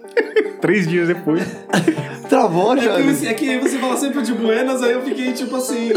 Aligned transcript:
Três 0.60 0.86
dias 0.88 1.08
depois. 1.08 1.42
Travou, 2.28 2.76
É 2.76 2.80
já. 2.80 2.96
que, 2.96 3.02
você- 3.02 3.26
é 3.28 3.34
que 3.34 3.58
você 3.58 3.78
fala 3.78 3.96
sempre 3.96 4.22
de 4.22 4.32
Buenas, 4.32 4.82
aí 4.82 4.92
eu 4.92 5.02
fiquei 5.02 5.32
tipo 5.32 5.56
assim. 5.56 5.90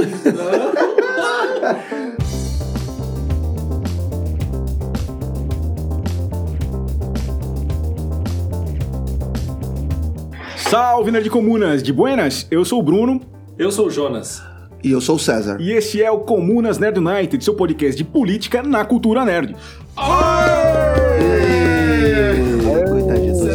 Salve, 10.57 11.11
Nerd 11.11 11.29
Comunas 11.29 11.81
de 11.81 11.91
Buenas! 11.93 12.45
Eu 12.51 12.63
sou 12.65 12.79
o 12.79 12.83
Bruno 12.83 13.21
Eu 13.57 13.71
sou 13.71 13.87
o 13.87 13.89
Jonas. 13.89 14.41
E 14.83 14.91
eu 14.91 15.01
sou 15.01 15.15
o 15.15 15.19
César. 15.19 15.57
e 15.59 15.71
este 15.71 16.01
é 16.01 16.09
o 16.09 16.19
Comunas 16.19 16.77
Nerd 16.77 16.99
United, 16.99 17.43
seu 17.43 17.53
podcast 17.53 17.97
de 17.97 18.03
política 18.05 18.63
na 18.63 18.85
cultura 18.85 19.25
nerd. 19.25 19.53
Coitadinho, 19.95 20.38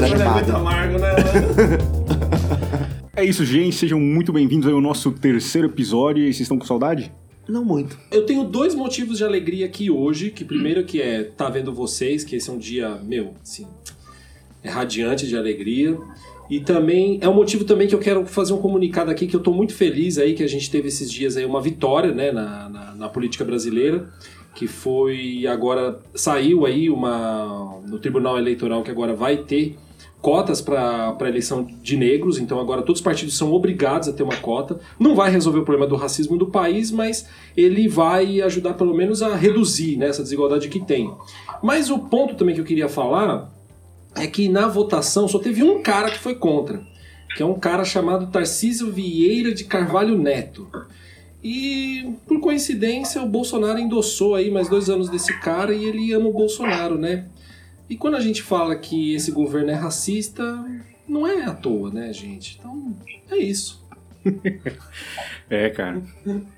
já 0.07 0.17
é 0.17 0.29
muito 0.29 0.45
desanimado. 0.45 0.57
amargo, 0.57 0.99
né? 0.99 1.15
É 3.17 3.25
isso, 3.25 3.45
gente, 3.45 3.77
sejam 3.77 4.01
muito 4.01 4.33
bem-vindos 4.33 4.71
ao 4.71 4.81
nosso 4.81 5.13
terceiro 5.13 5.69
episódio. 5.69 6.21
E 6.25 6.27
vocês 6.27 6.41
estão 6.41 6.59
com 6.59 6.67
saudade? 6.67 7.13
Não 7.49 7.65
muito. 7.65 7.97
Eu 8.11 8.27
tenho 8.27 8.43
dois 8.43 8.75
motivos 8.75 9.19
de 9.19 9.25
alegria 9.25 9.67
aqui 9.67 9.89
hoje. 9.89 10.33
Que 10.33 10.45
primeiro 10.45 10.83
que 10.83 11.01
é 11.01 11.23
tá 11.23 11.49
vendo 11.49 11.73
vocês, 11.73 12.25
que 12.25 12.35
esse 12.35 12.51
é 12.51 12.53
um 12.53 12.59
dia, 12.59 12.99
meu, 13.05 13.35
assim, 13.41 13.69
é 14.65 14.69
radiante 14.69 15.29
de 15.29 15.37
alegria. 15.37 15.97
E 16.51 16.59
também 16.59 17.19
é 17.23 17.29
um 17.29 17.35
motivo 17.35 17.65
também 17.65 17.87
que 17.87 17.95
eu 17.95 18.01
quero 18.01 18.27
fazer 18.27 18.53
um 18.53 18.59
comunicado 18.59 19.13
aqui 19.13 19.29
que 19.29 19.37
eu 19.37 19.41
tô 19.41 19.53
muito 19.53 19.75
feliz 19.75 20.19
aí 20.19 20.35
que 20.35 20.43
a 20.43 20.49
gente 20.49 20.69
teve 20.69 20.89
esses 20.89 21.11
dias 21.11 21.37
aí 21.37 21.45
uma 21.45 21.61
vitória, 21.61 22.13
né, 22.13 22.33
na, 22.33 22.69
na, 22.69 22.95
na 22.97 23.09
política 23.09 23.45
brasileira, 23.45 24.11
que 24.57 24.67
foi 24.67 25.47
agora 25.47 26.01
saiu 26.15 26.67
aí 26.67 26.91
uma 26.91 27.81
no 27.87 27.99
Tribunal 28.01 28.37
Eleitoral 28.39 28.83
que 28.83 28.91
agora 28.91 29.15
vai 29.15 29.37
ter 29.37 29.77
cotas 30.25 30.63
para 30.63 31.15
a 31.21 31.29
eleição 31.29 31.69
de 31.83 31.99
negros, 31.99 32.39
então 32.39 32.59
agora 32.59 32.81
todos 32.81 33.01
os 33.01 33.05
partidos 33.05 33.37
são 33.37 33.53
obrigados 33.53 34.09
a 34.09 34.13
ter 34.15 34.23
uma 34.23 34.37
cota. 34.37 34.81
Não 34.99 35.15
vai 35.15 35.31
resolver 35.31 35.59
o 35.59 35.65
problema 35.67 35.87
do 35.87 35.97
racismo 35.97 36.39
do 36.39 36.47
país, 36.47 36.91
mas 36.91 37.29
ele 37.55 37.87
vai 37.87 38.41
ajudar 38.41 38.73
pelo 38.73 38.95
menos 38.95 39.21
a 39.21 39.37
reduzir 39.37 39.99
né, 39.99 40.09
essa 40.09 40.23
desigualdade 40.23 40.71
que 40.71 40.81
tem. 40.81 41.13
Mas 41.63 41.91
o 41.91 41.99
ponto 41.99 42.37
também 42.37 42.55
que 42.55 42.61
eu 42.63 42.65
queria 42.65 42.89
falar 42.89 43.53
é 44.15 44.27
que 44.27 44.49
na 44.49 44.67
votação 44.67 45.29
só 45.29 45.39
teve 45.39 45.63
um 45.63 45.83
cara 45.83 46.11
que 46.11 46.19
foi 46.19 46.35
contra, 46.35 46.81
que 47.37 47.43
é 47.43 47.47
um 47.47 47.59
cara 47.59 47.85
chamado 47.85 48.29
Tarcísio 48.29 48.91
Vieira 48.91 49.53
de 49.53 49.65
Carvalho 49.65 50.17
Neto. 50.17 50.67
E 51.43 52.15
por 52.27 52.41
coincidência 52.41 53.23
o 53.23 53.29
Bolsonaro 53.29 53.79
endossou 53.79 54.35
aí 54.35 54.51
mais 54.51 54.71
dois 54.71 54.89
anos 54.89 55.11
desse 55.11 55.39
cara 55.41 55.75
e 55.75 55.85
ele 55.85 56.15
ama 56.15 56.31
o 56.31 56.33
Bolsonaro, 56.33 56.97
né? 56.97 57.27
E 57.89 57.97
quando 57.97 58.17
a 58.17 58.21
gente 58.21 58.43
fala 58.43 58.77
que 58.77 59.15
esse 59.15 59.31
governo 59.31 59.71
é 59.71 59.75
racista, 59.75 60.65
não 61.07 61.27
é 61.27 61.45
à 61.45 61.53
toa, 61.53 61.91
né, 61.91 62.13
gente? 62.13 62.57
Então 62.59 62.95
é 63.31 63.37
isso. 63.37 63.85
É, 65.51 65.69
cara. 65.69 66.03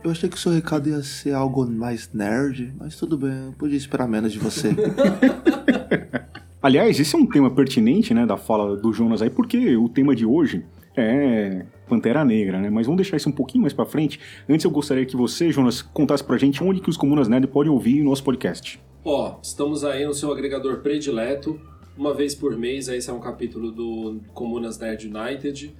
Eu 0.04 0.12
achei 0.12 0.28
que 0.28 0.36
o 0.36 0.38
seu 0.38 0.52
recado 0.52 0.88
ia 0.88 1.02
ser 1.02 1.34
algo 1.34 1.66
mais 1.66 2.08
nerd, 2.12 2.72
mas 2.78 2.94
tudo 2.94 3.18
bem, 3.18 3.46
eu 3.46 3.52
podia 3.58 3.76
esperar 3.76 4.06
menos 4.06 4.32
de 4.32 4.38
você. 4.38 4.68
Aliás, 6.62 6.98
esse 6.98 7.14
é 7.14 7.18
um 7.18 7.26
tema 7.26 7.50
pertinente, 7.50 8.14
né, 8.14 8.24
da 8.24 8.36
fala 8.36 8.76
do 8.76 8.92
Jonas 8.92 9.20
aí, 9.20 9.28
porque 9.28 9.76
o 9.76 9.88
tema 9.88 10.14
de 10.14 10.24
hoje 10.24 10.64
é 10.96 11.66
Pantera 11.88 12.24
Negra, 12.24 12.60
né? 12.60 12.70
Mas 12.70 12.86
vamos 12.86 13.00
deixar 13.00 13.16
isso 13.16 13.28
um 13.28 13.32
pouquinho 13.32 13.62
mais 13.62 13.72
pra 13.72 13.86
frente. 13.86 14.20
Antes 14.48 14.64
eu 14.64 14.70
gostaria 14.70 15.06
que 15.06 15.16
você, 15.16 15.50
Jonas, 15.50 15.82
contasse 15.82 16.24
pra 16.24 16.36
gente 16.36 16.62
onde 16.62 16.80
que 16.80 16.90
os 16.90 16.96
Comunas 16.96 17.28
Nerd 17.28 17.46
podem 17.46 17.70
ouvir 17.70 18.00
o 18.00 18.04
nosso 18.04 18.22
podcast. 18.24 18.80
Ó, 19.04 19.38
estamos 19.42 19.84
aí 19.84 20.04
no 20.04 20.12
seu 20.12 20.32
agregador 20.32 20.78
predileto. 20.78 21.60
Uma 21.96 22.12
vez 22.12 22.34
por 22.34 22.56
mês, 22.56 22.88
esse 22.88 23.08
é 23.08 23.12
um 23.12 23.20
capítulo 23.20 23.70
do 23.70 24.20
Comunas 24.34 24.78
Nerd 24.78 25.08
United. 25.08 25.74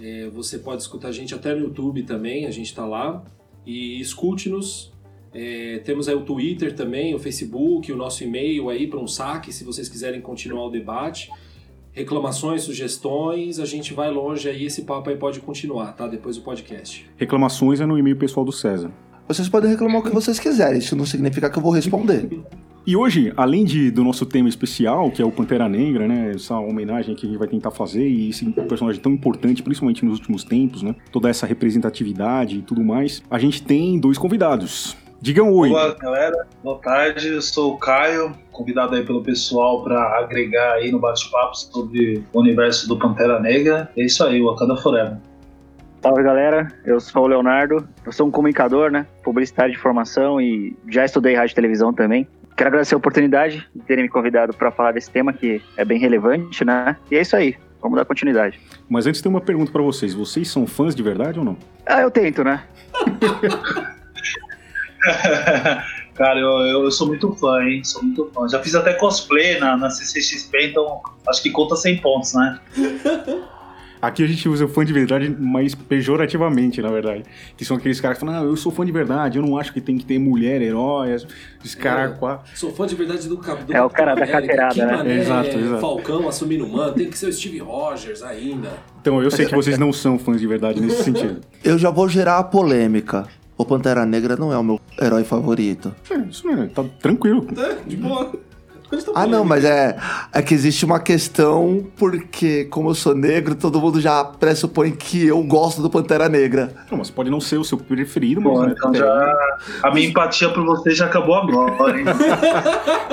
É, 0.00 0.28
você 0.30 0.58
pode 0.58 0.82
escutar 0.82 1.08
a 1.08 1.12
gente 1.12 1.34
até 1.34 1.54
no 1.54 1.60
YouTube 1.60 2.02
também, 2.02 2.46
a 2.46 2.50
gente 2.50 2.74
tá 2.74 2.86
lá. 2.86 3.22
E 3.66 4.00
escute-nos. 4.00 4.92
É, 5.32 5.78
temos 5.84 6.08
aí 6.08 6.14
o 6.14 6.22
Twitter 6.22 6.74
também, 6.74 7.14
o 7.14 7.18
Facebook, 7.18 7.92
o 7.92 7.96
nosso 7.96 8.24
e-mail 8.24 8.68
aí 8.68 8.86
para 8.86 8.98
um 8.98 9.06
saque, 9.06 9.52
se 9.52 9.62
vocês 9.62 9.88
quiserem 9.88 10.20
continuar 10.20 10.66
o 10.66 10.70
debate. 10.70 11.30
Reclamações, 11.92 12.62
sugestões, 12.62 13.58
a 13.58 13.64
gente 13.64 13.92
vai 13.92 14.10
longe 14.10 14.48
aí, 14.48 14.64
esse 14.64 14.82
papo 14.82 15.10
aí 15.10 15.16
pode 15.16 15.40
continuar, 15.40 15.92
tá? 15.92 16.06
Depois 16.06 16.36
do 16.36 16.42
podcast. 16.42 17.08
Reclamações 17.16 17.80
é 17.80 17.86
no 17.86 17.98
e-mail 17.98 18.16
pessoal 18.16 18.46
do 18.46 18.52
César. 18.52 18.92
Vocês 19.26 19.48
podem 19.48 19.70
reclamar 19.70 20.00
o 20.00 20.02
que 20.02 20.10
vocês 20.10 20.38
quiserem, 20.38 20.78
isso 20.78 20.96
não 20.96 21.06
significa 21.06 21.50
que 21.50 21.58
eu 21.58 21.62
vou 21.62 21.72
responder. 21.72 22.28
E 22.86 22.96
hoje, 22.96 23.32
além 23.36 23.64
de, 23.64 23.90
do 23.90 24.02
nosso 24.02 24.24
tema 24.24 24.48
especial, 24.48 25.10
que 25.10 25.20
é 25.20 25.24
o 25.24 25.30
Pantera 25.30 25.68
Negra, 25.68 26.08
né? 26.08 26.32
Essa 26.34 26.58
homenagem 26.58 27.14
que 27.14 27.26
a 27.26 27.28
gente 27.28 27.38
vai 27.38 27.46
tentar 27.46 27.70
fazer 27.70 28.08
e 28.08 28.30
esse 28.30 28.44
personagem 28.50 29.00
tão 29.00 29.12
importante, 29.12 29.62
principalmente 29.62 30.04
nos 30.04 30.18
últimos 30.18 30.44
tempos, 30.44 30.82
né? 30.82 30.96
Toda 31.12 31.28
essa 31.28 31.46
representatividade 31.46 32.58
e 32.58 32.62
tudo 32.62 32.82
mais. 32.82 33.22
A 33.30 33.38
gente 33.38 33.62
tem 33.62 34.00
dois 34.00 34.16
convidados. 34.16 34.96
Digam 35.22 35.52
oi. 35.52 35.68
Olá, 35.68 35.94
galera. 36.00 36.46
Boa 36.64 36.78
tarde. 36.78 37.28
Eu 37.28 37.42
sou 37.42 37.74
o 37.74 37.78
Caio, 37.78 38.34
convidado 38.50 38.94
aí 38.96 39.04
pelo 39.04 39.22
pessoal 39.22 39.84
para 39.84 40.18
agregar 40.18 40.76
aí 40.76 40.90
no 40.90 40.98
bate-papo 40.98 41.54
sobre 41.54 42.24
o 42.32 42.40
universo 42.40 42.88
do 42.88 42.98
Pantera 42.98 43.38
Negra. 43.38 43.90
É 43.98 44.02
isso 44.02 44.24
aí, 44.24 44.40
Wakanda 44.42 44.78
Forever. 44.78 45.18
Salve 46.02 46.22
galera, 46.22 46.72
eu 46.86 46.98
sou 46.98 47.24
o 47.24 47.26
Leonardo, 47.26 47.86
eu 48.06 48.12
sou 48.12 48.28
um 48.28 48.30
comunicador, 48.30 48.90
né? 48.90 49.06
Publicitário 49.22 49.74
de 49.74 49.78
formação 49.78 50.40
e 50.40 50.74
já 50.88 51.04
estudei 51.04 51.34
rádio 51.34 51.52
e 51.52 51.54
televisão 51.54 51.92
também. 51.92 52.26
Quero 52.56 52.68
agradecer 52.68 52.94
a 52.94 52.98
oportunidade 52.98 53.68
de 53.76 53.82
terem 53.82 54.04
me 54.04 54.08
convidado 54.08 54.54
para 54.54 54.70
falar 54.70 54.92
desse 54.92 55.10
tema 55.10 55.34
que 55.34 55.60
é 55.76 55.84
bem 55.84 55.98
relevante, 55.98 56.64
né? 56.64 56.96
E 57.10 57.16
é 57.16 57.20
isso 57.20 57.36
aí, 57.36 57.54
vamos 57.82 57.98
dar 57.98 58.06
continuidade. 58.06 58.58
Mas 58.88 59.06
antes 59.06 59.20
tem 59.20 59.28
uma 59.28 59.42
pergunta 59.42 59.70
pra 59.70 59.82
vocês. 59.82 60.14
Vocês 60.14 60.48
são 60.50 60.66
fãs 60.66 60.94
de 60.94 61.02
verdade 61.02 61.38
ou 61.38 61.44
não? 61.44 61.58
Ah, 61.84 62.00
eu 62.00 62.10
tento, 62.10 62.42
né? 62.42 62.62
Cara, 66.14 66.38
eu, 66.38 66.82
eu, 66.84 66.90
sou 66.90 67.06
muito 67.06 67.32
fã, 67.34 67.62
hein? 67.62 67.82
Sou 67.82 68.02
muito 68.02 68.30
fã. 68.34 68.46
Já 68.48 68.60
fiz 68.60 68.74
até 68.74 68.92
cosplay 68.92 69.58
na, 69.58 69.76
na 69.76 69.88
CCXP, 69.88 70.66
então 70.66 71.00
acho 71.26 71.42
que 71.42 71.50
conta 71.50 71.76
100 71.76 71.98
pontos, 71.98 72.34
né? 72.34 72.58
Aqui 74.02 74.24
a 74.24 74.26
gente 74.26 74.48
usa 74.48 74.66
fã 74.66 74.82
de 74.82 74.94
verdade, 74.94 75.34
mas 75.38 75.74
pejorativamente, 75.74 76.80
na 76.80 76.88
verdade. 76.90 77.22
Que 77.54 77.66
são 77.66 77.76
aqueles 77.76 78.00
caras 78.00 78.16
que 78.16 78.24
falam, 78.24 78.40
não, 78.42 78.48
eu 78.48 78.56
sou 78.56 78.72
fã 78.72 78.84
de 78.84 78.90
verdade, 78.90 79.36
eu 79.38 79.44
não 79.44 79.58
acho 79.58 79.74
que 79.74 79.80
tem 79.80 79.98
que 79.98 80.06
ter 80.06 80.18
mulher, 80.18 80.62
herói, 80.62 81.14
os 81.62 81.74
caras... 81.74 82.18
qua- 82.18 82.42
Sou 82.54 82.72
fã 82.72 82.86
de 82.86 82.94
verdade 82.94 83.28
do, 83.28 83.36
cap- 83.36 83.62
do 83.62 83.74
É 83.76 83.82
o 83.82 83.90
cara 83.90 84.14
da 84.14 84.26
carteirada, 84.26 84.86
né? 84.86 84.96
mané, 84.96 85.18
Exato, 85.20 85.58
exato. 85.58 85.80
Falcão 85.82 86.26
assumindo 86.26 86.64
o 86.64 86.72
mano, 86.72 86.94
tem 86.94 87.10
que 87.10 87.18
ser 87.18 87.26
o 87.26 87.32
Steve 87.32 87.58
Rogers 87.58 88.22
ainda. 88.22 88.70
Então, 89.02 89.22
eu 89.22 89.30
sei 89.30 89.44
que 89.44 89.54
vocês 89.54 89.76
não 89.76 89.92
são 89.92 90.18
fãs 90.18 90.40
de 90.40 90.46
verdade 90.46 90.80
nesse 90.80 91.02
sentido. 91.04 91.42
Eu 91.62 91.78
já 91.78 91.90
vou 91.90 92.08
gerar 92.08 92.38
a 92.38 92.44
polêmica. 92.44 93.26
O 93.60 93.64
Pantera 93.66 94.06
Negra 94.06 94.36
não 94.36 94.50
é 94.50 94.56
o 94.56 94.64
meu 94.64 94.80
herói 94.98 95.22
favorito. 95.22 95.94
É, 96.10 96.16
isso 96.16 96.48
é, 96.48 96.66
tá 96.68 96.82
tranquilo. 96.98 97.46
É, 97.58 97.76
de 97.86 97.94
boa. 97.94 98.32
Tão 99.04 99.14
Ah, 99.14 99.26
não, 99.26 99.44
mas 99.44 99.66
é, 99.66 99.98
é 100.32 100.40
que 100.40 100.54
existe 100.54 100.82
uma 100.82 100.98
questão, 100.98 101.86
porque 101.98 102.64
como 102.64 102.88
eu 102.88 102.94
sou 102.94 103.14
negro, 103.14 103.54
todo 103.54 103.78
mundo 103.78 104.00
já 104.00 104.24
pressupõe 104.24 104.92
que 104.92 105.26
eu 105.26 105.42
gosto 105.42 105.82
do 105.82 105.90
Pantera 105.90 106.26
Negra. 106.26 106.74
Não, 106.90 106.96
mas 106.96 107.10
pode 107.10 107.28
não 107.28 107.38
ser 107.38 107.58
o 107.58 107.64
seu 107.64 107.76
preferido, 107.76 108.40
mas... 108.40 108.50
Bom, 108.50 108.64
né, 108.64 108.74
então 108.74 108.94
é, 108.94 108.96
já. 108.96 109.58
A 109.82 109.90
minha 109.92 110.08
empatia 110.08 110.48
por 110.48 110.64
você 110.64 110.92
já 110.92 111.04
acabou 111.04 111.34
agora, 111.34 112.00
hein? 112.00 112.06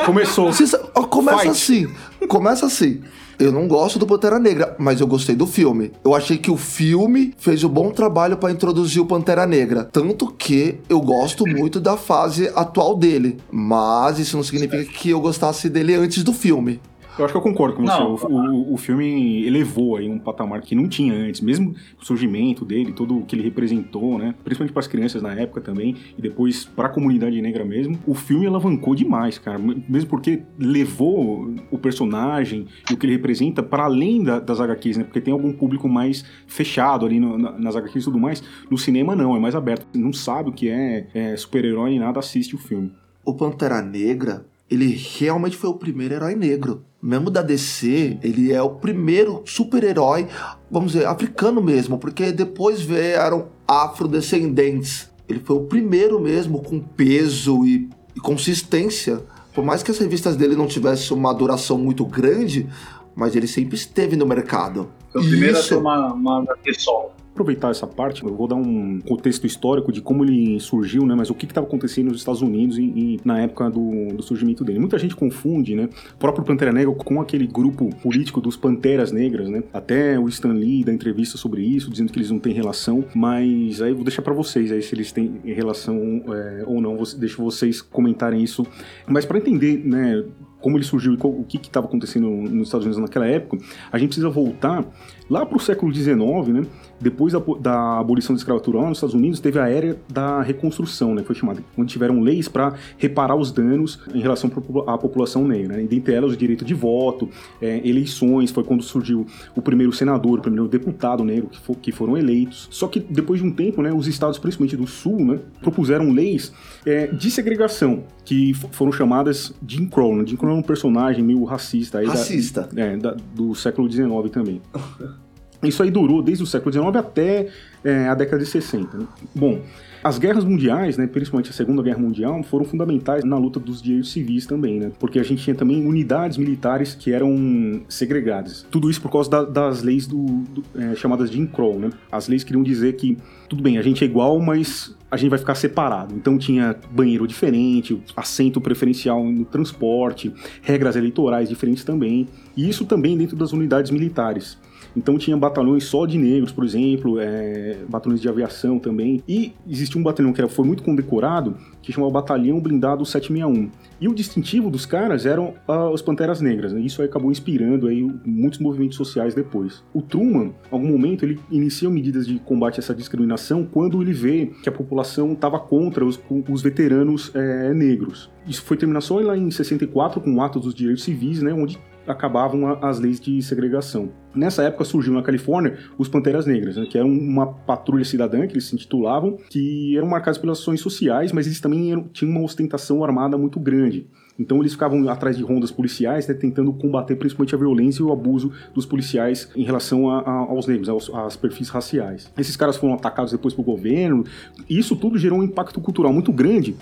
Começou. 0.06 0.50
Ó, 0.96 1.04
começa 1.04 1.40
Fight. 1.40 1.52
assim, 1.52 1.94
começa 2.30 2.66
assim. 2.68 3.04
Eu 3.40 3.52
não 3.52 3.68
gosto 3.68 4.00
do 4.00 4.08
Pantera 4.08 4.40
Negra, 4.40 4.76
mas 4.80 5.00
eu 5.00 5.06
gostei 5.06 5.36
do 5.36 5.46
filme. 5.46 5.92
Eu 6.04 6.16
achei 6.16 6.38
que 6.38 6.50
o 6.50 6.58
filme 6.58 7.36
fez 7.38 7.64
um 7.64 7.70
bom 7.70 7.92
trabalho 7.92 8.36
pra 8.36 8.50
introduzir 8.50 9.00
o 9.00 9.06
Pantera 9.06 9.46
Negra. 9.46 9.84
Tanto 9.84 10.34
que 10.34 10.80
eu 10.90 11.00
gosto 11.00 11.46
muito 11.46 11.80
da 11.80 11.96
fase 11.96 12.52
atual 12.56 12.98
dele. 12.98 13.38
Mas 13.52 14.18
isso 14.18 14.38
não 14.38 14.44
significa 14.44 14.84
que 14.86 15.12
eu 15.12 15.22
gostasse 15.22 15.70
dele 15.70 15.94
antes 15.94 16.24
do 16.24 16.34
filme. 16.34 16.82
Eu 17.18 17.26
acho 17.26 17.34
que 17.34 17.38
eu 17.38 17.42
concordo 17.42 17.76
com 17.76 17.84
você. 17.86 18.00
Não. 18.00 18.16
O, 18.16 18.52
o- 18.72 18.74
o 18.74 18.78
filme 18.78 19.46
elevou 19.46 19.96
aí 19.98 20.08
um 20.10 20.20
patamar 20.20 20.62
que 20.62 20.76
não 20.76 20.88
tinha 20.88 21.14
antes. 21.14 21.42
Mesmo 21.42 21.74
o 22.02 22.06
surgimento 22.06 22.64
dele, 22.66 22.92
tudo 22.94 23.18
o 23.18 23.26
que 23.26 23.36
ele 23.36 23.44
representou, 23.44 24.18
né? 24.18 24.36
Principalmente 24.44 24.74
para 24.74 24.80
as 24.82 24.88
crianças 24.88 25.22
na 25.22 25.34
época 25.34 25.62
também. 25.62 25.96
E 26.18 26.22
depois 26.22 26.66
para 26.66 26.88
a 26.88 26.90
comunidade 26.92 27.42
negra 27.42 27.66
mesmo. 27.66 27.98
O 28.06 28.14
filme 28.14 28.46
alavancou 28.46 28.94
demais, 28.96 29.38
cara. 29.40 29.58
Mesmo 29.58 30.10
porque 30.10 30.44
levou 30.58 31.54
o 31.72 31.78
personagem 31.78 32.66
e 32.90 32.94
o 32.94 32.98
que 32.98 33.06
ele 33.06 33.14
representa 33.14 33.64
para 33.64 33.86
além 33.86 34.24
da- 34.24 34.40
das 34.40 34.60
HQs, 34.60 34.98
né? 34.98 35.04
Porque 35.04 35.22
tem 35.22 35.32
algum 35.34 35.52
público 35.52 35.88
mais 35.90 36.24
fechado 36.46 37.06
ali 37.06 37.20
no- 37.20 37.38
na- 37.38 37.58
nas 37.58 37.76
HQs 37.76 38.04
e 38.04 38.06
tudo 38.06 38.20
mais. 38.20 38.44
No 38.70 38.78
cinema 38.78 39.16
não, 39.16 39.36
é 39.36 39.40
mais 39.40 39.56
aberto. 39.56 39.88
Não 39.98 40.14
sabe 40.14 40.50
o 40.50 40.54
que 40.54 40.70
é, 40.70 41.08
é 41.14 41.36
super-herói 41.38 41.92
nem 41.92 42.00
nada, 42.00 42.20
assiste 42.20 42.56
o 42.56 42.58
filme. 42.60 42.92
O 43.26 43.34
Pantera 43.34 43.82
Negra, 43.82 44.46
ele 44.70 44.96
realmente 45.20 45.58
foi 45.58 45.70
o 45.70 45.74
primeiro 45.74 46.14
herói 46.16 46.36
negro. 46.36 46.84
Mesmo 47.02 47.30
da 47.30 47.42
DC, 47.42 48.18
ele 48.24 48.52
é 48.52 48.62
o 48.62 48.72
primeiro 48.72 49.44
super-herói, 49.46 50.28
vamos 50.70 50.94
dizer, 50.94 51.06
africano 51.06 51.62
mesmo, 51.62 52.00
porque 52.00 52.32
depois 52.32 52.82
vieram 52.82 53.50
afrodescendentes. 53.68 55.12
Ele 55.30 55.40
foi 55.40 55.58
o 55.58 55.66
primeiro 55.66 56.20
mesmo 56.20 56.62
com 56.62 56.80
peso 56.80 57.66
e, 57.66 57.90
e 58.16 58.20
consistência. 58.20 59.22
Por 59.54 59.64
mais 59.64 59.84
que 59.84 59.92
as 59.92 60.00
revistas 60.00 60.36
dele 60.36 60.56
não 60.56 60.66
tivessem 60.66 61.16
uma 61.16 61.34
duração 61.34 61.78
muito 61.78 62.06
grande, 62.06 62.68
mas 63.16 63.36
ele 63.36 63.48
sempre 63.48 63.76
esteve 63.76 64.16
no 64.16 64.26
mercado. 64.26 64.90
Foi 65.12 65.22
o 65.22 65.28
primeiro 65.28 65.58
Isso. 65.58 65.74
a 65.74 65.78
ter 65.78 65.82
uma, 65.82 66.14
uma 66.14 66.42
HQ 66.42 66.74
solo. 66.80 67.12
Aproveitar 67.38 67.70
essa 67.70 67.86
parte, 67.86 68.24
eu 68.24 68.36
vou 68.36 68.48
dar 68.48 68.56
um 68.56 69.00
contexto 69.02 69.46
histórico 69.46 69.92
de 69.92 70.02
como 70.02 70.26
ele 70.26 70.60
surgiu, 70.60 71.06
né? 71.06 71.14
Mas 71.16 71.30
o 71.30 71.36
que 71.36 71.46
estava 71.46 71.68
acontecendo 71.68 72.08
nos 72.08 72.18
Estados 72.18 72.42
Unidos 72.42 72.78
e, 72.78 72.84
e 72.84 73.20
na 73.24 73.40
época 73.40 73.70
do, 73.70 74.16
do, 74.16 74.24
surgimento 74.24 74.64
dele. 74.64 74.80
Muita 74.80 74.98
gente 74.98 75.16
confunde, 75.16 75.76
né? 75.76 75.88
O 76.16 76.18
próprio 76.18 76.44
Pantera 76.44 76.72
Negra 76.72 76.94
com 76.94 77.22
aquele 77.22 77.46
grupo 77.46 77.90
político 77.98 78.42
dos 78.42 78.58
Panteras 78.58 79.12
Negras, 79.12 79.50
né? 79.50 79.64
Até 79.72 80.20
o 80.20 80.28
Stan 80.28 80.54
Lee 80.54 80.84
dá 80.84 80.92
entrevista 80.92 81.38
sobre 81.38 81.62
isso, 81.62 81.92
dizendo 81.92 82.12
que 82.12 82.18
eles 82.18 82.32
não 82.32 82.40
têm 82.40 82.54
relação, 82.54 83.06
mas 83.14 83.82
aí 83.82 83.92
eu 83.92 83.96
vou 83.96 84.04
deixar 84.04 84.24
para 84.24 84.34
vocês 84.34 84.72
aí 84.72 84.82
se 84.82 84.96
eles 84.96 85.12
têm 85.12 85.40
relação 85.46 86.24
é, 86.30 86.64
ou 86.66 86.82
não. 86.82 86.98
Deixo 87.18 87.44
vocês 87.44 87.82
comentarem 87.82 88.44
isso. 88.44 88.66
Mas 89.08 89.26
para 89.26 89.38
entender, 89.38 89.84
né? 89.86 90.24
como 90.60 90.78
ele 90.78 90.84
surgiu 90.84 91.14
e 91.14 91.18
o 91.22 91.44
que 91.44 91.58
estava 91.58 91.88
acontecendo 91.88 92.30
nos 92.30 92.68
Estados 92.68 92.86
Unidos 92.86 93.02
naquela 93.02 93.28
época, 93.28 93.58
a 93.92 93.98
gente 93.98 94.10
precisa 94.10 94.30
voltar 94.30 94.86
lá 95.30 95.46
para 95.46 95.58
o 95.58 95.60
século 95.60 95.94
XIX, 95.94 96.18
né? 96.48 96.66
Depois 97.00 97.34
da, 97.34 97.40
da, 97.60 98.00
abolição 98.00 98.36
da 98.36 98.40
escravatura 98.40 98.80
lá 98.80 98.90
nos 98.90 98.98
Estados 98.98 99.14
Unidos, 99.14 99.40
teve 99.40 99.60
a 99.60 99.70
era 99.70 99.98
da 100.10 100.42
reconstrução, 100.42 101.14
né? 101.14 101.24
Foi 101.24 101.36
chamada, 101.36 101.64
onde 101.78 101.92
tiveram 101.92 102.20
leis 102.20 102.48
para 102.48 102.74
reparar 102.98 103.36
os 103.36 103.52
danos 103.52 104.00
em 104.14 104.20
relação 104.20 104.52
à 104.88 104.98
população 104.98 105.48
negra. 105.48 105.78
Né? 105.78 105.84
E 105.84 105.88
dentre 105.88 106.14
elas, 106.14 106.34
o 106.34 106.38
direito 106.38 106.66
de 106.66 106.74
voto, 106.74 107.30
é, 107.62 107.88
eleições, 107.88 108.52
foi 108.52 108.64
quando 108.64 108.82
surgiu 108.84 109.26
o 109.56 109.62
primeiro 109.62 109.94
senador, 109.94 110.40
o 110.40 110.42
primeiro 110.42 110.68
deputado 110.68 111.24
negro 111.24 111.50
que, 111.50 111.60
for, 111.60 111.76
que, 111.76 111.92
foram 111.92 112.18
eleitos. 112.18 112.68
Só 112.72 112.88
que 112.88 113.00
depois 113.00 113.42
de 113.42 113.48
um 113.48 113.52
tempo, 113.52 113.82
né, 113.82 113.94
os 113.94 114.08
estados, 114.08 114.40
principalmente 114.40 114.76
do 114.76 114.88
Sul, 114.88 115.20
né, 115.20 115.40
propuseram 115.62 116.12
leis 116.12 116.52
é, 116.86 117.08
de 117.08 117.30
segregação, 117.30 118.04
que 118.26 118.54
foram 118.54 118.92
chamadas 118.92 119.54
Jim 119.68 119.88
Crow. 119.88 120.16
Né? 120.16 120.26
Jim 120.26 120.36
Crow 120.36 120.52
é 120.52 120.56
um 120.56 120.64
personagem 120.64 121.24
meio 121.24 121.44
racista. 121.44 122.00
Aí 122.00 122.08
Racista. 122.08 122.70
Da, 122.72 122.82
é, 122.82 122.98
da, 122.98 123.16
do 123.36 123.54
século 123.54 123.90
XIX 123.90 124.08
também. 124.32 124.62
Isso 125.64 125.82
aí 125.82 125.90
durou 125.90 126.22
desde 126.22 126.44
o 126.44 126.48
século 126.48 126.72
XIX 126.72 126.96
até 126.96 127.48
é, 127.84 128.08
a 128.08 128.14
década 128.14 128.44
de 128.44 128.50
60. 128.50 128.98
Né? 128.98 129.08
Bom, 129.34 129.62
as 130.04 130.20
guerras 130.20 130.44
mundiais, 130.44 130.96
né, 130.96 131.08
principalmente 131.08 131.50
a 131.50 131.54
Segunda 131.54 131.82
Guerra 131.82 131.98
Mundial, 131.98 132.42
foram 132.44 132.64
fundamentais 132.64 133.24
na 133.24 133.38
luta 133.38 133.60
dos 133.60 133.82
direitos 133.82 134.12
civis 134.12 134.46
também, 134.46 134.80
né? 134.80 134.92
Porque 135.00 135.20
a 135.20 135.24
gente 135.24 135.44
tinha 135.44 135.56
também 135.56 135.86
unidades 135.86 136.38
militares 136.38 136.94
que 136.94 137.12
eram 137.12 137.82
segregadas. 137.90 138.66
Tudo 138.70 138.90
isso 138.90 139.02
por 139.02 139.12
causa 139.12 139.30
da, 139.30 139.44
das 139.44 139.82
leis 139.82 140.06
do, 140.06 140.24
do 140.24 140.64
é, 140.76 140.96
chamadas 140.96 141.30
de 141.30 141.46
Crow, 141.48 141.80
né? 141.80 141.90
As 142.12 142.28
leis 142.28 142.44
queriam 142.44 142.64
dizer 142.64 142.96
que 142.96 143.18
tudo 143.50 143.64
bem, 143.64 143.78
a 143.78 143.82
gente 143.82 144.04
é 144.04 144.08
igual, 144.08 144.40
mas 144.40 144.96
a 145.10 145.18
gente 145.18 145.30
vai 145.30 145.40
ficar 145.40 145.56
separado. 145.56 146.14
Então 146.16 146.38
tinha 146.38 146.76
banheiro 146.92 147.26
diferente, 147.28 148.00
assento 148.16 148.62
preferencial 148.62 149.24
no 149.24 149.46
transporte, 149.46 150.34
regras 150.62 150.96
eleitorais 150.96 151.50
diferentes 151.50 151.84
também. 151.84 152.28
E 152.56 152.70
isso 152.70 152.86
também 152.86 153.18
dentro 153.18 153.36
das 153.36 153.52
unidades 153.52 153.90
militares. 153.90 154.58
Então 154.98 155.16
tinha 155.16 155.38
batalhões 155.38 155.84
só 155.84 156.08
de 156.08 156.18
negros, 156.18 156.52
por 156.52 156.66
exemplo, 156.66 157.20
é, 157.20 157.78
batalhões 157.88 158.20
de 158.20 158.28
aviação 158.28 158.80
também. 158.80 159.24
E 159.28 159.54
existia 159.70 160.02
um 160.02 160.04
batalhão 160.04 160.34
que 160.34 160.46
foi 160.48 160.66
muito 160.66 160.82
condecorado, 160.82 161.56
que 161.84 161.94
chamava 161.94 162.12
Batalhão 162.12 162.60
Blindado 162.60 163.06
761. 163.06 163.70
E 164.02 164.08
o 164.08 164.14
distintivo 164.14 164.72
dos 164.72 164.88
caras 164.88 165.28
eram 165.28 165.54
uh, 165.68 165.90
os 165.94 166.02
Panteras 166.02 166.42
Negras. 166.42 166.74
Né? 166.74 166.82
Isso 166.82 167.04
acabou 167.04 167.32
inspirando 167.32 167.88
aí 167.88 168.02
muitos 168.26 168.60
movimentos 168.60 168.98
sociais 168.98 169.36
depois. 169.36 169.84
O 169.94 170.02
Truman, 170.02 170.48
em 170.48 170.54
algum 170.72 170.88
momento, 170.88 171.24
ele 171.24 171.40
inicia 171.52 171.90
medidas 171.92 172.26
de 172.26 172.40
combate 172.40 172.80
a 172.80 172.82
essa 172.82 172.96
discriminação 172.96 173.66
quando 173.72 174.02
ele 174.02 174.14
vê 174.14 174.52
que 174.64 174.70
a 174.70 174.72
população 174.72 175.34
estava 175.34 175.60
contra 175.60 176.04
os, 176.04 176.20
os 176.50 176.62
veteranos 176.64 177.32
é, 177.36 177.72
negros. 177.72 178.32
Isso 178.48 178.64
foi 178.64 178.78
terminar 178.78 179.02
só 179.02 179.20
lá 179.20 179.38
em 179.38 179.52
64 179.52 180.22
com 180.22 180.34
o 180.34 180.42
Ato 180.42 180.60
dos 180.60 180.74
Direitos 180.74 181.04
Civis, 181.04 181.44
né, 181.44 181.54
onde 181.54 181.78
acabavam 182.08 182.84
as 182.84 183.00
leis 183.00 183.20
de 183.20 183.42
segregação. 183.42 184.10
Nessa 184.34 184.64
época 184.64 184.86
surgiu 184.86 185.14
na 185.14 185.22
Califórnia 185.22 185.78
os 185.98 186.08
Panteras 186.08 186.46
Negras, 186.46 186.78
né, 186.78 186.86
que 186.90 186.98
eram 186.98 187.10
uma 187.10 187.48
patrulha 187.48 188.06
cidadã, 188.06 188.46
que 188.46 188.54
eles 188.54 188.66
se 188.66 188.76
intitulavam, 188.76 189.38
que 189.50 189.98
eram 189.98 190.08
marcados 190.08 190.40
pelas 190.40 190.60
ações 190.60 190.80
sociais, 190.80 191.32
mas 191.32 191.46
eles 191.46 191.60
também 191.60 191.92
eram, 191.92 192.04
tinham 192.10 192.32
uma 192.32 192.42
ostentação 192.42 193.04
armada 193.04 193.38
muito 193.38 193.60
grande. 193.60 194.08
Então 194.40 194.60
eles 194.60 194.74
ficavam 194.74 195.10
atrás 195.10 195.36
de 195.36 195.44
rondas 195.44 195.72
policiais, 195.72 196.28
né, 196.28 196.34
tentando 196.34 196.72
combater 196.72 197.16
principalmente 197.16 197.56
a 197.56 197.58
violência 197.58 198.02
e 198.02 198.06
o 198.06 198.12
abuso 198.12 198.52
dos 198.74 198.86
policiais 198.86 199.50
em 199.56 199.64
relação 199.64 200.10
a, 200.10 200.20
a, 200.20 200.32
aos 200.32 200.68
negros, 200.68 200.90
aos, 200.90 201.10
aos, 201.10 201.36
perfis 201.36 201.70
raciais. 201.70 202.32
Esses 202.38 202.56
caras 202.56 202.78
foram 202.78 202.94
atacados 202.94 203.32
depois 203.32 203.54
pelo 203.54 203.66
governo, 203.66 204.24
e 204.70 204.78
isso 204.78 204.96
tudo 204.96 205.18
gerou 205.18 205.40
um 205.40 205.44
impacto 205.44 205.82
cultural 205.82 206.14
muito 206.14 206.32
grande 206.32 206.76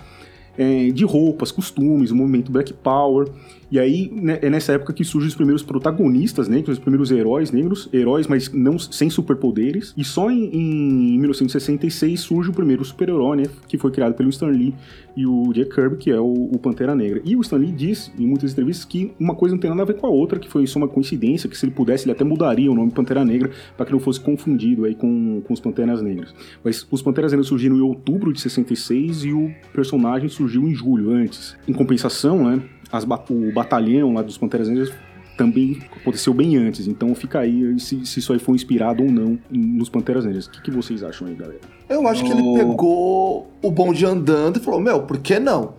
é, 0.58 0.90
de 0.90 1.04
roupas, 1.04 1.50
costumes, 1.50 2.10
o 2.10 2.16
movimento 2.16 2.50
Black 2.50 2.72
Power. 2.72 3.28
E 3.70 3.78
aí 3.78 4.10
né, 4.12 4.38
é 4.42 4.48
nessa 4.48 4.72
época 4.72 4.92
que 4.92 5.04
surgem 5.04 5.28
os 5.28 5.34
primeiros 5.34 5.62
protagonistas 5.62 6.48
negros, 6.48 6.78
os 6.78 6.82
primeiros 6.82 7.10
heróis 7.10 7.50
negros, 7.50 7.88
heróis, 7.92 8.26
mas 8.26 8.52
não 8.52 8.78
sem 8.78 9.10
superpoderes. 9.10 9.92
E 9.96 10.04
só 10.04 10.30
em, 10.30 10.50
em 10.52 11.18
1966 11.18 12.20
surge 12.20 12.50
o 12.50 12.52
primeiro 12.52 12.84
super-herói, 12.84 13.38
né, 13.38 13.44
que 13.66 13.76
foi 13.78 13.90
criado 13.90 14.14
pelo 14.14 14.28
Stan 14.30 14.46
Lee 14.46 14.74
e 15.16 15.26
o 15.26 15.52
Jack 15.52 15.74
Kirby, 15.74 15.96
que 15.96 16.10
é 16.10 16.20
o, 16.20 16.50
o, 16.52 16.58
Pantera 16.58 16.94
Negra. 16.94 17.22
E 17.24 17.34
o 17.34 17.40
Stan 17.40 17.56
Lee 17.56 17.72
diz 17.72 18.12
em 18.18 18.26
muitas 18.26 18.52
entrevistas 18.52 18.84
que 18.84 19.12
uma 19.18 19.34
coisa 19.34 19.54
não 19.54 19.60
tem 19.60 19.70
nada 19.70 19.82
a 19.82 19.86
ver 19.86 19.94
com 19.94 20.06
a 20.06 20.10
outra, 20.10 20.38
que 20.38 20.48
foi 20.48 20.66
só 20.66 20.78
uma 20.78 20.88
coincidência, 20.88 21.48
que 21.48 21.56
se 21.56 21.64
ele 21.64 21.72
pudesse 21.72 22.04
ele 22.04 22.12
até 22.12 22.22
mudaria 22.22 22.70
o 22.70 22.74
nome 22.74 22.90
Pantera 22.90 23.24
Negra 23.24 23.50
para 23.76 23.86
que 23.86 23.92
não 23.92 23.98
fosse 23.98 24.20
confundido 24.20 24.84
aí 24.84 24.94
com, 24.94 25.40
com 25.40 25.54
os 25.54 25.60
Panteras 25.60 26.02
Negras. 26.02 26.34
Mas 26.62 26.86
os 26.90 27.00
Panteras 27.00 27.32
Negras 27.32 27.46
surgiram 27.46 27.76
em 27.76 27.80
outubro 27.80 28.32
de 28.32 28.40
66 28.40 29.24
e 29.24 29.32
o 29.32 29.50
personagem 29.72 30.28
surgiu 30.28 30.62
em 30.68 30.74
julho 30.74 31.10
antes. 31.10 31.56
Em 31.66 31.72
compensação, 31.72 32.44
né, 32.50 32.62
as, 32.90 33.04
o 33.04 33.52
batalhão 33.52 34.14
lá 34.14 34.22
dos 34.22 34.38
Panteras 34.38 34.68
Negras 34.68 34.92
também 35.36 35.78
aconteceu 36.00 36.32
bem 36.32 36.56
antes. 36.56 36.86
Então 36.86 37.14
fica 37.14 37.40
aí 37.40 37.78
se, 37.78 38.04
se 38.06 38.18
isso 38.18 38.32
aí 38.32 38.38
foi 38.38 38.54
inspirado 38.54 39.02
ou 39.02 39.10
não 39.10 39.38
nos 39.50 39.88
Panteras 39.88 40.24
Negras. 40.24 40.46
O 40.46 40.50
que, 40.50 40.62
que 40.62 40.70
vocês 40.70 41.02
acham 41.02 41.28
aí, 41.28 41.34
galera? 41.34 41.60
Eu 41.88 42.06
acho 42.08 42.24
que 42.24 42.30
ele 42.30 42.42
pegou 42.54 43.48
o 43.62 43.70
bonde 43.70 44.04
andando 44.04 44.58
e 44.58 44.60
falou: 44.60 44.80
Meu, 44.80 45.02
por 45.02 45.18
que 45.18 45.38
não? 45.38 45.74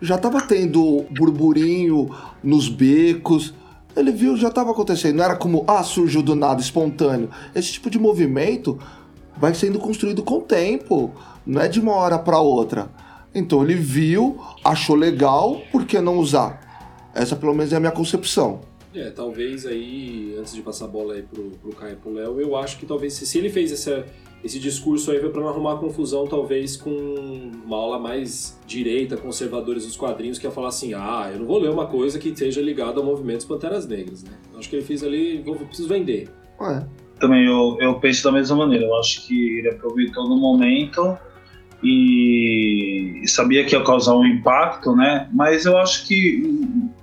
Já 0.00 0.18
tava 0.18 0.40
tendo 0.42 1.04
burburinho 1.10 2.10
nos 2.42 2.68
becos. 2.68 3.54
Ele 3.94 4.12
viu, 4.12 4.36
já 4.36 4.50
tava 4.50 4.70
acontecendo. 4.70 5.16
Não 5.16 5.24
era 5.24 5.36
como, 5.36 5.64
ah, 5.66 5.82
surgiu 5.82 6.22
do 6.22 6.34
nada, 6.34 6.60
espontâneo. 6.60 7.28
Esse 7.54 7.72
tipo 7.72 7.90
de 7.90 7.98
movimento 7.98 8.78
vai 9.36 9.52
sendo 9.52 9.78
construído 9.78 10.22
com 10.22 10.38
o 10.38 10.42
tempo. 10.42 11.12
Não 11.44 11.60
é 11.60 11.68
de 11.68 11.80
uma 11.80 11.92
hora 11.92 12.18
para 12.18 12.38
outra. 12.38 12.88
Então 13.34 13.62
ele 13.62 13.74
viu, 13.74 14.40
achou 14.64 14.96
legal, 14.96 15.62
por 15.70 15.84
que 15.84 16.00
não 16.00 16.18
usar? 16.18 17.10
Essa 17.14 17.36
pelo 17.36 17.54
menos 17.54 17.72
é 17.72 17.76
a 17.76 17.80
minha 17.80 17.92
concepção. 17.92 18.60
É, 18.94 19.08
talvez 19.10 19.66
aí, 19.66 20.34
antes 20.38 20.52
de 20.52 20.62
passar 20.62 20.86
a 20.86 20.88
bola 20.88 21.14
aí 21.14 21.22
pro, 21.22 21.50
pro 21.62 21.70
Caio 21.72 21.92
e 21.92 21.96
pro 21.96 22.12
Léo, 22.12 22.40
eu 22.40 22.56
acho 22.56 22.76
que 22.76 22.84
talvez 22.84 23.12
se, 23.12 23.24
se 23.24 23.38
ele 23.38 23.48
fez 23.48 23.70
essa, 23.70 24.04
esse 24.42 24.58
discurso 24.58 25.12
aí 25.12 25.20
foi 25.20 25.30
para 25.30 25.40
não 25.40 25.48
arrumar 25.48 25.76
confusão, 25.76 26.26
talvez 26.26 26.76
com 26.76 26.90
uma 27.64 27.76
aula 27.76 28.00
mais 28.00 28.58
direita, 28.66 29.16
conservadores 29.16 29.86
dos 29.86 29.96
quadrinhos, 29.96 30.40
que 30.40 30.46
ia 30.46 30.50
falar 30.50 30.68
assim: 30.68 30.92
ah, 30.92 31.30
eu 31.32 31.38
não 31.38 31.46
vou 31.46 31.60
ler 31.60 31.70
uma 31.70 31.86
coisa 31.86 32.18
que 32.18 32.30
esteja 32.30 32.60
ligada 32.60 32.98
ao 32.98 33.06
movimento 33.06 33.46
Panteras 33.46 33.86
Negras, 33.86 34.24
né? 34.24 34.32
Acho 34.58 34.68
que 34.68 34.76
ele 34.76 34.84
fez 34.84 35.04
ali, 35.04 35.40
vou, 35.40 35.54
preciso 35.54 35.88
vender. 35.88 36.28
É. 36.60 36.84
Também 37.20 37.46
eu, 37.46 37.76
eu 37.80 37.94
penso 38.00 38.24
da 38.24 38.32
mesma 38.32 38.56
maneira, 38.56 38.86
eu 38.86 38.96
acho 38.98 39.26
que 39.26 39.58
ele 39.58 39.68
aproveitou 39.68 40.28
no 40.28 40.36
momento 40.36 41.16
e 41.82 43.22
sabia 43.26 43.64
que 43.64 43.74
ia 43.74 43.82
causar 43.82 44.14
um 44.14 44.26
impacto, 44.26 44.94
né? 44.94 45.28
Mas 45.32 45.64
eu 45.64 45.78
acho 45.78 46.06
que 46.06 46.42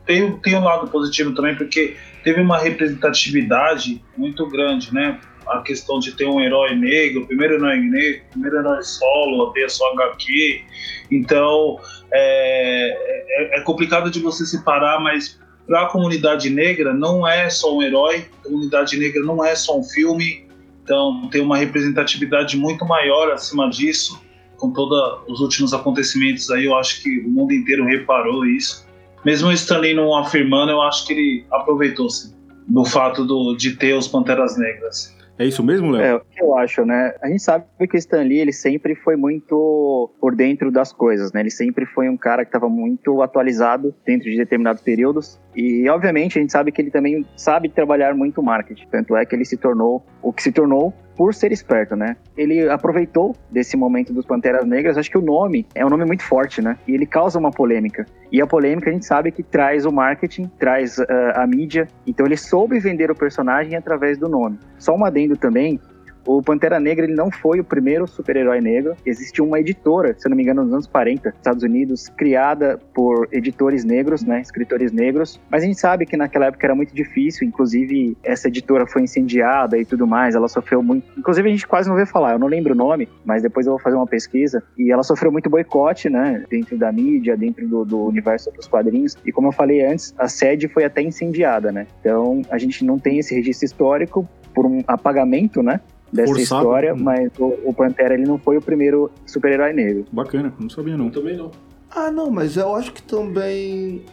tem, 0.06 0.32
tem 0.38 0.56
um 0.56 0.64
lado 0.64 0.88
positivo 0.88 1.34
também, 1.34 1.56
porque 1.56 1.96
teve 2.24 2.42
uma 2.42 2.60
representatividade 2.60 4.02
muito 4.16 4.46
grande, 4.48 4.94
né? 4.94 5.20
A 5.48 5.62
questão 5.62 6.00
de 6.00 6.12
ter 6.12 6.28
um 6.28 6.42
herói 6.42 6.76
negro, 6.76 7.26
primeiro 7.26 7.56
herói 7.56 7.78
negro, 7.78 8.22
primeiro 8.32 8.60
herói 8.60 8.84
solo, 8.84 9.52
ter 9.54 9.70
sua 9.70 9.92
HQ. 9.94 10.64
Então, 11.10 11.80
é, 12.12 13.56
é, 13.56 13.60
é 13.60 13.62
complicado 13.62 14.12
de 14.12 14.20
você 14.20 14.46
separar, 14.46 15.00
mas 15.00 15.40
para 15.66 15.84
a 15.84 15.86
comunidade 15.88 16.50
negra 16.50 16.94
não 16.94 17.28
é 17.28 17.50
só 17.50 17.76
um 17.76 17.82
herói, 17.82 18.26
a 18.40 18.44
comunidade 18.44 18.98
negra 18.98 19.24
não 19.24 19.44
é 19.44 19.56
só 19.56 19.80
um 19.80 19.84
filme, 19.84 20.46
então 20.84 21.28
tem 21.32 21.42
uma 21.42 21.58
representatividade 21.58 22.56
muito 22.56 22.86
maior 22.86 23.32
acima 23.32 23.70
disso 23.70 24.27
com 24.58 24.72
todos 24.72 25.22
os 25.28 25.40
últimos 25.40 25.74
acontecimentos 25.74 26.50
aí, 26.52 26.66
eu 26.66 26.76
acho 26.76 27.02
que 27.02 27.20
o 27.20 27.30
mundo 27.30 27.54
inteiro 27.54 27.86
reparou 27.86 28.46
isso. 28.46 28.88
Mesmo 29.26 29.50
o 29.50 29.52
Stanley 29.52 29.94
não 29.94 30.16
afirmando, 30.16 30.72
eu 30.72 30.82
acho 30.82 31.06
que 31.06 31.14
ele 31.14 31.46
aproveitou-se 31.52 32.36
do 32.68 32.84
fato 32.86 33.26
do, 33.26 33.56
de 33.56 33.76
ter 33.76 33.94
os 33.94 34.08
Panteras 34.08 34.58
Negras. 34.58 35.16
É 35.40 35.46
isso 35.46 35.64
mesmo, 35.64 35.92
Léo? 35.92 36.04
É, 36.04 36.16
o 36.16 36.20
que 36.20 36.42
eu 36.42 36.58
acho, 36.58 36.84
né? 36.84 37.14
A 37.22 37.28
gente 37.28 37.44
sabe 37.44 37.66
que 37.88 37.96
o 37.96 37.98
Stan 37.98 38.24
Lee, 38.24 38.40
ele 38.40 38.52
sempre 38.52 38.96
foi 38.96 39.16
muito 39.16 40.12
por 40.20 40.36
dentro 40.36 40.72
das 40.72 40.92
coisas, 40.92 41.32
né? 41.32 41.42
Ele 41.42 41.52
sempre 41.52 41.86
foi 41.86 42.10
um 42.10 42.18
cara 42.18 42.44
que 42.44 42.50
estava 42.50 42.68
muito 42.68 43.22
atualizado 43.22 43.94
dentro 44.04 44.30
de 44.30 44.36
determinados 44.36 44.82
períodos. 44.82 45.40
E, 45.56 45.88
obviamente, 45.90 46.40
a 46.40 46.42
gente 46.42 46.52
sabe 46.52 46.72
que 46.72 46.82
ele 46.82 46.90
também 46.90 47.24
sabe 47.36 47.70
trabalhar 47.70 48.16
muito 48.16 48.42
marketing. 48.42 48.88
Tanto 48.90 49.16
é 49.16 49.26
que 49.28 49.36
ele 49.36 49.46
se 49.46 49.58
tornou 49.58 50.04
o 50.24 50.34
que 50.34 50.42
se 50.42 50.52
tornou 50.52 50.92
por 51.18 51.34
ser 51.34 51.52
esperto, 51.52 51.96
né? 51.96 52.16
Ele 52.38 52.70
aproveitou 52.70 53.36
desse 53.52 53.76
momento 53.76 54.14
dos 54.14 54.26
Panteras 54.26 54.66
Negras, 54.66 54.98
acho 54.98 55.10
que 55.10 55.18
o 55.18 55.22
nome 55.22 55.66
é 55.74 55.84
um 55.84 55.90
nome 55.90 56.06
muito 56.06 56.24
forte, 56.24 56.62
né? 56.62 56.78
E 56.88 56.94
ele 56.94 57.08
causa 57.08 57.40
uma 57.40 57.50
polêmica. 57.50 58.06
E 58.32 58.40
a 58.40 58.46
polêmica 58.46 58.90
a 58.90 58.94
gente 58.94 59.06
sabe 59.06 59.32
que 59.32 59.42
traz 59.42 59.86
o 59.86 59.92
marketing, 59.92 60.50
traz 60.60 61.00
uh, 61.00 61.06
a 61.34 61.48
mídia, 61.48 61.88
então 62.06 62.26
ele 62.26 62.38
soube 62.38 62.80
vender 62.80 63.10
o 63.10 63.16
personagem 63.16 63.76
através 63.76 64.18
do 64.18 64.30
nome. 64.30 64.60
Só 64.78 64.96
um 64.96 65.04
adendo 65.04 65.36
também, 65.36 65.80
o 66.28 66.42
Pantera 66.42 66.80
Negra 66.80 67.06
ele 67.06 67.16
não 67.16 67.32
foi 67.32 67.60
o 67.60 67.64
primeiro 67.64 68.06
super-herói 68.06 68.60
negro. 68.60 68.96
Existiu 69.06 69.46
uma 69.46 69.60
editora, 69.60 70.14
se 70.18 70.28
eu 70.28 70.30
não 70.30 70.36
me 70.36 70.44
engano, 70.44 70.64
nos 70.64 70.74
anos 70.74 70.88
40, 70.88 71.30
Estados 71.30 71.64
Unidos, 71.64 72.10
criada 72.10 72.78
por 72.94 73.30
editores 73.32 73.86
negros, 73.86 74.24
né, 74.24 74.42
escritores 74.42 74.92
negros. 74.92 75.40
Mas 75.50 75.64
a 75.64 75.66
gente 75.66 75.80
sabe 75.80 76.06
que 76.06 76.18
naquela 76.18 76.48
época 76.48 76.68
era 76.68 76.76
muito 76.76 76.94
difícil, 76.94 77.48
inclusive 77.48 78.18
essa 78.24 78.50
editora 78.50 78.86
foi 78.86 79.04
incendiada 79.04 79.78
e 79.78 79.86
tudo 79.86 80.06
mais. 80.06 80.36
Ela 80.36 80.50
sofreu 80.50 80.84
muito. 80.84 81.08
Inclusive 81.18 81.48
a 81.48 81.52
gente 81.52 81.66
quase 81.66 81.88
não 81.88 81.96
vê 81.96 82.06
falar, 82.06 82.34
eu 82.34 82.40
não 82.40 82.48
lembro 82.48 82.74
o 82.74 82.78
nome, 82.78 83.08
mas 83.24 83.42
depois 83.42 83.66
eu 83.66 83.72
vou 83.72 83.80
fazer 83.80 83.96
uma 83.96 84.08
pesquisa. 84.08 84.62
E 84.78 84.92
ela 84.92 85.04
sofreu 85.04 85.32
muito 85.32 85.50
boicote, 85.50 86.10
né, 86.10 86.44
dentro 86.50 86.78
da 86.78 86.92
mídia, 86.92 87.38
dentro 87.38 87.66
do, 87.66 87.86
do 87.86 88.06
universo 88.06 88.52
dos 88.52 88.68
quadrinhos. 88.68 89.16
E 89.26 89.32
como 89.32 89.48
eu 89.48 89.54
falei 89.54 89.86
antes, 89.86 90.14
a 90.18 90.28
sede 90.28 90.68
foi 90.68 90.84
até 90.84 91.02
incendiada, 91.02 91.72
né. 91.72 91.88
Então 92.02 92.42
a 92.50 92.58
gente 92.58 92.84
não 92.84 93.00
tem 93.00 93.20
esse 93.20 93.34
registro 93.34 93.66
histórico 93.66 94.28
por 94.54 94.66
um 94.66 94.84
apagamento, 94.88 95.62
né? 95.62 95.80
Dessa 96.18 96.34
Forçado. 96.34 96.62
história, 96.62 96.96
mas 96.96 97.32
o, 97.40 97.54
o 97.66 97.74
Pantera 97.74 98.14
ele 98.14 98.26
não 98.26 98.38
foi 98.38 98.58
o 98.58 98.62
primeiro 98.62 99.10
super-herói 99.26 99.72
negro. 99.74 100.06
Bacana, 100.12 100.54
não 100.60 100.70
sabia 100.70 100.98
não. 100.98 101.06
Eu 101.06 101.12
também 101.12 101.38
não. 101.38 101.52
Ah, 101.90 102.12
não, 102.12 102.30
mas 102.30 102.58
eu 102.58 102.76
acho 102.76 102.92
que 102.92 103.02
também 103.02 104.04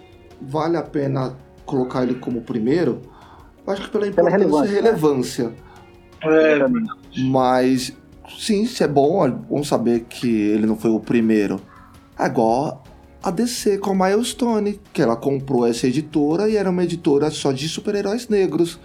vale 0.40 0.76
a 0.76 0.82
pena 0.82 1.36
colocar 1.66 2.02
ele 2.04 2.14
como 2.14 2.40
primeiro. 2.42 3.00
Eu 3.66 3.72
acho 3.72 3.82
que 3.82 3.90
pela 3.90 4.10
Pela 4.10 4.30
importância 4.30 4.70
e 4.70 4.74
relevância, 4.74 5.44
né? 5.44 5.54
relevância. 6.22 6.70
É, 7.18 7.20
Mas, 7.28 7.92
sim, 8.38 8.64
se 8.66 8.82
é 8.82 8.88
bom, 8.88 9.26
é 9.26 9.30
bom 9.30 9.62
saber 9.62 10.04
que 10.08 10.28
ele 10.28 10.66
não 10.66 10.76
foi 10.76 10.90
o 10.90 11.00
primeiro. 11.00 11.60
É 12.18 12.26
igual 12.26 12.82
a 13.22 13.30
DC 13.30 13.78
com 13.78 13.90
a 13.90 14.06
Milestone, 14.08 14.80
que 14.92 15.00
ela 15.02 15.16
comprou 15.16 15.66
essa 15.66 15.86
editora 15.86 16.48
e 16.48 16.56
era 16.56 16.68
uma 16.68 16.84
editora 16.84 17.30
só 17.30 17.52
de 17.52 17.68
super-heróis 17.68 18.28
negros. 18.28 18.78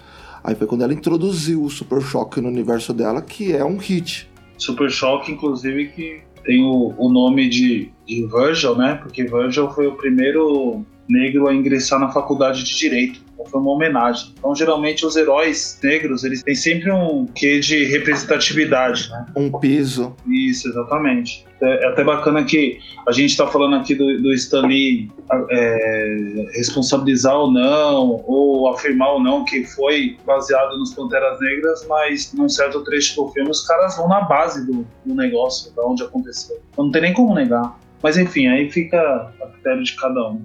Aí 0.44 0.56
foi 0.56 0.68
quando 0.68 0.84
ela 0.84 0.94
introduziu 0.94 1.64
o 1.64 1.70
Super 1.70 2.02
Choque 2.02 2.42
no 2.42 2.48
universo 2.48 2.94
dela, 2.94 3.22
que 3.22 3.54
é 3.54 3.64
um 3.64 3.78
hit. 3.78 4.30
Super 4.58 4.90
Choque, 4.90 5.32
inclusive, 5.32 5.88
que 5.90 6.22
tem 6.44 6.64
o, 6.64 6.94
o 6.98 7.12
nome 7.12 7.50
de, 7.50 7.92
de 8.06 8.26
Virgil, 8.28 8.76
né? 8.76 8.96
Porque 8.96 9.24
Virgil 9.24 9.70
foi 9.70 9.88
o 9.88 9.96
primeiro 9.96 10.86
negro 11.08 11.48
a 11.48 11.54
ingressar 11.54 12.00
na 12.00 12.10
faculdade 12.10 12.64
de 12.64 12.78
Direito. 12.78 13.22
Então 13.40 13.52
foi 13.52 13.62
uma 13.62 13.72
homenagem. 13.72 14.34
Então, 14.38 14.54
geralmente, 14.54 15.06
os 15.06 15.16
heróis 15.16 15.80
negros, 15.82 16.26
eles 16.26 16.44
têm 16.44 16.56
sempre 16.56 16.92
um 16.92 17.26
quê 17.26 17.60
de 17.60 17.86
representatividade, 17.86 19.10
né? 19.10 19.26
Um 19.36 19.50
peso. 19.50 20.14
Isso, 20.28 20.68
exatamente. 20.68 21.46
É, 21.62 21.86
é 21.86 21.88
até 21.88 22.04
bacana 22.04 22.44
que 22.44 22.80
a 23.08 23.12
gente 23.14 23.32
está 23.32 23.48
falando 23.48 23.78
aqui 23.78 23.96
do, 23.96 24.22
do 24.22 24.34
Stan 24.34 24.68
Lee 24.68 25.10
é, 25.52 26.50
responsabilizar 26.54 27.36
ou 27.36 27.52
não, 27.52 28.24
ou 28.28 28.70
afirmar 28.74 29.14
ou 29.14 29.24
não 29.24 29.46
que 29.46 29.64
foi 29.64 30.18
baseado 30.26 30.78
nos 30.78 30.94
Panteras 30.94 31.40
Negras, 31.40 31.86
mas 31.88 32.34
num 32.34 32.50
certo 32.50 32.84
trecho 32.84 33.16
do 33.16 33.30
filme 33.30 33.50
os 33.50 33.66
caras 33.66 33.96
vão 33.96 34.10
na 34.10 34.22
base 34.22 34.66
do, 34.66 34.86
do 35.06 35.16
negócio, 35.16 35.74
da 35.76 35.86
onde 35.86 36.04
aconteceu. 36.04 36.60
Então 36.72 36.86
não 36.86 36.92
tem 36.92 37.02
nem 37.04 37.14
como 37.14 37.34
negar. 37.34 37.80
Mas 38.04 38.18
enfim, 38.18 38.48
aí 38.48 38.70
fica 38.70 39.00
a 39.42 39.48
critério 39.48 39.84
de 39.84 39.96
cada 39.96 40.30
um. 40.30 40.42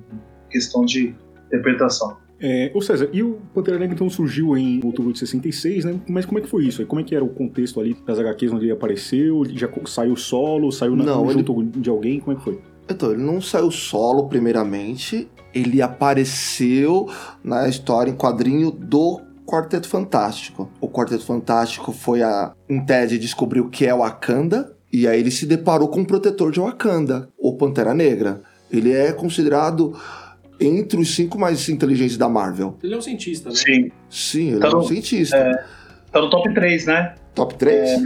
Questão 0.51 0.85
de 0.85 1.15
interpretação. 1.47 2.24
É, 2.41 2.71
ô 2.75 2.81
César, 2.81 3.09
e 3.13 3.23
o 3.23 3.39
Pantera 3.55 3.79
Negra 3.79 3.95
então 3.95 4.11
surgiu 4.11 4.57
em 4.57 4.81
outubro 4.85 5.13
de 5.13 5.19
66, 5.19 5.85
né? 5.85 6.01
Mas 6.09 6.27
como 6.27 6.39
é 6.39 6.43
que 6.43 6.49
foi 6.49 6.67
isso? 6.67 6.85
Como 6.87 7.01
é 7.01 7.05
que 7.05 7.15
era 7.15 7.25
o 7.25 7.29
contexto 7.29 7.81
ali 7.81 7.97
das 8.07 8.19
HQs 8.19 8.53
onde 8.53 8.65
ele 8.67 8.73
apareceu? 8.73 9.45
Ele 9.45 9.57
já 9.57 9.69
saiu 9.87 10.17
solo? 10.17 10.71
Saiu 10.73 10.97
na, 10.97 11.05
Não, 11.05 11.31
junto 11.31 11.63
de 11.63 11.89
alguém? 11.89 12.21
Como 12.21 12.37
é 12.37 12.39
que 12.39 12.45
foi? 12.45 12.61
Então, 12.89 13.13
ele 13.13 13.23
não 13.23 13.41
saiu 13.41 13.71
solo, 13.71 14.29
primeiramente. 14.29 15.29
Ele 15.55 15.81
apareceu 15.81 17.09
na 17.43 17.69
história 17.69 18.11
em 18.11 18.15
quadrinho 18.15 18.71
do 18.71 19.21
Quarteto 19.47 19.89
Fantástico. 19.89 20.69
O 20.81 20.89
Quarteto 20.89 21.25
Fantástico 21.25 21.93
foi 21.93 22.23
a. 22.23 22.53
Em 22.69 22.85
Ted 22.85 23.19
descobriu 23.19 23.65
o 23.65 23.71
que 23.71 23.87
é 23.87 23.95
Wakanda. 23.95 24.75
E 24.93 25.09
aí 25.09 25.19
ele 25.19 25.31
se 25.31 25.47
deparou 25.47 25.89
com 25.89 26.03
o 26.03 26.07
protetor 26.07 26.53
de 26.53 26.61
Wakanda, 26.61 27.29
o 27.39 27.57
Pantera 27.57 27.95
Negra. 27.95 28.43
Ele 28.71 28.93
é 28.93 29.13
considerado 29.13 29.93
entre 30.61 31.01
os 31.01 31.15
cinco 31.15 31.39
mais 31.39 31.69
inteligentes 31.69 32.17
da 32.17 32.29
Marvel. 32.29 32.77
Ele 32.83 32.95
é 32.95 32.97
um 32.97 33.03
cientista, 33.03 33.49
né? 33.51 33.55
Sim. 33.57 33.91
Sim, 34.09 34.51
ele 34.53 34.61
Tá 34.61 34.69
é 34.69 34.71
um 34.71 34.75
no- 34.79 34.85
cientista. 34.85 35.67
Tá 36.13 36.21
no 36.21 36.31
top 36.31 36.55
3, 36.55 36.87
né? 36.87 37.15
Top 37.35 37.55
3? 37.57 38.01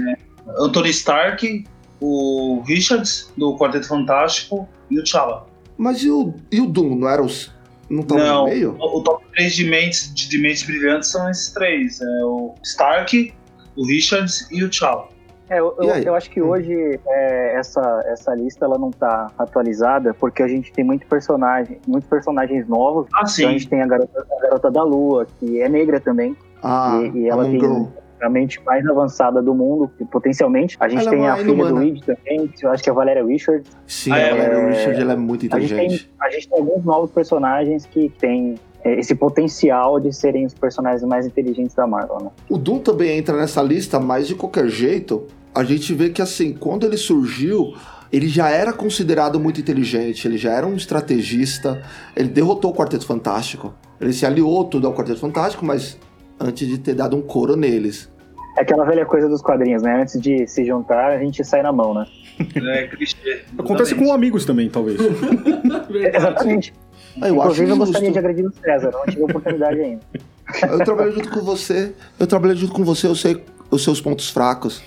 Anthony 0.58 0.90
Stark, 0.90 1.64
o 2.00 2.62
Richards, 2.66 3.30
do 3.36 3.56
Quarteto 3.56 3.86
Fantástico, 3.86 4.66
e 4.90 4.98
o 4.98 5.02
T'Challa. 5.04 5.46
Mas 5.76 6.02
e 6.02 6.10
o, 6.10 6.34
e 6.50 6.60
o 6.60 6.66
Doom? 6.66 6.96
Não 6.96 7.08
era 7.08 7.22
os. 7.22 7.52
Não 7.90 8.02
tava 8.02 8.22
Não, 8.24 8.44
no 8.44 8.50
meio? 8.50 8.76
O, 8.78 8.98
o 8.98 9.02
top 9.02 9.24
3 9.34 9.54
de 9.54 9.64
mentes, 9.64 10.12
de, 10.14 10.28
de 10.28 10.38
mentes 10.38 10.62
brilhantes 10.62 11.10
são 11.10 11.28
esses 11.30 11.52
três. 11.52 12.00
É 12.00 12.24
o 12.24 12.54
Stark, 12.64 13.32
o 13.76 13.86
Richards 13.86 14.46
e 14.50 14.64
o 14.64 14.68
T'Challa. 14.70 15.08
É, 15.50 15.60
eu, 15.60 15.74
eu, 15.78 15.88
eu 15.88 16.14
acho 16.14 16.30
que 16.30 16.42
hoje 16.42 17.00
é, 17.06 17.54
essa, 17.56 18.02
essa 18.06 18.34
lista 18.34 18.64
ela 18.64 18.78
não 18.78 18.90
tá 18.90 19.30
atualizada 19.38 20.12
porque 20.14 20.42
a 20.42 20.48
gente 20.48 20.72
tem 20.72 20.84
muito 20.84 21.06
personagem, 21.06 21.78
muitos 21.86 22.08
personagens 22.08 22.68
novos. 22.68 23.06
Ah, 23.14 23.18
Então 23.20 23.24
a 23.24 23.26
sim. 23.26 23.48
gente 23.50 23.68
tem 23.68 23.82
a 23.82 23.86
garota, 23.86 24.26
a 24.38 24.42
garota 24.42 24.70
da 24.70 24.82
Lua, 24.82 25.26
que 25.38 25.60
é 25.62 25.68
negra 25.68 26.00
também, 26.00 26.36
Ah, 26.62 27.00
e, 27.14 27.18
e 27.20 27.28
ela 27.28 27.44
tem 27.44 27.60
a 28.20 28.28
mente 28.28 28.60
mais 28.64 28.84
avançada 28.86 29.40
do 29.40 29.54
mundo, 29.54 29.88
que, 29.96 30.04
potencialmente. 30.04 30.76
A 30.80 30.88
gente 30.88 31.02
Ela 31.06 31.08
é 31.08 31.10
tem 31.10 31.20
uma 31.20 31.32
a 31.32 31.36
filha 31.36 31.46
do 31.46 31.52
inumana. 31.54 31.80
Reed 31.80 32.00
também, 32.04 32.48
que 32.48 32.66
eu 32.66 32.70
acho 32.70 32.82
que 32.82 32.88
é 32.90 32.92
a 32.92 32.94
Valéria 32.94 33.24
Richards. 33.24 33.70
Sim, 33.86 34.12
é, 34.12 34.30
a 34.30 34.34
Valeria 34.34 34.56
é, 34.58 34.70
Richard 34.70 35.00
ela 35.00 35.12
é 35.12 35.16
muito 35.16 35.46
A 35.54 35.60
gente, 35.60 35.72
inteligente. 35.72 36.04
tem, 36.08 36.26
a 36.26 36.30
gente 36.30 36.48
tem 36.48 36.58
alguns 36.58 36.84
novos 36.84 37.10
personagens 37.12 37.86
que 37.86 38.08
têm 38.18 38.56
é, 38.82 38.98
esse 38.98 39.14
potencial 39.14 40.00
de 40.00 40.12
serem 40.12 40.44
os 40.46 40.52
personagens 40.52 41.04
mais 41.04 41.26
inteligentes 41.26 41.76
da 41.76 41.86
Marvel, 41.86 42.18
né? 42.22 42.30
O 42.50 42.58
Doom 42.58 42.80
também 42.80 43.16
entra 43.16 43.36
nessa 43.36 43.62
lista, 43.62 44.00
mas 44.00 44.26
de 44.26 44.34
qualquer 44.34 44.66
jeito, 44.66 45.24
a 45.58 45.64
gente 45.64 45.92
vê 45.92 46.08
que 46.10 46.22
assim, 46.22 46.52
quando 46.52 46.86
ele 46.86 46.96
surgiu, 46.96 47.74
ele 48.12 48.28
já 48.28 48.48
era 48.48 48.72
considerado 48.72 49.40
muito 49.40 49.60
inteligente, 49.60 50.28
ele 50.28 50.38
já 50.38 50.52
era 50.52 50.64
um 50.64 50.76
estrategista, 50.76 51.82
ele 52.14 52.28
derrotou 52.28 52.70
o 52.70 52.74
Quarteto 52.74 53.04
Fantástico. 53.04 53.74
Ele 54.00 54.12
se 54.12 54.24
aliou 54.24 54.64
tudo 54.66 54.86
ao 54.86 54.94
Quarteto 54.94 55.18
Fantástico, 55.18 55.66
mas 55.66 55.98
antes 56.38 56.68
de 56.68 56.78
ter 56.78 56.94
dado 56.94 57.16
um 57.16 57.20
couro 57.20 57.56
neles. 57.56 58.08
É 58.56 58.60
aquela 58.60 58.84
velha 58.84 59.04
coisa 59.04 59.28
dos 59.28 59.42
quadrinhos, 59.42 59.82
né? 59.82 60.00
Antes 60.00 60.20
de 60.20 60.46
se 60.46 60.64
juntar, 60.64 61.10
a 61.10 61.18
gente 61.18 61.42
sai 61.44 61.60
na 61.60 61.72
mão, 61.72 61.92
né? 61.92 62.06
É 62.38 62.86
clichê. 62.86 63.42
Acontece 63.58 63.96
com 63.96 64.12
amigos 64.12 64.44
também, 64.44 64.70
talvez. 64.70 65.00
Exatamente. 66.14 66.72
Ah, 67.20 67.28
eu 67.28 67.42
acho 67.42 67.62
Inclusive, 67.62 67.70
eu 67.70 67.76
justo. 67.76 67.84
gostaria 67.86 68.12
de 68.12 68.18
agredir 68.20 68.46
o 68.46 68.52
César, 68.52 68.92
não 68.92 69.04
tive 69.06 69.22
a 69.22 69.24
oportunidade 69.24 69.80
ainda. 69.80 70.02
Eu 70.70 70.84
trabalho 70.84 71.12
junto 71.12 71.30
com 71.30 71.40
você, 71.40 71.92
eu 72.20 72.26
trabalho 72.28 72.54
junto 72.54 72.72
com 72.72 72.84
você, 72.84 73.08
eu 73.08 73.16
sei 73.16 73.42
os 73.72 73.82
seus 73.82 74.00
pontos 74.00 74.30
fracos. 74.30 74.80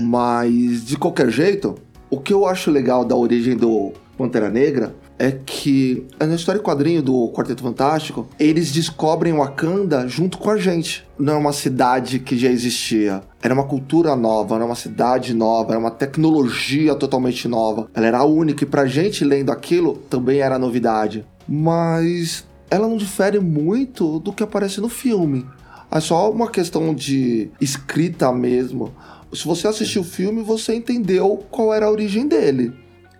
Mas, 0.00 0.84
de 0.84 0.96
qualquer 0.96 1.30
jeito, 1.30 1.74
o 2.10 2.18
que 2.18 2.32
eu 2.32 2.46
acho 2.46 2.70
legal 2.70 3.04
da 3.04 3.16
origem 3.16 3.56
do 3.56 3.92
Pantera 4.16 4.50
Negra 4.50 4.94
é 5.18 5.30
que 5.30 6.06
na 6.18 6.34
história 6.34 6.60
quadrinho 6.60 7.02
do 7.02 7.28
Quarteto 7.28 7.62
Fantástico, 7.62 8.28
eles 8.38 8.72
descobrem 8.72 9.32
Wakanda 9.32 10.08
junto 10.08 10.38
com 10.38 10.50
a 10.50 10.56
gente. 10.56 11.06
Não 11.18 11.34
é 11.34 11.36
uma 11.36 11.52
cidade 11.52 12.18
que 12.18 12.36
já 12.36 12.48
existia. 12.48 13.22
Era 13.40 13.54
uma 13.54 13.64
cultura 13.64 14.16
nova, 14.16 14.56
era 14.56 14.64
uma 14.64 14.74
cidade 14.74 15.32
nova, 15.32 15.70
era 15.70 15.78
uma 15.78 15.90
tecnologia 15.90 16.94
totalmente 16.94 17.46
nova. 17.46 17.88
Ela 17.94 18.06
era 18.06 18.24
única 18.24 18.64
e 18.64 18.66
pra 18.66 18.86
gente 18.86 19.24
lendo 19.24 19.50
aquilo 19.50 19.98
também 20.10 20.40
era 20.40 20.58
novidade. 20.58 21.24
Mas 21.46 22.44
ela 22.70 22.88
não 22.88 22.96
difere 22.96 23.38
muito 23.38 24.18
do 24.18 24.32
que 24.32 24.42
aparece 24.42 24.80
no 24.80 24.88
filme. 24.88 25.46
É 25.90 26.00
só 26.00 26.28
uma 26.28 26.48
questão 26.48 26.92
de 26.92 27.50
escrita 27.60 28.32
mesmo. 28.32 28.92
Se 29.34 29.46
você 29.46 29.66
assistiu 29.68 30.02
o 30.02 30.04
filme, 30.04 30.42
você 30.42 30.74
entendeu 30.74 31.44
qual 31.50 31.72
era 31.74 31.86
a 31.86 31.90
origem 31.90 32.28
dele. 32.28 32.72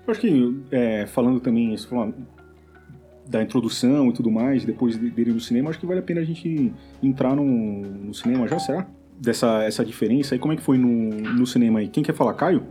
Eu 0.06 0.12
acho 0.12 0.20
que, 0.20 0.60
é, 0.70 1.06
falando 1.06 1.40
também 1.40 1.76
falou, 1.78 2.12
da 3.26 3.42
introdução 3.42 4.08
e 4.10 4.12
tudo 4.12 4.30
mais, 4.30 4.64
depois 4.64 4.98
de- 4.98 5.10
dele 5.10 5.32
no 5.32 5.40
cinema, 5.40 5.70
acho 5.70 5.78
que 5.78 5.86
vale 5.86 6.00
a 6.00 6.02
pena 6.02 6.20
a 6.20 6.24
gente 6.24 6.72
entrar 7.02 7.34
no, 7.34 7.44
no 7.44 8.12
cinema 8.14 8.46
já, 8.46 8.58
será? 8.58 8.86
Dessa 9.18 9.62
essa 9.64 9.84
diferença 9.84 10.34
aí, 10.34 10.38
como 10.38 10.52
é 10.52 10.56
que 10.56 10.62
foi 10.62 10.76
no, 10.76 10.88
no 10.88 11.46
cinema 11.46 11.78
aí? 11.78 11.88
Quem 11.88 12.02
quer 12.02 12.14
falar, 12.14 12.34
Caio? 12.34 12.64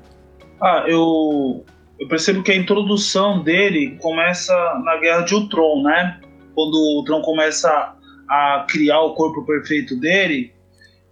Ah, 0.62 0.86
eu, 0.88 1.66
eu 2.00 2.08
percebo 2.08 2.44
que 2.44 2.52
a 2.52 2.56
introdução 2.56 3.42
dele 3.42 3.98
começa 4.02 4.54
na 4.84 4.98
Guerra 4.98 5.22
de 5.22 5.34
Ultron, 5.34 5.82
né? 5.84 6.20
Quando 6.54 6.76
o 6.76 6.98
Ultron 7.00 7.22
começa 7.22 7.96
a 8.30 8.66
criar 8.70 9.02
o 9.02 9.16
corpo 9.16 9.44
perfeito 9.44 10.00
dele, 10.00 10.52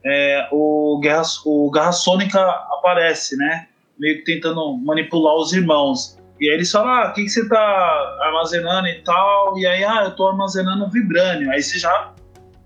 é, 0.05 0.47
o, 0.51 0.99
Guerra, 1.01 1.23
o 1.45 1.69
Garra 1.71 1.91
Sônica 1.91 2.39
aparece, 2.39 3.37
né? 3.37 3.67
Meio 3.99 4.17
que 4.17 4.23
tentando 4.23 4.77
manipular 4.77 5.35
os 5.35 5.53
irmãos. 5.53 6.17
E 6.39 6.49
aí 6.49 6.55
eles 6.55 6.71
falam, 6.71 6.89
ah, 6.89 7.09
o 7.09 7.13
que, 7.13 7.23
que 7.23 7.29
você 7.29 7.47
tá 7.47 8.17
armazenando 8.21 8.87
e 8.87 9.01
tal? 9.03 9.57
E 9.59 9.67
aí, 9.67 9.83
ah, 9.83 10.05
eu 10.05 10.15
tô 10.15 10.27
armazenando 10.27 10.89
vibrânio. 10.89 11.51
Aí 11.51 11.61
você 11.61 11.77
já. 11.77 12.13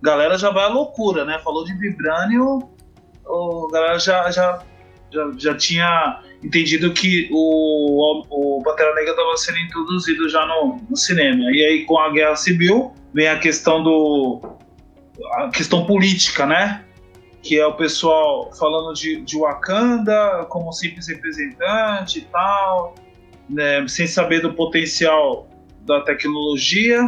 Galera 0.01 0.37
já 0.37 0.51
vai 0.51 0.65
à 0.65 0.67
loucura, 0.67 1.25
né? 1.25 1.39
Falou 1.43 1.65
de 1.65 1.73
vibrânio, 1.73 2.69
a 3.25 3.71
galera 3.71 3.97
já, 3.97 4.29
já, 4.29 4.61
já, 5.11 5.31
já 5.37 5.57
tinha 5.57 6.21
entendido 6.43 6.93
que 6.93 7.27
o, 7.31 8.23
o 8.29 8.61
Pantera 8.63 8.93
Negra 8.93 9.11
estava 9.11 9.35
sendo 9.35 9.57
introduzido 9.57 10.29
já 10.29 10.45
no, 10.45 10.79
no 10.87 10.95
cinema. 10.95 11.43
E 11.51 11.65
aí, 11.65 11.85
com 11.85 11.97
a 11.97 12.11
Guerra 12.11 12.35
Civil, 12.35 12.93
vem 13.13 13.27
a 13.27 13.39
questão 13.39 13.83
do. 13.83 14.57
a 15.33 15.49
questão 15.49 15.85
política, 15.85 16.45
né? 16.45 16.84
Que 17.45 17.59
é 17.59 17.67
o 17.67 17.73
pessoal 17.73 18.51
falando 18.57 18.91
de, 18.95 19.21
de 19.21 19.37
Wakanda 19.37 20.47
como 20.49 20.73
simples 20.73 21.07
representante 21.07 22.17
e 22.17 22.21
tal, 22.23 22.95
né, 23.47 23.87
sem 23.87 24.07
saber 24.07 24.41
do 24.41 24.55
potencial 24.55 25.47
da 25.81 26.01
tecnologia. 26.01 27.07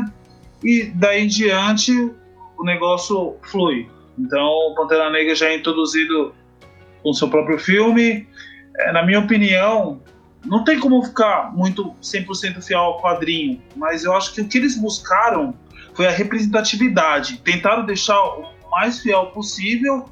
E 0.63 0.91
daí 0.93 1.23
em 1.23 1.27
diante, 1.27 1.91
o 2.55 2.63
negócio 2.63 3.35
flui. 3.41 3.89
Então, 4.15 4.45
o 4.45 4.75
Pantera 4.75 5.09
Negra 5.09 5.33
já 5.33 5.47
é 5.47 5.55
introduzido 5.55 6.35
com 7.01 7.13
seu 7.13 7.29
próprio 7.29 7.57
filme. 7.57 8.27
É, 8.77 8.91
na 8.91 9.03
minha 9.03 9.19
opinião, 9.19 9.99
não 10.45 10.63
tem 10.63 10.79
como 10.79 11.03
ficar 11.03 11.51
muito 11.51 11.95
100% 11.99 12.61
fiel 12.63 12.79
ao 12.79 13.01
quadrinho, 13.01 13.59
mas 13.75 14.03
eu 14.03 14.15
acho 14.15 14.35
que 14.35 14.41
o 14.41 14.47
que 14.47 14.59
eles 14.59 14.79
buscaram 14.79 15.55
foi 15.95 16.05
a 16.05 16.11
representatividade. 16.11 17.39
Tentaram 17.39 17.87
deixar 17.87 18.21
o 18.21 18.45
mais 18.69 18.99
fiel 18.99 19.27
possível 19.27 20.05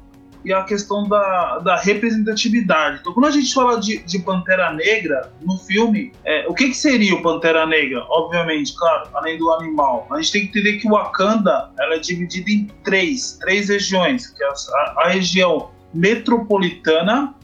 e 0.46 0.52
a 0.52 0.62
questão 0.62 1.02
da, 1.08 1.58
da 1.58 1.76
representatividade. 1.76 2.98
Então, 3.00 3.12
quando 3.12 3.26
a 3.26 3.32
gente 3.32 3.52
fala 3.52 3.80
de, 3.80 3.98
de 4.04 4.20
Pantera 4.20 4.72
Negra 4.72 5.32
no 5.42 5.58
filme, 5.58 6.12
é, 6.24 6.46
o 6.46 6.54
que, 6.54 6.68
que 6.68 6.76
seria 6.76 7.16
o 7.16 7.20
Pantera 7.20 7.66
Negra? 7.66 8.06
Obviamente, 8.08 8.72
claro, 8.78 9.08
além 9.12 9.36
do 9.38 9.50
animal. 9.50 10.06
A 10.08 10.20
gente 10.20 10.30
tem 10.30 10.42
que 10.42 10.48
entender 10.50 10.78
que 10.78 10.86
o 10.86 10.92
Wakanda 10.92 11.72
ela 11.80 11.96
é 11.96 11.98
dividida 11.98 12.48
em 12.48 12.68
três, 12.84 13.36
três 13.40 13.68
regiões, 13.68 14.28
que 14.28 14.44
é 14.44 14.46
a, 14.46 14.94
a 14.98 15.08
região 15.08 15.72
metropolitana, 15.92 17.34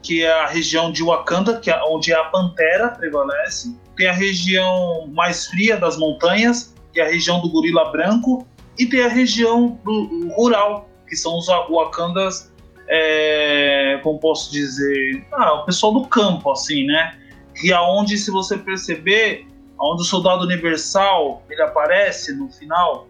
que 0.00 0.22
é 0.22 0.32
a 0.32 0.46
região 0.46 0.92
de 0.92 1.02
Wakanda, 1.02 1.58
que 1.58 1.72
é 1.72 1.82
onde 1.82 2.12
a 2.14 2.22
pantera 2.26 2.90
prevalece. 2.90 3.76
Tem 3.96 4.06
a 4.06 4.12
região 4.12 5.08
mais 5.12 5.46
fria 5.48 5.76
das 5.76 5.96
montanhas, 5.96 6.72
que 6.92 7.00
é 7.00 7.04
a 7.04 7.10
região 7.10 7.40
do 7.40 7.50
gorila 7.50 7.90
branco, 7.90 8.46
e 8.78 8.86
tem 8.86 9.02
a 9.02 9.08
região 9.08 9.80
do, 9.84 10.28
rural, 10.36 10.88
que 11.14 11.20
são 11.20 11.38
os 11.38 11.46
Wakandas, 11.46 12.52
é, 12.88 14.00
como 14.02 14.18
posso 14.18 14.50
dizer, 14.50 15.24
ah, 15.32 15.60
o 15.60 15.64
pessoal 15.64 15.92
do 15.92 16.06
campo, 16.08 16.50
assim, 16.50 16.84
né? 16.84 17.16
Que 17.54 17.72
aonde, 17.72 18.18
se 18.18 18.32
você 18.32 18.58
perceber, 18.58 19.46
onde 19.78 20.02
o 20.02 20.04
Soldado 20.04 20.44
Universal 20.44 21.42
ele 21.48 21.62
aparece 21.62 22.34
no 22.34 22.50
final. 22.50 23.06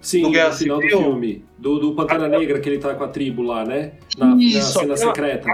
Sim, 0.00 0.22
no 0.22 0.30
final 0.30 0.52
Civil, 0.52 0.76
do 0.76 0.88
filme. 0.88 1.44
Do, 1.58 1.78
do 1.78 1.94
Pantera 1.94 2.26
Negra, 2.28 2.58
que 2.58 2.68
ele 2.70 2.78
tá 2.78 2.94
com 2.94 3.04
a 3.04 3.08
tribo 3.08 3.42
lá, 3.42 3.62
né? 3.62 3.92
Na, 4.16 4.34
Isso, 4.36 4.86
na 4.86 4.96
cena 4.96 5.10
aquela, 5.10 5.28
secreta. 5.28 5.50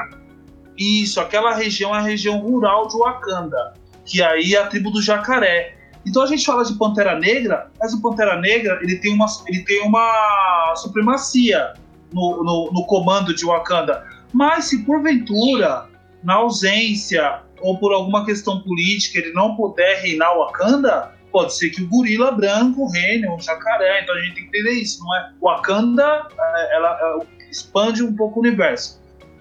Isso, 0.78 1.20
aquela 1.20 1.54
região 1.54 1.94
é 1.94 1.98
a 1.98 2.02
região 2.02 2.38
rural 2.38 2.86
de 2.86 2.96
Wakanda. 2.96 3.74
Que 4.06 4.22
aí 4.22 4.54
é 4.54 4.58
a 4.58 4.66
tribo 4.68 4.90
do 4.90 5.02
jacaré. 5.02 5.76
Então 6.08 6.22
a 6.22 6.26
gente 6.26 6.44
fala 6.44 6.64
de 6.64 6.74
Pantera 6.74 7.18
Negra, 7.18 7.70
mas 7.78 7.92
o 7.92 8.00
Pantera 8.00 8.40
Negra 8.40 8.78
ele 8.82 8.96
tem 8.96 9.12
uma, 9.12 9.26
ele 9.46 9.62
tem 9.64 9.82
uma 9.82 10.74
supremacia 10.76 11.74
no, 12.12 12.42
no, 12.42 12.70
no 12.72 12.86
comando 12.86 13.34
de 13.34 13.44
Wakanda. 13.44 14.04
Mas 14.32 14.66
se 14.66 14.84
porventura, 14.84 15.86
na 16.22 16.34
ausência 16.34 17.40
ou 17.60 17.78
por 17.78 17.92
alguma 17.92 18.24
questão 18.24 18.60
política, 18.62 19.18
ele 19.18 19.32
não 19.32 19.54
puder 19.56 20.00
reinar 20.02 20.36
Wakanda, 20.36 21.12
pode 21.30 21.54
ser 21.54 21.70
que 21.70 21.82
o 21.82 21.88
gorila 21.88 22.30
branco 22.32 22.88
reine, 22.88 23.28
o 23.28 23.38
jacaré. 23.38 24.02
Então 24.02 24.14
a 24.14 24.20
gente 24.20 24.34
tem 24.34 24.50
que 24.50 24.58
entender 24.58 24.80
isso, 24.80 25.02
não 25.02 25.16
é? 25.16 25.32
Wakanda, 25.42 26.26
é, 26.38 26.76
ela, 26.76 26.98
ela 27.00 27.26
expande 27.50 28.02
um 28.02 28.14
pouco 28.14 28.38
o 28.38 28.42
universo. 28.42 29.00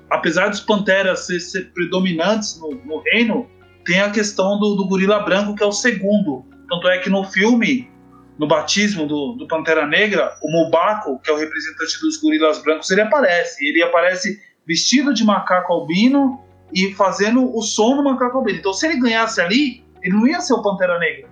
Apesar 0.09 0.49
dos 0.49 0.61
panteras 0.61 1.25
ser, 1.25 1.39
ser 1.39 1.71
predominantes 1.73 2.59
no, 2.59 2.69
no, 2.85 3.01
reino, 3.01 3.47
tem 3.85 3.99
a 3.99 4.09
questão 4.09 4.59
do, 4.59 4.75
do 4.75 4.87
gorila 4.87 5.19
branco, 5.19 5.55
que 5.55 5.63
é 5.63 5.65
o 5.65 5.71
segundo. 5.71 6.45
Tanto 6.69 6.87
é 6.87 6.99
que 6.99 7.09
no 7.09 7.23
filme, 7.23 7.89
no 8.37 8.47
batismo 8.47 9.05
do, 9.07 9.33
do 9.33 9.47
Pantera 9.47 9.85
Negra, 9.85 10.37
o 10.41 10.51
Mubaco, 10.51 11.19
que 11.19 11.29
é 11.29 11.33
o 11.33 11.37
representante 11.37 11.99
dos 12.01 12.17
gorilas 12.17 12.61
brancos, 12.61 12.89
ele 12.91 13.01
aparece. 13.01 13.65
Ele 13.65 13.81
aparece 13.81 14.41
vestido 14.65 15.13
de 15.13 15.23
macaco 15.23 15.71
albino 15.73 16.41
e 16.73 16.93
fazendo 16.93 17.55
o 17.55 17.61
som 17.61 17.95
do 17.95 18.03
macaco 18.03 18.37
albino. 18.37 18.59
Então, 18.59 18.73
se 18.73 18.85
ele 18.85 18.99
ganhasse 18.99 19.39
ali, 19.39 19.83
ele 20.01 20.13
não 20.13 20.27
ia 20.27 20.41
ser 20.41 20.53
o 20.53 20.61
Pantera 20.61 20.99
Negra. 20.99 21.29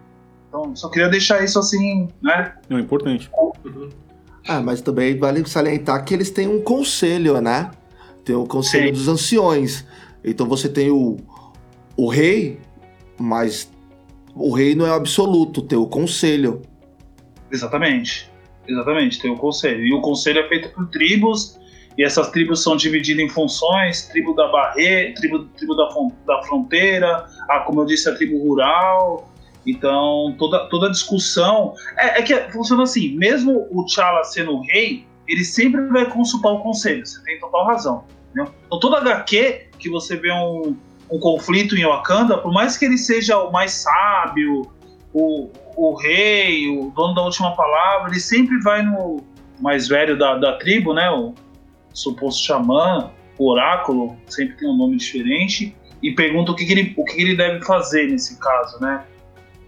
Então, 0.48 0.76
só 0.76 0.90
queria 0.90 1.10
deixar 1.10 1.44
isso 1.44 1.60
assim, 1.60 2.08
né? 2.22 2.56
Não, 2.70 2.78
é 2.78 2.82
importante. 2.82 3.30
Uhum. 3.66 3.90
Ah, 4.48 4.62
mas 4.62 4.80
também 4.80 5.18
vale 5.18 5.46
salientar 5.48 6.04
que 6.06 6.14
eles 6.14 6.30
têm 6.30 6.48
um 6.48 6.62
conselho, 6.62 7.42
né? 7.42 7.72
Tem 8.24 8.36
o 8.36 8.46
conselho 8.46 8.88
Sim. 8.88 8.94
dos 8.94 9.08
anciões. 9.08 9.86
Então 10.24 10.48
você 10.48 10.70
tem 10.70 10.90
o, 10.92 11.18
o 11.98 12.08
rei, 12.08 12.60
mas 13.20 13.70
o 14.36 14.54
rei 14.54 14.76
não 14.76 14.86
é 14.86 14.92
absoluto, 14.92 15.62
tem 15.62 15.78
o 15.78 15.88
conselho. 15.88 16.62
Exatamente. 17.52 18.30
Exatamente, 18.68 19.22
tem 19.22 19.32
o 19.32 19.38
conselho. 19.38 19.86
E 19.86 19.94
o 19.94 20.02
conselho 20.02 20.40
é 20.40 20.48
feito 20.48 20.70
por 20.70 20.88
tribos, 20.88 21.58
e 21.98 22.04
essas 22.04 22.30
tribos 22.30 22.62
são 22.62 22.76
divididas 22.76 23.24
em 23.24 23.30
funções: 23.30 24.08
tribo 24.08 24.34
da 24.34 24.48
barreira, 24.48 25.14
tribo, 25.14 25.46
tribo 25.56 25.76
da, 25.76 25.88
da 26.26 26.44
fronteira, 26.44 27.26
a, 27.50 27.60
como 27.60 27.82
eu 27.82 27.86
disse, 27.86 28.10
a 28.10 28.16
tribo 28.16 28.38
rural. 28.40 29.32
Então, 29.66 30.36
toda, 30.38 30.68
toda 30.70 30.88
a 30.88 30.92
discussão. 30.92 31.74
É, 31.98 32.20
é 32.20 32.22
que 32.22 32.36
funciona 32.52 32.84
assim: 32.84 33.16
mesmo 33.16 33.68
o 33.72 33.86
T'Challa 33.86 34.24
sendo 34.24 34.52
o 34.54 34.62
rei, 34.62 35.06
ele 35.28 35.46
sempre 35.46 35.82
vai 35.88 36.10
consultar 36.10 36.52
o 36.52 36.60
conselho. 36.60 37.06
Você 37.06 37.24
tem 37.24 37.40
total 37.40 37.66
razão. 37.66 38.04
Entendeu? 38.32 38.54
Então, 38.66 38.80
toda 38.80 38.98
HQ 38.98 39.70
que 39.80 39.90
você 39.90 40.18
vê 40.18 40.32
um, 40.32 40.76
um 41.12 41.20
conflito 41.20 41.76
em 41.76 41.86
Wakanda, 41.86 42.38
por 42.38 42.52
mais 42.52 42.78
que 42.78 42.86
ele 42.86 42.98
seja 42.98 43.38
o 43.38 43.52
mais 43.52 43.72
sábio, 43.72 44.72
o, 45.14 45.50
o 45.76 45.96
rei, 45.96 46.68
o 46.70 46.92
dono 46.96 47.14
da 47.14 47.22
última 47.22 47.56
palavra, 47.56 48.10
ele 48.10 48.20
sempre 48.20 48.60
vai 48.62 48.82
no 48.84 49.24
mais 49.62 49.88
velho 49.88 50.18
da, 50.18 50.36
da 50.36 50.58
tribo, 50.58 50.94
né? 50.94 51.10
O 51.10 51.34
suposto 51.94 52.44
xamã, 52.44 53.12
o 53.38 53.52
oráculo, 53.52 54.18
sempre 54.28 54.58
tem 54.58 54.68
um 54.68 54.76
nome 54.76 54.98
diferente, 54.98 55.76
e 56.02 56.12
pergunta 56.12 56.52
o 56.52 56.56
que, 56.56 56.66
que 56.66 56.74
ele, 56.74 56.94
o 56.98 57.06
que, 57.06 57.16
que, 57.16 57.22
ele 57.22 57.36
deve 57.36 57.64
fazer 57.64 58.10
nesse 58.10 58.38
caso, 58.40 58.80
né? 58.82 59.06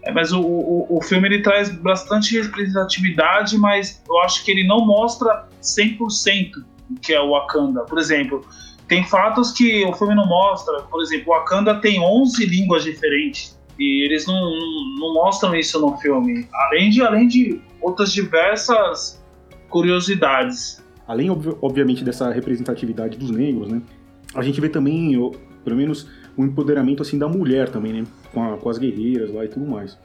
É, 0.04 0.12
mas 0.12 0.32
o, 0.32 0.40
o, 0.40 0.98
o 0.98 1.02
filme 1.02 1.28
ele 1.28 1.42
traz 1.42 1.70
bastante 1.70 2.40
representatividade, 2.40 3.58
mas 3.58 4.02
eu 4.08 4.18
acho 4.20 4.44
que 4.44 4.50
ele 4.50 4.66
não 4.66 4.86
mostra 4.86 5.48
100% 5.62 6.50
o 6.90 7.00
que 7.00 7.12
é 7.12 7.20
o 7.20 7.30
Wakanda. 7.30 7.84
Por 7.84 7.98
exemplo, 7.98 8.46
tem 8.88 9.04
fatos 9.04 9.52
que 9.52 9.84
o 9.84 9.92
filme 9.92 10.14
não 10.14 10.26
mostra. 10.26 10.80
Por 10.82 11.02
exemplo, 11.02 11.34
Wakanda 11.34 11.78
tem 11.78 12.00
11 12.00 12.46
línguas 12.46 12.82
diferentes. 12.82 13.56
E 13.78 14.04
eles 14.04 14.26
não, 14.26 14.34
não, 14.34 14.94
não 14.98 15.14
mostram 15.14 15.54
isso 15.54 15.78
no 15.78 15.96
filme. 15.98 16.48
Além 16.52 16.90
de, 16.90 17.02
além 17.02 17.28
de 17.28 17.60
outras 17.80 18.12
diversas 18.12 19.22
curiosidades. 19.68 20.82
Além, 21.06 21.30
obviamente, 21.30 22.02
dessa 22.02 22.30
representatividade 22.30 23.16
dos 23.18 23.30
negros, 23.30 23.68
né? 23.68 23.82
A 24.34 24.42
gente 24.42 24.60
vê 24.60 24.68
também, 24.68 25.12
pelo 25.64 25.76
menos, 25.76 26.08
o 26.36 26.44
empoderamento 26.44 27.02
assim 27.02 27.18
da 27.18 27.28
mulher 27.28 27.68
também, 27.68 27.92
né? 27.92 28.06
Com, 28.32 28.42
a, 28.42 28.56
com 28.56 28.68
as 28.68 28.78
guerreiras 28.78 29.32
lá 29.32 29.44
e 29.44 29.48
tudo 29.48 29.66
mais. 29.66 29.98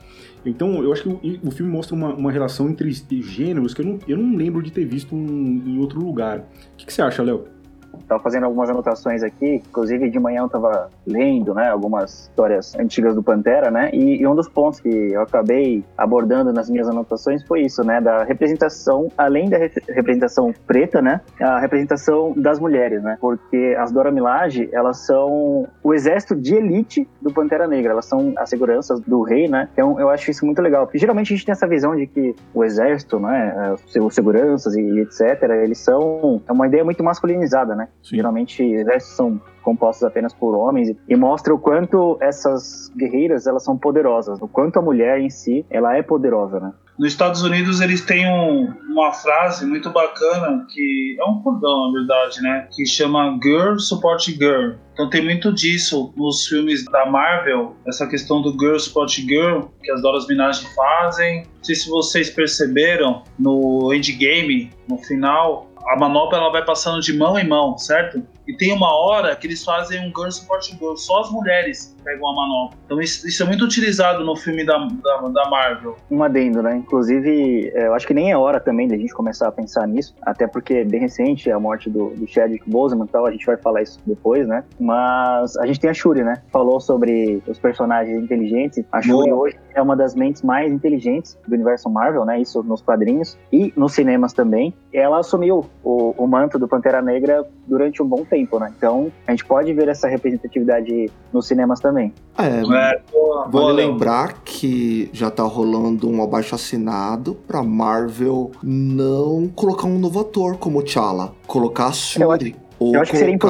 Então, 0.46 0.84
eu 0.84 0.92
acho 0.92 1.04
que 1.04 1.10
o, 1.10 1.48
o 1.48 1.52
filme 1.52 1.72
mostra 1.72 1.96
uma, 1.96 2.14
uma, 2.14 2.32
relação 2.32 2.70
entre 2.70 2.92
gêneros 3.22 3.74
que 3.74 3.82
eu 3.82 3.86
não, 3.86 4.00
eu 4.08 4.18
não 4.18 4.36
lembro 4.36 4.62
de 4.62 4.72
ter 4.72 4.86
visto 4.86 5.16
em, 5.16 5.64
em 5.66 5.80
outro 5.80 6.00
lugar. 6.00 6.40
O 6.40 6.78
que, 6.78 6.86
que 6.86 6.94
você 6.94 7.02
acha, 7.02 7.24
Léo? 7.24 7.53
Estava 8.00 8.22
fazendo 8.22 8.46
algumas 8.46 8.70
anotações 8.70 9.24
aqui, 9.24 9.56
inclusive 9.56 10.10
de 10.10 10.20
manhã 10.20 10.42
eu 10.42 10.46
estava 10.48 10.90
lendo, 11.06 11.54
né, 11.54 11.70
algumas 11.70 12.30
histórias 12.30 12.76
antigas 12.76 13.16
do 13.16 13.24
Pantera, 13.24 13.70
né, 13.70 13.90
e, 13.94 14.22
e, 14.22 14.28
um 14.28 14.36
dos 14.36 14.48
pontos 14.50 14.80
que 14.80 14.90
eu 14.90 15.22
acabei 15.22 15.84
abordando 15.98 16.52
nas 16.52 16.70
minhas 16.70 16.88
anotações 16.88 17.44
foi 17.46 17.62
isso, 17.62 17.84
né, 17.84 18.02
da 18.02 18.24
representação, 18.24 19.10
além 19.18 19.50
da 19.50 19.58
re 19.58 19.72
representação 19.90 20.54
preta, 20.68 21.02
né, 21.02 21.22
a 21.40 21.60
representação 21.60 22.34
das 22.36 22.60
mulheres, 22.60 23.02
né, 23.02 23.18
porque 23.20 23.76
as 23.78 23.92
Dora 23.92 24.12
Milaje, 24.12 24.70
elas 24.72 25.06
são 25.06 25.68
o 25.84 25.94
exército 25.94 26.36
de 26.36 26.56
elite 26.56 27.08
do 27.22 27.34
Pantera 27.34 27.68
Negra, 27.68 27.94
elas 27.94 28.06
são 28.06 28.34
as 28.38 28.50
seguranças 28.50 29.00
do 29.00 29.22
rei, 29.22 29.48
né, 29.48 29.70
então 29.74 30.00
eu 30.00 30.10
acho 30.10 30.30
isso 30.32 30.46
muito 30.46 30.62
legal, 30.62 30.86
porque 30.86 30.98
geralmente 30.98 31.34
a 31.34 31.36
gente 31.36 31.46
tem 31.46 31.54
essa 31.54 31.68
visão 31.68 31.96
de 31.96 32.08
que 32.08 32.36
o 32.54 32.64
exército, 32.64 33.20
né, 33.20 33.76
os 34.00 34.14
seguranças 34.14 34.76
e 34.76 35.00
etc, 35.00 35.44
eles 35.64 35.80
são, 35.80 36.42
é 36.48 36.52
uma 36.52 36.68
ideia 36.68 36.84
muito 36.84 37.04
masculinizada, 37.04 37.76
né, 37.76 37.83
né? 37.84 37.90
Sim. 38.02 38.18
Geralmente 38.18 38.64
exércitos 38.64 39.16
são 39.16 39.42
compostos 39.62 40.04
apenas 40.04 40.34
por 40.34 40.56
homens 40.56 40.94
e 41.08 41.16
mostra 41.16 41.54
o 41.54 41.60
quanto 41.60 42.18
essas 42.22 42.90
guerreiras 42.96 43.48
elas 43.48 43.64
são 43.64 43.78
poderosas, 43.78 44.42
o 44.42 44.48
quanto 44.48 44.78
a 44.78 44.82
mulher 44.82 45.20
em 45.20 45.30
si 45.30 45.66
ela 45.70 45.96
é 45.96 46.02
poderosa, 46.02 46.60
né? 46.60 46.74
Nos 47.00 47.12
Estados 47.12 47.42
Unidos 47.42 47.82
eles 47.82 48.02
têm 48.02 48.30
um, 48.30 48.72
uma 48.92 49.12
frase 49.12 49.66
muito 49.66 49.90
bacana 49.90 50.64
que 50.70 51.18
é 51.20 51.24
um 51.26 51.42
cordão, 51.42 51.88
na 51.88 52.00
verdade, 52.00 52.40
né? 52.42 52.68
Que 52.72 52.86
chama 52.86 53.40
Girl 53.42 53.80
Support 53.80 54.26
Girl. 54.28 54.74
Então 54.94 55.10
tem 55.10 55.24
muito 55.24 55.52
disso 55.52 56.14
nos 56.16 56.46
filmes 56.46 56.86
da 56.86 57.08
Marvel, 57.08 57.76
essa 57.88 58.06
questão 58.06 58.44
do 58.44 58.52
Girl 58.52 58.78
Support 58.78 59.22
Girl 59.22 59.62
que 59.82 59.92
as 59.92 60.04
Doras 60.04 60.28
Minaj 60.28 60.64
fazem. 60.76 61.48
Não 61.58 61.64
sei 61.64 61.76
se 61.76 61.90
vocês 61.90 62.30
perceberam 62.30 63.24
no 63.40 63.92
Endgame, 63.92 64.72
no 64.88 65.00
final, 65.00 65.73
a 65.88 65.96
manopla 65.98 66.38
ela 66.38 66.52
vai 66.52 66.64
passando 66.64 67.02
de 67.02 67.18
mão 67.18 67.38
em 67.38 67.48
mão, 67.48 67.78
certo? 67.78 68.26
E 68.48 68.56
tem 68.56 68.74
uma 68.74 68.94
hora 68.94 69.36
que 69.36 69.48
eles 69.48 69.64
fazem 69.64 70.00
um 70.00 70.12
Girl 70.16 70.30
Support 70.30 70.72
Girl, 70.72 70.96
só 70.96 71.22
as 71.22 71.32
mulheres 71.32 71.96
pegam 72.04 72.28
a 72.28 72.36
manopla. 72.36 72.78
Então 72.86 73.02
isso, 73.02 73.28
isso 73.28 73.42
é 73.42 73.46
muito 73.46 73.64
utilizado 73.64 74.24
no 74.24 74.36
filme 74.36 74.66
da, 74.66 74.78
da, 74.78 75.28
da, 75.30 75.50
Marvel. 75.50 75.96
Um 76.12 76.22
adendo, 76.22 76.62
né? 76.62 76.76
Inclusive, 76.76 77.72
é, 77.74 77.88
eu 77.88 77.94
acho 77.94 78.06
que 78.06 78.14
nem 78.14 78.32
é 78.32 78.38
hora 78.38 78.60
também 78.60 78.88
da 78.88 78.98
gente 78.98 79.14
começar 79.14 79.48
a 79.48 79.52
pensar 79.52 79.88
nisso, 79.88 80.14
até 80.22 80.48
porque 80.48 80.76
é 80.76 80.84
bem 80.84 81.00
recente 81.00 81.50
a 81.50 81.60
morte 81.60 81.90
do, 81.90 82.10
do 82.10 82.28
Chadwick 82.28 82.70
Boseman 82.70 83.06
e 83.06 83.10
tal, 83.10 83.26
a 83.26 83.32
gente 83.32 83.46
vai 83.46 83.58
falar 83.58 83.82
isso 83.82 84.00
depois, 84.06 84.48
né? 84.48 84.64
Mas 84.80 85.56
a 85.58 85.66
gente 85.66 85.80
tem 85.80 85.90
a 85.90 85.94
Shuri, 85.94 86.24
né? 86.24 86.42
Falou 86.52 86.80
sobre 86.80 87.42
os 87.48 87.60
personagens 87.60 88.22
inteligentes. 88.22 88.84
A 88.92 89.02
Shuri 89.02 89.30
Boa. 89.30 89.44
hoje 89.44 89.58
é 89.74 89.82
uma 89.82 89.96
das 89.96 90.16
mentes 90.16 90.42
mais 90.42 90.72
inteligentes 90.72 91.38
do 91.48 91.54
universo 91.54 91.90
Marvel, 91.90 92.26
né? 92.26 92.42
Isso 92.42 92.62
nos 92.64 92.82
quadrinhos 92.82 93.38
e 93.52 93.74
nos 93.76 93.94
cinemas 93.94 94.34
também. 94.34 94.74
Ela 94.92 95.20
assumiu 95.20 95.66
o, 95.84 96.14
o 96.18 96.28
manto 96.28 96.60
do 96.60 96.68
Pantera 96.68 97.02
Negra 97.02 97.46
durante 97.68 98.02
um 98.02 98.06
bom 98.06 98.24
tempo, 98.24 98.33
né? 98.60 98.74
Então 98.76 99.12
a 99.28 99.32
gente 99.32 99.46
pode 99.46 99.72
ver 99.74 99.88
essa 99.88 100.08
representatividade 100.08 101.12
nos 101.32 101.48
cinemas 101.48 101.80
também. 101.80 102.14
É, 102.38 102.48
é 102.48 103.02
boa, 103.12 103.42
vale 103.42 103.50
boa, 103.52 103.72
lembrar 103.72 104.42
que 104.44 105.10
já 105.14 105.30
tá 105.30 105.44
rolando 105.44 106.10
um 106.10 106.24
abaixo 106.24 106.56
assinado 106.56 107.36
pra 107.48 107.64
Marvel 107.64 108.52
não 108.62 109.48
colocar 109.48 109.88
um 109.88 110.00
novo 110.00 110.22
ator 110.22 110.58
como 110.58 110.82
T'Challa, 110.82 111.34
colocar 111.48 111.88
a 111.88 111.92
Shuri. 111.92 112.56
Ou 112.80 112.96
eu 112.96 113.02
acho 113.02 113.12
que 113.12 113.18
seria 113.18 113.34
tipo, 113.34 113.48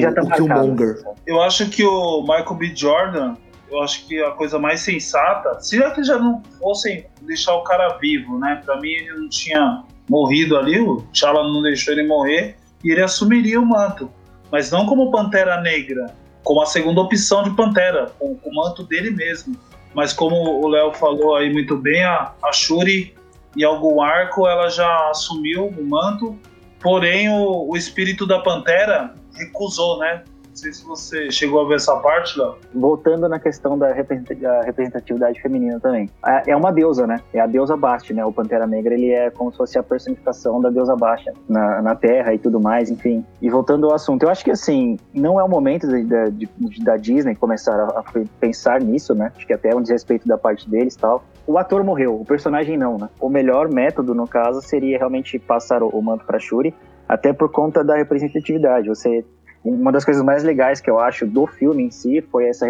já 0.00 0.12
tá 0.12 0.22
o 0.22 0.30
Killmonger. 0.30 1.04
Eu 1.26 1.40
acho 1.40 1.68
que 1.68 1.84
o 1.84 2.22
Michael 2.22 2.54
B. 2.54 2.72
Jordan 2.74 3.36
eu 3.74 3.82
acho 3.82 4.06
que 4.06 4.22
a 4.22 4.30
coisa 4.30 4.58
mais 4.58 4.80
sensata, 4.80 5.58
se 5.60 5.82
é 5.82 5.90
que 5.90 6.04
já 6.04 6.16
não 6.18 6.42
fossem 6.60 7.06
deixar 7.22 7.54
o 7.54 7.64
cara 7.64 7.98
vivo, 7.98 8.38
né? 8.38 8.62
Pra 8.64 8.80
mim 8.80 8.90
ele 8.90 9.12
não 9.12 9.28
tinha 9.28 9.82
morrido 10.08 10.56
ali, 10.56 10.80
o 10.80 11.02
T'Challa 11.12 11.42
não 11.42 11.60
deixou 11.62 11.92
ele 11.92 12.06
morrer, 12.06 12.56
e 12.84 12.92
ele 12.92 13.02
assumiria 13.02 13.60
o 13.60 13.66
manto. 13.66 14.10
Mas 14.52 14.70
não 14.70 14.86
como 14.86 15.10
Pantera 15.10 15.60
Negra, 15.60 16.14
como 16.42 16.60
a 16.60 16.66
segunda 16.66 17.00
opção 17.00 17.42
de 17.42 17.50
Pantera, 17.56 18.12
com, 18.18 18.36
com 18.36 18.50
o 18.50 18.54
manto 18.54 18.84
dele 18.84 19.10
mesmo. 19.10 19.56
Mas 19.94 20.12
como 20.12 20.36
o 20.36 20.68
Léo 20.68 20.92
falou 20.92 21.34
aí 21.34 21.52
muito 21.52 21.76
bem, 21.76 22.04
a, 22.04 22.32
a 22.42 22.52
Shuri, 22.52 23.14
em 23.56 23.64
algum 23.64 24.02
arco, 24.02 24.46
ela 24.46 24.68
já 24.68 25.10
assumiu 25.10 25.66
o 25.66 25.84
manto, 25.84 26.38
porém 26.80 27.28
o, 27.30 27.70
o 27.70 27.76
espírito 27.76 28.26
da 28.26 28.40
Pantera 28.40 29.14
recusou, 29.36 29.98
né? 29.98 30.22
Não 30.54 30.58
sei 30.58 30.72
se 30.72 30.84
você 30.84 31.32
chegou 31.32 31.62
a 31.62 31.66
ver 31.66 31.74
essa 31.74 31.96
parte, 31.96 32.38
Léo. 32.38 32.54
Voltando 32.72 33.28
na 33.28 33.40
questão 33.40 33.76
da 33.76 33.92
representatividade 33.92 35.42
feminina 35.42 35.80
também. 35.80 36.08
É 36.46 36.54
uma 36.54 36.70
deusa, 36.70 37.08
né? 37.08 37.20
É 37.32 37.40
a 37.40 37.46
deusa 37.48 37.76
Basti, 37.76 38.14
né? 38.14 38.24
O 38.24 38.32
Pantera 38.32 38.64
Negra, 38.64 38.94
ele 38.94 39.10
é 39.10 39.30
como 39.30 39.50
se 39.50 39.56
fosse 39.56 39.76
a 39.80 39.82
personificação 39.82 40.60
da 40.60 40.70
deusa 40.70 40.94
Baixa 40.94 41.32
na, 41.48 41.82
na 41.82 41.96
Terra 41.96 42.32
e 42.32 42.38
tudo 42.38 42.60
mais, 42.60 42.88
enfim. 42.88 43.26
E 43.42 43.50
voltando 43.50 43.88
ao 43.88 43.94
assunto, 43.94 44.22
eu 44.22 44.30
acho 44.30 44.44
que, 44.44 44.52
assim, 44.52 44.96
não 45.12 45.40
é 45.40 45.42
o 45.42 45.48
momento 45.48 45.88
de, 45.88 46.04
de, 46.30 46.84
da 46.84 46.96
Disney 46.96 47.34
começar 47.34 47.74
a, 47.74 47.98
a, 47.98 48.04
pensar 48.38 48.80
nisso, 48.80 49.12
né? 49.12 49.32
Acho 49.34 49.44
que 49.48 49.52
até 49.52 49.70
é 49.70 49.74
um 49.74 49.82
desrespeito 49.82 50.28
da 50.28 50.38
parte 50.38 50.70
deles 50.70 50.94
e 50.94 50.98
tal. 50.98 51.24
O 51.48 51.58
ator 51.58 51.82
morreu, 51.82 52.20
o 52.20 52.24
personagem 52.24 52.78
não, 52.78 52.96
né? 52.96 53.08
O 53.18 53.28
melhor 53.28 53.68
método, 53.68 54.14
no 54.14 54.28
caso, 54.28 54.62
seria 54.62 54.98
realmente 54.98 55.36
passar 55.36 55.82
o, 55.82 55.88
o 55.88 56.00
manto 56.00 56.24
para 56.24 56.38
Shuri, 56.38 56.72
até 57.08 57.32
por 57.32 57.50
conta 57.50 57.82
da 57.82 57.96
representatividade. 57.96 58.88
Você 58.88 59.24
uma 59.64 59.90
das 59.90 60.04
coisas 60.04 60.22
mais 60.22 60.44
legais 60.44 60.80
que 60.80 60.90
eu 60.90 60.98
acho 60.98 61.26
do 61.26 61.46
filme 61.46 61.84
em 61.84 61.90
si 61.90 62.20
foi 62.30 62.46
essa, 62.46 62.66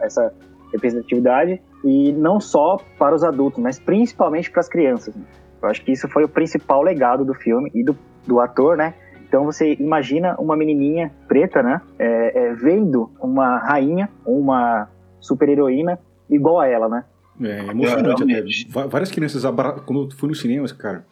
essa 0.00 0.32
representatividade 0.72 1.60
e 1.84 2.12
não 2.12 2.40
só 2.40 2.78
para 2.98 3.14
os 3.14 3.22
adultos, 3.22 3.62
mas 3.62 3.78
principalmente 3.78 4.50
para 4.50 4.60
as 4.60 4.68
crianças. 4.68 5.14
Né? 5.14 5.22
Eu 5.62 5.68
acho 5.68 5.84
que 5.84 5.92
isso 5.92 6.08
foi 6.08 6.24
o 6.24 6.28
principal 6.28 6.82
legado 6.82 7.24
do 7.24 7.34
filme 7.34 7.70
e 7.74 7.84
do, 7.84 7.96
do 8.26 8.40
ator, 8.40 8.76
né? 8.76 8.94
Então 9.28 9.44
você 9.44 9.74
imagina 9.74 10.36
uma 10.38 10.56
menininha 10.56 11.12
preta, 11.26 11.62
né? 11.62 11.80
É, 11.98 12.46
é, 12.46 12.54
vendo 12.54 13.10
uma 13.20 13.58
rainha, 13.58 14.08
uma 14.24 14.88
super 15.20 15.48
heroína 15.48 15.98
igual 16.30 16.60
a 16.60 16.68
ela, 16.68 16.88
né? 16.88 17.04
É, 17.40 17.48
é 17.48 17.66
emocionante 17.68 18.22
até. 18.22 18.88
Várias 18.88 19.10
crianças, 19.10 19.44
abra... 19.44 19.72
quando 19.72 20.04
eu 20.04 20.10
fui 20.16 20.28
no 20.28 20.34
cinema, 20.34 20.66
cara, 20.68 21.04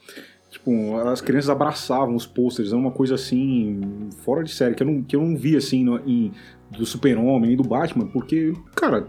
Tipo, 0.55 0.97
as 0.99 1.21
crianças 1.21 1.51
abraçavam 1.51 2.15
os 2.15 2.27
pôsteres, 2.27 2.73
é 2.73 2.77
uma 2.77 2.93
coisa 2.93 3.17
assim, 3.17 3.81
fora 4.23 4.45
de 4.45 4.53
série, 4.53 4.77
que 4.77 4.85
eu 4.85 4.87
não, 4.87 5.03
que 5.03 5.17
eu 5.17 5.21
não 5.21 5.37
vi 5.37 5.57
assim 5.57 5.83
no, 5.83 5.99
em, 6.09 6.31
do 6.71 6.87
Super-Homem 6.87 7.51
e 7.51 7.57
do 7.57 7.65
Batman, 7.65 8.07
porque, 8.07 8.53
cara, 8.73 9.05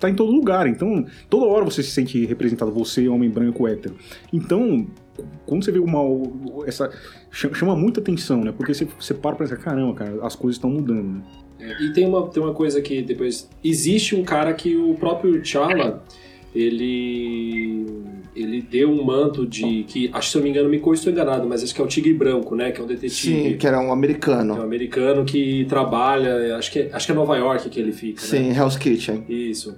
tá 0.00 0.08
em 0.08 0.14
todo 0.14 0.32
lugar. 0.32 0.66
Então, 0.66 1.04
toda 1.28 1.44
hora 1.44 1.66
você 1.66 1.82
se 1.82 1.90
sente 1.90 2.24
representado, 2.24 2.72
você, 2.72 3.06
homem 3.08 3.28
branco 3.28 3.68
hétero. 3.68 3.94
Então, 4.32 4.86
quando 5.44 5.66
você 5.66 5.70
vê 5.70 5.80
uma. 5.80 6.00
Essa. 6.66 6.90
chama 7.30 7.76
muita 7.76 8.00
atenção, 8.00 8.42
né? 8.42 8.50
Porque 8.50 8.72
você, 8.72 8.86
você 8.98 9.12
para 9.12 9.36
pra 9.36 9.46
pensar, 9.46 9.58
caramba, 9.62 9.92
cara, 9.92 10.26
as 10.26 10.34
coisas 10.34 10.56
estão 10.56 10.70
mudando, 10.70 11.18
né? 11.18 11.22
É, 11.60 11.82
e 11.84 11.92
tem 11.92 12.06
uma, 12.06 12.26
tem 12.28 12.42
uma 12.42 12.54
coisa 12.54 12.80
que 12.80 13.02
depois. 13.02 13.50
Existe 13.62 14.16
um 14.16 14.24
cara 14.24 14.54
que 14.54 14.74
o 14.74 14.94
próprio 14.94 15.44
Chala 15.44 16.02
ele 16.54 17.84
ele 18.36 18.60
deu 18.60 18.90
um 18.90 19.04
manto 19.04 19.46
de 19.46 19.84
que 19.84 20.10
acho 20.12 20.30
se 20.30 20.36
eu 20.36 20.40
não 20.40 20.44
me 20.44 20.50
engano 20.50 20.68
me 20.68 20.76
estou 20.76 21.12
enganado 21.12 21.48
mas 21.48 21.62
acho 21.62 21.74
que 21.74 21.80
é 21.80 21.84
o 21.84 21.86
Tigre 21.86 22.12
Branco 22.12 22.54
né 22.54 22.70
que 22.70 22.80
é 22.80 22.84
um 22.84 22.86
detetive. 22.86 23.50
Sim 23.50 23.56
que 23.56 23.66
era 23.66 23.80
um 23.80 23.92
americano. 23.92 24.56
É 24.56 24.60
um 24.60 24.62
americano 24.62 25.24
que 25.24 25.64
trabalha 25.66 26.56
acho 26.56 26.70
que 26.70 26.80
é, 26.80 26.90
acho 26.92 27.06
que 27.06 27.12
é 27.12 27.14
Nova 27.14 27.36
York 27.36 27.68
que 27.70 27.80
ele 27.80 27.92
fica 27.92 28.20
né? 28.20 28.26
sim 28.26 28.48
né? 28.50 28.56
Hell's 28.56 28.76
Kitchen. 28.76 29.24
Isso. 29.28 29.76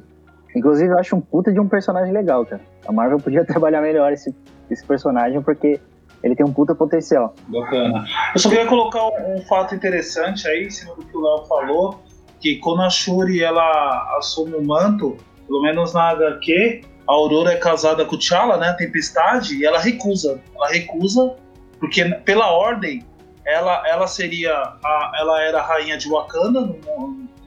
Inclusive 0.54 0.90
eu 0.90 0.98
acho 0.98 1.16
um 1.16 1.20
puta 1.20 1.52
de 1.52 1.60
um 1.60 1.68
personagem 1.68 2.12
legal 2.12 2.44
cara. 2.44 2.60
A 2.86 2.92
Marvel 2.92 3.18
podia 3.18 3.44
trabalhar 3.46 3.80
melhor 3.80 4.12
esse 4.12 4.34
esse 4.70 4.84
personagem 4.84 5.40
porque 5.40 5.80
ele 6.22 6.34
tem 6.34 6.44
um 6.44 6.52
puta 6.52 6.74
potencial. 6.74 7.34
Bacana. 7.46 8.04
Eu 8.34 8.40
só 8.40 8.48
queria 8.48 8.66
colocar 8.66 9.06
um, 9.06 9.36
um 9.36 9.42
fato 9.42 9.74
interessante 9.74 10.48
aí 10.48 10.66
em 10.66 10.70
cima 10.70 10.94
do 10.94 11.04
que 11.04 11.16
o 11.16 11.20
Léo 11.20 11.46
falou 11.46 12.00
que 12.40 12.56
quando 12.56 12.82
a 12.82 12.90
Shuri 12.90 13.42
ela 13.42 14.16
assume 14.18 14.54
o 14.54 14.64
manto 14.64 15.16
pelo 15.48 15.62
menos 15.62 15.94
na 15.94 16.10
HQ, 16.10 16.82
a 17.08 17.12
Aurora 17.12 17.52
é 17.52 17.56
casada 17.56 18.04
com 18.04 18.16
o 18.16 18.18
T'Challa, 18.18 18.58
né? 18.58 18.74
Tempestade, 18.74 19.56
e 19.56 19.64
ela 19.64 19.78
recusa. 19.78 20.38
Ela 20.54 20.68
recusa, 20.68 21.34
porque 21.80 22.04
pela 22.04 22.52
ordem, 22.52 23.02
ela, 23.46 23.82
ela 23.88 24.06
seria. 24.06 24.52
A, 24.52 25.12
ela 25.18 25.42
era 25.42 25.58
a 25.58 25.66
rainha 25.66 25.96
de 25.96 26.06
Wakanda 26.06 26.60
no, 26.60 26.76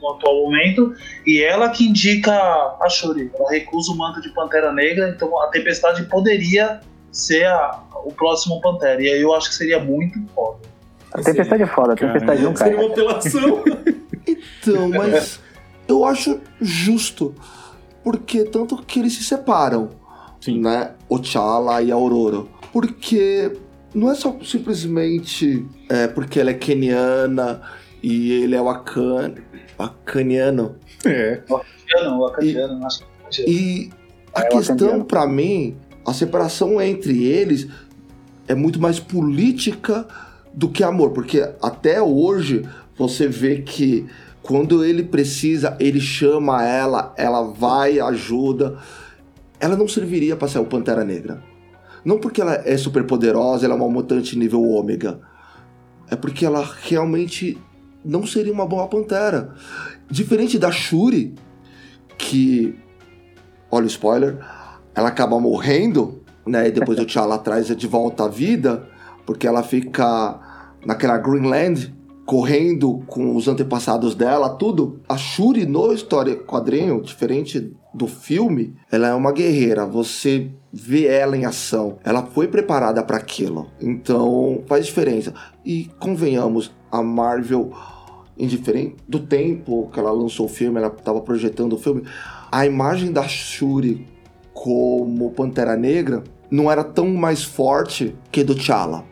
no, 0.00 0.08
atual 0.10 0.42
momento, 0.42 0.92
e 1.24 1.40
ela 1.40 1.68
que 1.68 1.86
indica 1.86 2.32
a 2.32 2.88
Shuri. 2.90 3.30
Ela 3.38 3.50
recusa 3.50 3.92
o 3.92 3.96
manto 3.96 4.20
de 4.20 4.30
Pantera 4.30 4.72
Negra, 4.72 5.10
então 5.10 5.40
a 5.40 5.46
Tempestade 5.46 6.02
poderia 6.06 6.80
ser 7.12 7.46
a, 7.46 7.78
o 8.04 8.12
próximo 8.12 8.60
Pantera. 8.60 9.00
E 9.00 9.08
aí 9.08 9.20
eu 9.20 9.32
acho 9.32 9.50
que 9.50 9.54
seria 9.54 9.78
muito 9.78 10.18
foda. 10.34 10.58
A 11.12 11.22
Tempestade 11.22 11.62
é 11.62 11.66
foda, 11.66 11.92
a 11.92 11.96
Tempestade 11.96 12.42
não 12.42 12.52
cai. 12.52 12.70
Seria 12.70 12.84
uma 12.84 12.92
apelação. 12.92 13.64
então, 14.26 14.88
mas 14.88 15.40
eu 15.86 16.04
acho 16.04 16.40
justo 16.60 17.32
porque 18.02 18.44
tanto 18.44 18.76
que 18.82 19.00
eles 19.00 19.14
se 19.14 19.24
separam, 19.24 19.90
Sim. 20.40 20.60
né? 20.60 20.92
O 21.08 21.18
T'Challa 21.18 21.82
e 21.82 21.92
a 21.92 21.94
Aurora. 21.94 22.44
Porque 22.72 23.52
não 23.94 24.10
é 24.10 24.14
só 24.14 24.36
simplesmente 24.44 25.66
é, 25.88 26.08
porque 26.08 26.40
ela 26.40 26.50
é 26.50 26.54
keniana 26.54 27.62
e 28.02 28.32
ele 28.32 28.56
é 28.56 28.60
wakan, 28.60 29.34
wakaniano. 29.78 30.76
É. 31.04 31.42
Wakaniano, 31.48 32.20
wakaniano, 32.20 32.86
acho 32.86 33.04
que 33.30 33.42
E 33.48 33.90
a 34.34 34.42
é 34.42 34.48
questão 34.48 35.02
para 35.04 35.26
mim, 35.26 35.76
a 36.06 36.12
separação 36.12 36.80
entre 36.80 37.24
eles 37.24 37.68
é 38.48 38.54
muito 38.54 38.80
mais 38.80 38.98
política 38.98 40.06
do 40.52 40.68
que 40.68 40.82
amor, 40.82 41.10
porque 41.10 41.48
até 41.62 42.02
hoje 42.02 42.68
você 42.96 43.26
vê 43.26 43.62
que 43.62 44.06
quando 44.42 44.84
ele 44.84 45.04
precisa, 45.04 45.76
ele 45.78 46.00
chama 46.00 46.64
ela, 46.64 47.14
ela 47.16 47.42
vai, 47.42 48.00
ajuda. 48.00 48.76
Ela 49.60 49.76
não 49.76 49.86
serviria 49.86 50.36
para 50.36 50.48
ser 50.48 50.58
o 50.58 50.64
Pantera 50.64 51.04
Negra. 51.04 51.42
Não 52.04 52.18
porque 52.18 52.40
ela 52.40 52.54
é 52.64 52.76
super 52.76 53.04
poderosa, 53.04 53.64
ela 53.64 53.74
é 53.74 53.76
uma 53.76 53.88
mutante 53.88 54.36
nível 54.36 54.62
ômega. 54.62 55.20
É 56.10 56.16
porque 56.16 56.44
ela 56.44 56.68
realmente 56.82 57.56
não 58.04 58.26
seria 58.26 58.52
uma 58.52 58.66
boa 58.66 58.88
Pantera. 58.88 59.54
Diferente 60.10 60.58
da 60.58 60.72
Shuri, 60.72 61.34
que. 62.18 62.76
Olha 63.70 63.84
o 63.84 63.88
spoiler. 63.88 64.38
Ela 64.94 65.08
acaba 65.08 65.38
morrendo, 65.38 66.20
né? 66.44 66.66
E 66.66 66.72
depois 66.72 66.98
o 66.98 67.06
T'Challa 67.06 67.38
traz 67.40 67.74
de 67.74 67.86
volta 67.86 68.24
à 68.24 68.28
vida, 68.28 68.86
porque 69.24 69.46
ela 69.46 69.62
fica 69.62 70.38
naquela 70.84 71.16
Greenland 71.16 71.94
correndo 72.24 73.02
com 73.06 73.34
os 73.36 73.48
antepassados 73.48 74.14
dela, 74.14 74.50
tudo. 74.50 75.00
A 75.08 75.16
Shuri 75.16 75.66
no 75.66 75.92
história 75.92 76.36
quadrinho, 76.36 77.02
diferente 77.02 77.72
do 77.92 78.06
filme, 78.06 78.74
ela 78.90 79.08
é 79.08 79.14
uma 79.14 79.32
guerreira. 79.32 79.86
Você 79.86 80.50
vê 80.72 81.06
ela 81.06 81.36
em 81.36 81.44
ação. 81.44 81.98
Ela 82.04 82.22
foi 82.22 82.48
preparada 82.48 83.02
para 83.02 83.16
aquilo. 83.16 83.68
Então 83.80 84.62
faz 84.66 84.86
diferença. 84.86 85.34
E 85.64 85.90
convenhamos, 85.98 86.72
a 86.90 87.02
Marvel 87.02 87.72
indiferente 88.38 88.96
do 89.06 89.20
tempo 89.20 89.88
que 89.92 90.00
ela 90.00 90.10
lançou 90.10 90.46
o 90.46 90.48
filme, 90.48 90.78
ela 90.78 90.88
estava 90.88 91.20
projetando 91.20 91.74
o 91.74 91.78
filme, 91.78 92.02
a 92.50 92.66
imagem 92.66 93.12
da 93.12 93.22
Shuri 93.28 94.06
como 94.54 95.30
Pantera 95.30 95.76
Negra 95.76 96.22
não 96.50 96.70
era 96.70 96.84
tão 96.84 97.08
mais 97.08 97.44
forte 97.44 98.14
que 98.30 98.42
do 98.42 98.54
T'Challa. 98.54 99.04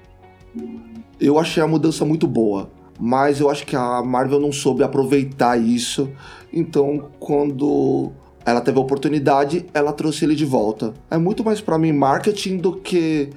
Eu 1.21 1.39
achei 1.39 1.63
a 1.63 1.67
mudança 1.67 2.05
muito 2.05 2.27
boa, 2.27 2.71
mas 3.01 3.41
eu 3.41 3.49
acho 3.49 3.67
que 3.67 3.75
a 3.75 4.03
Marvel 4.03 4.39
não 4.39 4.53
soube 4.53 4.83
aproveitar 4.83 5.57
isso. 5.57 6.13
Então, 6.53 7.09
quando 7.19 8.13
ela 8.45 8.61
teve 8.61 8.79
a 8.79 8.81
oportunidade, 8.83 9.67
ela 9.73 9.93
trouxe 9.93 10.25
ele 10.25 10.35
de 10.35 10.45
volta. 10.45 10.93
É 11.11 11.17
muito 11.17 11.43
mais 11.43 11.61
para 11.63 11.79
mim 11.79 11.93
marketing 11.93 12.59
do 12.59 12.77
que 12.77 13.31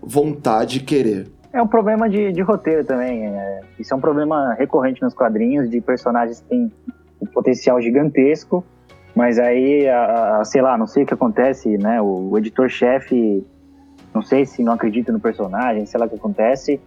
vontade 0.00 0.78
e 0.78 0.80
querer. 0.80 1.26
É 1.52 1.60
um 1.60 1.66
problema 1.66 2.08
de, 2.08 2.32
de 2.32 2.40
roteiro 2.40 2.84
também. 2.84 3.26
É, 3.26 3.60
isso 3.78 3.92
é 3.92 3.96
um 3.96 4.00
problema 4.00 4.54
recorrente 4.54 5.02
nos 5.02 5.12
quadrinhos 5.12 5.68
de 5.68 5.80
personagens 5.80 6.40
que 6.40 6.46
têm 6.46 6.72
um 7.20 7.26
potencial 7.26 7.80
gigantesco, 7.80 8.64
mas 9.14 9.38
aí, 9.38 9.88
a, 9.88 10.40
a, 10.40 10.44
sei 10.44 10.62
lá, 10.62 10.76
não 10.76 10.86
sei 10.86 11.04
o 11.04 11.06
que 11.06 11.14
acontece, 11.14 11.78
né? 11.78 12.00
O, 12.00 12.30
o 12.30 12.38
editor-chefe, 12.38 13.44
não 14.12 14.22
sei 14.22 14.44
se 14.44 14.62
não 14.62 14.72
acredita 14.72 15.12
no 15.12 15.20
personagem, 15.20 15.86
sei 15.86 15.98
lá 15.98 16.06
o 16.06 16.08
que 16.08 16.16
acontece, 16.16 16.80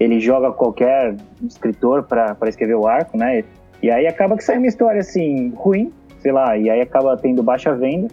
ele 0.00 0.18
joga 0.18 0.50
qualquer 0.50 1.14
escritor 1.46 2.02
para 2.02 2.48
escrever 2.48 2.74
o 2.74 2.88
arco, 2.88 3.18
né? 3.18 3.44
E 3.82 3.90
aí 3.90 4.06
acaba 4.06 4.36
que 4.36 4.42
sai 4.42 4.56
uma 4.56 4.66
história 4.66 5.00
assim, 5.00 5.52
ruim, 5.54 5.92
sei 6.18 6.32
lá, 6.32 6.56
e 6.56 6.70
aí 6.70 6.80
acaba 6.80 7.16
tendo 7.18 7.42
baixa 7.42 7.74
venda 7.74 8.08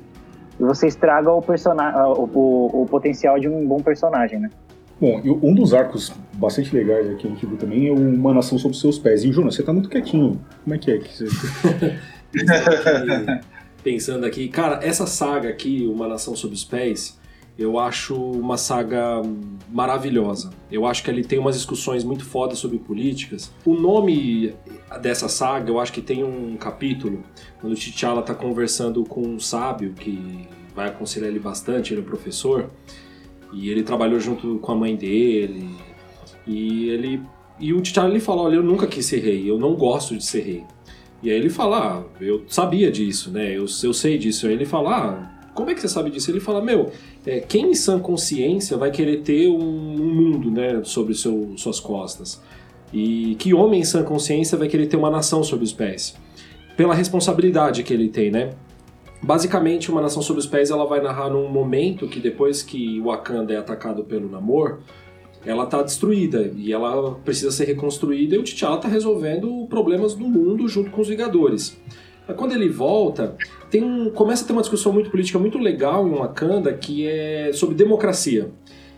e 0.59 0.63
você 0.63 0.87
estraga 0.87 1.31
o, 1.31 1.41
personagem, 1.41 1.99
o, 2.01 2.29
o, 2.33 2.81
o 2.83 2.85
potencial 2.85 3.39
de 3.39 3.47
um 3.47 3.65
bom 3.65 3.81
personagem, 3.81 4.39
né? 4.39 4.49
Bom, 4.99 5.21
um 5.43 5.53
dos 5.53 5.73
arcos 5.73 6.11
bastante 6.33 6.75
legais 6.75 7.05
que 7.19 7.27
a 7.27 7.29
gente 7.29 7.45
viu 7.45 7.55
também 7.55 7.87
é 7.87 7.91
Uma 7.91 8.33
Nação 8.33 8.57
Sob 8.57 8.75
Seus 8.75 8.97
Pés. 8.97 9.23
E, 9.23 9.31
Jonas, 9.31 9.55
você 9.55 9.61
tá 9.61 9.71
muito 9.71 9.89
quietinho. 9.89 10.41
Como 10.63 10.75
é 10.75 10.79
que 10.79 10.91
é 10.91 10.97
que 10.97 11.15
você... 11.15 11.27
Pensando 13.83 14.25
aqui, 14.25 14.47
cara, 14.49 14.83
essa 14.83 15.05
saga 15.05 15.49
aqui, 15.49 15.87
Uma 15.87 16.07
Nação 16.07 16.35
Sob 16.35 16.53
os 16.53 16.65
Pés, 16.65 17.17
eu 17.57 17.79
acho 17.79 18.15
uma 18.15 18.57
saga 18.57 19.21
maravilhosa. 19.69 20.51
Eu 20.71 20.85
acho 20.85 21.03
que 21.03 21.09
ele 21.09 21.23
tem 21.23 21.39
umas 21.39 21.55
discussões 21.55 22.03
muito 22.03 22.23
fodas 22.23 22.59
sobre 22.59 22.77
políticas. 22.77 23.51
O 23.65 23.73
nome 23.73 24.53
dessa 25.01 25.27
saga, 25.27 25.71
eu 25.71 25.79
acho 25.79 25.91
que 25.91 26.01
tem 26.01 26.23
um 26.23 26.55
capítulo 26.55 27.23
quando 27.59 27.73
o 27.73 27.75
T'Challa 27.75 28.21
tá 28.21 28.35
conversando 28.35 29.03
com 29.03 29.21
um 29.21 29.39
sábio 29.39 29.93
que 29.93 30.47
vai 30.75 30.89
aconselhar 30.89 31.29
ele 31.29 31.39
bastante, 31.39 31.93
ele 31.93 32.01
é 32.01 32.03
um 32.03 32.07
professor. 32.07 32.69
E 33.51 33.69
ele 33.69 33.81
trabalhou 33.81 34.19
junto 34.19 34.59
com 34.59 34.71
a 34.71 34.75
mãe 34.75 34.95
dele. 34.95 35.75
E 36.45 36.89
ele 36.89 37.21
e 37.59 37.73
o 37.73 37.81
T'Challa 37.81 38.09
ele 38.09 38.19
fala, 38.19 38.43
olha, 38.43 38.57
eu 38.57 38.63
nunca 38.63 38.85
quis 38.85 39.05
ser 39.05 39.19
rei, 39.19 39.49
eu 39.49 39.57
não 39.57 39.73
gosto 39.73 40.15
de 40.15 40.23
ser 40.23 40.41
rei. 40.41 40.63
E 41.23 41.31
aí 41.31 41.35
ele 41.35 41.49
fala, 41.49 41.77
ah, 41.79 42.03
eu 42.21 42.43
sabia 42.47 42.91
disso, 42.91 43.31
né? 43.31 43.49
Eu, 43.49 43.65
eu 43.83 43.93
sei 43.93 44.19
disso. 44.19 44.45
Aí 44.45 44.53
ele 44.53 44.65
fala, 44.65 44.95
ah, 44.95 45.37
como 45.55 45.71
é 45.71 45.73
que 45.73 45.81
você 45.81 45.87
sabe 45.87 46.11
disso? 46.11 46.29
Ele 46.29 46.39
fala, 46.39 46.61
meu, 46.61 46.91
é, 47.27 47.41
quem 47.41 47.71
em 47.71 47.75
sã 47.75 47.99
consciência 47.99 48.77
vai 48.77 48.89
querer 48.89 49.17
ter 49.17 49.49
um, 49.49 49.59
um 49.59 50.15
mundo, 50.15 50.49
né, 50.49 50.81
sobre 50.83 51.13
seu, 51.13 51.53
suas 51.57 51.79
costas? 51.79 52.41
E 52.93 53.35
que 53.37 53.53
homem 53.53 53.81
em 53.81 53.83
sã 53.83 54.01
consciência 54.01 54.57
vai 54.57 54.69
querer 54.69 54.87
ter 54.87 54.95
uma 54.95 55.11
nação 55.11 55.43
sobre 55.43 55.65
os 55.65 55.73
pés? 55.73 56.15
Pela 56.77 56.95
responsabilidade 56.95 57.83
que 57.83 57.93
ele 57.93 58.07
tem, 58.07 58.31
né? 58.31 58.51
Basicamente, 59.21 59.91
uma 59.91 59.99
nação 59.99 60.21
sobre 60.21 60.39
os 60.39 60.47
pés 60.47 60.69
ela 60.69 60.85
vai 60.85 61.01
narrar 61.01 61.29
num 61.29 61.49
momento 61.49 62.07
que 62.07 62.19
depois 62.19 62.63
que 62.63 63.01
Wakanda 63.01 63.53
é 63.53 63.57
atacado 63.57 64.05
pelo 64.05 64.29
Namor, 64.29 64.79
ela 65.45 65.63
está 65.63 65.81
destruída 65.81 66.51
e 66.55 66.71
ela 66.71 67.15
precisa 67.25 67.51
ser 67.51 67.65
reconstruída 67.65 68.35
e 68.35 68.37
o 68.37 68.43
T'Challa 68.43 68.77
está 68.77 68.87
resolvendo 68.87 69.65
problemas 69.67 70.13
do 70.13 70.25
mundo 70.25 70.67
junto 70.67 70.91
com 70.91 71.01
os 71.01 71.07
Vingadores. 71.07 71.77
Quando 72.35 72.53
ele 72.53 72.69
volta, 72.69 73.35
tem 73.69 73.83
um, 73.83 74.09
começa 74.09 74.43
a 74.43 74.47
ter 74.47 74.53
uma 74.53 74.61
discussão 74.61 74.93
muito 74.93 75.09
política 75.09 75.37
muito 75.37 75.57
legal 75.57 76.07
em 76.07 76.11
Wakanda 76.11 76.73
que 76.73 77.07
é 77.07 77.51
sobre 77.53 77.75
democracia. 77.75 78.51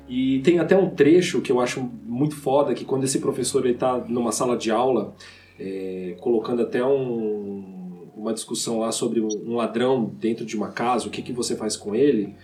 E 0.08 0.40
tem 0.40 0.58
até 0.58 0.76
um 0.76 0.90
trecho 0.90 1.40
que 1.40 1.52
eu 1.52 1.60
acho 1.60 1.88
muito 2.04 2.36
foda, 2.36 2.74
que 2.74 2.84
quando 2.84 3.04
esse 3.04 3.20
professor 3.20 3.66
está 3.68 3.98
numa 4.08 4.32
sala 4.32 4.58
de 4.58 4.72
aula, 4.72 5.14
é, 5.60 6.16
colocando 6.20 6.64
até 6.64 6.84
um, 6.84 8.10
uma 8.16 8.34
discussão 8.34 8.80
lá 8.80 8.92
sobre 8.92 9.22
um 9.22 9.56
ladrão 9.56 10.12
dentro 10.20 10.46
de 10.46 10.58
uma 10.58 10.70
casa, 10.70 11.08
o 11.08 11.12
que, 11.12 11.22
que 11.22 11.32
você 11.32 11.56
faz 11.56 11.78
com 11.78 11.94
ele, 11.94 12.36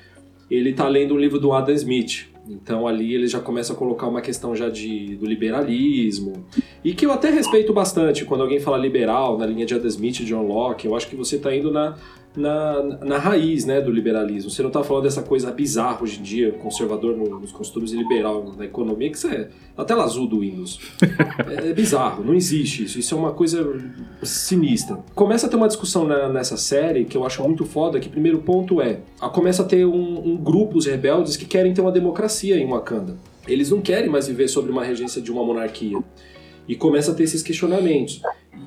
ele 0.50 0.70
está 0.70 0.88
lendo 0.88 1.16
um 1.16 1.18
livro 1.18 1.40
do 1.40 1.54
Adam 1.54 1.74
Smith. 1.74 2.28
Então 2.48 2.88
ali 2.88 3.14
ele 3.14 3.28
já 3.28 3.40
começa 3.40 3.74
a 3.74 3.76
colocar 3.76 4.08
uma 4.08 4.22
questão 4.22 4.56
já 4.56 4.70
de, 4.70 5.16
do 5.16 5.26
liberalismo. 5.26 6.46
E 6.84 6.94
que 6.94 7.06
eu 7.06 7.12
até 7.12 7.30
respeito 7.30 7.74
bastante 7.74 8.26
quando 8.26 8.42
alguém 8.42 8.60
fala 8.60 8.78
liberal, 8.78 9.38
na 9.38 9.46
linha 9.46 9.66
de 9.66 9.74
Adam 9.74 9.88
Smith 9.88 10.24
John 10.24 10.44
Locke. 10.44 10.86
Eu 10.86 10.96
acho 10.96 11.08
que 11.08 11.16
você 11.16 11.38
está 11.38 11.56
indo 11.56 11.72
na, 11.72 11.96
na, 12.36 12.82
na 13.04 13.18
raiz 13.18 13.66
né, 13.66 13.82
do 13.82 13.92
liberalismo. 13.92 14.50
Você 14.50 14.62
não 14.62 14.70
está 14.70 14.84
falando 14.84 15.04
dessa 15.04 15.22
coisa 15.22 15.52
bizarra 15.52 16.04
hoje 16.04 16.20
em 16.20 16.24
dia, 16.24 16.52
conservador 16.52 17.16
nos 17.16 17.52
costumes 17.52 17.92
e 17.92 17.98
liberal 17.98 18.54
na 18.58 18.66
economia, 18.66 19.10
que 19.10 19.18
isso 19.18 19.28
é 19.28 19.50
a 19.78 19.84
tela 19.84 20.04
azul 20.04 20.28
do 20.28 20.40
Windows. 20.40 20.80
é, 21.50 21.70
é, 21.70 21.74
bizarro, 21.74 22.24
não 22.24 22.34
existe 22.34 22.84
isso. 22.84 23.00
Isso 23.00 23.16
é 23.16 23.18
uma 23.18 23.32
coisa 23.32 23.82
sinistra. 24.24 24.98
Começa 25.14 25.48
a 25.48 25.50
ter 25.50 25.56
uma 25.56 25.68
discussão 25.68 26.06
na, 26.06 26.30
nessa 26.30 26.58
série 26.58 27.06
que 27.06 27.18
eu 27.18 27.26
acho 27.26 27.42
muito 27.44 27.66
foda, 27.66 28.00
que 28.00 28.10
primeiro 28.10 28.40
ponto 28.40 28.82
é, 28.82 29.00
a, 29.20 29.30
começa 29.30 29.64
a 29.64 29.66
ter 29.66 29.86
um, 29.86 30.28
um 30.28 30.38
grupo, 30.38 30.78
os 30.78 30.86
rebeldes, 30.86 31.38
que 31.38 31.46
querem 31.46 31.74
ter 31.74 31.82
uma 31.82 31.92
democracia 31.92 32.58
em 32.58 32.68
Wakanda. 32.68 33.16
Eles 33.48 33.70
não 33.70 33.82
querem 33.82 34.10
mais 34.10 34.28
viver 34.28 34.48
sobre 34.48 34.72
uma 34.72 34.84
regência 34.84 35.22
de 35.22 35.32
uma 35.32 35.44
monarquia. 35.44 35.98
E 36.68 36.76
começa 36.76 37.12
a 37.12 37.14
ter 37.14 37.24
esses 37.24 37.44
questionamentos. 37.44 38.22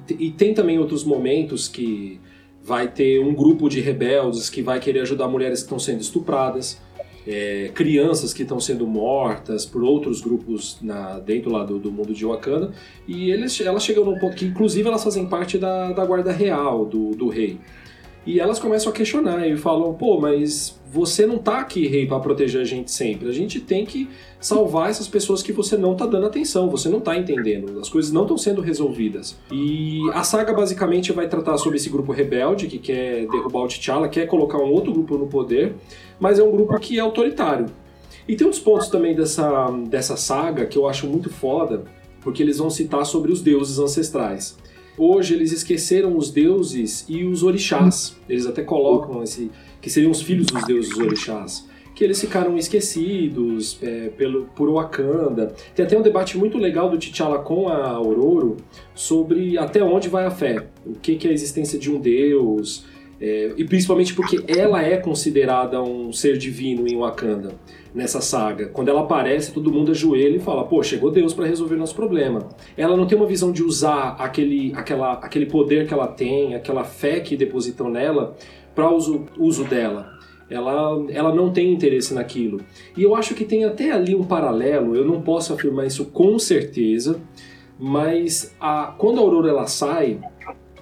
E, 0.09 0.27
e 0.27 0.31
tem 0.31 0.55
também 0.55 0.79
outros 0.79 1.03
momentos 1.03 1.67
que 1.67 2.21
vai 2.63 2.89
ter 2.89 3.21
um 3.21 3.35
grupo 3.35 3.69
de 3.69 3.81
rebeldes 3.81 4.51
que 4.51 4.63
vai 4.63 4.81
querer 4.81 5.01
ajudar 5.01 5.29
mulheres 5.29 5.61
que 5.61 5.67
estão 5.67 5.79
sendo 5.79 6.01
estupradas, 6.01 6.81
é, 7.27 7.71
crianças 7.75 8.33
que 8.33 8.43
estão 8.43 8.59
sendo 8.59 8.87
mortas 8.87 9.67
por 9.67 9.83
outros 9.83 10.21
grupos 10.21 10.79
na, 10.81 11.19
dentro 11.19 11.51
lá 11.51 11.65
do, 11.65 11.79
do, 11.79 11.93
mundo 11.93 12.15
de 12.15 12.25
Wakanda, 12.25 12.73
e 13.07 13.31
eles, 13.31 13.61
elas 13.61 13.85
chegam 13.85 14.05
num 14.05 14.19
ponto 14.19 14.35
que, 14.35 14.47
inclusive, 14.47 14.89
elas 14.89 15.05
fazem 15.05 15.27
parte 15.27 15.59
da, 15.59 15.93
da 15.93 16.07
guarda 16.07 16.33
real 16.33 16.87
do, 16.87 17.11
do 17.11 17.29
rei. 17.29 17.59
E 18.29 18.41
elas 18.41 18.59
começam 18.59 18.93
a 18.93 18.95
questionar 18.95 19.49
e 19.49 19.57
falam: 19.57 19.95
pô, 19.95 20.21
mas 20.21 20.79
você 20.93 21.25
não 21.25 21.39
tá 21.39 21.61
aqui, 21.61 21.87
rei, 21.87 22.07
para 22.07 22.21
proteger 22.21 22.61
a 22.61 22.65
gente 22.65 22.93
sempre. 22.93 23.27
A 23.27 23.33
gente 23.33 23.59
tem 23.59 23.87
que 23.87 24.07
salvar 24.39 24.91
essas 24.91 25.09
pessoas 25.09 25.43
que 25.43 25.51
você 25.51 25.79
não 25.79 25.95
tá 25.95 26.05
dando 26.05 26.27
atenção, 26.27 26.69
você 26.69 26.91
não 26.91 27.01
tá 27.01 27.17
entendendo. 27.17 27.81
As 27.81 27.89
coisas 27.89 28.13
não 28.13 28.23
estão 28.23 28.37
sendo 28.37 28.61
resolvidas. 28.61 29.35
E 29.51 30.03
a 30.13 30.23
saga 30.25 30.53
basicamente 30.53 31.11
vai 31.11 31.27
tratar 31.27 31.57
sobre 31.57 31.79
esse 31.79 31.89
grupo 31.89 32.13
rebelde 32.13 32.67
que 32.67 32.79
quer 32.79 33.27
derrubar 33.29 33.61
o 33.61 33.67
T'Challa, 33.67 34.11
quer 34.11 34.27
colocar 34.27 34.59
um 34.59 34.71
outro 34.73 34.93
grupo 34.93 35.17
no 35.17 35.27
poder, 35.27 35.75
mas 36.21 36.39
é 36.39 36.43
um 36.43 36.51
grupo 36.51 36.79
que 36.79 36.99
é 36.99 37.01
autoritário. 37.01 37.65
E 38.29 38.37
tem 38.37 38.47
outros 38.47 38.63
pontos 38.63 38.89
também 38.89 39.15
dessa, 39.15 39.71
dessa 39.89 40.19
saga 40.19 40.67
que 40.67 40.77
eu 40.77 40.87
acho 40.87 41.07
muito 41.07 41.31
foda, 41.31 41.85
porque 42.21 42.43
eles 42.43 42.59
vão 42.59 42.69
citar 42.69 43.07
sobre 43.07 43.33
os 43.33 43.41
deuses 43.41 43.79
ancestrais. 43.79 44.55
Hoje 44.99 45.35
eles 45.35 45.53
esqueceram 45.53 46.17
os 46.17 46.31
deuses 46.31 47.05
e 47.09 47.25
os 47.25 47.45
orixás. 47.45 48.17
Eles 48.29 48.47
até 48.47 48.63
colocam 48.63 49.23
esse 49.23 49.49
que 49.81 49.89
seriam 49.89 50.11
os 50.11 50.21
filhos 50.21 50.49
dos 50.49 50.65
deuses 50.67 50.97
orixás. 50.99 51.69
Que 51.95 52.03
eles 52.03 52.21
ficaram 52.21 52.57
esquecidos 52.59 53.79
é, 53.81 54.09
pelo, 54.09 54.47
por 54.57 54.69
Wakanda. 54.73 55.55
Tem 55.75 55.87
até 55.87 55.97
um 55.97 56.03
debate 56.03 56.37
muito 56.37 56.59
legal 56.59 56.91
do 56.91 56.99
T'Challa 56.99 57.39
com 57.39 57.69
a 57.69 57.91
Aurora 57.91 58.57
sobre 58.95 59.57
até 59.57 59.83
onde 59.83 60.09
vai 60.09 60.27
a 60.27 60.31
fé. 60.31 60.67
O 60.85 60.95
que, 60.95 61.17
que 61.17 61.29
é 61.29 61.31
a 61.31 61.35
existência 61.35 61.79
de 61.79 61.91
um 61.91 62.01
deus. 62.01 62.85
É, 63.21 63.53
e 63.57 63.65
principalmente 63.65 64.15
porque 64.15 64.41
ela 64.47 64.83
é 64.83 64.97
considerada 64.97 65.83
um 65.83 66.13
ser 66.13 66.39
divino 66.39 66.87
em 66.87 66.97
Wakanda 66.97 67.55
nessa 67.93 68.21
saga. 68.21 68.67
Quando 68.69 68.89
ela 68.89 69.01
aparece, 69.01 69.53
todo 69.53 69.73
mundo 69.73 69.91
ajoelha 69.91 70.37
e 70.37 70.41
fala: 70.41 70.65
pô, 70.65 70.83
chegou 70.83 71.11
Deus 71.11 71.35
para 71.35 71.47
resolver 71.47 71.77
nosso 71.77 71.95
problema. 71.95 72.49
Ela 72.77 72.97
não 72.97 73.07
tem 73.07 73.19
uma 73.19 73.27
visão 73.27 73.51
de 73.51 73.63
usar 73.63 74.17
aquele, 74.19 74.73
aquela, 74.75 75.15
aquele 75.15 75.47
poder 75.47 75.87
que 75.87 75.93
ela 75.93 76.07
tem, 76.07 76.55
aquela 76.55 76.85
fé 76.85 77.19
que 77.21 77.37
depositam 77.37 77.91
nela, 77.91 78.37
para 78.75 78.91
uso, 78.91 79.27
uso 79.37 79.65
dela. 79.65 80.17
Ela, 80.49 81.05
ela 81.11 81.35
não 81.35 81.53
tem 81.53 81.73
interesse 81.73 82.15
naquilo. 82.15 82.61
E 82.97 83.03
eu 83.03 83.15
acho 83.15 83.35
que 83.35 83.45
tem 83.45 83.65
até 83.65 83.91
ali 83.91 84.15
um 84.15 84.25
paralelo, 84.25 84.97
eu 84.97 85.05
não 85.05 85.21
posso 85.21 85.53
afirmar 85.53 85.87
isso 85.87 86.07
com 86.07 86.39
certeza, 86.39 87.21
mas 87.79 88.55
a, 88.59 88.95
quando 88.97 89.19
a 89.19 89.23
Aurora 89.23 89.51
ela 89.51 89.67
sai, 89.67 90.19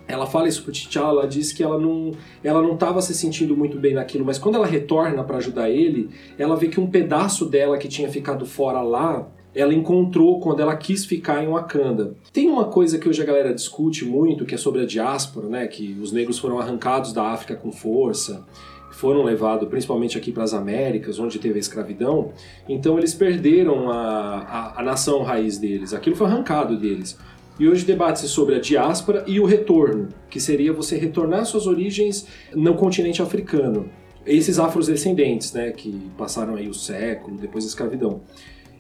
ela 0.09 0.27
fala 0.27 0.49
isso 0.49 0.63
pro 0.63 0.73
T'Challa, 0.73 1.21
ela 1.21 1.29
diz 1.29 1.53
que 1.53 1.63
ela 1.63 1.79
não 1.79 2.13
ela 2.43 2.63
não 2.63 2.75
estava 2.75 3.03
se 3.03 3.15
sentindo 3.15 3.57
muito 3.57 3.79
bem 3.79 3.95
naquilo, 3.95 4.25
mas 4.25 4.39
quando 4.39 4.55
ela 4.55 4.67
retorna 4.67 5.25
para 5.25 5.39
ajudar 5.39 5.69
ele, 5.69 6.09
ela 6.39 6.57
vê 6.57 6.69
que 6.69 6.81
um 6.81 6.87
pedaço 6.87 7.47
dela 7.47 7.79
que 7.79 7.89
tinha 7.89 8.09
ficado 8.09 8.47
fora 8.47 8.81
lá, 8.83 9.29
ela 9.55 9.73
encontrou 9.73 10.39
quando 10.39 10.61
ela 10.61 10.77
quis 10.77 11.05
ficar 11.05 11.43
em 11.43 11.49
Wakanda. 11.49 12.15
Tem 12.33 12.49
uma 12.49 12.67
coisa 12.67 12.99
que 12.99 13.09
hoje 13.09 13.23
a 13.23 13.25
galera 13.25 13.55
discute 13.55 14.05
muito, 14.05 14.45
que 14.45 14.55
é 14.55 14.59
sobre 14.59 14.83
a 14.83 14.87
diáspora, 14.87 15.49
né, 15.49 15.67
que 15.67 15.97
os 16.01 16.13
negros 16.13 16.39
foram 16.39 16.59
arrancados 16.59 17.13
da 17.13 17.31
África 17.31 17.57
com 17.57 17.73
força, 17.73 18.45
foram 18.93 19.23
levados 19.23 19.69
principalmente 19.69 20.17
aqui 20.17 20.31
para 20.31 20.45
as 20.45 20.55
Américas, 20.55 21.19
onde 21.19 21.39
teve 21.39 21.57
a 21.57 21.61
escravidão, 21.61 22.33
então 22.69 22.99
eles 22.99 23.15
perderam 23.15 23.91
a, 23.91 24.39
a, 24.41 24.81
a 24.81 24.83
nação 24.83 25.23
raiz 25.23 25.59
deles, 25.59 25.93
aquilo 25.93 26.17
foi 26.17 26.27
arrancado 26.27 26.79
deles. 26.79 27.19
E 27.59 27.67
hoje 27.67 27.85
debate-se 27.85 28.29
sobre 28.29 28.55
a 28.55 28.61
diáspora 28.61 29.25
e 29.27 29.41
o 29.41 29.47
retorno, 29.47 30.09
que 30.29 30.39
seria 30.39 30.73
você 30.73 30.97
retornar 30.97 31.47
suas 31.47 31.67
origens 31.67 32.27
no 32.55 32.75
continente 32.75 33.23
africano. 33.23 33.89
Esses 34.27 34.59
afrodescendentes, 34.59 35.53
né, 35.53 35.71
que 35.71 36.11
passaram 36.19 36.57
aí 36.57 36.69
o 36.69 36.75
século 36.75 37.39
depois 37.39 37.65
da 37.65 37.69
escravidão. 37.69 38.21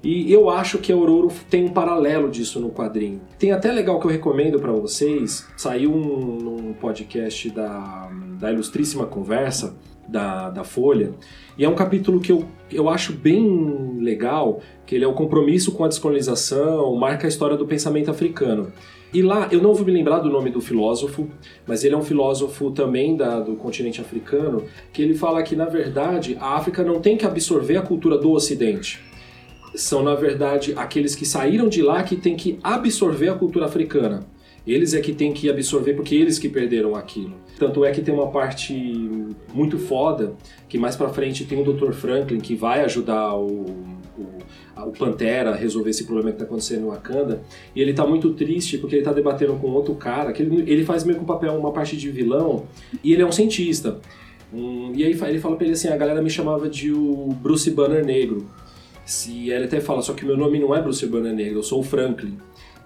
E 0.02 0.30
eu 0.30 0.50
acho 0.50 0.78
que 0.78 0.92
a 0.92 0.96
Ororo 0.96 1.32
tem 1.48 1.64
um 1.64 1.70
paralelo 1.70 2.30
disso 2.30 2.60
no 2.60 2.70
quadrinho. 2.70 3.20
Tem 3.38 3.50
até 3.50 3.72
legal 3.72 3.98
que 3.98 4.06
eu 4.06 4.10
recomendo 4.10 4.60
para 4.60 4.72
vocês, 4.72 5.46
saiu 5.56 5.92
um, 5.92 6.36
num 6.36 6.72
podcast 6.74 7.50
da, 7.50 8.10
da 8.38 8.52
Ilustríssima 8.52 9.06
Conversa, 9.06 9.74
da, 10.08 10.50
da 10.50 10.64
Folha, 10.64 11.12
e 11.58 11.64
é 11.64 11.68
um 11.68 11.74
capítulo 11.74 12.20
que 12.20 12.30
eu, 12.30 12.44
eu 12.70 12.88
acho 12.88 13.12
bem 13.12 13.98
legal, 13.98 14.60
que 14.84 14.94
ele 14.94 15.04
é 15.04 15.08
o 15.08 15.14
compromisso 15.14 15.72
com 15.72 15.84
a 15.84 15.88
descolonização, 15.88 16.94
marca 16.96 17.26
a 17.26 17.28
história 17.28 17.56
do 17.56 17.66
pensamento 17.66 18.10
africano. 18.10 18.72
E 19.14 19.22
lá, 19.22 19.48
eu 19.50 19.62
não 19.62 19.72
vou 19.72 19.86
me 19.86 19.92
lembrar 19.92 20.18
do 20.18 20.28
nome 20.28 20.50
do 20.50 20.60
filósofo, 20.60 21.28
mas 21.66 21.84
ele 21.84 21.94
é 21.94 21.98
um 21.98 22.02
filósofo 22.02 22.70
também 22.70 23.16
da, 23.16 23.40
do 23.40 23.56
continente 23.56 24.00
africano, 24.00 24.64
que 24.92 25.00
ele 25.00 25.14
fala 25.14 25.42
que, 25.42 25.56
na 25.56 25.64
verdade, 25.64 26.36
a 26.40 26.56
África 26.56 26.84
não 26.84 27.00
tem 27.00 27.16
que 27.16 27.24
absorver 27.24 27.76
a 27.76 27.82
cultura 27.82 28.18
do 28.18 28.32
Ocidente. 28.32 29.00
São, 29.74 30.02
na 30.02 30.14
verdade, 30.14 30.74
aqueles 30.76 31.14
que 31.14 31.24
saíram 31.24 31.68
de 31.68 31.82
lá 31.82 32.02
que 32.02 32.16
têm 32.16 32.36
que 32.36 32.58
absorver 32.62 33.28
a 33.28 33.34
cultura 33.34 33.66
africana. 33.66 34.26
Eles 34.66 34.92
é 34.94 35.00
que 35.00 35.14
têm 35.14 35.32
que 35.32 35.48
absorver 35.48 35.94
porque 35.94 36.14
eles 36.14 36.38
que 36.38 36.48
perderam 36.48 36.96
aquilo. 36.96 37.36
Tanto 37.58 37.84
é 37.84 37.90
que 37.90 38.02
tem 38.02 38.14
uma 38.14 38.28
parte 38.28 38.74
muito 39.52 39.78
foda, 39.78 40.34
que 40.68 40.78
mais 40.78 40.94
pra 40.94 41.08
frente 41.08 41.44
tem 41.44 41.60
o 41.60 41.72
Dr. 41.72 41.92
Franklin 41.92 42.38
que 42.38 42.54
vai 42.54 42.84
ajudar 42.84 43.34
o, 43.34 43.64
o, 44.18 44.92
Pantera 44.98 45.50
a 45.50 45.54
resolver 45.54 45.90
esse 45.90 46.04
problema 46.04 46.32
que 46.32 46.38
tá 46.38 46.44
acontecendo 46.44 46.82
no 46.82 46.88
Wakanda. 46.88 47.42
E 47.74 47.80
ele 47.80 47.94
tá 47.94 48.06
muito 48.06 48.34
triste 48.34 48.76
porque 48.76 48.96
ele 48.96 49.04
tá 49.04 49.12
debatendo 49.12 49.54
com 49.54 49.68
outro 49.68 49.94
cara, 49.94 50.32
que 50.32 50.42
ele, 50.42 50.70
ele 50.70 50.84
faz 50.84 51.02
meio 51.02 51.18
que 51.18 51.24
um 51.24 51.26
papel, 51.26 51.54
uma 51.54 51.72
parte 51.72 51.96
de 51.96 52.10
vilão, 52.10 52.66
e 53.02 53.12
ele 53.12 53.22
é 53.22 53.26
um 53.26 53.32
cientista. 53.32 53.98
Um, 54.52 54.92
e 54.94 55.02
aí 55.02 55.12
ele 55.12 55.38
fala 55.38 55.56
pra 55.56 55.64
ele 55.64 55.74
assim, 55.74 55.88
a 55.88 55.96
galera 55.96 56.22
me 56.22 56.30
chamava 56.30 56.68
de 56.68 56.92
o 56.92 57.28
Bruce 57.42 57.70
Banner 57.70 58.04
negro. 58.04 58.46
Se 59.04 59.50
ele 59.50 59.64
até 59.64 59.80
fala, 59.80 60.02
só 60.02 60.12
que 60.12 60.24
meu 60.24 60.36
nome 60.36 60.58
não 60.58 60.74
é 60.74 60.82
Bruce 60.82 61.06
Banner 61.06 61.32
negro, 61.32 61.60
eu 61.60 61.62
sou 61.62 61.80
o 61.80 61.82
Franklin. 61.82 62.36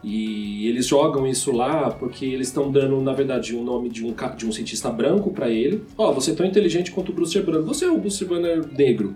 E 0.02 0.66
eles 0.66 0.86
jogam 0.86 1.26
isso 1.26 1.52
lá 1.52 1.90
porque 1.90 2.24
eles 2.24 2.48
estão 2.48 2.70
dando, 2.70 2.98
na 3.02 3.12
verdade, 3.12 3.54
o 3.54 3.60
um 3.60 3.64
nome 3.64 3.90
de 3.90 4.04
um, 4.04 4.14
de 4.34 4.46
um 4.46 4.52
cientista 4.52 4.90
branco 4.90 5.30
para 5.30 5.50
ele. 5.50 5.82
Ó, 5.96 6.08
oh, 6.08 6.14
você 6.14 6.30
é 6.30 6.34
tão 6.34 6.46
inteligente 6.46 6.90
quanto 6.90 7.10
o 7.10 7.14
Bruce 7.14 7.38
branco. 7.40 7.66
Você 7.66 7.84
é 7.84 7.90
o 7.90 7.98
Bruce 7.98 8.24
Banner 8.24 8.64
negro. 8.72 9.14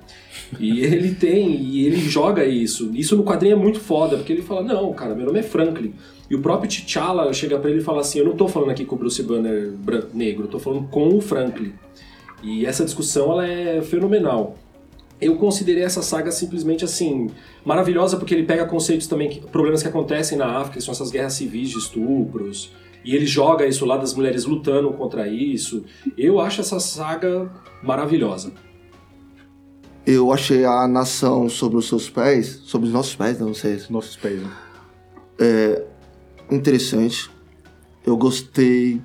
E 0.60 0.80
ele 0.84 1.14
tem, 1.14 1.54
e 1.54 1.86
ele 1.86 1.96
joga 1.96 2.44
isso. 2.44 2.90
Isso 2.94 3.16
no 3.16 3.24
quadrinho 3.24 3.54
é 3.54 3.56
muito 3.56 3.80
foda, 3.80 4.16
porque 4.18 4.32
ele 4.32 4.42
fala: 4.42 4.62
Não, 4.62 4.92
cara, 4.92 5.14
meu 5.14 5.26
nome 5.26 5.38
é 5.38 5.42
Franklin. 5.42 5.94
E 6.28 6.34
o 6.34 6.42
próprio 6.42 6.68
T'Challa 6.68 7.32
chega 7.32 7.58
para 7.58 7.70
ele 7.70 7.80
e 7.80 7.84
fala 7.84 8.02
assim: 8.02 8.18
Eu 8.18 8.26
não 8.26 8.36
tô 8.36 8.46
falando 8.46 8.70
aqui 8.70 8.84
com 8.84 8.94
o 8.94 8.98
Bruce 8.98 9.22
Banner 9.22 9.72
negro, 10.12 10.44
eu 10.44 10.48
tô 10.48 10.58
falando 10.58 10.86
com 10.88 11.08
o 11.16 11.20
Franklin. 11.20 11.72
E 12.42 12.66
essa 12.66 12.84
discussão 12.84 13.32
ela 13.32 13.46
é 13.46 13.80
fenomenal 13.80 14.58
eu 15.24 15.36
considerei 15.36 15.82
essa 15.82 16.02
saga 16.02 16.30
simplesmente 16.30 16.84
assim 16.84 17.28
maravilhosa 17.64 18.16
porque 18.16 18.34
ele 18.34 18.44
pega 18.44 18.66
conceitos 18.66 19.06
também 19.06 19.40
problemas 19.52 19.82
que 19.82 19.88
acontecem 19.88 20.36
na 20.36 20.58
África, 20.58 20.78
que 20.78 20.84
são 20.84 20.92
essas 20.92 21.10
guerras 21.10 21.34
civis 21.34 21.70
de 21.70 21.78
estupros, 21.78 22.72
e 23.04 23.14
ele 23.14 23.26
joga 23.26 23.66
isso 23.66 23.84
lá 23.84 23.96
das 23.96 24.14
mulheres 24.14 24.44
lutando 24.44 24.90
contra 24.92 25.28
isso. 25.28 25.84
Eu 26.16 26.40
acho 26.40 26.60
essa 26.60 26.80
saga 26.80 27.50
maravilhosa. 27.82 28.52
Eu 30.06 30.32
achei 30.32 30.64
a 30.64 30.86
nação 30.86 31.48
sobre 31.48 31.78
os 31.78 31.88
seus 31.88 32.10
pés, 32.10 32.60
sobre 32.64 32.88
os 32.88 32.92
nossos 32.92 33.14
pés, 33.14 33.38
não 33.38 33.54
sei. 33.54 33.80
Nossos 33.88 34.16
pés, 34.16 34.42
né? 34.42 34.50
É 35.38 35.84
interessante. 36.50 37.30
Eu 38.06 38.16
gostei, 38.16 39.00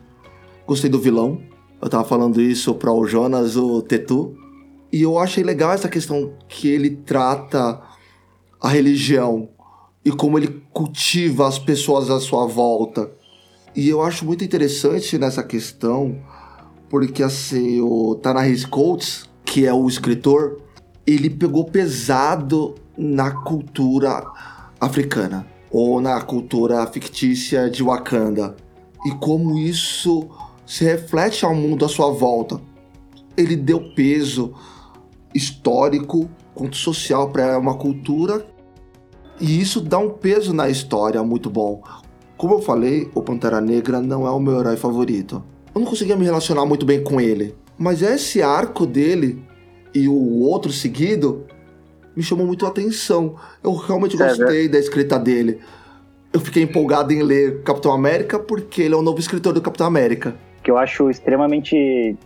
gostei 0.65 0.89
do 0.89 0.99
vilão. 0.99 1.41
Eu 1.81 1.89
tava 1.89 2.03
falando 2.03 2.41
isso 2.41 2.73
para 2.75 2.91
o 2.91 3.05
Jonas, 3.05 3.55
o 3.55 3.81
Tetu. 3.81 4.35
E 4.91 5.01
eu 5.01 5.19
achei 5.19 5.43
legal 5.43 5.71
essa 5.71 5.87
questão 5.87 6.33
que 6.47 6.67
ele 6.67 6.89
trata 6.89 7.81
a 8.59 8.69
religião 8.69 9.49
e 10.03 10.11
como 10.11 10.37
ele 10.37 10.63
cultiva 10.73 11.47
as 11.47 11.59
pessoas 11.59 12.09
à 12.09 12.19
sua 12.19 12.47
volta. 12.47 13.11
E 13.75 13.87
eu 13.87 14.01
acho 14.01 14.25
muito 14.25 14.43
interessante 14.43 15.17
nessa 15.17 15.43
questão, 15.43 16.17
porque 16.89 17.21
assim, 17.21 17.79
o 17.81 18.15
Tanahis 18.15 18.65
Coates, 18.65 19.29
que 19.45 19.65
é 19.65 19.73
o 19.73 19.87
escritor, 19.87 20.59
ele 21.05 21.29
pegou 21.29 21.65
pesado 21.65 22.75
na 22.97 23.31
cultura 23.31 24.25
africana 24.79 25.45
ou 25.71 26.01
na 26.01 26.19
cultura 26.21 26.85
fictícia 26.87 27.69
de 27.69 27.83
Wakanda 27.83 28.55
e 29.05 29.11
como 29.11 29.57
isso 29.57 30.27
se 30.65 30.83
reflete 30.83 31.45
ao 31.45 31.55
mundo 31.55 31.85
à 31.85 31.89
sua 31.89 32.11
volta. 32.11 32.59
Ele 33.37 33.55
deu 33.55 33.93
peso 33.93 34.53
histórico 35.33 36.29
quanto 36.53 36.75
social 36.75 37.29
para 37.29 37.57
uma 37.57 37.75
cultura 37.75 38.45
e 39.39 39.61
isso 39.61 39.79
dá 39.79 39.97
um 39.97 40.09
peso 40.09 40.53
na 40.53 40.69
história 40.69 41.23
muito 41.23 41.49
bom. 41.49 41.81
Como 42.37 42.55
eu 42.55 42.61
falei, 42.61 43.09
o 43.15 43.21
Pantera 43.21 43.61
Negra 43.61 44.01
não 44.01 44.27
é 44.27 44.31
o 44.31 44.39
meu 44.39 44.59
herói 44.59 44.75
favorito. 44.75 45.43
Eu 45.73 45.81
não 45.81 45.87
conseguia 45.87 46.15
me 46.15 46.25
relacionar 46.25 46.65
muito 46.65 46.85
bem 46.85 47.01
com 47.03 47.21
ele, 47.21 47.55
mas 47.77 48.01
esse 48.01 48.41
arco 48.41 48.85
dele 48.85 49.41
e 49.93 50.07
o 50.07 50.41
outro 50.41 50.71
seguido 50.71 51.45
me 52.15 52.21
chamou 52.21 52.45
muito 52.45 52.65
a 52.65 52.69
atenção. 52.69 53.35
Eu 53.63 53.73
realmente 53.73 54.21
é, 54.21 54.27
gostei 54.27 54.63
né? 54.63 54.69
da 54.69 54.79
escrita 54.79 55.17
dele. 55.17 55.59
Eu 56.33 56.39
fiquei 56.39 56.63
empolgado 56.63 57.13
em 57.13 57.23
ler 57.23 57.63
Capitão 57.63 57.93
América 57.93 58.37
porque 58.37 58.81
ele 58.81 58.93
é 58.93 58.97
o 58.97 59.01
novo 59.01 59.19
escritor 59.19 59.53
do 59.53 59.61
Capitão 59.61 59.87
América. 59.87 60.35
Que 60.61 60.69
eu 60.69 60.77
acho 60.77 61.09
extremamente 61.09 62.17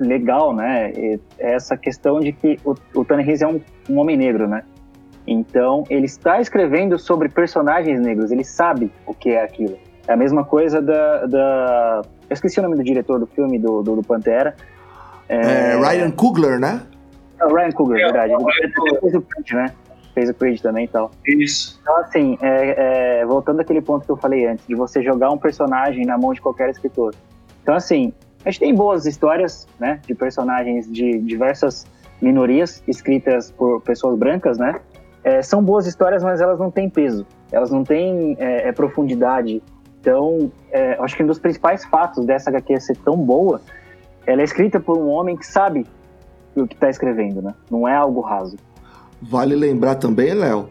legal, 0.00 0.54
né? 0.54 0.92
É 0.96 1.18
essa 1.38 1.76
questão 1.76 2.20
de 2.20 2.32
que 2.32 2.58
o, 2.64 2.74
o 2.94 3.04
Tony 3.04 3.22
Reis 3.22 3.42
é 3.42 3.46
um, 3.46 3.60
um 3.88 3.98
homem 3.98 4.16
negro, 4.16 4.48
né? 4.48 4.62
Então, 5.26 5.84
ele 5.88 6.06
está 6.06 6.40
escrevendo 6.40 6.98
sobre 6.98 7.28
personagens 7.28 8.00
negros, 8.00 8.30
ele 8.30 8.44
sabe 8.44 8.90
o 9.06 9.14
que 9.14 9.30
é 9.30 9.44
aquilo. 9.44 9.78
É 10.08 10.12
a 10.12 10.16
mesma 10.16 10.44
coisa 10.44 10.80
da. 10.82 11.26
da... 11.26 12.02
Eu 12.28 12.34
esqueci 12.34 12.58
o 12.58 12.62
nome 12.62 12.76
do 12.76 12.82
diretor 12.82 13.20
do 13.20 13.26
filme, 13.26 13.58
do, 13.58 13.82
do, 13.82 13.96
do 13.96 14.02
Pantera. 14.02 14.56
É... 15.28 15.74
É, 15.74 15.76
Ryan 15.76 16.10
Coogler, 16.10 16.58
né? 16.58 16.82
Não, 17.38 17.54
Ryan 17.54 17.70
Coogler, 17.70 18.00
é, 18.00 18.04
verdade. 18.12 18.32
Ele 18.32 19.00
fez 19.00 19.14
o 19.14 19.22
Creed, 19.22 19.52
né? 19.52 19.72
Fez 20.14 20.30
o 20.30 20.34
Creed 20.34 20.60
também 20.60 20.84
e 20.86 20.88
tal. 20.88 21.10
Isso. 21.26 21.78
Então, 21.82 21.96
assim, 21.98 22.38
é, 22.42 23.20
é, 23.20 23.26
voltando 23.26 23.60
àquele 23.60 23.80
ponto 23.80 24.04
que 24.04 24.10
eu 24.10 24.16
falei 24.16 24.46
antes, 24.46 24.66
de 24.66 24.74
você 24.74 25.02
jogar 25.02 25.30
um 25.30 25.38
personagem 25.38 26.04
na 26.04 26.18
mão 26.18 26.34
de 26.34 26.40
qualquer 26.40 26.70
escritor. 26.70 27.14
Então, 27.62 27.76
assim, 27.76 28.12
a 28.44 28.50
gente 28.50 28.60
tem 28.60 28.74
boas 28.74 29.06
histórias, 29.06 29.66
né, 29.78 30.00
de 30.06 30.14
personagens 30.14 30.90
de 30.90 31.18
diversas 31.18 31.86
minorias 32.20 32.82
escritas 32.86 33.50
por 33.50 33.80
pessoas 33.82 34.18
brancas, 34.18 34.58
né? 34.58 34.80
É, 35.22 35.42
são 35.42 35.62
boas 35.62 35.86
histórias, 35.86 36.22
mas 36.22 36.40
elas 36.40 36.58
não 36.58 36.70
têm 36.70 36.88
peso, 36.88 37.26
elas 37.52 37.70
não 37.70 37.84
têm 37.84 38.36
é, 38.38 38.68
é, 38.68 38.72
profundidade. 38.72 39.62
Então, 40.00 40.50
é, 40.70 40.96
acho 41.00 41.16
que 41.16 41.22
um 41.22 41.26
dos 41.26 41.38
principais 41.38 41.84
fatos 41.84 42.24
dessa 42.24 42.48
HQ 42.48 42.80
ser 42.80 42.96
tão 42.98 43.16
boa, 43.16 43.60
ela 44.26 44.40
é 44.40 44.44
escrita 44.44 44.80
por 44.80 44.96
um 44.96 45.08
homem 45.08 45.36
que 45.36 45.46
sabe 45.46 45.86
o 46.56 46.66
que 46.66 46.74
está 46.74 46.88
escrevendo, 46.88 47.42
né? 47.42 47.54
Não 47.70 47.86
é 47.86 47.94
algo 47.94 48.20
raso. 48.20 48.56
Vale 49.20 49.54
lembrar 49.54 49.96
também, 49.96 50.32
Léo, 50.32 50.70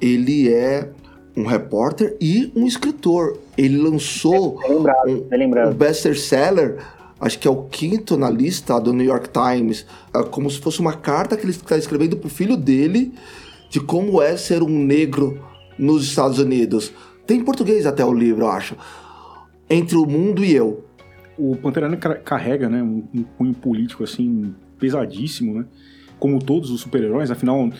ele 0.00 0.52
é 0.52 0.88
um 1.36 1.44
repórter 1.44 2.16
e 2.20 2.52
um 2.54 2.66
escritor. 2.66 3.38
Ele 3.56 3.78
lançou 3.78 4.60
é 4.64 4.68
lembrado, 4.68 5.08
um, 5.08 5.58
é 5.58 5.66
um 5.68 5.74
best-seller, 5.74 6.78
acho 7.20 7.38
que 7.38 7.48
é 7.48 7.50
o 7.50 7.64
quinto 7.64 8.16
na 8.16 8.30
lista 8.30 8.78
do 8.78 8.92
New 8.92 9.06
York 9.06 9.30
Times, 9.30 9.86
é 10.14 10.22
como 10.22 10.50
se 10.50 10.58
fosse 10.58 10.80
uma 10.80 10.94
carta 10.94 11.36
que 11.36 11.44
ele 11.44 11.52
está 11.52 11.76
escrevendo 11.76 12.16
para 12.16 12.26
o 12.26 12.30
filho 12.30 12.56
dele 12.56 13.12
de 13.70 13.80
como 13.80 14.20
é 14.20 14.36
ser 14.36 14.62
um 14.62 14.84
negro 14.84 15.42
nos 15.78 16.04
Estados 16.04 16.38
Unidos. 16.38 16.92
Tem 17.26 17.38
em 17.38 17.44
português 17.44 17.86
até 17.86 18.04
o 18.04 18.12
livro, 18.12 18.42
eu 18.44 18.50
acho. 18.50 18.76
Entre 19.70 19.96
o 19.96 20.04
mundo 20.04 20.44
e 20.44 20.54
eu. 20.54 20.84
O 21.38 21.56
Pantera 21.56 21.88
Negra 21.88 22.16
carrega, 22.16 22.68
né, 22.68 22.82
um, 22.82 23.04
um 23.14 23.22
cunho 23.22 23.54
político 23.54 24.04
assim 24.04 24.54
pesadíssimo, 24.78 25.54
né? 25.54 25.64
Como 26.18 26.38
todos 26.38 26.70
os 26.70 26.80
super-heróis, 26.82 27.30
afinal 27.30 27.70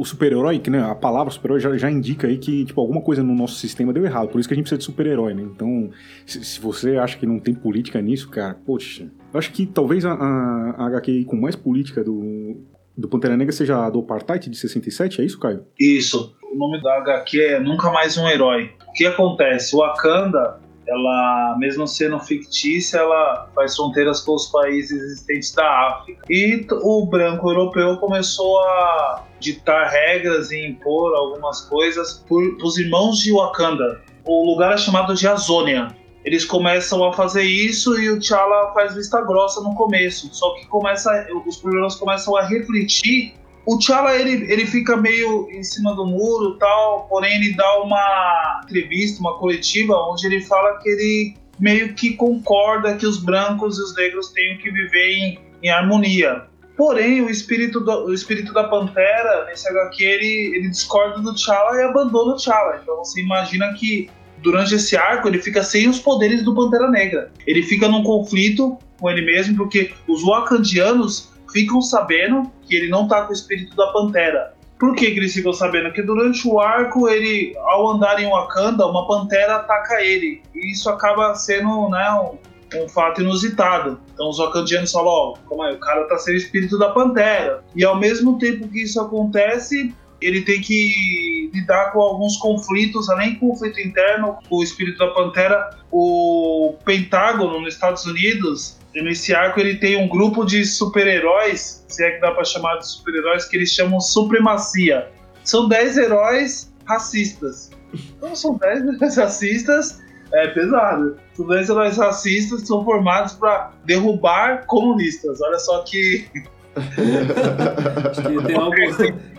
o 0.00 0.04
super-herói, 0.06 0.58
que 0.58 0.70
né, 0.70 0.82
a 0.82 0.94
palavra 0.94 1.30
super-herói 1.30 1.60
já, 1.60 1.76
já, 1.76 1.90
indica 1.90 2.26
aí 2.26 2.38
que 2.38 2.64
tipo, 2.64 2.80
alguma 2.80 3.02
coisa 3.02 3.22
no 3.22 3.34
nosso 3.34 3.56
sistema 3.56 3.92
deu 3.92 4.02
errado. 4.02 4.28
Por 4.28 4.40
isso 4.40 4.48
que 4.48 4.54
a 4.54 4.56
gente 4.56 4.64
precisa 4.64 4.78
de 4.78 4.84
super-herói, 4.84 5.34
né? 5.34 5.42
Então, 5.42 5.90
se, 6.24 6.42
se, 6.42 6.58
você 6.58 6.96
acha 6.96 7.18
que 7.18 7.26
não 7.26 7.38
tem 7.38 7.54
política 7.54 8.00
nisso, 8.00 8.30
cara, 8.30 8.56
poxa. 8.64 9.10
Eu 9.30 9.38
acho 9.38 9.52
que 9.52 9.66
talvez 9.66 10.06
a, 10.06 10.12
a, 10.12 10.70
a 10.78 10.86
HQ 10.86 11.26
com 11.26 11.36
mais 11.36 11.54
política 11.54 12.02
do, 12.02 12.56
do 12.96 13.08
Pantera 13.08 13.36
Negra 13.36 13.52
seja 13.52 13.84
a 13.84 13.90
do 13.90 13.98
Apartheid 13.98 14.48
de 14.48 14.56
67, 14.56 15.20
é 15.20 15.24
isso, 15.26 15.38
Caio? 15.38 15.66
Isso. 15.78 16.34
O 16.50 16.56
nome 16.56 16.82
da 16.82 16.94
HQ 16.96 17.38
é 17.38 17.60
Nunca 17.60 17.90
Mais 17.90 18.16
Um 18.16 18.26
Herói. 18.26 18.70
O 18.88 18.92
que 18.94 19.04
acontece? 19.04 19.76
O 19.76 19.80
Wakanda 19.80 20.60
ela, 20.90 21.56
mesmo 21.58 21.86
sendo 21.86 22.18
fictícia, 22.18 22.98
ela 22.98 23.48
faz 23.54 23.76
fronteiras 23.76 24.20
com 24.20 24.34
os 24.34 24.48
países 24.48 25.00
existentes 25.00 25.54
da 25.54 25.88
África. 25.88 26.22
E 26.28 26.66
o 26.82 27.06
branco 27.06 27.48
europeu 27.48 27.96
começou 27.98 28.58
a 28.60 29.24
ditar 29.38 29.88
regras 29.88 30.50
e 30.50 30.66
impor 30.66 31.14
algumas 31.14 31.62
coisas 31.62 32.24
para 32.28 32.66
os 32.66 32.76
irmãos 32.76 33.18
de 33.18 33.32
Wakanda. 33.32 34.00
O 34.24 34.44
lugar 34.44 34.74
é 34.74 34.76
chamado 34.76 35.14
de 35.14 35.26
Azônia. 35.28 35.88
Eles 36.24 36.44
começam 36.44 37.02
a 37.04 37.12
fazer 37.12 37.44
isso 37.44 37.98
e 37.98 38.10
o 38.10 38.18
T'Challa 38.18 38.74
faz 38.74 38.94
vista 38.94 39.22
grossa 39.22 39.62
no 39.62 39.74
começo. 39.74 40.28
Só 40.34 40.54
que 40.54 40.66
começa, 40.66 41.26
os 41.46 41.56
problemas 41.56 41.94
começam 41.94 42.36
a 42.36 42.42
refletir 42.42 43.34
O 43.66 43.78
T'Challa, 43.78 44.16
ele, 44.16 44.50
ele 44.50 44.66
fica 44.66 44.96
meio 44.96 45.48
em 45.50 45.62
cima 45.62 45.94
do 45.94 46.06
muro 46.06 46.56
tal, 46.58 47.06
porém 47.08 47.36
ele 47.36 47.54
dá 47.54 47.82
uma 47.82 48.62
entrevista, 48.64 49.20
uma 49.20 49.38
coletiva, 49.38 49.94
onde 50.10 50.26
ele 50.26 50.40
fala 50.42 50.78
que 50.78 50.88
ele 50.88 51.34
meio 51.58 51.94
que 51.94 52.14
concorda 52.14 52.96
que 52.96 53.06
os 53.06 53.18
brancos 53.22 53.78
e 53.78 53.82
os 53.82 53.94
negros 53.94 54.30
tenham 54.30 54.56
que 54.58 54.70
viver 54.70 55.12
em, 55.12 55.38
em 55.62 55.68
harmonia. 55.68 56.44
Porém, 56.76 57.20
o 57.20 57.28
espírito, 57.28 57.80
do, 57.80 58.06
o 58.06 58.14
espírito 58.14 58.54
da 58.54 58.64
Pantera, 58.64 59.44
nesse 59.44 59.68
HQ, 59.68 60.02
ele, 60.02 60.56
ele 60.56 60.70
discorda 60.70 61.20
do 61.20 61.34
T'Challa 61.34 61.76
e 61.76 61.82
abandona 61.82 62.32
o 62.32 62.36
T'Challa. 62.36 62.80
Então 62.82 62.96
você 62.96 63.20
imagina 63.20 63.74
que 63.74 64.08
durante 64.38 64.74
esse 64.74 64.96
arco 64.96 65.28
ele 65.28 65.38
fica 65.38 65.62
sem 65.62 65.86
os 65.86 65.98
poderes 65.98 66.42
do 66.42 66.54
Pantera 66.54 66.90
Negra. 66.90 67.30
Ele 67.46 67.62
fica 67.62 67.86
num 67.86 68.02
conflito 68.02 68.78
com 68.98 69.10
ele 69.10 69.20
mesmo, 69.22 69.56
porque 69.56 69.92
os 70.08 70.22
Wakandianos 70.22 71.29
ficam 71.52 71.80
sabendo 71.80 72.50
que 72.62 72.74
ele 72.74 72.88
não 72.88 73.06
tá 73.06 73.22
com 73.22 73.30
o 73.30 73.32
espírito 73.32 73.74
da 73.76 73.86
Pantera. 73.88 74.54
Por 74.80 74.94
que, 74.94 75.10
que 75.10 75.18
eles 75.18 75.34
ficam 75.34 75.52
sabendo? 75.52 75.88
Porque 75.88 76.02
durante 76.02 76.48
o 76.48 76.58
arco, 76.58 77.06
ele, 77.06 77.54
ao 77.58 77.86
andar 77.90 78.18
em 78.18 78.26
Wakanda, 78.26 78.86
uma 78.86 79.06
pantera 79.06 79.56
ataca 79.56 80.02
ele. 80.02 80.42
E 80.54 80.72
isso 80.72 80.88
acaba 80.88 81.34
sendo 81.34 81.90
né, 81.90 82.10
um, 82.12 82.38
um 82.82 82.88
fato 82.88 83.20
inusitado. 83.20 84.00
Então 84.14 84.30
os 84.30 84.38
wakandianos 84.38 84.90
falam, 84.90 85.12
ó, 85.12 85.34
como 85.46 85.62
é? 85.64 85.72
O 85.72 85.78
cara 85.78 86.04
tá 86.04 86.16
sendo 86.16 86.38
espírito 86.38 86.78
da 86.78 86.88
pantera. 86.88 87.62
E 87.76 87.84
ao 87.84 87.98
mesmo 87.98 88.38
tempo 88.38 88.66
que 88.68 88.82
isso 88.82 88.98
acontece, 88.98 89.94
ele 90.18 90.40
tem 90.42 90.62
que 90.62 91.50
lidar 91.52 91.92
com 91.92 92.00
alguns 92.00 92.38
conflitos, 92.38 93.10
além 93.10 93.34
do 93.34 93.40
conflito 93.40 93.80
interno 93.80 94.38
com 94.48 94.56
o 94.56 94.62
espírito 94.62 94.98
da 94.98 95.08
pantera, 95.08 95.76
o 95.90 96.74
Pentágono 96.86 97.60
nos 97.60 97.74
Estados 97.74 98.06
Unidos 98.06 98.79
nesse 98.94 99.34
arco 99.34 99.60
ele 99.60 99.76
tem 99.76 99.96
um 99.96 100.08
grupo 100.08 100.44
de 100.44 100.64
super-heróis, 100.64 101.84
se 101.88 102.04
é 102.04 102.12
que 102.12 102.20
dá 102.20 102.32
para 102.32 102.44
chamar 102.44 102.76
de 102.76 102.88
super-heróis, 102.88 103.44
que 103.44 103.56
eles 103.56 103.70
chamam 103.70 104.00
Supremacia. 104.00 105.08
São 105.44 105.68
10 105.68 105.98
heróis 105.98 106.72
racistas. 106.84 107.70
Então 107.94 108.34
são 108.34 108.56
10 108.56 108.82
heróis 108.94 109.16
racistas, 109.16 110.00
é 110.32 110.48
pesado. 110.48 111.16
São 111.34 111.46
10 111.46 111.68
heróis 111.70 111.96
racistas 111.96 112.62
que 112.62 112.66
são 112.66 112.84
formados 112.84 113.34
para 113.34 113.72
derrubar 113.84 114.66
comunistas. 114.66 115.40
Olha 115.40 115.58
só 115.58 115.82
que. 115.84 116.26
tem 118.46 118.56
algo... 118.56 118.74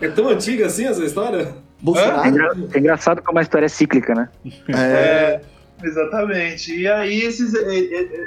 É 0.00 0.08
tão 0.08 0.28
antiga 0.28 0.66
assim 0.66 0.86
essa 0.86 1.04
história? 1.04 1.54
Bolsonaro. 1.80 2.68
É, 2.72 2.78
engraçado 2.78 3.22
como 3.22 3.38
a 3.38 3.42
história 3.42 3.66
é 3.66 3.68
cíclica, 3.68 4.14
né? 4.14 4.28
É. 4.68 5.40
Exatamente. 5.82 6.74
E 6.78 6.88
aí 6.88 7.22
esses, 7.22 7.54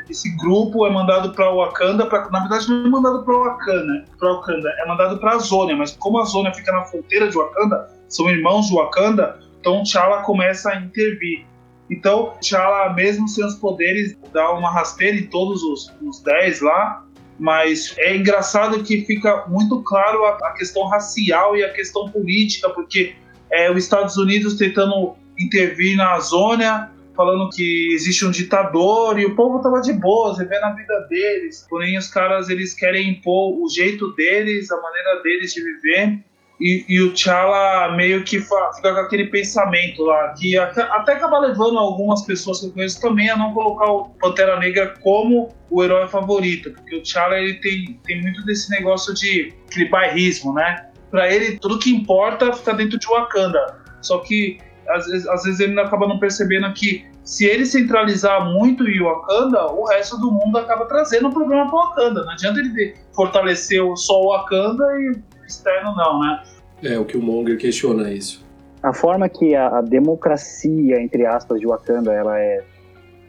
esse 0.10 0.36
grupo 0.38 0.86
é 0.86 0.90
mandado 0.90 1.32
para 1.34 1.50
Wakanda, 1.52 2.06
pra, 2.06 2.30
na 2.30 2.42
verdade 2.42 2.70
não 2.70 2.86
é 2.86 2.90
mandado 2.90 3.24
para 3.24 3.38
Wakanda, 3.38 4.06
para 4.20 4.34
Wakanda, 4.34 4.70
é 4.80 4.88
mandado 4.88 5.18
para 5.18 5.36
a 5.36 5.38
Zônia, 5.38 5.76
mas 5.76 5.92
como 5.92 6.20
a 6.20 6.26
Zônia 6.26 6.54
fica 6.54 6.72
na 6.72 6.84
fronteira 6.84 7.30
de 7.30 7.36
Wakanda, 7.36 7.90
são 8.10 8.30
irmãos 8.30 8.68
de 8.68 8.76
Wakanda, 8.76 9.40
então 9.60 9.84
T'Challa 9.84 10.22
começa 10.22 10.70
a 10.72 10.76
intervir. 10.76 11.46
Então, 11.90 12.34
T'Challa, 12.42 12.94
mesmo 12.94 13.28
sem 13.28 13.46
os 13.46 13.56
poderes, 13.56 14.18
dá 14.34 14.52
uma 14.52 14.72
rasteira 14.72 15.18
em 15.18 15.28
todos 15.28 15.64
os, 15.64 15.94
os 16.02 16.22
10 16.22 16.62
lá, 16.62 17.06
mas 17.40 17.96
é 17.98 18.16
engraçado 18.16 18.84
que 18.84 19.06
fica 19.06 19.46
muito 19.48 19.82
claro 19.84 20.26
a, 20.26 20.38
a 20.48 20.54
questão 20.54 20.88
racial 20.88 21.56
e 21.56 21.64
a 21.64 21.74
questão 21.74 22.10
política, 22.10 22.70
porque 22.70 23.16
é, 23.52 23.72
os 23.72 23.78
Estados 23.78 24.18
Unidos 24.18 24.56
tentando 24.56 25.16
intervir 25.38 25.98
na 25.98 26.20
Zônia, 26.20 26.90
falando 27.16 27.50
que 27.50 27.94
existe 27.94 28.26
um 28.26 28.32
ditador 28.32 29.20
e 29.20 29.26
o 29.26 29.36
povo 29.36 29.62
tava 29.62 29.82
de 29.82 29.94
boas, 29.94 30.38
vivendo 30.38 30.64
a 30.64 30.72
vida 30.72 31.08
deles. 31.10 31.66
Porém, 31.70 31.98
os 31.98 32.08
caras 32.08 32.50
eles 32.50 32.74
querem 32.74 33.10
impor 33.10 33.58
o 33.60 33.70
jeito 33.70 34.12
deles, 34.14 34.72
a 34.72 34.82
maneira 34.82 35.22
deles 35.24 35.54
de 35.54 35.64
viver. 35.64 36.20
E, 36.60 36.86
e 36.88 37.02
o 37.02 37.14
T'Challa 37.14 37.94
meio 37.98 38.24
que 38.24 38.40
fica 38.40 38.72
com 38.82 38.88
aquele 38.88 39.28
pensamento 39.28 40.04
lá, 40.04 40.34
que 40.38 40.58
até, 40.58 40.84
até 40.84 41.14
acaba 41.14 41.40
levando 41.40 41.78
algumas 41.78 42.26
pessoas 42.26 42.62
que 42.62 42.68
eu 42.68 42.72
conheço 42.72 43.02
também 43.02 43.30
a 43.30 43.36
não 43.36 43.54
colocar 43.54 43.92
o 43.92 44.06
Pantera 44.22 44.58
Negra 44.58 44.94
como 45.02 45.50
o 45.70 45.84
herói 45.84 46.08
favorito, 46.08 46.72
porque 46.72 46.96
o 46.96 47.02
T'Challa 47.02 47.38
ele 47.38 47.56
tem, 47.56 48.00
tem 48.06 48.22
muito 48.22 48.46
desse 48.46 48.70
negócio 48.72 49.14
de 49.14 49.54
bairrismo, 49.92 50.54
né? 50.54 50.88
Para 51.12 51.34
ele, 51.34 51.60
tudo 51.60 51.78
que 51.78 51.94
importa 51.94 52.54
fica 52.54 52.74
dentro 52.74 52.98
de 52.98 53.08
Wakanda. 53.08 53.84
Só 54.02 54.20
que 54.20 54.58
às 54.90 55.08
vezes, 55.08 55.28
às 55.28 55.44
vezes 55.44 55.60
ele 55.60 55.80
acaba 55.80 56.08
não 56.08 56.20
percebendo 56.20 56.72
que 56.74 57.06
se 57.24 57.46
ele 57.46 57.66
centralizar 57.66 58.46
muito 58.54 58.88
em 58.88 59.02
Wakanda, 59.02 59.72
o 59.72 59.86
resto 59.86 60.18
do 60.18 60.32
mundo 60.32 60.58
acaba 60.58 60.86
trazendo 60.86 61.28
um 61.28 61.32
problema 61.32 61.70
para 61.70 61.80
Wakanda. 61.80 62.24
Não 62.24 62.32
adianta 62.32 62.60
ele 62.60 62.94
fortalecer 63.14 63.82
só 63.96 64.22
o 64.22 64.30
Wakanda 64.30 64.86
e 65.00 65.10
o 65.10 65.46
externo 65.46 65.96
não, 65.96 66.20
né? 66.20 66.44
É, 66.84 67.00
o 67.00 67.06
que 67.06 67.18
o 67.18 67.22
Monger 67.22 67.58
questiona 67.58 68.12
isso. 68.12 68.46
A 68.84 68.94
forma 68.94 69.28
que 69.28 69.56
a, 69.56 69.80
a 69.80 69.82
democracia, 69.82 71.02
entre 71.02 71.26
aspas, 71.26 71.60
de 71.60 71.66
Wakanda, 71.66 72.14
ela 72.14 72.40
é, 72.40 72.64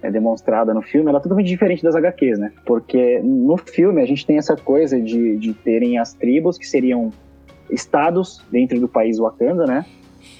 é 0.02 0.10
demonstrada 0.10 0.74
no 0.74 0.82
filme, 0.82 1.08
ela 1.08 1.18
é 1.18 1.22
totalmente 1.22 1.46
diferente 1.46 1.82
das 1.82 1.94
HQs, 1.94 2.38
né? 2.38 2.52
Porque 2.66 3.20
no 3.20 3.56
filme 3.56 4.02
a 4.02 4.06
gente 4.06 4.26
tem 4.26 4.36
essa 4.36 4.54
coisa 4.56 5.00
de, 5.00 5.38
de 5.38 5.54
terem 5.54 5.98
as 5.98 6.12
tribos, 6.12 6.58
que 6.58 6.66
seriam 6.66 7.10
estados 7.70 8.42
dentro 8.50 8.78
do 8.78 8.86
país 8.86 9.18
Wakanda, 9.18 9.64
né? 9.64 9.86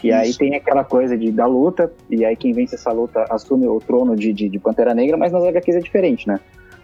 E 0.06 0.10
Isso. 0.10 0.18
aí 0.18 0.34
tem 0.34 0.54
aquela 0.54 0.84
coisa 0.84 1.18
de 1.18 1.32
da 1.32 1.46
luta, 1.46 1.92
e 2.08 2.24
aí 2.24 2.36
quem 2.36 2.52
vence 2.52 2.76
essa 2.76 2.92
luta 2.92 3.24
assume 3.28 3.66
o 3.66 3.80
trono 3.80 4.14
de, 4.14 4.32
de, 4.32 4.48
de, 4.48 4.58
Pantera 4.58 4.94
Negra, 4.94 5.16
mas 5.16 5.32
nas 5.32 5.42
HQs 5.42 5.76
é 5.76 5.80
diferente, 5.80 6.28
né? 6.28 6.38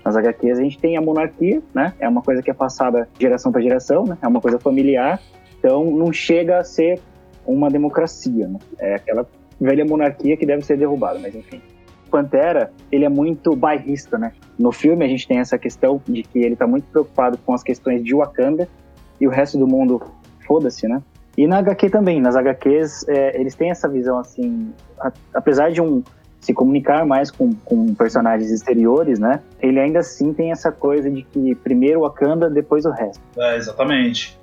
Nas 0.05 0.17
HQs 0.17 0.59
a 0.59 0.63
gente 0.63 0.79
tem 0.81 0.97
a 0.97 1.01
monarquia, 1.01 1.63
né? 1.73 1.95
É 2.01 2.09
uma 2.09 2.21
coisa 2.21 2.43
que 2.43 2.51
é 2.51 2.55
passada 2.55 3.09
geração 3.21 3.53
para 3.53 3.61
geração, 3.61 4.05
né? 4.05 4.19
É 4.21 4.27
uma 4.27 4.41
coisa 4.41 4.59
familiar, 4.59 5.21
então 5.57 5.85
não 5.85 6.13
chega 6.13 6.59
a 6.59 6.65
ser 6.65 7.01
uma 7.47 7.71
democracia, 7.71 8.49
né? 8.49 8.59
É 8.81 8.97
aquela 8.97 9.25
velha 9.61 9.85
monarquia 9.85 10.37
que 10.37 10.45
deve 10.45 10.63
ser 10.63 10.77
derrubada, 10.77 11.21
mas 11.21 11.33
enfim. 11.33 11.63
Pantera, 12.11 12.73
ele 12.91 13.05
é 13.05 13.09
muito 13.09 13.55
bairrista, 13.55 14.19
né? 14.19 14.33
No 14.59 14.73
filme 14.73 15.05
a 15.05 15.09
gente 15.09 15.29
tem 15.29 15.39
essa 15.39 15.57
questão 15.57 16.03
de 16.09 16.25
que 16.25 16.41
ele 16.41 16.57
tá 16.57 16.67
muito 16.67 16.89
preocupado 16.91 17.39
com 17.39 17.55
as 17.55 17.63
questões 17.63 18.03
de 18.03 18.15
Wakanda 18.17 18.69
e 19.21 19.29
o 19.29 19.31
resto 19.31 19.57
do 19.57 19.69
mundo 19.69 20.03
foda-se, 20.45 20.89
né? 20.89 21.01
E 21.37 21.47
na 21.47 21.59
HQ 21.59 21.91
também, 21.91 22.21
nas 22.21 22.37
HQs, 22.37 23.09
é, 23.09 23.41
eles 23.41 23.55
têm 23.55 23.71
essa 23.71 23.89
visão 23.89 24.19
assim, 24.19 24.73
a, 25.01 25.11
apesar 25.35 25.71
de 25.71 25.81
um 25.81 26.03
se 26.41 26.53
comunicar 26.53 27.07
mais 27.07 27.31
com, 27.31 27.55
com 27.65 27.95
personagens 27.95 28.51
exteriores, 28.51 29.19
né? 29.19 29.41
Ele 29.61 29.79
ainda 29.79 30.01
assim 30.01 30.33
tem 30.33 30.51
essa 30.51 30.73
coisa 30.73 31.09
de 31.09 31.23
que 31.23 31.55
primeiro 31.55 32.01
o 32.01 32.03
Wakanda, 32.03 32.51
depois 32.51 32.85
o 32.85 32.91
resto. 32.91 33.23
É, 33.39 33.57
exatamente. 33.57 34.37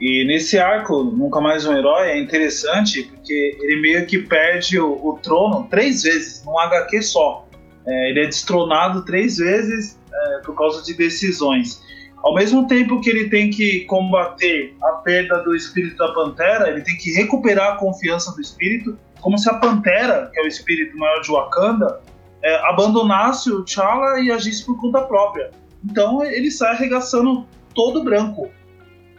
E 0.00 0.24
nesse 0.26 0.58
arco, 0.58 1.02
Nunca 1.02 1.40
Mais 1.40 1.66
um 1.66 1.76
Herói, 1.76 2.10
é 2.10 2.20
interessante 2.20 3.02
porque 3.02 3.58
ele 3.60 3.80
meio 3.80 4.06
que 4.06 4.18
perde 4.18 4.78
o, 4.78 4.92
o 4.92 5.18
trono 5.20 5.66
três 5.68 6.02
vezes, 6.02 6.44
num 6.44 6.58
HQ 6.58 7.02
só. 7.02 7.48
É, 7.86 8.10
ele 8.10 8.20
é 8.20 8.26
destronado 8.26 9.04
três 9.04 9.36
vezes 9.36 9.98
é, 10.12 10.38
por 10.44 10.54
causa 10.56 10.84
de 10.84 10.94
decisões. 10.94 11.82
Ao 12.24 12.32
mesmo 12.32 12.66
tempo 12.66 13.02
que 13.02 13.10
ele 13.10 13.28
tem 13.28 13.50
que 13.50 13.80
combater 13.80 14.74
a 14.82 14.92
perda 14.92 15.42
do 15.42 15.54
espírito 15.54 15.98
da 15.98 16.10
pantera, 16.14 16.70
ele 16.70 16.80
tem 16.80 16.96
que 16.96 17.12
recuperar 17.12 17.74
a 17.74 17.76
confiança 17.76 18.34
do 18.34 18.40
espírito, 18.40 18.98
como 19.20 19.36
se 19.36 19.46
a 19.50 19.54
pantera, 19.54 20.30
que 20.32 20.40
é 20.40 20.42
o 20.42 20.46
espírito 20.46 20.96
maior 20.96 21.20
de 21.20 21.30
Wakanda, 21.30 22.00
é, 22.42 22.56
abandonasse 22.70 23.50
o 23.50 23.62
T'Challa 23.62 24.20
e 24.20 24.30
agisse 24.30 24.64
por 24.64 24.80
conta 24.80 25.02
própria. 25.02 25.50
Então 25.84 26.24
ele 26.24 26.50
sai 26.50 26.70
arregaçando 26.70 27.46
todo 27.74 28.02
branco. 28.02 28.50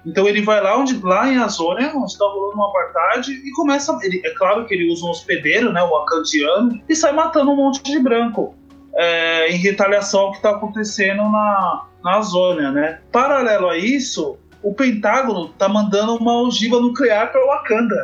Então 0.04 0.28
ele 0.28 0.42
vai 0.42 0.60
lá 0.60 0.76
onde 0.76 1.00
lá 1.00 1.32
em 1.32 1.38
Azônia, 1.38 1.94
onde 1.96 2.12
está 2.12 2.26
rolando 2.26 2.56
uma 2.56 2.70
apartheid, 2.70 3.32
e 3.32 3.52
começa. 3.52 3.96
Ele, 4.02 4.20
é 4.26 4.32
claro 4.32 4.66
que 4.66 4.74
ele 4.74 4.92
usa 4.92 5.06
um 5.06 5.12
hospedeiro, 5.12 5.72
né, 5.72 5.84
o 5.84 5.92
Wakandiano, 5.92 6.82
e 6.90 6.96
sai 6.96 7.12
matando 7.12 7.52
um 7.52 7.56
monte 7.56 7.84
de 7.84 8.00
branco. 8.00 8.56
É, 8.98 9.52
em 9.52 9.58
retaliação 9.58 10.22
ao 10.22 10.32
que 10.32 10.38
está 10.38 10.52
acontecendo 10.52 11.22
na, 11.24 11.86
na 12.06 12.22
Zônia, 12.22 12.72
né? 12.72 13.00
Paralelo 13.12 13.68
a 13.68 13.78
isso, 13.80 14.38
o 14.62 14.76
Pentágono 14.76 15.50
tá 15.50 15.68
mandando 15.68 16.16
uma 16.16 16.40
ogiva 16.44 16.80
nuclear 16.80 17.32
para 17.32 17.44
Wakanda. 17.44 17.96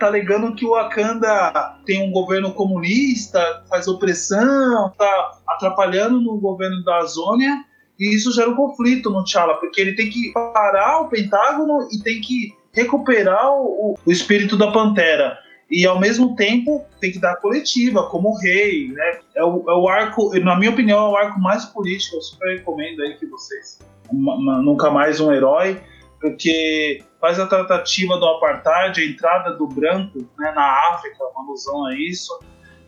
Tá 0.00 0.08
alegando 0.08 0.56
que 0.56 0.66
o 0.66 0.70
Wakanda 0.70 1.76
tem 1.86 2.02
um 2.02 2.10
governo 2.10 2.52
comunista, 2.52 3.62
faz 3.68 3.86
opressão, 3.86 4.92
tá 4.98 5.30
atrapalhando 5.46 6.20
no 6.20 6.40
governo 6.40 6.82
da 6.82 7.04
Zônia, 7.04 7.54
e 8.00 8.16
isso 8.16 8.32
gera 8.32 8.50
um 8.50 8.56
conflito 8.56 9.08
no 9.10 9.22
T'Challa, 9.22 9.54
porque 9.54 9.80
ele 9.80 9.94
tem 9.94 10.10
que 10.10 10.32
parar 10.32 11.02
o 11.02 11.08
Pentágono 11.08 11.86
e 11.92 12.02
tem 12.02 12.20
que 12.20 12.52
recuperar 12.72 13.52
o, 13.52 13.96
o 14.04 14.10
espírito 14.10 14.56
da 14.56 14.72
Pantera 14.72 15.38
e 15.70 15.86
ao 15.86 16.00
mesmo 16.00 16.34
tempo 16.34 16.86
tem 17.00 17.12
que 17.12 17.18
dar 17.18 17.36
coletiva, 17.36 18.08
como 18.08 18.38
rei, 18.38 18.88
né? 18.88 19.20
É 19.36 19.44
o, 19.44 19.64
é 19.68 19.74
o 19.74 19.88
arco, 19.88 20.36
na 20.40 20.56
minha 20.56 20.70
opinião, 20.70 20.98
é 20.98 21.10
o 21.10 21.16
arco 21.16 21.38
mais 21.38 21.66
político, 21.66 22.16
eu 22.16 22.22
super 22.22 22.56
recomendo 22.56 23.02
aí 23.02 23.14
que 23.18 23.26
vocês. 23.26 23.78
Uma, 24.10 24.34
uma, 24.34 24.62
nunca 24.62 24.90
mais 24.90 25.20
um 25.20 25.30
herói, 25.30 25.78
porque 26.20 27.02
faz 27.20 27.38
a 27.38 27.46
tratativa 27.46 28.16
do 28.16 28.26
apartheid, 28.26 28.98
a 28.98 29.04
entrada 29.04 29.52
do 29.56 29.66
branco 29.66 30.26
né, 30.38 30.52
na 30.52 30.94
África, 30.94 31.16
uma 31.34 31.44
alusão 31.44 31.84
a 31.84 31.94
isso, 31.94 32.32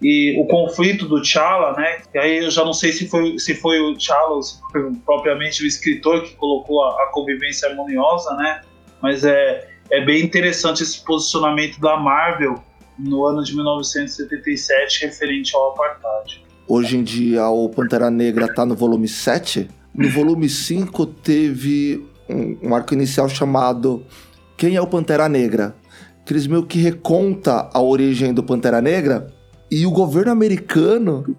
e 0.01 0.41
o 0.41 0.47
conflito 0.47 1.07
do 1.07 1.21
T'Challa, 1.21 1.75
né? 1.77 2.01
E 2.15 2.19
aí 2.19 2.45
eu 2.45 2.51
já 2.51 2.65
não 2.65 2.73
sei 2.73 2.93
se 2.93 3.07
foi, 3.07 3.39
se 3.39 3.55
foi 3.55 3.79
o 3.79 3.95
T'Challa 3.95 4.37
ou 4.37 4.43
se 4.43 4.59
foi 4.73 4.91
propriamente 5.05 5.63
o 5.63 5.67
escritor 5.67 6.23
que 6.23 6.35
colocou 6.37 6.83
a, 6.83 7.03
a 7.03 7.07
convivência 7.13 7.69
harmoniosa, 7.69 8.35
né? 8.37 8.63
Mas 9.03 9.23
é, 9.23 9.69
é 9.91 10.03
bem 10.03 10.25
interessante 10.25 10.83
esse 10.83 11.05
posicionamento 11.05 11.79
da 11.79 11.99
Marvel 11.99 12.63
no 13.05 13.25
ano 13.25 13.43
de 13.43 13.55
1977 13.55 15.07
referente 15.07 15.55
ao 15.55 15.71
apartheid. 15.71 16.45
Hoje 16.69 16.97
em 16.97 17.03
dia 17.03 17.49
o 17.49 17.69
Pantera 17.69 18.11
Negra 18.11 18.53
tá 18.53 18.65
no 18.65 18.75
volume 18.75 19.09
7. 19.09 19.69
No 19.95 20.09
volume 20.11 20.49
5 20.49 21.07
teve 21.07 22.07
um, 22.29 22.69
um 22.69 22.75
arco 22.75 22.95
inicial 22.95 23.29
chamado 23.29 24.05
Quem 24.57 24.77
é 24.77 24.81
o 24.81 24.87
Pantera 24.87 25.29
Negra? 25.29 25.75
Que 26.25 26.33
eles 26.33 26.47
meio 26.47 26.65
que 26.65 26.79
reconta 26.79 27.69
a 27.73 27.81
origem 27.81 28.33
do 28.33 28.43
Pantera 28.43 28.81
Negra 28.81 29.27
e 29.71 29.87
o 29.87 29.91
governo 29.91 30.33
americano 30.33 31.37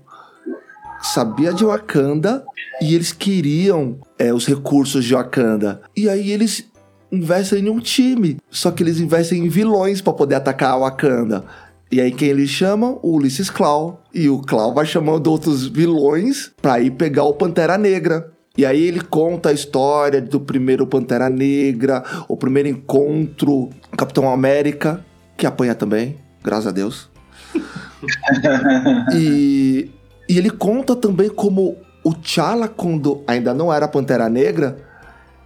sabia 1.02 1.54
de 1.54 1.66
Wakanda 1.66 2.44
e 2.82 2.96
eles 2.96 3.12
queriam 3.12 4.00
é, 4.18 4.34
os 4.34 4.46
recursos 4.46 5.04
de 5.06 5.14
Wakanda. 5.14 5.82
E 5.96 6.10
aí 6.10 6.32
eles 6.32 6.71
investem 7.12 7.66
em 7.66 7.70
um 7.70 7.80
time, 7.80 8.38
só 8.50 8.72
que 8.72 8.82
eles 8.82 9.00
investem 9.00 9.46
em 9.46 9.50
vilões 9.50 10.02
para 10.02 10.14
poder 10.14 10.36
atacar 10.36 10.72
a 10.72 10.78
Wakanda. 10.78 11.46
E 11.92 12.00
aí 12.00 12.12
quem 12.12 12.30
eles 12.30 12.50
chamam? 12.50 13.00
O 13.04 13.16
Ulysses 13.16 13.50
Claw. 13.50 14.02
E 14.14 14.30
o 14.30 14.40
Claw 14.40 14.74
vai 14.74 14.86
chamando 14.86 15.28
outros 15.28 15.68
vilões 15.68 16.50
para 16.62 16.80
ir 16.80 16.92
pegar 16.92 17.26
o 17.26 17.34
Pantera 17.34 17.78
Negra. 17.78 18.32
E 18.58 18.66
aí 18.66 18.82
ele 18.82 19.02
conta 19.02 19.50
a 19.50 19.54
história 19.54 20.22
do 20.22 20.40
primeiro 20.40 20.88
Pantera 20.88 21.30
Negra, 21.30 22.04
o 22.28 22.38
primeiro 22.38 22.70
encontro 22.70 23.70
com 23.90 23.98
Capitão 23.98 24.32
América, 24.32 25.06
que 25.38 25.46
apanha 25.46 25.74
também, 25.74 26.18
graças 26.44 26.68
a 26.68 26.72
Deus. 26.72 27.10
e, 29.16 29.90
e 30.28 30.38
ele 30.38 30.50
conta 30.50 30.96
também 30.96 31.30
como 31.30 31.78
o 32.04 32.14
T'Challa, 32.14 32.68
quando 32.68 33.24
ainda 33.28 33.54
não 33.54 33.72
era 33.72 33.88
Pantera 33.88 34.28
Negra, 34.28 34.78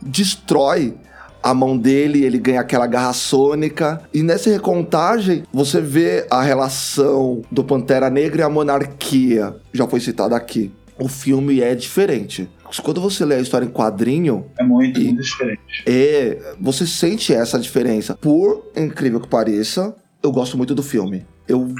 destrói 0.01 0.95
a 1.46 1.54
mão 1.54 1.78
dele, 1.78 2.24
ele 2.26 2.39
ganha 2.39 2.60
aquela 2.60 2.88
garra 2.88 3.14
sônica. 3.14 4.02
E 4.12 4.24
nessa 4.24 4.50
recontagem, 4.50 5.43
você 5.54 5.80
vê 5.80 6.26
a 6.32 6.41
relação 6.41 7.43
do 7.52 7.64
Pantera 7.64 8.10
Negra 8.10 8.41
e 8.41 8.43
a 8.43 8.50
monarquia. 8.50 9.56
Já 9.72 9.86
foi 9.86 10.00
citado 10.00 10.34
aqui. 10.34 10.72
O 10.98 11.08
filme 11.08 11.62
é 11.62 11.76
diferente. 11.76 12.50
Quando 12.84 13.00
você 13.00 13.24
lê 13.24 13.36
a 13.36 13.39
história 13.39 13.64
em 13.64 13.70
quadrinho. 13.70 14.48
É 14.60 14.64
muito, 14.64 15.00
muito 15.00 15.22
diferente. 15.22 15.84
É, 15.86 16.56
você 16.60 16.88
sente 16.88 17.32
essa 17.32 17.60
diferença. 17.60 18.16
Por 18.16 18.72
incrível 18.76 19.20
que 19.20 19.28
pareça, 19.28 19.96
eu 20.24 20.32
gosto 20.32 20.58
muito 20.58 20.74
do 20.74 20.82
filme. 20.82 21.28
Eu 21.48 21.72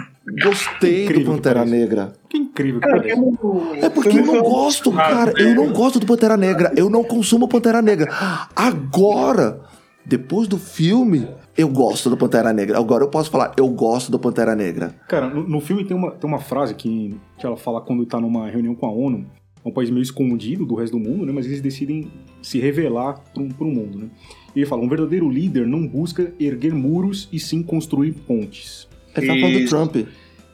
gostei 0.44 1.12
do 1.12 1.26
Pantera 1.26 1.66
Negra. 1.66 2.14
Que 2.36 2.42
incrível 2.42 2.82
que 2.82 2.88
parece. 2.90 3.86
É 3.86 3.90
porque 3.90 4.20
eu 4.20 4.26
não 4.26 4.42
gosto, 4.42 4.92
cara. 4.92 5.34
Eu 5.38 5.56
não 5.56 5.72
gosto 5.72 6.00
do 6.00 6.06
Pantera 6.06 6.36
Negra. 6.36 6.74
Eu 6.76 6.90
não 6.90 7.04
consumo 7.04 7.48
Pantera 7.48 7.82
Negra. 7.82 8.12
Agora, 8.54 9.62
depois 10.06 10.48
do 10.48 10.58
filme, 10.58 11.28
eu 11.58 11.70
gosto 11.70 12.10
do 12.10 12.18
Pantera 12.18 12.52
Negra. 12.52 12.78
Agora 12.78 13.04
eu 13.04 13.08
posso 13.08 13.32
falar, 13.32 13.54
eu 13.56 13.68
gosto 13.70 14.12
do 14.12 14.20
Pantera 14.20 14.54
Negra. 14.54 14.94
Cara, 15.08 15.30
no, 15.30 15.48
no 15.48 15.62
filme 15.62 15.86
tem 15.86 15.96
uma, 15.96 16.12
tem 16.12 16.30
uma 16.30 16.40
frase 16.40 16.76
que, 16.76 17.16
que 17.38 17.46
ela 17.46 17.56
fala 17.56 17.80
quando 17.80 18.06
tá 18.06 18.20
numa 18.20 18.50
reunião 18.50 18.76
com 18.76 18.86
a 18.86 18.92
ONU. 18.92 19.26
É 19.64 19.70
um 19.70 19.72
país 19.72 19.90
meio 19.90 20.04
escondido 20.04 20.66
do 20.66 20.76
resto 20.76 20.98
do 20.98 21.00
mundo, 21.00 21.26
né? 21.26 21.32
Mas 21.32 21.46
eles 21.46 21.62
decidem 21.62 22.12
se 22.42 22.60
revelar 22.60 23.24
pro, 23.34 23.48
pro 23.48 23.68
mundo, 23.68 23.98
né? 23.98 24.10
E 24.54 24.60
ele 24.60 24.66
fala, 24.66 24.84
um 24.84 24.90
verdadeiro 24.90 25.30
líder 25.30 25.66
não 25.66 25.88
busca 25.88 26.34
erguer 26.40 26.74
muros 26.74 27.30
e 27.32 27.40
sim 27.40 27.64
construir 27.64 28.12
pontes. 28.12 28.88
Ele 29.16 29.28
tá 29.28 29.34
falando 29.34 29.60
do 29.60 29.70
Trump. 29.70 29.96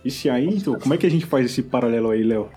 Esse 0.04 0.30
aí, 0.30 0.47
então, 0.47 0.78
como 0.80 0.93
é 0.93 0.97
que 0.97 1.06
a 1.06 1.10
gente 1.10 1.26
faz 1.26 1.45
esse 1.45 1.62
paralelo 1.62 2.10
aí, 2.10 2.24
Léo? 2.24 2.49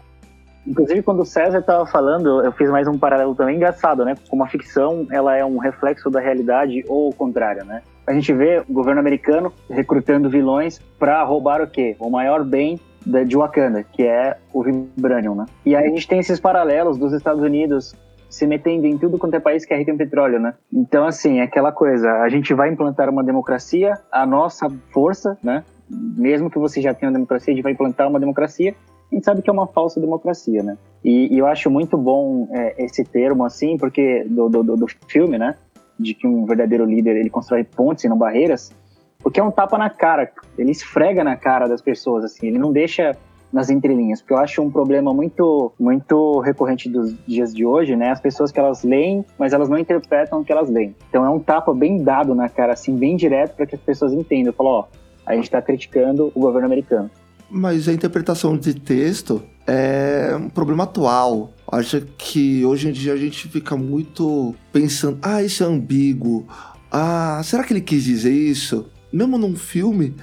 Inclusive, 0.67 1.03
quando 1.03 1.21
o 1.21 1.27
César 1.27 1.59
estava 1.59 1.85
falando, 1.85 2.43
eu 2.43 2.51
fiz 2.53 2.71
mais 2.71 2.89
um 2.89 2.99
paralelo 2.99 3.35
também 3.35 3.57
engraçado, 3.57 4.03
né? 4.05 4.15
Como 4.31 4.43
a 4.43 4.49
ficção, 4.49 5.07
ela 5.11 5.37
é 5.37 5.45
um 5.45 5.59
reflexo 5.59 6.09
da 6.09 6.21
realidade 6.21 6.83
ou 6.89 7.11
o 7.11 7.15
contrário, 7.15 7.65
né? 7.67 7.83
A 8.07 8.13
gente 8.15 8.33
vê 8.33 8.63
o 8.67 8.73
governo 8.73 9.01
americano 9.01 9.53
recrutando 9.69 10.31
vilões 10.31 10.79
para 10.99 11.23
roubar 11.23 11.61
o 11.61 11.67
quê? 11.67 11.97
O 11.99 12.09
maior 12.09 12.43
bem 12.45 12.81
de 13.05 13.37
Wakanda, 13.37 13.83
que 13.83 14.03
é 14.03 14.39
o 14.53 14.63
Vibranium, 14.63 15.35
né? 15.35 15.45
E 15.67 15.77
aí 15.77 15.85
a 15.87 15.91
gente 15.91 16.09
tem 16.09 16.19
esses 16.19 16.41
paralelos 16.41 16.97
dos 16.97 17.13
Estados 17.13 17.43
Unidos 17.43 17.95
se 18.31 18.47
metendo 18.47 18.87
em 18.87 18.99
tudo 18.99 19.19
quanto 19.19 19.35
é 19.35 19.41
país 19.41 19.65
que 19.65 19.73
é 19.73 19.77
rico 19.77 19.91
em 19.91 19.97
petróleo, 19.97 20.41
né? 20.41 20.55
Então, 20.73 21.07
assim, 21.07 21.39
é 21.39 21.43
aquela 21.43 21.71
coisa, 21.71 22.11
a 22.23 22.29
gente 22.29 22.53
vai 22.55 22.71
implantar 22.71 23.09
uma 23.09 23.23
democracia, 23.23 23.95
a 24.11 24.27
nossa 24.27 24.69
força, 24.91 25.39
né? 25.43 25.63
Mesmo 25.89 26.51
que 26.51 26.59
você 26.59 26.81
já 26.81 26.95
tenha 26.95 27.11
uma 27.11 27.15
democracia, 27.15 27.53
a 27.53 27.55
gente 27.55 27.63
vai 27.63 27.73
implantar 27.73 28.09
uma 28.09 28.21
democracia, 28.21 28.75
a 29.11 29.15
gente 29.15 29.25
sabe 29.25 29.43
que 29.43 29.51
é 29.51 29.53
uma 29.53 29.67
falsa 29.67 30.01
democracia, 30.01 30.63
né? 30.63 30.77
E, 31.05 31.35
e 31.35 31.39
eu 31.39 31.47
acho 31.47 31.71
muito 31.71 31.97
bom 31.97 32.49
é, 32.53 32.85
esse 32.85 33.05
termo, 33.05 33.45
assim, 33.45 33.77
porque 33.77 34.25
do, 34.25 34.49
do, 34.49 34.77
do, 34.77 34.87
filme, 35.09 35.39
né? 35.39 35.57
De 35.99 36.15
que 36.15 36.27
um 36.27 36.45
verdadeiro 36.45 36.85
líder, 36.85 37.17
ele 37.17 37.31
constrói 37.31 37.65
pontes 37.65 38.05
e 38.05 38.09
não 38.09 38.17
barreiras, 38.17 38.73
porque 39.21 39.39
é 39.39 39.43
um 39.43 39.51
tapa 39.51 39.79
na 39.79 39.89
cara, 39.89 40.31
ele 40.59 40.71
esfrega 40.71 41.23
na 41.23 41.37
cara 41.37 41.67
das 41.69 41.81
pessoas, 41.81 42.25
assim, 42.25 42.49
ele 42.49 42.59
não 42.59 42.73
deixa 42.73 43.17
nas 43.55 43.71
entrelinhas, 43.71 44.21
porque 44.21 44.35
eu 44.35 44.39
acho 44.39 44.61
um 44.61 44.71
problema 44.71 45.15
muito 45.15 45.73
muito 45.79 46.41
recorrente 46.41 46.89
dos 46.89 47.17
dias 47.25 47.55
de 47.55 47.65
hoje, 47.65 47.95
né? 47.95 48.11
As 48.11 48.21
pessoas 48.21 48.51
que 48.51 48.59
elas 48.59 48.83
leem, 48.83 49.25
mas 49.39 49.53
elas 49.53 49.69
não 49.69 49.79
interpretam 49.79 50.41
o 50.41 50.45
que 50.45 50.51
elas 50.51 50.69
leem. 50.69 50.97
Então 51.09 51.25
é 51.25 51.31
um 51.31 51.39
tapa 51.39 51.73
bem 51.73 52.03
dado 52.03 52.35
na 52.35 52.49
cara, 52.49 52.73
assim, 52.73 52.97
bem 52.97 53.15
direto 53.15 53.55
para 53.55 53.65
que 53.65 53.77
as 53.77 53.81
pessoas 53.81 54.13
entendam. 54.13 54.53
Falam, 54.53 54.73
ó, 54.73 54.85
a 55.27 55.35
gente 55.35 55.45
está 55.45 55.61
criticando 55.61 56.31
o 56.35 56.41
governo 56.41 56.67
americano. 56.67 57.11
Mas 57.51 57.89
a 57.89 57.93
interpretação 57.93 58.57
de 58.57 58.75
texto 58.75 59.43
é 59.67 60.35
um 60.37 60.49
problema 60.49 60.85
atual. 60.85 61.53
Acho 61.71 62.01
que 62.19 62.65
hoje 62.65 62.89
em 62.89 62.93
dia 62.93 63.13
a 63.13 63.17
gente 63.17 63.49
fica 63.49 63.77
muito 63.77 64.55
pensando: 64.73 65.19
ah, 65.23 65.43
isso 65.43 65.63
é 65.63 65.67
ambíguo. 65.67 66.47
Ah, 66.91 67.41
será 67.45 67.65
que 67.65 67.73
ele 67.73 67.81
quis 67.81 68.05
dizer 68.05 68.33
isso? 68.33 68.91
Mesmo 69.13 69.39
num 69.39 69.57
filme, 69.57 70.17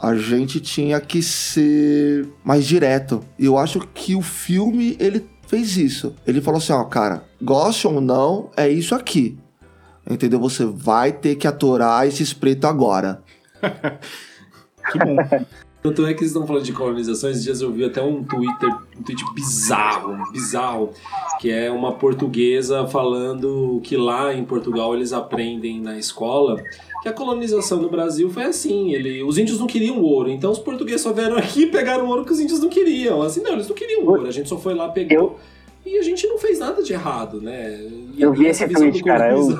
a 0.00 0.14
gente 0.14 0.60
tinha 0.60 1.00
que 1.00 1.22
ser 1.22 2.28
mais 2.44 2.64
direto. 2.66 3.20
E 3.38 3.44
eu 3.46 3.58
acho 3.58 3.80
que 3.92 4.14
o 4.14 4.22
filme 4.22 4.96
ele 5.00 5.26
fez 5.46 5.76
isso. 5.76 6.14
Ele 6.26 6.40
falou 6.40 6.58
assim: 6.58 6.72
ó, 6.72 6.84
cara, 6.84 7.24
goste 7.42 7.86
ou 7.86 8.00
não, 8.00 8.50
é 8.56 8.68
isso 8.68 8.94
aqui. 8.94 9.38
Entendeu? 10.08 10.38
Você 10.40 10.66
vai 10.66 11.12
ter 11.12 11.36
que 11.36 11.46
aturar 11.46 12.06
esse 12.06 12.22
espreito 12.22 12.66
agora. 12.66 13.22
que 14.92 14.98
bom. 14.98 15.16
Tanto 15.82 16.06
é 16.06 16.14
que 16.14 16.20
vocês 16.20 16.30
estão 16.30 16.46
falando 16.46 16.64
de 16.64 16.72
colonização, 16.72 17.28
esses 17.28 17.44
dias 17.44 17.60
eu 17.60 17.70
vi 17.70 17.84
até 17.84 18.00
um 18.00 18.24
Twitter, 18.24 18.70
um 18.98 19.02
tweet 19.02 19.22
bizarro, 19.34 20.32
bizarro, 20.32 20.94
que 21.38 21.50
é 21.50 21.70
uma 21.70 21.92
portuguesa 21.92 22.86
falando 22.86 23.82
que 23.84 23.94
lá 23.94 24.32
em 24.32 24.46
Portugal 24.46 24.94
eles 24.94 25.12
aprendem 25.12 25.82
na 25.82 25.98
escola 25.98 26.62
que 27.02 27.08
a 27.10 27.12
colonização 27.12 27.82
no 27.82 27.90
Brasil 27.90 28.30
foi 28.30 28.44
assim, 28.44 28.94
ele, 28.94 29.22
os 29.22 29.36
índios 29.36 29.60
não 29.60 29.66
queriam 29.66 30.00
ouro, 30.00 30.30
então 30.30 30.50
os 30.50 30.58
portugueses 30.58 31.02
só 31.02 31.12
vieram 31.12 31.36
aqui 31.36 31.64
e 31.64 31.66
pegaram 31.66 32.08
ouro 32.08 32.24
que 32.24 32.32
os 32.32 32.40
índios 32.40 32.60
não 32.60 32.70
queriam. 32.70 33.20
Assim, 33.20 33.42
não, 33.42 33.52
eles 33.52 33.68
não 33.68 33.74
queriam 33.74 34.06
ouro, 34.06 34.26
a 34.26 34.30
gente 34.30 34.48
só 34.48 34.56
foi 34.56 34.72
lá, 34.72 34.88
pegou... 34.88 35.18
Eu... 35.18 35.38
E 35.86 35.98
a 35.98 36.02
gente 36.02 36.26
não 36.26 36.38
fez 36.38 36.60
nada 36.60 36.82
de 36.82 36.94
errado, 36.94 37.42
né? 37.42 37.78
E 38.14 38.22
eu 38.22 38.32
vi 38.32 38.46
esse 38.46 38.66
tweet, 38.66 39.04
cara. 39.04 39.32
Eu 39.32 39.54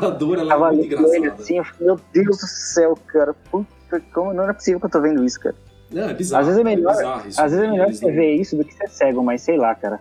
tava 0.48 0.74
é 0.74 0.78
ele 0.78 0.94
assim, 1.28 1.58
eu 1.58 1.64
falei, 1.64 1.86
meu 1.86 2.00
Deus 2.14 2.38
do 2.38 2.46
céu, 2.46 2.98
cara. 3.08 3.34
Puta, 3.50 3.68
como 4.12 4.32
não 4.32 4.48
é 4.48 4.52
possível 4.52 4.80
que 4.80 4.86
eu 4.86 4.90
tô 4.90 5.00
vendo 5.00 5.24
isso, 5.24 5.40
cara. 5.40 5.54
Não, 5.90 6.08
é 6.08 6.14
bizarro. 6.14 6.40
Às 6.40 6.46
vezes 6.48 6.60
é 6.60 6.64
melhor, 6.64 6.92
é 6.92 6.96
bizarro 6.96 7.22
às 7.26 7.52
vezes 7.52 7.58
é 7.60 7.70
melhor 7.70 7.92
você 7.92 8.10
ver 8.10 8.34
isso 8.34 8.56
do 8.56 8.64
que 8.64 8.74
ser 8.74 8.88
cego, 8.88 9.22
mas 9.22 9.42
sei 9.42 9.56
lá, 9.56 9.74
cara. 9.74 10.00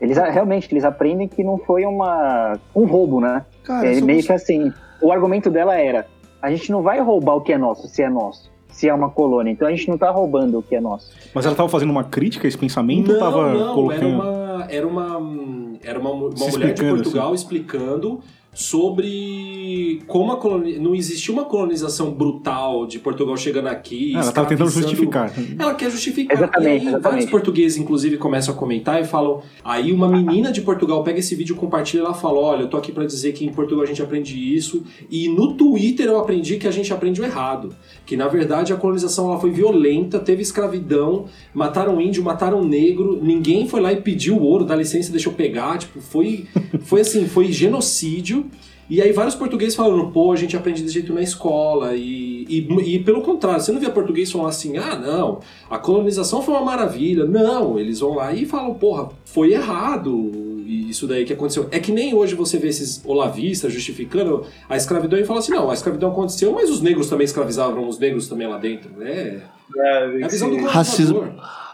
Eles 0.00 0.16
realmente 0.16 0.72
eles 0.72 0.84
aprendem 0.84 1.28
que 1.28 1.44
não 1.44 1.56
foi 1.56 1.84
uma 1.86 2.58
um 2.74 2.84
roubo, 2.84 3.20
né? 3.20 3.44
Cara, 3.62 3.86
é, 3.86 4.00
meio 4.00 4.22
que 4.22 4.32
assim, 4.32 4.72
o 5.00 5.12
argumento 5.12 5.50
dela 5.50 5.76
era: 5.76 6.06
a 6.42 6.50
gente 6.50 6.70
não 6.70 6.82
vai 6.82 7.00
roubar 7.00 7.36
o 7.36 7.40
que 7.40 7.52
é 7.52 7.58
nosso, 7.58 7.88
se 7.88 8.02
é 8.02 8.08
nosso. 8.08 8.52
Se 8.68 8.88
é 8.88 8.92
uma 8.92 9.08
colônia, 9.08 9.52
então 9.52 9.68
a 9.68 9.70
gente 9.70 9.88
não 9.88 9.96
tá 9.96 10.10
roubando 10.10 10.58
o 10.58 10.62
que 10.62 10.74
é 10.74 10.80
nosso. 10.80 11.12
Mas 11.32 11.44
ela 11.44 11.52
estava 11.52 11.68
fazendo 11.68 11.90
uma 11.90 12.02
crítica 12.02 12.44
a 12.44 12.48
esse 12.48 12.58
pensamento 12.58 13.12
não, 13.12 13.20
tava 13.20 13.54
não, 13.54 13.72
colocando... 13.72 14.04
era 14.04 14.16
uma 14.16 14.66
era 14.68 14.86
uma 14.86 15.78
era 15.80 15.98
uma, 16.00 16.10
uma 16.10 16.48
mulher 16.50 16.74
de 16.74 16.82
Portugal 16.82 17.26
assim. 17.26 17.34
explicando 17.34 18.20
sobre 18.54 20.02
como 20.06 20.32
a 20.32 20.36
coloni... 20.36 20.78
não 20.78 20.94
existiu 20.94 21.34
uma 21.34 21.44
colonização 21.44 22.12
brutal 22.12 22.86
de 22.86 22.98
Portugal 22.98 23.36
chegando 23.36 23.66
aqui. 23.68 24.12
Ah, 24.14 24.20
ela 24.20 24.28
estava 24.28 24.48
tentando 24.48 24.70
justificar. 24.70 25.32
Ela 25.58 25.74
quer 25.74 25.90
justificar. 25.90 26.36
Exatamente, 26.36 26.66
e 26.66 26.70
aí, 26.70 26.76
exatamente. 26.78 27.02
vários 27.02 27.30
portugueses, 27.30 27.78
inclusive, 27.78 28.16
começam 28.16 28.54
a 28.54 28.56
comentar 28.56 29.00
e 29.00 29.04
falam. 29.04 29.42
Aí 29.64 29.92
uma 29.92 30.08
menina 30.08 30.52
de 30.52 30.60
Portugal 30.60 31.02
pega 31.02 31.18
esse 31.18 31.34
vídeo, 31.34 31.56
compartilha 31.56 32.02
e 32.02 32.04
ela 32.04 32.14
fala: 32.14 32.38
Olha, 32.38 32.62
eu 32.62 32.68
tô 32.68 32.76
aqui 32.76 32.92
para 32.92 33.04
dizer 33.04 33.32
que 33.32 33.44
em 33.44 33.52
Portugal 33.52 33.84
a 33.84 33.86
gente 33.86 34.02
aprende 34.02 34.38
isso. 34.54 34.84
E 35.10 35.28
no 35.28 35.54
Twitter 35.54 36.06
eu 36.06 36.18
aprendi 36.18 36.56
que 36.56 36.68
a 36.68 36.70
gente 36.70 36.92
aprende 36.92 37.20
o 37.20 37.24
errado. 37.24 37.74
Que 38.06 38.16
na 38.16 38.28
verdade 38.28 38.72
a 38.72 38.76
colonização 38.76 39.30
ela 39.30 39.40
foi 39.40 39.50
violenta, 39.50 40.18
teve 40.18 40.42
escravidão, 40.42 41.26
mataram 41.52 42.00
índio, 42.00 42.22
mataram 42.22 42.64
negro, 42.64 43.18
ninguém 43.22 43.66
foi 43.68 43.80
lá 43.80 43.92
e 43.92 43.96
pediu 43.96 44.40
ouro, 44.40 44.64
dá 44.64 44.76
licença, 44.76 45.10
deixa 45.10 45.28
eu 45.28 45.32
pegar. 45.32 45.78
Tipo, 45.78 46.00
foi, 46.00 46.46
foi 46.80 47.00
assim, 47.00 47.26
foi 47.26 47.50
genocídio. 47.50 48.43
E 48.88 49.00
aí 49.00 49.12
vários 49.12 49.34
portugueses 49.34 49.74
falaram, 49.74 50.10
pô, 50.10 50.32
a 50.32 50.36
gente 50.36 50.56
aprende 50.56 50.82
desse 50.82 50.94
jeito 50.94 51.12
na 51.12 51.22
escola. 51.22 51.94
E, 51.94 52.44
e, 52.48 52.94
e, 52.94 52.98
pelo 52.98 53.22
contrário, 53.22 53.60
você 53.60 53.72
não 53.72 53.80
vê 53.80 53.88
português 53.88 54.30
falar 54.30 54.48
assim, 54.48 54.76
ah, 54.76 54.96
não, 54.96 55.40
a 55.70 55.78
colonização 55.78 56.42
foi 56.42 56.54
uma 56.54 56.64
maravilha. 56.64 57.24
Não, 57.24 57.78
eles 57.78 58.00
vão 58.00 58.14
lá 58.14 58.32
e 58.32 58.44
falam, 58.44 58.74
porra, 58.74 59.08
foi 59.24 59.52
errado 59.52 60.32
isso 60.66 61.06
daí 61.06 61.24
que 61.24 61.32
aconteceu. 61.32 61.66
É 61.70 61.78
que 61.78 61.90
nem 61.90 62.14
hoje 62.14 62.34
você 62.34 62.58
vê 62.58 62.68
esses 62.68 63.02
olavistas 63.04 63.72
justificando 63.72 64.44
a 64.68 64.76
escravidão 64.76 65.18
e 65.18 65.24
fala 65.24 65.40
assim, 65.40 65.52
não, 65.52 65.70
a 65.70 65.74
escravidão 65.74 66.10
aconteceu, 66.10 66.52
mas 66.52 66.70
os 66.70 66.80
negros 66.80 67.08
também 67.08 67.24
escravizavam 67.24 67.88
os 67.88 67.98
negros 67.98 68.28
também 68.28 68.46
lá 68.46 68.58
dentro. 68.58 68.90
É, 69.02 69.40
é, 69.76 70.20
é 70.20 70.24
a 70.24 70.28
visão 70.28 70.50
do 70.50 70.62
racismo, 70.64 71.32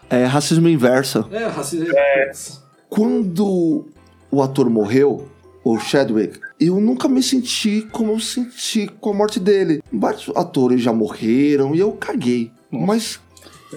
é 0.09 0.25
racismo 0.25 0.68
inverso. 0.68 1.27
É, 1.31 1.47
racismo... 1.47 1.87
É. 1.95 2.31
Quando 2.89 3.87
o 4.31 4.43
ator 4.43 4.68
morreu, 4.71 5.29
o 5.63 5.79
Chadwick, 5.79 6.39
eu 6.59 6.81
nunca 6.81 7.09
me 7.09 7.23
senti 7.23 7.87
como 7.93 8.13
eu 8.13 8.21
senti 8.21 8.91
com 9.01 9.11
a 9.11 9.15
morte 9.15 9.39
dele. 9.39 9.83
Vários 9.93 10.29
atores 10.35 10.81
já 10.83 10.93
morreram 10.93 11.75
e 11.75 11.81
eu 11.81 11.93
caguei. 11.93 12.51
Nossa. 12.71 12.87
Mas 12.87 13.21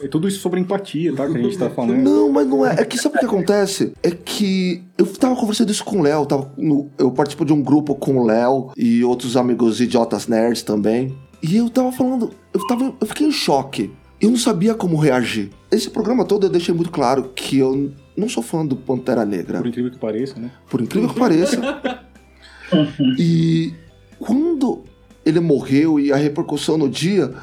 é 0.01 0.07
tudo 0.07 0.27
isso 0.27 0.39
sobre 0.39 0.59
empatia, 0.59 1.15
tá? 1.15 1.27
Que 1.27 1.37
a 1.37 1.41
gente 1.41 1.57
tá 1.57 1.69
falando. 1.71 1.97
Não, 1.97 2.31
mas 2.31 2.47
não 2.47 2.65
é. 2.65 2.81
É 2.81 2.85
que 2.85 2.97
sabe 2.97 3.17
o 3.17 3.19
que 3.19 3.25
acontece? 3.25 3.93
É 4.01 4.09
que 4.09 4.83
eu 4.97 5.05
tava 5.05 5.35
conversando 5.35 5.71
isso 5.71 5.83
com 5.83 5.99
o 5.99 6.01
Léo. 6.01 6.25
No, 6.57 6.89
eu 6.97 7.11
participo 7.11 7.45
de 7.45 7.53
um 7.53 7.61
grupo 7.61 7.93
com 7.95 8.17
o 8.17 8.25
Léo 8.25 8.71
e 8.75 9.03
outros 9.03 9.37
amigos 9.37 9.79
idiotas 9.79 10.27
nerds 10.27 10.63
também. 10.63 11.15
E 11.41 11.57
eu 11.57 11.69
tava 11.69 11.91
falando. 11.91 12.31
Eu, 12.53 12.65
tava, 12.65 12.95
eu 12.99 13.07
fiquei 13.07 13.27
em 13.27 13.31
choque. 13.31 13.91
Eu 14.19 14.31
não 14.31 14.37
sabia 14.37 14.73
como 14.73 14.97
reagir. 14.97 15.51
Esse 15.69 15.89
programa 15.89 16.23
todo 16.23 16.45
eu 16.45 16.49
deixei 16.49 16.73
muito 16.73 16.89
claro 16.89 17.31
que 17.35 17.57
eu 17.57 17.91
não 18.15 18.29
sou 18.29 18.43
fã 18.43 18.65
do 18.65 18.75
Pantera 18.75 19.25
Negra. 19.25 19.59
Por 19.59 19.67
incrível 19.67 19.91
que 19.91 19.97
pareça, 19.97 20.39
né? 20.39 20.51
Por 20.69 20.81
incrível 20.81 21.09
que 21.09 21.19
pareça. 21.19 21.59
e 23.17 23.73
quando 24.19 24.83
ele 25.25 25.39
morreu 25.39 25.99
e 25.99 26.11
a 26.11 26.15
repercussão 26.15 26.77
no 26.77 26.89
dia, 26.89 27.33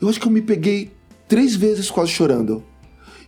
eu 0.00 0.08
acho 0.08 0.20
que 0.20 0.26
eu 0.26 0.32
me 0.32 0.42
peguei 0.42 0.90
três 1.28 1.54
vezes 1.54 1.90
quase 1.90 2.10
chorando. 2.10 2.62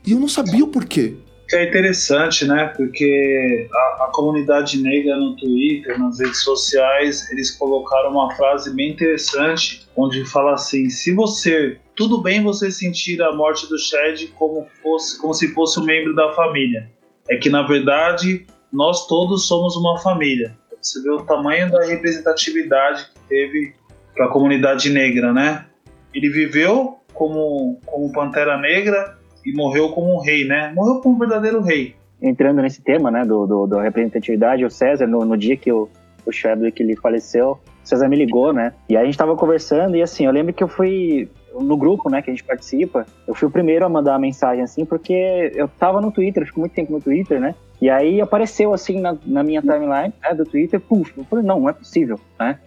E 0.07 0.13
eu 0.13 0.21
não 0.21 0.29
sabia 0.29 0.65
o 0.65 0.69
porquê. 0.69 1.17
É 1.53 1.69
interessante, 1.69 2.47
né? 2.47 2.73
Porque 2.75 3.69
a, 3.71 4.05
a, 4.05 4.11
comunidade 4.13 4.81
negra 4.81 5.17
no 5.17 5.37
Twitter, 5.37 5.99
nas 5.99 6.19
redes 6.19 6.43
sociais, 6.43 7.31
eles 7.31 7.51
colocaram 7.51 8.11
uma 8.11 8.35
frase 8.35 8.75
bem 8.75 8.91
interessante, 8.93 9.87
onde 9.95 10.25
fala 10.25 10.55
assim: 10.55 10.89
se 10.89 11.13
você 11.13 11.79
tudo 11.95 12.23
bem 12.23 12.43
você 12.43 12.71
sentir 12.71 13.21
a 13.23 13.33
morte 13.33 13.69
do 13.69 13.79
Shed 13.79 14.29
como 14.39 14.67
fosse 14.83 15.21
como 15.21 15.35
se 15.35 15.53
fosse 15.53 15.79
um 15.79 15.85
membro 15.85 16.15
da 16.15 16.33
família, 16.33 16.91
é 17.29 17.37
que 17.37 17.51
na 17.51 17.67
verdade 17.67 18.47
nós 18.73 19.07
todos 19.07 19.47
somos 19.47 19.77
uma 19.77 19.99
família. 19.99 20.57
Você 20.81 21.03
vê 21.03 21.11
o 21.11 21.23
tamanho 21.23 21.71
da 21.71 21.85
representatividade 21.85 23.05
que 23.13 23.21
teve 23.29 23.75
para 24.15 24.27
a 24.27 24.29
comunidade 24.29 24.91
negra, 24.91 25.33
né? 25.33 25.67
Ele 26.15 26.31
viveu 26.31 26.99
como, 27.13 27.79
como 27.87 28.13
Pantera 28.13 28.59
Negra 28.59 29.19
e 29.45 29.53
morreu 29.55 29.91
como 29.91 30.15
um 30.15 30.21
rei, 30.21 30.45
né? 30.45 30.73
Morreu 30.75 31.01
como 31.01 31.17
um 31.17 31.19
verdadeiro 31.19 31.61
rei. 31.61 31.95
Entrando 32.21 32.63
nesse 32.63 32.81
tema, 32.81 33.11
né, 33.11 33.25
do, 33.25 33.47
do, 33.47 33.79
representatividade, 33.79 34.65
o 34.65 34.71
César, 34.71 35.07
no, 35.07 35.25
no 35.25 35.37
dia 35.37 35.57
que 35.57 35.73
o, 35.73 35.89
o 36.25 36.31
Chadwick 36.31 36.81
ele 36.81 36.95
faleceu, 36.95 37.53
o 37.53 37.59
César 37.83 38.09
me 38.09 38.17
ligou, 38.17 38.53
né? 38.53 38.73
E 38.89 38.97
aí 38.97 39.03
a 39.03 39.05
gente 39.05 39.19
tava 39.19 39.35
conversando 39.35 39.97
e 39.97 40.03
assim, 40.03 40.25
eu 40.25 40.33
lembro 40.33 40.53
que 40.53 40.63
eu 40.63 40.69
fui 40.69 41.29
no 41.61 41.77
grupo, 41.77 42.09
né, 42.09 42.23
que 42.23 42.31
a 42.31 42.33
gente 42.33 42.45
participa, 42.45 43.07
eu 43.27 43.35
fui 43.35 43.49
o 43.49 43.51
primeiro 43.51 43.85
a 43.85 43.89
mandar 43.89 44.15
a 44.15 44.19
mensagem 44.19 44.63
assim, 44.63 44.85
porque 44.85 45.53
eu 45.55 45.69
tava 45.69 46.01
no 46.01 46.11
Twitter, 46.11 46.43
eu 46.43 46.47
fico 46.47 46.61
muito 46.61 46.73
tempo 46.73 46.93
no 46.93 47.01
Twitter, 47.01 47.41
né? 47.41 47.55
E 47.81 47.91
aí 47.91 48.21
apareceu 48.21 48.73
assim 48.73 49.01
na, 49.01 49.17
na 49.27 49.43
minha 49.43 49.61
timeline 49.61 50.15
né, 50.23 50.35
do 50.35 50.45
Twitter, 50.45 50.81
puf, 50.81 51.13
eu 51.17 51.25
falei, 51.25 51.45
não, 51.45 51.61
não 51.61 51.69
é 51.69 51.73
possível, 51.73 52.19
né? 52.39 52.59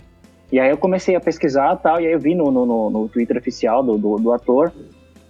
E 0.52 0.60
aí 0.60 0.70
eu 0.70 0.78
comecei 0.78 1.16
a 1.16 1.20
pesquisar 1.20 1.76
tal, 1.78 2.00
e 2.00 2.06
aí 2.06 2.14
eu 2.14 2.20
vi 2.20 2.36
no, 2.36 2.52
no, 2.52 2.90
no 2.90 3.10
Twitter 3.10 3.38
oficial 3.38 3.82
do, 3.82 3.98
do, 3.98 4.18
do, 4.18 4.32
ator, 4.32 4.72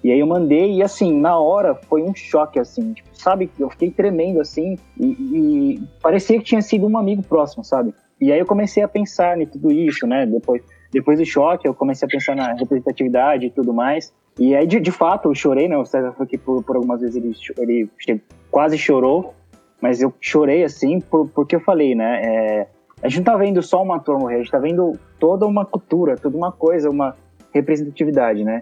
e 0.06 0.12
aí 0.12 0.20
eu 0.20 0.28
mandei, 0.28 0.72
e 0.72 0.84
assim, 0.84 1.20
na 1.20 1.36
hora 1.40 1.74
foi 1.74 2.04
um 2.04 2.14
choque, 2.14 2.60
assim, 2.60 2.94
tipo, 2.94 3.10
sabe? 3.14 3.50
Eu 3.58 3.72
fiquei 3.72 3.90
tremendo, 3.90 4.40
assim, 4.40 4.78
e, 5.00 5.08
e, 5.08 5.84
parecia 6.00 6.38
que 6.38 6.44
tinha 6.44 6.62
sido 6.62 6.86
um 6.86 6.96
amigo 6.96 7.24
próximo, 7.24 7.64
sabe? 7.64 7.92
E 8.22 8.32
aí 8.32 8.38
eu 8.38 8.46
comecei 8.46 8.84
a 8.84 8.88
pensar 8.88 9.42
em 9.42 9.48
tudo 9.48 9.72
isso, 9.72 10.06
né? 10.06 10.28
Depois, 10.28 10.62
depois 10.92 11.18
do 11.18 11.26
choque, 11.26 11.68
eu 11.68 11.74
comecei 11.74 12.06
a 12.06 12.12
pensar 12.12 12.36
na 12.36 12.54
representatividade 12.54 13.48
e 13.48 13.50
tudo 13.50 13.74
mais. 13.74 14.14
E 14.38 14.56
aí, 14.56 14.68
de, 14.68 14.80
de 14.80 14.92
fato, 14.92 15.28
eu 15.28 15.34
chorei, 15.34 15.68
né? 15.68 15.76
O 15.76 15.86
César 15.86 16.12
foi 16.12 16.28
que 16.28 16.38
por, 16.38 16.62
por 16.64 16.76
algumas 16.76 17.02
vezes 17.02 17.16
ele, 17.58 17.90
ele 17.98 18.22
quase 18.52 18.78
chorou, 18.78 19.34
mas 19.82 20.04
eu 20.04 20.14
chorei, 20.22 20.64
assim, 20.64 21.00
por, 21.00 21.28
porque 21.30 21.56
eu 21.56 21.62
falei, 21.62 21.96
né? 21.96 22.22
É, 22.24 22.68
a 23.02 23.10
gente 23.10 23.26
não 23.26 23.34
tá 23.34 23.38
vendo 23.38 23.60
só 23.64 23.82
um 23.84 23.92
ator 23.92 24.20
morrer, 24.20 24.36
a 24.36 24.38
gente 24.38 24.52
tá 24.52 24.60
vendo 24.60 25.00
toda 25.20 25.48
uma 25.48 25.66
cultura, 25.66 26.16
toda 26.16 26.38
uma 26.38 26.52
coisa, 26.52 26.92
uma 26.92 27.16
representatividade, 27.52 28.44
né? 28.44 28.62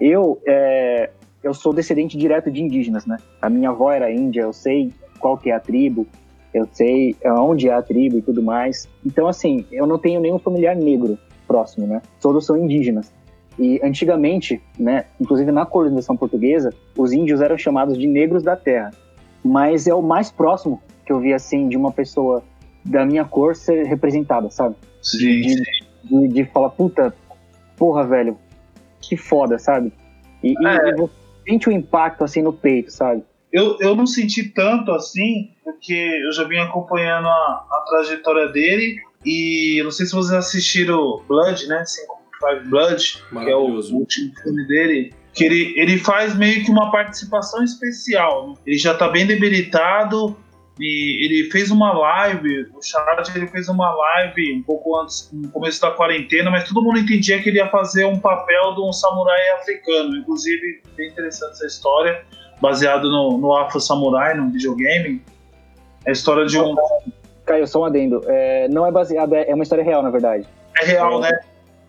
Eu, 0.00 0.40
é, 0.46 1.10
eu 1.42 1.54
sou 1.54 1.72
descendente 1.72 2.16
direto 2.16 2.50
de 2.50 2.62
indígenas, 2.62 3.06
né? 3.06 3.16
A 3.40 3.48
minha 3.48 3.70
avó 3.70 3.90
era 3.92 4.12
índia, 4.12 4.42
eu 4.42 4.52
sei 4.52 4.92
qual 5.18 5.36
que 5.36 5.50
é 5.50 5.54
a 5.54 5.60
tribo, 5.60 6.06
eu 6.52 6.68
sei 6.72 7.16
onde 7.24 7.68
é 7.68 7.72
a 7.72 7.82
tribo 7.82 8.18
e 8.18 8.22
tudo 8.22 8.42
mais. 8.42 8.88
Então, 9.04 9.26
assim, 9.26 9.64
eu 9.70 9.86
não 9.86 9.98
tenho 9.98 10.20
nenhum 10.20 10.38
familiar 10.38 10.76
negro 10.76 11.18
próximo, 11.46 11.86
né? 11.86 12.02
Todos 12.20 12.46
são 12.46 12.56
indígenas. 12.56 13.12
E 13.58 13.80
antigamente, 13.82 14.62
né, 14.78 15.04
inclusive 15.20 15.52
na 15.52 15.66
colonização 15.66 16.16
portuguesa, 16.16 16.72
os 16.96 17.12
índios 17.12 17.40
eram 17.40 17.58
chamados 17.58 17.98
de 17.98 18.06
negros 18.06 18.42
da 18.42 18.56
terra. 18.56 18.90
Mas 19.44 19.86
é 19.86 19.94
o 19.94 20.02
mais 20.02 20.30
próximo 20.30 20.80
que 21.04 21.12
eu 21.12 21.20
vi, 21.20 21.34
assim, 21.34 21.68
de 21.68 21.76
uma 21.76 21.90
pessoa 21.92 22.42
da 22.84 23.04
minha 23.04 23.24
cor 23.24 23.54
ser 23.54 23.86
representada, 23.86 24.50
sabe? 24.50 24.76
Sim. 25.02 25.18
De, 25.18 25.64
de, 26.04 26.28
de 26.28 26.44
falar, 26.46 26.70
puta, 26.70 27.14
porra, 27.76 28.04
velho, 28.04 28.36
que 29.02 29.16
foda, 29.16 29.58
sabe? 29.58 29.92
E, 30.42 30.54
é. 30.66 30.88
e, 30.88 30.94
você 30.94 31.12
sente 31.46 31.68
o 31.68 31.72
impacto 31.72 32.24
assim 32.24 32.42
no 32.42 32.52
peito, 32.52 32.90
sabe? 32.90 33.22
Eu, 33.52 33.76
eu 33.80 33.94
não 33.94 34.06
senti 34.06 34.48
tanto 34.48 34.92
assim, 34.92 35.50
porque 35.62 35.92
eu 35.92 36.32
já 36.32 36.44
vim 36.44 36.56
acompanhando 36.56 37.28
a, 37.28 37.30
a 37.30 37.84
trajetória 37.88 38.48
dele 38.48 38.96
e 39.24 39.80
eu 39.80 39.84
não 39.84 39.90
sei 39.90 40.06
se 40.06 40.12
vocês 40.12 40.32
assistiram 40.32 41.22
Blood, 41.28 41.66
né? 41.66 41.84
Five 42.40 42.68
Blood, 42.68 43.22
que 43.30 43.50
é 43.50 43.54
o 43.54 43.66
último 43.66 44.32
filme 44.42 44.66
dele, 44.66 45.14
que 45.32 45.44
ele, 45.44 45.74
ele 45.76 45.98
faz 45.98 46.36
meio 46.36 46.64
que 46.64 46.70
uma 46.70 46.90
participação 46.90 47.62
especial. 47.62 48.58
Ele 48.66 48.76
já 48.76 48.94
tá 48.94 49.08
bem 49.08 49.26
debilitado, 49.26 50.36
e 50.80 51.24
ele 51.24 51.50
fez 51.50 51.70
uma 51.70 51.92
live, 51.92 52.68
o 52.74 52.82
Chad 52.82 53.28
ele 53.34 53.46
fez 53.46 53.68
uma 53.68 53.94
live 53.94 54.54
um 54.54 54.62
pouco 54.62 54.96
antes, 54.98 55.28
no 55.32 55.48
começo 55.50 55.80
da 55.80 55.90
quarentena, 55.90 56.50
mas 56.50 56.66
todo 56.66 56.82
mundo 56.82 56.98
entendia 56.98 57.42
que 57.42 57.50
ele 57.50 57.58
ia 57.58 57.68
fazer 57.68 58.06
um 58.06 58.18
papel 58.18 58.74
de 58.74 58.80
um 58.80 58.92
samurai 58.92 59.50
africano. 59.50 60.16
Inclusive, 60.16 60.82
bem 60.96 61.10
interessante 61.10 61.52
essa 61.52 61.66
história, 61.66 62.24
baseado 62.60 63.10
no, 63.10 63.36
no 63.36 63.54
Afro 63.54 63.80
Samurai, 63.80 64.34
num 64.34 64.50
videogame. 64.50 65.22
É 66.06 66.10
a 66.10 66.12
história 66.12 66.46
de 66.46 66.58
um. 66.58 66.74
Caio, 67.44 67.66
só 67.66 67.82
um 67.82 67.84
adendo. 67.84 68.22
É, 68.26 68.68
não 68.68 68.86
é 68.86 68.90
baseado, 68.90 69.34
é, 69.34 69.50
é 69.50 69.54
uma 69.54 69.64
história 69.64 69.84
real, 69.84 70.02
na 70.02 70.10
verdade. 70.10 70.46
É 70.80 70.86
real, 70.86 71.22
é, 71.24 71.30
né? 71.30 71.40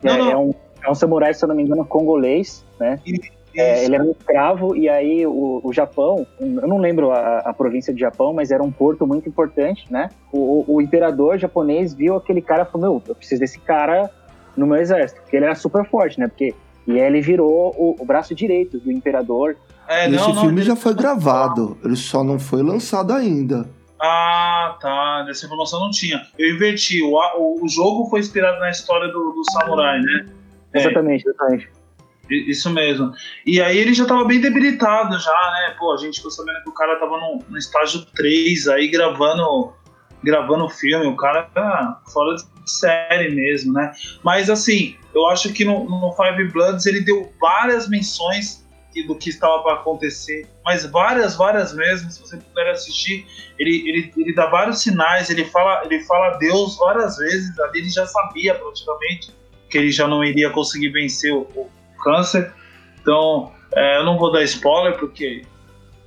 É, 0.03 0.07
não, 0.07 0.17
não. 0.17 0.31
é, 0.31 0.37
um, 0.37 0.53
é 0.83 0.91
um 0.91 0.95
samurai, 0.95 1.33
se 1.33 1.45
eu 1.45 1.47
não 1.47 1.55
me 1.55 1.63
engano, 1.63 1.85
congolês, 1.85 2.65
né? 2.79 2.99
E 3.05 3.13
é, 3.55 3.85
ele 3.85 3.95
era 3.95 4.03
um 4.03 4.11
escravo 4.11 4.75
e 4.75 4.89
aí 4.89 5.25
o, 5.25 5.61
o 5.63 5.73
Japão, 5.73 6.25
eu 6.39 6.67
não 6.67 6.77
lembro 6.77 7.11
a, 7.11 7.39
a, 7.39 7.53
província 7.53 7.93
de 7.93 7.99
Japão, 7.99 8.33
mas 8.33 8.51
era 8.51 8.63
um 8.63 8.71
porto 8.71 9.05
muito 9.05 9.29
importante, 9.29 9.85
né? 9.91 10.09
O, 10.31 10.37
o, 10.37 10.75
o 10.75 10.81
imperador 10.81 11.37
japonês 11.37 11.93
viu 11.93 12.15
aquele 12.15 12.41
cara 12.41 12.63
e 12.63 12.65
falou: 12.65 12.81
Meu, 12.81 13.03
eu 13.07 13.15
preciso 13.15 13.41
desse 13.41 13.59
cara 13.59 14.09
no 14.57 14.65
meu 14.65 14.77
exército, 14.77 15.21
porque 15.21 15.35
ele 15.35 15.45
era 15.45 15.55
super 15.55 15.85
forte, 15.85 16.19
né? 16.19 16.27
Porque 16.27 16.53
e 16.85 16.99
aí 16.99 17.07
ele 17.07 17.21
virou 17.21 17.73
o, 17.77 17.95
o 17.99 18.05
braço 18.05 18.35
direito 18.35 18.79
do 18.79 18.91
imperador. 18.91 19.55
É, 19.87 20.07
não, 20.07 20.15
Esse 20.17 20.27
não, 20.33 20.41
filme 20.41 20.61
já 20.61 20.75
foi 20.75 20.93
gravado, 20.93 21.77
ele 21.83 21.95
só 21.95 22.23
não 22.23 22.39
foi 22.39 22.61
lançado 22.61 23.13
ainda. 23.13 23.69
Ah, 24.01 24.77
tá. 24.81 25.25
Essa 25.29 25.45
informação 25.45 25.79
não 25.79 25.89
tinha. 25.89 26.21
Eu 26.37 26.55
inverti. 26.55 27.01
O, 27.01 27.15
o, 27.37 27.63
o 27.63 27.69
jogo 27.69 28.09
foi 28.09 28.19
inspirado 28.19 28.59
na 28.59 28.69
história 28.69 29.07
do, 29.07 29.31
do 29.31 29.51
samurai, 29.51 30.01
né? 30.01 30.25
Exatamente, 30.73 31.25
é. 31.25 31.29
exatamente. 31.29 31.69
Isso 32.29 32.69
mesmo. 32.69 33.11
E 33.45 33.61
aí 33.61 33.77
ele 33.77 33.93
já 33.93 34.05
tava 34.05 34.23
bem 34.25 34.39
debilitado 34.39 35.19
já, 35.19 35.51
né? 35.51 35.75
Pô, 35.77 35.93
a 35.93 35.97
gente 35.97 36.17
ficou 36.17 36.31
sabendo 36.31 36.63
que 36.63 36.69
o 36.69 36.73
cara 36.73 36.97
tava 36.97 37.17
no, 37.17 37.43
no 37.49 37.57
estágio 37.57 38.05
3 38.15 38.67
aí 38.69 38.87
gravando 38.87 39.73
gravando 40.23 40.69
filme, 40.69 41.05
o 41.05 41.17
cara 41.17 41.43
tá 41.53 42.01
fora 42.13 42.37
de 42.37 42.71
série 42.71 43.35
mesmo, 43.35 43.73
né? 43.73 43.91
Mas 44.23 44.49
assim, 44.49 44.95
eu 45.13 45.27
acho 45.27 45.51
que 45.51 45.65
no, 45.65 45.83
no 45.83 46.13
Five 46.13 46.49
Bloods 46.51 46.85
ele 46.85 47.01
deu 47.01 47.29
várias 47.41 47.89
menções 47.89 48.63
do 49.07 49.15
que 49.15 49.29
estava 49.29 49.61
para 49.63 49.73
acontecer, 49.73 50.47
mas 50.63 50.85
várias, 50.85 51.35
várias 51.35 51.73
mesmo, 51.73 52.11
se 52.11 52.21
você 52.21 52.37
puder 52.37 52.69
assistir, 52.69 53.25
ele, 53.57 53.89
ele, 53.89 54.13
ele 54.15 54.35
dá 54.35 54.45
vários 54.45 54.81
sinais, 54.81 55.31
ele 55.31 55.45
fala, 55.45 55.81
ele 55.83 55.99
fala 56.01 56.37
Deus 56.37 56.77
várias 56.77 57.17
vezes, 57.17 57.59
ali 57.59 57.79
ele 57.79 57.89
já 57.89 58.05
sabia 58.05 58.53
praticamente 58.53 59.31
que 59.67 59.77
ele 59.79 59.91
já 59.91 60.07
não 60.07 60.23
iria 60.23 60.51
conseguir 60.51 60.89
vencer 60.89 61.33
o, 61.33 61.71
câncer. 62.03 62.51
Então, 63.01 63.51
é, 63.75 63.97
eu 63.97 64.03
não 64.03 64.17
vou 64.17 64.31
dar 64.31 64.43
spoiler, 64.43 64.97
porque, 64.97 65.43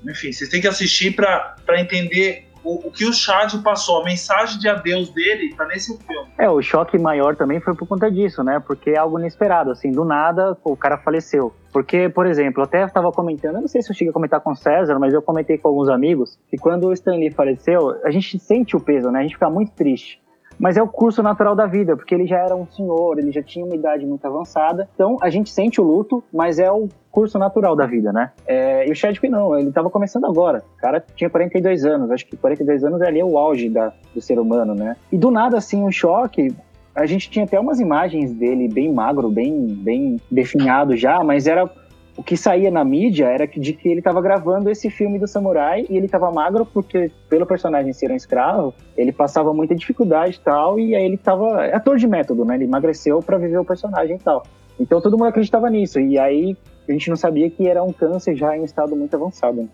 enfim, 0.06 0.32
vocês 0.32 0.50
têm 0.50 0.60
que 0.60 0.68
assistir 0.68 1.14
para 1.14 1.80
entender 1.80 2.46
o, 2.66 2.88
o 2.88 2.90
que 2.90 3.04
o 3.04 3.12
Chad 3.12 3.54
passou, 3.62 4.02
a 4.02 4.04
mensagem 4.04 4.58
de 4.58 4.68
adeus 4.68 5.08
dele 5.10 5.54
tá 5.54 5.64
nesse 5.66 5.96
filme. 5.96 6.28
É, 6.36 6.50
o 6.50 6.60
choque 6.60 6.98
maior 6.98 7.36
também 7.36 7.60
foi 7.60 7.76
por 7.76 7.86
conta 7.86 8.10
disso, 8.10 8.42
né? 8.42 8.60
Porque 8.66 8.90
é 8.90 8.98
algo 8.98 9.20
inesperado, 9.20 9.70
assim, 9.70 9.92
do 9.92 10.04
nada 10.04 10.56
o 10.64 10.76
cara 10.76 10.98
faleceu. 10.98 11.54
Porque, 11.72 12.08
por 12.08 12.26
exemplo, 12.26 12.64
até 12.64 12.82
estava 12.82 13.12
comentando, 13.12 13.54
eu 13.54 13.60
não 13.60 13.68
sei 13.68 13.82
se 13.82 13.90
eu 13.90 13.94
cheguei 13.94 14.10
a 14.10 14.12
comentar 14.12 14.40
com 14.40 14.50
o 14.50 14.56
César, 14.56 14.98
mas 14.98 15.14
eu 15.14 15.22
comentei 15.22 15.56
com 15.56 15.68
alguns 15.68 15.88
amigos 15.88 16.36
que 16.50 16.56
quando 16.56 16.88
o 16.88 16.92
Stanley 16.92 17.30
faleceu, 17.30 18.00
a 18.04 18.10
gente 18.10 18.36
sente 18.40 18.76
o 18.76 18.80
peso, 18.80 19.10
né? 19.12 19.20
A 19.20 19.22
gente 19.22 19.34
fica 19.34 19.48
muito 19.48 19.70
triste. 19.72 20.20
Mas 20.58 20.76
é 20.76 20.82
o 20.82 20.88
curso 20.88 21.22
natural 21.22 21.54
da 21.54 21.66
vida, 21.66 21.96
porque 21.96 22.14
ele 22.14 22.26
já 22.26 22.38
era 22.38 22.56
um 22.56 22.66
senhor, 22.66 23.18
ele 23.18 23.30
já 23.30 23.42
tinha 23.42 23.64
uma 23.64 23.74
idade 23.74 24.06
muito 24.06 24.26
avançada. 24.26 24.88
Então 24.94 25.16
a 25.20 25.28
gente 25.30 25.50
sente 25.50 25.80
o 25.80 25.84
luto, 25.84 26.22
mas 26.32 26.58
é 26.58 26.70
o 26.70 26.88
curso 27.10 27.38
natural 27.38 27.74
da 27.74 27.86
vida, 27.86 28.12
né? 28.12 28.30
É, 28.46 28.86
e 28.86 28.90
o 28.90 28.94
Chadwick 28.94 29.28
não, 29.28 29.58
ele 29.58 29.68
estava 29.68 29.88
começando 29.90 30.26
agora. 30.26 30.62
O 30.76 30.80
cara 30.80 31.02
tinha 31.14 31.30
42 31.30 31.84
anos, 31.84 32.10
acho 32.10 32.26
que 32.26 32.36
42 32.36 32.84
anos 32.84 33.00
é 33.00 33.06
ali 33.06 33.22
o 33.22 33.38
auge 33.38 33.68
da, 33.68 33.92
do 34.14 34.20
ser 34.20 34.38
humano, 34.38 34.74
né? 34.74 34.96
E 35.10 35.16
do 35.16 35.30
nada, 35.30 35.56
assim, 35.56 35.82
um 35.82 35.90
choque. 35.90 36.54
A 36.94 37.06
gente 37.06 37.30
tinha 37.30 37.44
até 37.44 37.60
umas 37.60 37.78
imagens 37.78 38.32
dele 38.32 38.68
bem 38.68 38.92
magro, 38.92 39.30
bem, 39.30 39.66
bem 39.66 40.20
definhado 40.30 40.96
já, 40.96 41.22
mas 41.22 41.46
era 41.46 41.70
o 42.16 42.22
que 42.22 42.36
saía 42.36 42.70
na 42.70 42.82
mídia 42.84 43.26
era 43.26 43.46
de 43.46 43.72
que 43.74 43.88
ele 43.88 43.98
estava 43.98 44.22
gravando 44.22 44.70
esse 44.70 44.88
filme 44.88 45.18
do 45.18 45.28
samurai 45.28 45.86
e 45.88 45.96
ele 45.96 46.06
estava 46.06 46.30
magro 46.32 46.64
porque, 46.64 47.10
pelo 47.28 47.46
personagem 47.46 47.92
ser 47.92 48.10
um 48.10 48.16
escravo, 48.16 48.74
ele 48.96 49.12
passava 49.12 49.52
muita 49.52 49.74
dificuldade 49.74 50.36
e 50.36 50.40
tal, 50.40 50.80
e 50.80 50.96
aí 50.96 51.04
ele 51.04 51.16
estava. 51.16 51.66
É 51.66 51.76
ator 51.76 51.98
de 51.98 52.06
método, 52.06 52.44
né? 52.44 52.54
Ele 52.54 52.64
emagreceu 52.64 53.20
para 53.20 53.36
viver 53.36 53.58
o 53.58 53.64
personagem 53.64 54.16
e 54.16 54.18
tal. 54.18 54.46
Então 54.80 55.00
todo 55.00 55.16
mundo 55.18 55.28
acreditava 55.28 55.68
nisso, 55.68 56.00
e 56.00 56.18
aí 56.18 56.56
a 56.88 56.92
gente 56.92 57.10
não 57.10 57.16
sabia 57.16 57.50
que 57.50 57.68
era 57.68 57.82
um 57.82 57.92
câncer 57.92 58.34
já 58.34 58.56
em 58.56 58.64
estado 58.64 58.96
muito 58.96 59.14
avançado. 59.14 59.62
Né? 59.62 59.68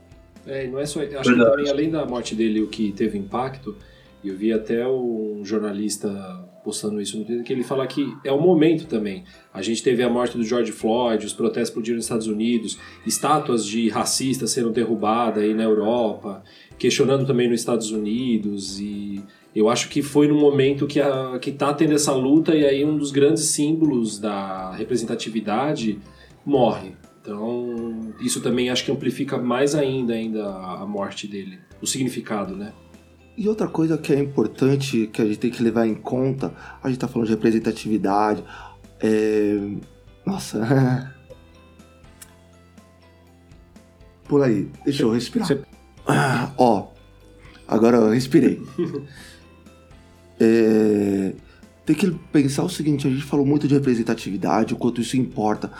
É, 0.47 0.66
não 0.66 0.80
é 0.80 0.86
só. 0.86 1.01
Acho 1.01 1.11
Verdade. 1.11 1.34
que 1.34 1.51
também, 1.51 1.70
além 1.70 1.90
da 1.90 2.05
morte 2.05 2.34
dele, 2.34 2.61
o 2.61 2.68
que 2.68 2.93
teve 2.93 3.18
impacto, 3.18 3.76
eu 4.24 4.36
vi 4.36 4.53
até 4.53 4.86
um 4.86 5.45
jornalista 5.45 6.11
postando 6.64 7.00
isso 7.00 7.18
no 7.18 7.24
Twitter, 7.24 7.44
que 7.44 7.52
ele 7.52 7.64
fala 7.64 7.86
que 7.86 8.06
é 8.24 8.32
o 8.32 8.40
momento 8.40 8.86
também. 8.86 9.24
A 9.52 9.62
gente 9.62 9.82
teve 9.82 10.02
a 10.02 10.08
morte 10.08 10.36
do 10.36 10.44
George 10.44 10.72
Floyd, 10.72 11.24
os 11.26 11.32
protestos 11.32 11.70
explodiram 11.70 11.96
nos 11.96 12.04
Estados 12.04 12.26
Unidos, 12.26 12.78
estátuas 13.06 13.66
de 13.66 13.88
racistas 13.88 14.50
sendo 14.50 14.70
derrubadas 14.70 15.42
aí 15.42 15.54
na 15.54 15.64
Europa, 15.64 16.42
questionando 16.78 17.26
também 17.26 17.48
nos 17.48 17.60
Estados 17.60 17.90
Unidos 17.90 18.78
e 18.80 19.22
eu 19.54 19.68
acho 19.68 19.88
que 19.88 20.00
foi 20.00 20.26
no 20.26 20.34
momento 20.34 20.86
que 20.86 21.00
a, 21.00 21.38
que 21.38 21.52
tá 21.52 21.74
tendo 21.74 21.92
essa 21.92 22.12
luta 22.12 22.54
e 22.54 22.64
aí 22.64 22.84
um 22.84 22.96
dos 22.96 23.10
grandes 23.10 23.44
símbolos 23.44 24.18
da 24.18 24.72
representatividade 24.72 25.98
morre. 26.44 26.92
Então, 27.20 28.12
isso 28.20 28.40
também 28.40 28.70
acho 28.70 28.84
que 28.84 28.90
amplifica 28.90 29.38
mais 29.38 29.74
ainda 29.74 30.14
ainda 30.14 30.44
a 30.44 30.86
morte 30.86 31.28
dele, 31.28 31.58
o 31.80 31.86
significado, 31.86 32.56
né? 32.56 32.72
E 33.37 33.49
outra 33.49 33.66
coisa 33.66 33.97
que 33.97 34.12
é 34.12 34.18
importante, 34.18 35.07
que 35.07 35.22
a 35.22 35.24
gente 35.24 35.39
tem 35.39 35.51
que 35.51 35.62
levar 35.62 35.87
em 35.87 35.95
conta, 35.95 36.53
a 36.83 36.89
gente 36.89 36.99
tá 36.99 37.09
falando 37.09 37.28
de 37.28 37.35
representatividade, 37.35 38.45
é... 39.01 39.59
Nossa. 40.24 41.14
Por 44.28 44.43
aí, 44.43 44.70
deixa 44.85 45.03
eu 45.03 45.11
respirar. 45.12 45.49
Você... 45.49 45.62
Ah, 46.07 46.53
ó, 46.59 46.89
agora 47.66 47.97
eu 47.97 48.11
respirei. 48.11 48.62
é... 50.39 51.35
Tem 51.85 51.97
que 51.97 52.11
pensar 52.30 52.62
o 52.62 52.68
seguinte, 52.68 53.09
a 53.09 53.11
gente 53.11 53.24
falou 53.24 53.45
muito 53.45 53.66
de 53.66 53.74
representatividade, 53.74 54.72
o 54.72 54.76
quanto 54.76 55.01
isso 55.01 55.16
importa. 55.16 55.72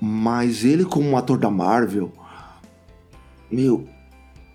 Mas 0.00 0.64
ele 0.64 0.84
como 0.84 1.08
um 1.08 1.16
ator 1.16 1.38
da 1.38 1.50
Marvel, 1.50 2.12
meu, 3.50 3.86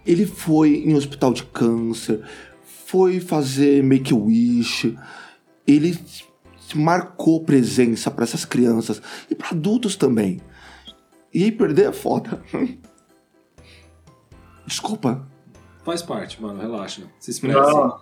ele 0.05 0.25
foi 0.25 0.83
em 0.85 0.95
hospital 0.95 1.33
de 1.33 1.43
câncer, 1.43 2.21
foi 2.85 3.19
fazer 3.19 3.83
make-wish, 3.83 4.97
ele 5.67 5.97
marcou 6.75 7.43
presença 7.43 8.09
para 8.09 8.23
essas 8.23 8.45
crianças 8.45 9.01
e 9.29 9.35
para 9.35 9.49
adultos 9.49 9.95
também. 9.95 10.41
E 11.33 11.43
aí 11.43 11.51
perder 11.51 11.89
é 11.89 11.91
foda. 11.91 12.41
Desculpa. 14.65 15.25
Faz 15.83 16.01
parte, 16.01 16.41
mano, 16.41 16.61
relaxa. 16.61 17.03
Se 17.19 17.31
expressa. 17.31 17.59
Não, 17.59 17.97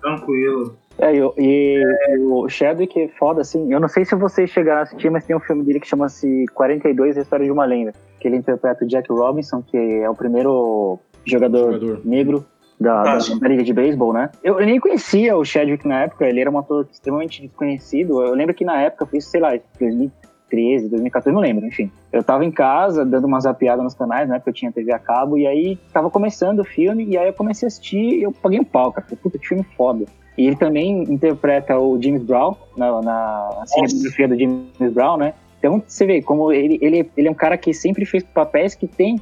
tranquilo. 0.00 0.76
É, 0.98 1.12
e, 1.12 1.20
e 1.38 2.18
o 2.26 2.48
Chadwick 2.48 3.00
é 3.00 3.08
foda, 3.08 3.40
assim. 3.40 3.72
Eu 3.72 3.80
não 3.80 3.88
sei 3.88 4.04
se 4.04 4.14
vocês 4.14 4.50
chegaram 4.50 4.80
a 4.80 4.82
assistir, 4.82 5.10
mas 5.10 5.24
tem 5.24 5.34
um 5.34 5.40
filme 5.40 5.64
dele 5.64 5.80
que 5.80 5.88
chama-se 5.88 6.46
42, 6.54 7.16
A 7.16 7.22
História 7.22 7.44
de 7.44 7.50
uma 7.50 7.64
Lenda. 7.64 7.92
Que 8.20 8.28
ele 8.28 8.36
interpreta 8.36 8.84
o 8.84 8.88
Jack 8.88 9.10
Robinson, 9.10 9.62
que 9.62 9.76
é 9.76 10.08
o 10.08 10.14
primeiro 10.14 10.98
jogador, 11.24 11.74
jogador. 11.74 12.00
negro 12.04 12.44
da, 12.80 13.02
da, 13.02 13.18
da, 13.18 13.48
Liga 13.48 13.62
de 13.62 13.72
Beisebol, 13.72 14.12
né? 14.12 14.30
Eu, 14.42 14.60
eu, 14.60 14.66
nem 14.66 14.80
conhecia 14.80 15.36
o 15.36 15.44
Chadwick 15.44 15.86
na 15.86 16.02
época, 16.02 16.26
ele 16.26 16.40
era 16.40 16.50
um 16.50 16.58
ator 16.58 16.86
extremamente 16.90 17.42
desconhecido. 17.42 18.22
Eu 18.22 18.34
lembro 18.34 18.54
que 18.54 18.64
na 18.64 18.80
época, 18.80 19.06
foi, 19.06 19.20
sei 19.20 19.40
lá, 19.40 19.50
2013, 19.78 20.88
2014, 20.88 21.34
não 21.34 21.40
lembro, 21.40 21.66
enfim. 21.66 21.90
Eu 22.12 22.22
tava 22.22 22.44
em 22.44 22.50
casa, 22.50 23.04
dando 23.04 23.26
uma 23.26 23.40
zapiada 23.40 23.82
nos 23.82 23.94
canais, 23.94 24.28
né? 24.28 24.38
Porque 24.38 24.50
eu 24.50 24.54
tinha 24.54 24.72
TV 24.72 24.92
a 24.92 24.98
cabo, 24.98 25.38
e 25.38 25.46
aí 25.46 25.78
tava 25.92 26.10
começando 26.10 26.60
o 26.60 26.64
filme, 26.64 27.04
e 27.04 27.16
aí 27.16 27.28
eu 27.28 27.32
comecei 27.32 27.66
a 27.66 27.68
assistir 27.68 28.18
e 28.18 28.22
eu 28.22 28.32
paguei 28.32 28.60
um 28.60 28.64
pau, 28.64 28.92
cara. 28.92 29.06
Falei, 29.06 29.18
puta, 29.22 29.38
que 29.38 29.46
filme 29.46 29.64
foda. 29.76 30.04
E 30.36 30.46
ele 30.46 30.56
também 30.56 31.04
interpreta 31.04 31.78
o 31.78 32.00
James 32.02 32.22
Brown 32.22 32.56
na, 32.76 33.00
na 33.00 33.62
cinematografia 33.66 34.28
do 34.28 34.38
James 34.38 34.92
Brown, 34.92 35.16
né? 35.16 35.34
Então 35.58 35.82
você 35.86 36.04
vê 36.04 36.20
como 36.20 36.52
ele, 36.52 36.78
ele, 36.82 37.08
ele 37.16 37.28
é 37.28 37.30
um 37.30 37.34
cara 37.34 37.56
que 37.56 37.72
sempre 37.72 38.04
fez 38.04 38.22
papéis 38.22 38.74
que 38.74 38.86
tem 38.86 39.18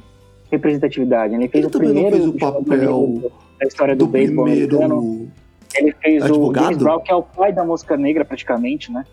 representatividade. 0.55 1.35
Ele 1.35 1.47
fez 1.47 1.65
ele 1.65 1.75
o 1.75 1.79
primeiro 1.79 2.15
fez 2.15 2.27
o 2.27 2.33
papel 2.33 3.31
da 3.59 3.67
história 3.67 3.95
do, 3.95 4.05
do 4.05 4.11
beisebol 4.11 4.45
primeiro... 4.45 4.77
americano. 4.77 5.31
Ele 5.75 5.95
fez 6.01 6.23
advogado? 6.23 6.61
o 6.61 6.65
James 6.65 6.77
Brown, 6.77 6.99
que 6.99 7.11
é 7.11 7.15
o 7.15 7.23
pai 7.23 7.51
da 7.51 7.63
música 7.63 7.97
negra, 7.97 8.23
praticamente, 8.23 8.91
né? 8.91 9.05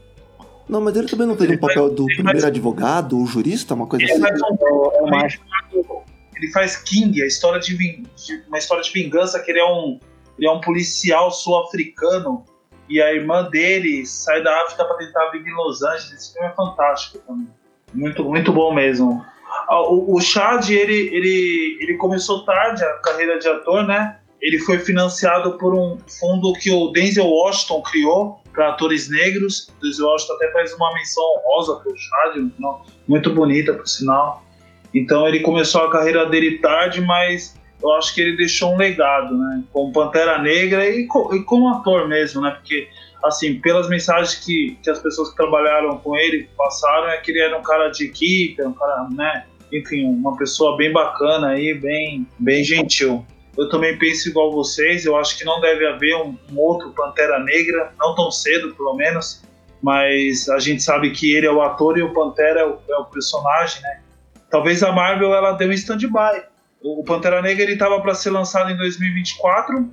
Não, 0.68 0.80
mas 0.80 0.94
ele 0.94 1.08
também 1.08 1.26
não 1.26 1.36
fez 1.36 1.50
o 1.50 1.58
papel 1.58 1.90
do 1.90 2.04
primeiro 2.06 2.38
faz... 2.38 2.44
advogado 2.44 3.18
ou 3.18 3.26
jurista, 3.26 3.74
uma 3.74 3.86
coisa 3.86 4.04
ele 4.04 4.12
assim? 4.12 4.22
Faz 4.22 4.40
um, 4.42 4.46
é 4.46 5.02
um, 5.02 6.02
ele 6.36 6.50
faz 6.52 6.76
King, 6.76 7.22
a 7.22 7.26
história 7.26 7.60
de, 7.60 7.76
de, 7.76 8.44
uma 8.48 8.58
história 8.58 8.82
de 8.82 8.90
vingança, 8.92 9.38
que 9.40 9.50
ele 9.50 9.60
é 9.60 9.64
um, 9.64 9.98
ele 10.38 10.46
é 10.46 10.50
um 10.50 10.60
policial 10.60 11.30
sul-africano 11.30 12.44
e 12.88 13.00
a 13.00 13.12
irmã 13.12 13.48
dele 13.48 14.06
sai 14.06 14.42
da 14.42 14.62
África 14.62 14.84
para 14.84 14.96
tentar 14.96 15.30
vir 15.30 15.46
em 15.46 15.54
Los 15.54 15.82
Angeles. 15.82 16.12
Esse 16.12 16.32
filme 16.32 16.48
é 16.48 16.52
fantástico 16.52 17.18
também. 17.26 17.48
Muito, 17.92 18.24
muito 18.24 18.52
bom 18.52 18.72
mesmo. 18.72 19.24
Ah, 19.68 19.82
o, 19.82 20.20
Chad, 20.20 20.68
ele, 20.70 21.10
ele, 21.14 21.78
ele 21.80 21.96
começou 21.96 22.44
tarde 22.44 22.82
a 22.84 22.94
carreira 22.94 23.38
de 23.38 23.48
ator, 23.48 23.86
né? 23.86 24.18
Ele 24.40 24.58
foi 24.58 24.78
financiado 24.78 25.58
por 25.58 25.74
um 25.74 25.98
fundo 26.18 26.52
que 26.54 26.70
o 26.70 26.88
Denzel 26.88 27.26
Washington 27.26 27.82
criou 27.82 28.40
para 28.52 28.70
atores 28.70 29.10
negros. 29.10 29.68
O 29.78 29.82
Denzel 29.82 30.06
Washington 30.06 30.34
até 30.34 30.52
faz 30.52 30.72
uma 30.74 30.92
menção 30.94 31.22
honrosa 31.36 31.82
o 31.84 31.96
Chad, 31.96 32.50
muito 33.06 33.34
bonita, 33.34 33.74
por 33.74 33.86
sinal. 33.86 34.44
Então 34.94 35.26
ele 35.28 35.40
começou 35.40 35.82
a 35.82 35.90
carreira 35.90 36.26
dele 36.26 36.58
tarde, 36.58 37.00
mas 37.00 37.54
eu 37.82 37.92
acho 37.92 38.14
que 38.14 38.20
ele 38.20 38.36
deixou 38.36 38.74
um 38.74 38.76
legado, 38.76 39.36
né? 39.36 39.62
Como 39.72 39.92
Pantera 39.92 40.40
Negra 40.40 40.88
e, 40.88 41.02
e 41.02 41.42
como 41.44 41.68
ator 41.68 42.08
mesmo, 42.08 42.40
né? 42.40 42.50
Porque, 42.50 42.88
assim, 43.24 43.60
pelas 43.60 43.88
mensagens 43.88 44.34
que, 44.34 44.78
que 44.82 44.90
as 44.90 44.98
pessoas 44.98 45.30
que 45.30 45.36
trabalharam 45.36 45.98
com 45.98 46.16
ele 46.16 46.48
passaram, 46.56 47.08
é 47.08 47.18
que 47.18 47.30
ele 47.30 47.40
era 47.40 47.58
um 47.58 47.62
cara 47.62 47.88
de 47.88 48.04
equipe, 48.04 48.62
um 48.62 48.72
cara, 48.72 49.08
né? 49.10 49.44
enfim, 49.72 50.04
uma 50.04 50.36
pessoa 50.36 50.76
bem 50.76 50.92
bacana 50.92 51.50
aí, 51.50 51.74
bem, 51.74 52.26
bem 52.38 52.64
gentil. 52.64 53.24
Eu 53.56 53.68
também 53.68 53.98
penso 53.98 54.28
igual 54.28 54.52
vocês, 54.52 55.04
eu 55.04 55.16
acho 55.16 55.36
que 55.36 55.44
não 55.44 55.60
deve 55.60 55.86
haver 55.86 56.14
um, 56.16 56.36
um 56.52 56.58
outro 56.58 56.90
Pantera 56.92 57.38
Negra, 57.40 57.92
não 57.98 58.14
tão 58.14 58.30
cedo, 58.30 58.74
pelo 58.74 58.94
menos, 58.94 59.42
mas 59.82 60.48
a 60.48 60.58
gente 60.58 60.82
sabe 60.82 61.10
que 61.10 61.32
ele 61.32 61.46
é 61.46 61.52
o 61.52 61.62
ator 61.62 61.98
e 61.98 62.02
o 62.02 62.12
Pantera 62.12 62.60
é 62.60 62.66
o, 62.66 62.78
é 62.88 62.96
o 62.96 63.04
personagem, 63.06 63.82
né? 63.82 64.00
Talvez 64.50 64.82
a 64.82 64.92
Marvel 64.92 65.34
ela 65.34 65.52
deu 65.52 65.68
um 65.68 65.72
stand-by. 65.72 66.42
O 66.82 67.04
Pantera 67.04 67.42
Negra 67.42 67.62
ele 67.62 67.74
estava 67.74 68.00
para 68.00 68.14
ser 68.14 68.30
lançado 68.30 68.70
em 68.70 68.76
2024, 68.76 69.88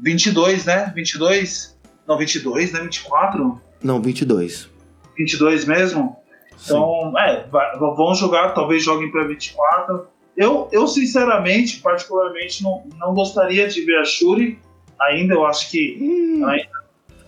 22, 0.00 0.64
né? 0.66 0.92
22? 0.94 1.78
Não, 2.06 2.18
22, 2.18 2.72
né? 2.72 2.80
24? 2.80 3.60
Não, 3.82 4.00
22. 4.00 4.68
22 5.16 5.64
mesmo? 5.64 6.16
Então, 6.64 7.12
é, 7.18 7.46
vão 7.78 8.14
jogar, 8.14 8.50
talvez 8.50 8.82
joguem 8.82 9.10
para 9.10 9.24
24. 9.24 10.06
Eu, 10.36 10.68
eu, 10.72 10.86
sinceramente, 10.86 11.80
particularmente, 11.80 12.62
não, 12.62 12.84
não 12.98 13.14
gostaria 13.14 13.68
de 13.68 13.84
ver 13.84 13.98
a 13.98 14.04
Shuri 14.04 14.58
ainda. 15.00 15.34
Eu 15.34 15.44
acho 15.44 15.70
que 15.70 15.98
hum. 16.00 16.46
ainda, 16.46 16.70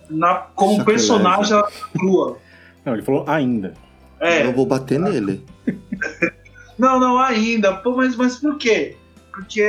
na, 0.09 0.35
como 0.55 0.83
personagem 0.83 1.53
ela 1.53 1.63
tá 1.63 1.71
crua. 1.97 2.37
Não, 2.83 2.93
ele 2.93 3.03
falou 3.03 3.25
ainda. 3.27 3.73
É. 4.19 4.45
Eu 4.45 4.53
vou 4.53 4.65
bater 4.65 4.99
nele. 4.99 5.43
não, 6.77 6.99
não, 6.99 7.19
ainda. 7.19 7.73
Pô, 7.75 7.95
mas, 7.95 8.15
mas 8.15 8.37
por 8.37 8.57
quê? 8.57 8.95
Porque 9.31 9.61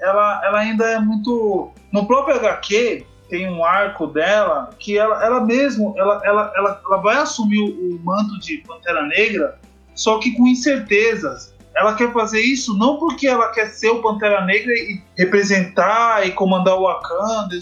ela, 0.00 0.40
ela 0.44 0.58
ainda 0.58 0.84
é 0.84 0.98
muito. 1.00 1.72
No 1.90 2.06
próprio 2.06 2.36
HQ, 2.36 3.06
tem 3.30 3.48
um 3.48 3.64
arco 3.64 4.08
dela 4.08 4.70
que 4.78 4.98
ela, 4.98 5.24
ela 5.24 5.40
mesmo 5.40 5.94
ela, 5.96 6.20
ela, 6.24 6.52
ela, 6.54 6.82
ela 6.84 6.96
vai 6.98 7.16
assumir 7.16 7.60
o, 7.60 7.98
manto 8.02 8.38
de 8.40 8.58
Pantera 8.58 9.06
Negra, 9.06 9.58
só 9.94 10.18
que 10.18 10.32
com 10.32 10.46
incertezas. 10.46 11.54
ela 11.76 11.94
quer 11.94 12.12
fazer 12.12 12.40
isso 12.40 12.76
não 12.76 12.98
porque 12.98 13.28
ela 13.28 13.48
quer 13.52 13.68
ser 13.68 13.90
o 13.90 14.02
Pantera 14.02 14.44
Negra 14.44 14.72
e 14.72 15.00
representar 15.16 16.26
e 16.26 16.32
comandar 16.32 16.76
o 16.76 16.82
Wakanda. 16.82 17.54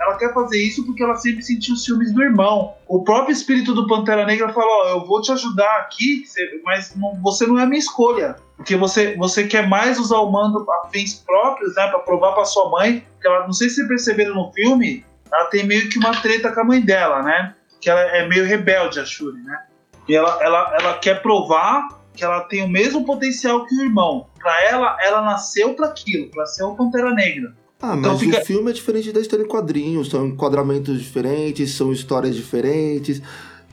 Ela 0.00 0.16
quer 0.16 0.32
fazer 0.32 0.62
isso 0.62 0.84
porque 0.86 1.02
ela 1.02 1.16
sempre 1.16 1.42
sentiu 1.42 1.74
os 1.74 1.84
ciúmes 1.84 2.12
do 2.12 2.22
irmão. 2.22 2.72
O 2.88 3.04
próprio 3.04 3.32
espírito 3.32 3.74
do 3.74 3.86
Pantera 3.86 4.24
Negra 4.24 4.48
falou: 4.52 4.70
Ó, 4.84 4.88
eu 4.88 5.06
vou 5.06 5.20
te 5.20 5.32
ajudar 5.32 5.80
aqui, 5.80 6.22
mas 6.64 6.94
não, 6.96 7.14
você 7.20 7.46
não 7.46 7.58
é 7.58 7.64
a 7.64 7.66
minha 7.66 7.78
escolha. 7.78 8.36
Porque 8.56 8.76
você, 8.76 9.16
você 9.16 9.46
quer 9.46 9.66
mais 9.66 9.98
usar 9.98 10.18
o 10.18 10.30
mando 10.30 10.66
a 10.70 10.88
fins 10.88 11.14
próprios, 11.14 11.74
né? 11.76 11.86
Pra 11.88 11.98
provar 12.00 12.32
pra 12.32 12.44
sua 12.44 12.70
mãe. 12.70 13.02
Que 13.20 13.26
ela, 13.26 13.44
não 13.44 13.52
sei 13.54 13.70
se 13.70 13.86
perceberam 13.88 14.34
no 14.34 14.52
filme, 14.52 15.02
ela 15.32 15.44
tem 15.46 15.66
meio 15.66 15.88
que 15.88 15.98
uma 15.98 16.20
treta 16.20 16.52
com 16.52 16.60
a 16.60 16.64
mãe 16.64 16.80
dela, 16.80 17.22
né? 17.22 17.54
Que 17.80 17.88
ela 17.88 18.00
é 18.00 18.28
meio 18.28 18.44
rebelde, 18.44 19.00
a 19.00 19.04
Shuri, 19.04 19.40
né? 19.42 19.62
E 20.08 20.14
ela, 20.14 20.38
ela, 20.42 20.76
ela 20.78 20.98
quer 20.98 21.22
provar 21.22 21.88
que 22.14 22.24
ela 22.24 22.40
tem 22.40 22.62
o 22.62 22.68
mesmo 22.68 23.04
potencial 23.04 23.64
que 23.66 23.74
o 23.76 23.82
irmão. 23.82 24.26
Para 24.38 24.64
ela, 24.64 24.96
ela 25.00 25.22
nasceu 25.22 25.74
para 25.74 25.86
aquilo, 25.86 26.28
para 26.30 26.44
ser 26.46 26.64
o 26.64 26.74
Pantera 26.74 27.14
Negra. 27.14 27.54
Ah, 27.82 27.94
então 27.96 28.12
mas 28.12 28.20
fica... 28.20 28.40
o 28.40 28.44
filme 28.44 28.70
é 28.70 28.74
diferente 28.74 29.12
da 29.12 29.20
história 29.20 29.42
em 29.42 29.48
quadrinhos, 29.48 30.10
são 30.10 30.26
enquadramentos 30.26 31.00
diferentes, 31.00 31.74
são 31.74 31.92
histórias 31.92 32.34
diferentes. 32.34 33.22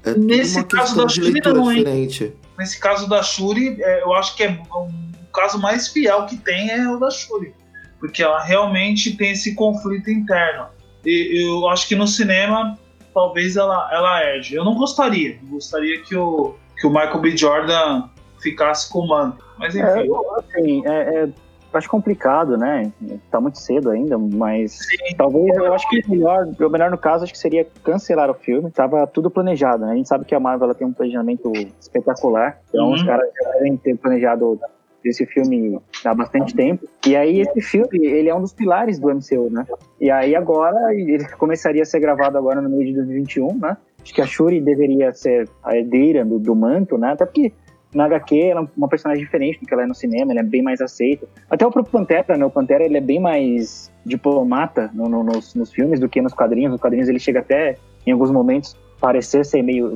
É 0.03 0.13
Nesse 0.13 0.63
caso 0.63 0.95
da 0.95 1.09
Shuri 1.09 1.41
não, 1.43 1.73
diferente. 1.73 2.33
Nesse 2.57 2.79
caso 2.79 3.09
da 3.09 3.21
Shuri, 3.21 3.81
é, 3.81 4.03
eu 4.03 4.13
acho 4.13 4.35
que 4.35 4.43
é 4.43 4.49
um 4.49 5.11
caso 5.33 5.59
mais 5.59 5.89
fiel 5.89 6.25
que 6.25 6.37
tem 6.37 6.71
é 6.71 6.89
o 6.89 6.97
da 6.97 7.11
Shuri, 7.11 7.53
porque 7.99 8.23
ela 8.23 8.41
realmente 8.41 9.17
tem 9.17 9.31
esse 9.31 9.53
conflito 9.55 10.09
interno. 10.09 10.67
E 11.07 11.47
eu 11.47 11.69
acho 11.69 11.87
que 11.87 11.95
no 11.95 12.05
cinema 12.05 12.77
talvez 13.13 13.55
ela 13.55 13.89
ela 13.93 14.21
erge. 14.23 14.55
Eu 14.55 14.65
não 14.65 14.75
gostaria, 14.75 15.39
eu 15.41 15.49
gostaria 15.49 16.01
que 16.01 16.15
o 16.15 16.53
que 16.77 16.85
o 16.85 16.89
Michael 16.89 17.19
B. 17.19 17.35
Jordan 17.35 18.09
ficasse 18.41 18.91
com 18.91 18.99
o 18.99 19.07
manto. 19.07 19.43
Mas 19.57 19.75
enfim. 19.75 19.87
É, 19.87 20.39
assim, 20.39 20.87
é, 20.87 21.23
é, 21.23 21.29
acho 21.73 21.89
complicado, 21.89 22.57
né? 22.57 22.91
Tá 23.31 23.39
muito 23.39 23.59
cedo 23.59 23.89
ainda, 23.89 24.17
mas 24.17 24.73
Sim. 24.73 25.15
talvez 25.17 25.55
eu 25.55 25.73
acho 25.73 25.89
que 25.89 26.01
o 26.07 26.11
melhor, 26.11 26.45
o 26.45 26.69
melhor 26.69 26.91
no 26.91 26.97
caso 26.97 27.23
acho 27.23 27.33
que 27.33 27.39
seria 27.39 27.65
cancelar 27.83 28.29
o 28.29 28.33
filme. 28.33 28.69
Tava 28.71 29.07
tudo 29.07 29.29
planejado, 29.29 29.85
né? 29.85 29.93
A 29.93 29.95
gente 29.95 30.09
sabe 30.09 30.25
que 30.25 30.35
a 30.35 30.39
Marvel 30.39 30.73
tem 30.75 30.87
um 30.87 30.93
planejamento 30.93 31.51
espetacular, 31.79 32.59
então 32.69 32.87
uhum. 32.87 32.93
os 32.93 33.03
caras 33.03 33.29
já 33.41 33.51
devem 33.51 33.77
ter 33.77 33.95
planejado 33.97 34.59
esse 35.03 35.25
filme 35.25 35.79
há 36.07 36.13
bastante 36.13 36.55
tempo. 36.55 36.87
E 37.05 37.15
aí 37.15 37.41
esse 37.41 37.61
filme, 37.61 38.05
ele 38.05 38.29
é 38.29 38.35
um 38.35 38.41
dos 38.41 38.53
pilares 38.53 38.99
do 38.99 39.07
MCU, 39.09 39.49
né? 39.49 39.65
E 39.99 40.09
aí 40.09 40.35
agora 40.35 40.93
ele 40.93 41.27
começaria 41.37 41.83
a 41.83 41.85
ser 41.85 41.99
gravado 41.99 42.37
agora 42.37 42.61
no 42.61 42.69
meio 42.69 42.85
de 42.85 42.93
2021, 42.93 43.57
né? 43.57 43.77
Acho 44.01 44.13
que 44.13 44.21
a 44.21 44.25
Shuri 44.25 44.61
deveria 44.61 45.11
ser 45.13 45.49
a 45.63 45.75
herdeira 45.75 46.23
do, 46.23 46.39
do 46.39 46.55
manto, 46.55 46.97
né? 46.97 47.11
Até 47.11 47.25
porque 47.25 47.51
na 47.93 48.05
HQ 48.05 48.39
ela 48.39 48.61
é 48.61 48.67
uma 48.75 48.87
personagem 48.87 49.23
diferente 49.23 49.59
do 49.59 49.65
que 49.65 49.73
ela 49.73 49.83
é 49.83 49.85
no 49.85 49.95
cinema, 49.95 50.31
ela 50.31 50.41
é 50.41 50.43
bem 50.43 50.61
mais 50.61 50.81
aceita. 50.81 51.27
Até 51.49 51.65
o 51.65 51.71
próprio 51.71 51.91
Pantera, 51.91 52.37
né? 52.37 52.45
O 52.45 52.49
Pantera 52.49 52.83
ele 52.83 52.97
é 52.97 53.01
bem 53.01 53.19
mais 53.19 53.91
diplomata 54.05 54.89
no, 54.93 55.09
no, 55.09 55.23
nos, 55.23 55.55
nos, 55.55 55.71
filmes 55.71 55.99
do 55.99 56.07
que 56.07 56.21
nos 56.21 56.33
quadrinhos. 56.33 56.71
Nos 56.71 56.81
quadrinhos 56.81 57.09
ele 57.09 57.19
chega 57.19 57.39
até, 57.39 57.77
em 58.05 58.11
alguns 58.11 58.31
momentos, 58.31 58.77
parecer 58.99 59.45
ser 59.45 59.61
meio 59.61 59.93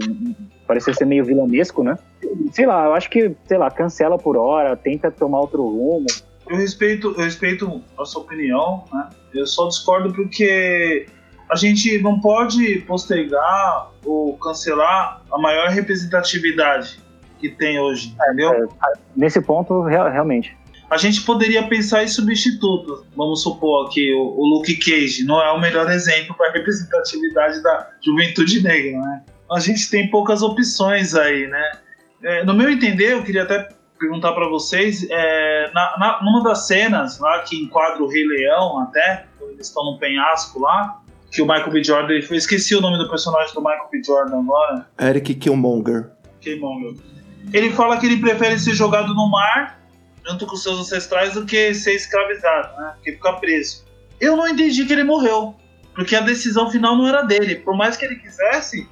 parecer 0.71 0.95
ser 0.95 1.03
meio 1.03 1.25
vilanesco, 1.25 1.83
né? 1.83 1.97
Sei 2.53 2.65
lá, 2.65 2.85
eu 2.85 2.93
acho 2.93 3.09
que, 3.09 3.35
sei 3.45 3.57
lá, 3.57 3.69
cancela 3.69 4.17
por 4.17 4.37
hora, 4.37 4.77
tenta 4.77 5.11
tomar 5.11 5.41
outro 5.41 5.61
rumo. 5.61 6.05
Eu 6.49 6.55
respeito, 6.55 7.13
eu 7.17 7.23
respeito 7.23 7.81
a 7.99 8.05
sua 8.05 8.21
opinião, 8.21 8.85
né? 8.93 9.09
Eu 9.33 9.45
só 9.45 9.67
discordo 9.67 10.13
porque 10.13 11.05
a 11.49 11.57
gente 11.57 12.01
não 12.01 12.21
pode 12.21 12.79
postergar 12.87 13.89
ou 14.05 14.37
cancelar 14.37 15.21
a 15.29 15.37
maior 15.37 15.67
representatividade 15.67 17.01
que 17.37 17.49
tem 17.49 17.77
hoje, 17.77 18.15
entendeu? 18.15 18.53
É, 18.53 18.63
é, 18.63 18.93
nesse 19.13 19.41
ponto, 19.41 19.81
realmente. 19.81 20.55
A 20.89 20.95
gente 20.95 21.21
poderia 21.21 21.67
pensar 21.67 22.03
em 22.03 22.07
substitutos. 22.07 23.03
Vamos 23.15 23.43
supor 23.43 23.89
que 23.89 24.13
o, 24.13 24.21
o 24.21 24.45
Luke 24.45 24.75
Cage 24.77 25.25
não 25.25 25.41
é 25.41 25.51
o 25.51 25.59
melhor 25.59 25.89
exemplo 25.91 26.33
para 26.35 26.53
representatividade 26.53 27.61
da 27.61 27.89
juventude 28.01 28.61
negra, 28.63 28.99
né? 28.99 29.21
A 29.51 29.59
gente 29.59 29.89
tem 29.89 30.09
poucas 30.09 30.41
opções 30.41 31.13
aí, 31.13 31.47
né? 31.47 31.71
É, 32.23 32.43
no 32.43 32.53
meu 32.53 32.69
entender, 32.69 33.13
eu 33.13 33.23
queria 33.23 33.43
até 33.43 33.69
perguntar 33.99 34.31
para 34.31 34.47
vocês, 34.47 35.05
é, 35.09 35.71
na, 35.73 35.97
na, 35.99 36.23
numa 36.23 36.43
das 36.43 36.67
cenas 36.67 37.19
lá 37.19 37.39
que 37.39 37.61
enquadra 37.61 38.01
o 38.01 38.07
Rei 38.07 38.25
Leão 38.25 38.79
até, 38.79 39.25
eles 39.41 39.67
estão 39.67 39.83
no 39.83 39.99
penhasco 39.99 40.59
lá, 40.59 41.01
que 41.31 41.41
o 41.41 41.45
Michael 41.45 41.71
B. 41.71 41.83
Jordan, 41.83 42.13
eu 42.13 42.35
esqueci 42.35 42.75
o 42.75 42.81
nome 42.81 42.97
do 42.97 43.09
personagem 43.09 43.53
do 43.53 43.61
Michael 43.61 43.89
B. 43.91 44.01
Jordan 44.03 44.39
agora. 44.39 44.87
Eric 44.99 45.35
Killmonger. 45.35 46.09
Killmonger 46.39 47.11
ele 47.53 47.71
fala 47.71 47.97
que 47.97 48.05
ele 48.05 48.17
prefere 48.17 48.57
ser 48.59 48.73
jogado 48.73 49.13
no 49.13 49.29
mar, 49.29 49.79
junto 50.27 50.45
com 50.45 50.55
seus 50.55 50.79
ancestrais, 50.79 51.33
do 51.33 51.45
que 51.45 51.73
ser 51.73 51.95
escravizado, 51.95 52.79
né? 52.79 52.93
Que 53.03 53.13
ficar 53.13 53.33
preso. 53.33 53.85
Eu 54.19 54.37
não 54.37 54.47
entendi 54.47 54.85
que 54.85 54.93
ele 54.93 55.03
morreu, 55.03 55.55
porque 55.95 56.15
a 56.15 56.21
decisão 56.21 56.69
final 56.69 56.95
não 56.95 57.07
era 57.07 57.23
dele. 57.23 57.55
Por 57.55 57.75
mais 57.75 57.97
que 57.97 58.05
ele 58.05 58.15
quisesse, 58.15 58.87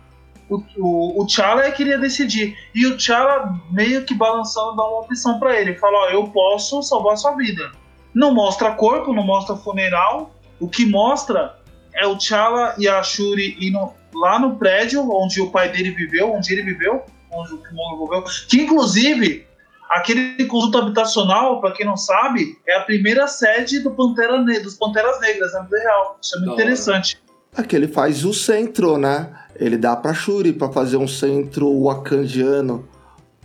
o, 0.49 0.63
o, 0.77 1.21
o 1.21 1.25
T'Challa 1.25 1.63
é 1.63 1.71
que 1.71 1.77
queria 1.77 1.97
decidir. 1.97 2.57
E 2.73 2.85
o 2.87 2.97
T'Challa 2.97 3.53
meio 3.71 4.03
que 4.03 4.13
balançando 4.13 4.75
dá 4.75 4.83
uma 4.83 5.01
opção 5.01 5.39
para 5.39 5.59
ele. 5.59 5.75
Fala, 5.75 5.97
ó, 5.97 6.09
eu 6.09 6.27
posso 6.27 6.81
salvar 6.81 7.17
sua 7.17 7.35
vida. 7.35 7.71
Não 8.13 8.33
mostra 8.33 8.71
corpo, 8.71 9.13
não 9.13 9.23
mostra 9.23 9.55
funeral. 9.55 10.31
O 10.59 10.67
que 10.67 10.85
mostra 10.85 11.57
é 11.93 12.05
o 12.07 12.17
T'Challa 12.17 12.75
e 12.77 12.87
a 12.87 13.01
Shuri 13.03 13.57
indo 13.59 13.93
lá 14.13 14.39
no 14.39 14.55
prédio 14.55 15.07
onde 15.09 15.39
o 15.41 15.51
pai 15.51 15.69
dele 15.69 15.91
viveu, 15.91 16.33
onde 16.33 16.51
ele 16.51 16.63
viveu, 16.63 17.03
onde 17.31 17.53
o 17.53 17.57
Kimono 17.57 17.95
envolveu, 17.95 18.23
que 18.47 18.61
inclusive 18.61 19.47
aquele 19.89 20.45
conjunto 20.45 20.77
habitacional, 20.77 21.59
para 21.59 21.71
quem 21.71 21.85
não 21.85 21.97
sabe, 21.97 22.57
é 22.67 22.75
a 22.75 22.81
primeira 22.81 23.27
sede 23.27 23.79
do 23.79 23.91
Pantera 23.91 24.41
ne 24.41 24.59
dos 24.59 24.75
Panteras 24.75 25.19
Negras 25.19 25.53
na 25.53 25.61
vida 25.61 25.79
real. 25.79 26.19
Isso 26.21 26.35
é 26.35 26.39
muito 26.39 26.53
interessante. 26.53 27.21
É 27.57 27.63
que 27.63 27.75
ele 27.75 27.87
faz 27.87 28.23
o 28.23 28.33
centro, 28.33 28.97
né? 28.97 29.31
Ele 29.59 29.77
dá 29.77 29.95
pra 29.95 30.13
Shuri 30.13 30.53
para 30.53 30.71
fazer 30.71 30.97
um 30.97 31.07
centro 31.07 31.69
wakandiano 31.69 32.87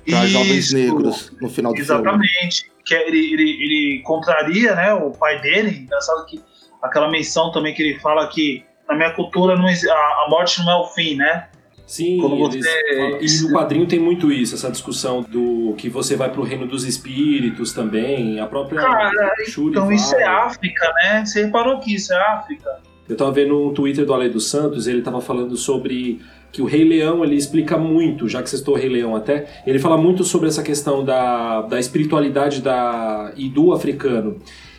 para 0.08 0.26
jovens 0.26 0.72
negros 0.72 1.32
no 1.40 1.48
final 1.48 1.72
do 1.72 1.80
Exatamente. 1.80 2.28
filme. 2.28 2.48
Exatamente. 2.48 2.74
Que 2.84 2.94
é, 2.94 3.08
ele, 3.08 3.32
ele, 3.32 3.50
ele 3.50 4.02
contraria 4.04 4.74
né, 4.74 4.92
o 4.94 5.10
pai 5.10 5.40
dele. 5.40 5.80
Engraçado 5.84 6.24
que 6.26 6.40
aquela 6.82 7.10
menção 7.10 7.50
também 7.50 7.74
que 7.74 7.82
ele 7.82 7.98
fala 7.98 8.28
que 8.28 8.62
na 8.88 8.94
minha 8.94 9.10
cultura 9.12 9.56
não, 9.56 9.66
a, 9.66 10.24
a 10.26 10.26
morte 10.28 10.62
não 10.62 10.70
é 10.70 10.76
o 10.76 10.86
fim, 10.88 11.16
né? 11.16 11.48
Sim, 11.86 12.18
você... 12.18 12.56
eles, 12.58 13.40
e 13.40 13.46
no 13.46 13.58
quadrinho 13.58 13.86
tem 13.86 13.98
muito 13.98 14.32
isso, 14.32 14.54
essa 14.54 14.70
discussão 14.70 15.20
do 15.20 15.74
que 15.76 15.90
você 15.90 16.16
vai 16.16 16.30
pro 16.30 16.42
reino 16.42 16.66
dos 16.66 16.84
espíritos 16.84 17.74
também, 17.74 18.40
a 18.40 18.46
própria 18.46 18.80
Cara, 18.80 19.34
Shuri 19.46 19.72
então 19.72 19.86
vai. 19.86 19.94
isso 19.94 20.14
é 20.16 20.24
África, 20.24 20.90
né? 20.94 21.24
Você 21.26 21.44
reparou 21.44 21.80
que 21.80 21.94
isso 21.94 22.12
é 22.14 22.16
África? 22.16 22.80
Eu 23.08 23.16
tava 23.16 23.32
vendo 23.32 23.68
um 23.68 23.72
Twitter 23.72 24.06
do 24.06 24.14
Ale 24.14 24.28
dos 24.28 24.46
Santos, 24.46 24.86
ele 24.86 25.02
tava 25.02 25.20
falando 25.20 25.56
sobre 25.56 26.20
que 26.50 26.62
o 26.62 26.64
Rei 26.64 26.84
Leão 26.84 27.24
ele 27.24 27.34
explica 27.34 27.76
muito, 27.76 28.28
já 28.28 28.42
que 28.42 28.48
você 28.48 28.56
estou 28.56 28.76
Rei 28.76 28.88
Leão 28.88 29.14
até, 29.14 29.62
ele 29.66 29.78
fala 29.78 29.96
muito 29.98 30.24
sobre 30.24 30.48
essa 30.48 30.62
questão 30.62 31.04
da, 31.04 31.62
da 31.62 31.78
espiritualidade 31.78 32.62
da, 32.62 33.32
e 33.36 33.48
do 33.48 33.72
africano. 33.72 34.36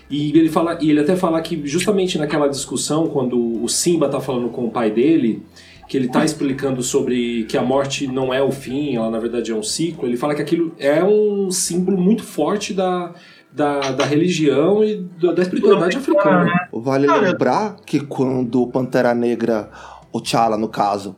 E 0.10 0.30
ele, 0.38 0.50
fala, 0.50 0.78
e 0.82 0.90
ele 0.90 1.00
até 1.00 1.16
fala 1.16 1.42
que 1.42 1.62
justamente 1.66 2.18
naquela 2.18 2.48
discussão, 2.48 3.08
quando 3.08 3.62
o 3.64 3.68
Simba 3.68 4.08
tá 4.08 4.20
falando 4.20 4.50
com 4.50 4.66
o 4.66 4.72
pai 4.72 4.90
dele, 4.90 5.44
que 5.88 5.98
ele 5.98 6.08
está 6.08 6.24
explicando 6.24 6.82
sobre 6.82 7.44
que 7.44 7.58
a 7.58 7.62
morte 7.62 8.08
não 8.08 8.34
é 8.34 8.42
o 8.42 8.52
fim, 8.52 8.96
ela 8.96 9.10
na 9.10 9.20
verdade 9.20 9.52
é 9.52 9.56
um 9.56 9.64
ciclo, 9.64 10.08
ele 10.08 10.18
fala 10.18 10.34
que 10.34 10.42
aquilo 10.42 10.74
é 10.80 11.04
um 11.04 11.52
símbolo 11.52 11.98
muito 11.98 12.24
forte 12.24 12.74
da, 12.74 13.14
da, 13.56 13.92
da 13.92 14.06
religião 14.06 14.84
e 14.84 14.98
da, 15.22 15.32
da 15.32 15.42
espiritualidade 15.42 15.98
africana. 15.98 16.68
Vale 16.74 17.08
lembrar 17.08 17.78
que 17.86 18.00
quando 18.02 18.62
o 18.62 18.68
Pantera 18.68 19.14
Negra, 19.16 19.70
o 20.12 20.20
T'Challa 20.20 20.58
no 20.58 20.68
caso, 20.68 21.16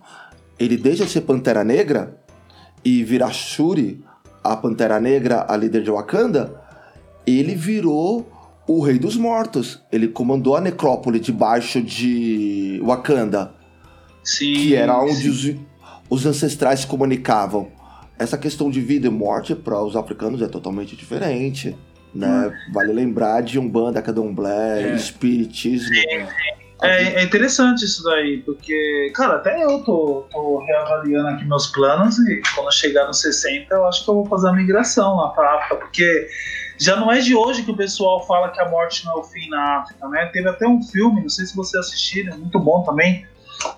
ele 0.59 0.77
deixa 0.77 1.03
de 1.03 1.11
ser 1.11 1.21
Pantera 1.21 1.63
Negra 1.63 2.17
e 2.85 3.03
vira 3.03 3.29
Shuri, 3.31 4.03
a 4.43 4.55
Pantera 4.55 4.99
Negra, 4.99 5.45
a 5.49 5.57
líder 5.57 5.83
de 5.83 5.91
Wakanda, 5.91 6.61
ele 7.25 7.55
virou 7.55 8.25
o 8.67 8.81
Rei 8.81 8.99
dos 8.99 9.17
Mortos. 9.17 9.81
Ele 9.91 10.07
comandou 10.07 10.55
a 10.55 10.61
necrópole 10.61 11.19
debaixo 11.19 11.81
de 11.81 12.81
Wakanda. 12.85 13.53
Sim, 14.23 14.53
que 14.53 14.75
era 14.75 14.99
onde 15.01 15.29
os, 15.29 15.55
os, 16.09 16.25
ancestrais 16.25 16.81
se 16.81 16.87
comunicavam. 16.87 17.69
Essa 18.19 18.37
questão 18.37 18.69
de 18.69 18.81
vida 18.81 19.07
e 19.07 19.09
morte 19.09 19.55
para 19.55 19.81
os 19.81 19.95
africanos 19.95 20.41
é 20.41 20.47
totalmente 20.47 20.95
diferente. 20.95 21.75
Né? 22.17 22.51
Vale 22.73 22.93
lembrar 22.93 23.41
de 23.41 23.59
Umbanda, 23.59 24.01
Candomblé, 24.01 24.83
é. 24.83 24.95
Espiritismo. 24.95 25.93
Sim, 25.93 26.27
É, 26.81 27.21
é, 27.21 27.23
interessante 27.23 27.85
isso 27.85 28.03
daí, 28.03 28.37
porque, 28.43 29.11
cara, 29.15 29.37
até 29.37 29.63
eu 29.63 29.83
tô, 29.83 30.27
tô, 30.31 30.59
reavaliando 30.59 31.29
aqui 31.29 31.43
meus 31.45 31.67
planos 31.67 32.19
e 32.19 32.39
quando 32.53 32.71
chegar 32.71 33.07
nos 33.07 33.19
60 33.21 33.73
eu 33.73 33.87
acho 33.87 34.03
que 34.03 34.09
eu 34.09 34.15
vou 34.15 34.25
fazer 34.27 34.49
a 34.49 34.53
migração 34.53 35.15
lá 35.15 35.29
pra 35.29 35.55
África, 35.55 35.77
porque 35.77 36.27
já 36.79 36.95
não 36.95 37.11
é 37.11 37.19
de 37.19 37.35
hoje 37.35 37.63
que 37.63 37.71
o 37.71 37.75
pessoal 37.75 38.25
fala 38.27 38.49
que 38.49 38.61
a 38.61 38.69
morte 38.69 39.03
não 39.05 39.13
é 39.13 39.15
o 39.17 39.23
fim 39.23 39.49
na 39.49 39.79
África, 39.79 40.07
né? 40.07 40.29
Teve 40.31 40.49
até 40.49 40.67
um 40.67 40.81
filme, 40.83 41.21
não 41.21 41.29
sei 41.29 41.47
se 41.47 41.55
vocês 41.55 41.83
assistiram, 41.83 42.37
muito 42.37 42.59
bom 42.59 42.83
também, 42.83 43.25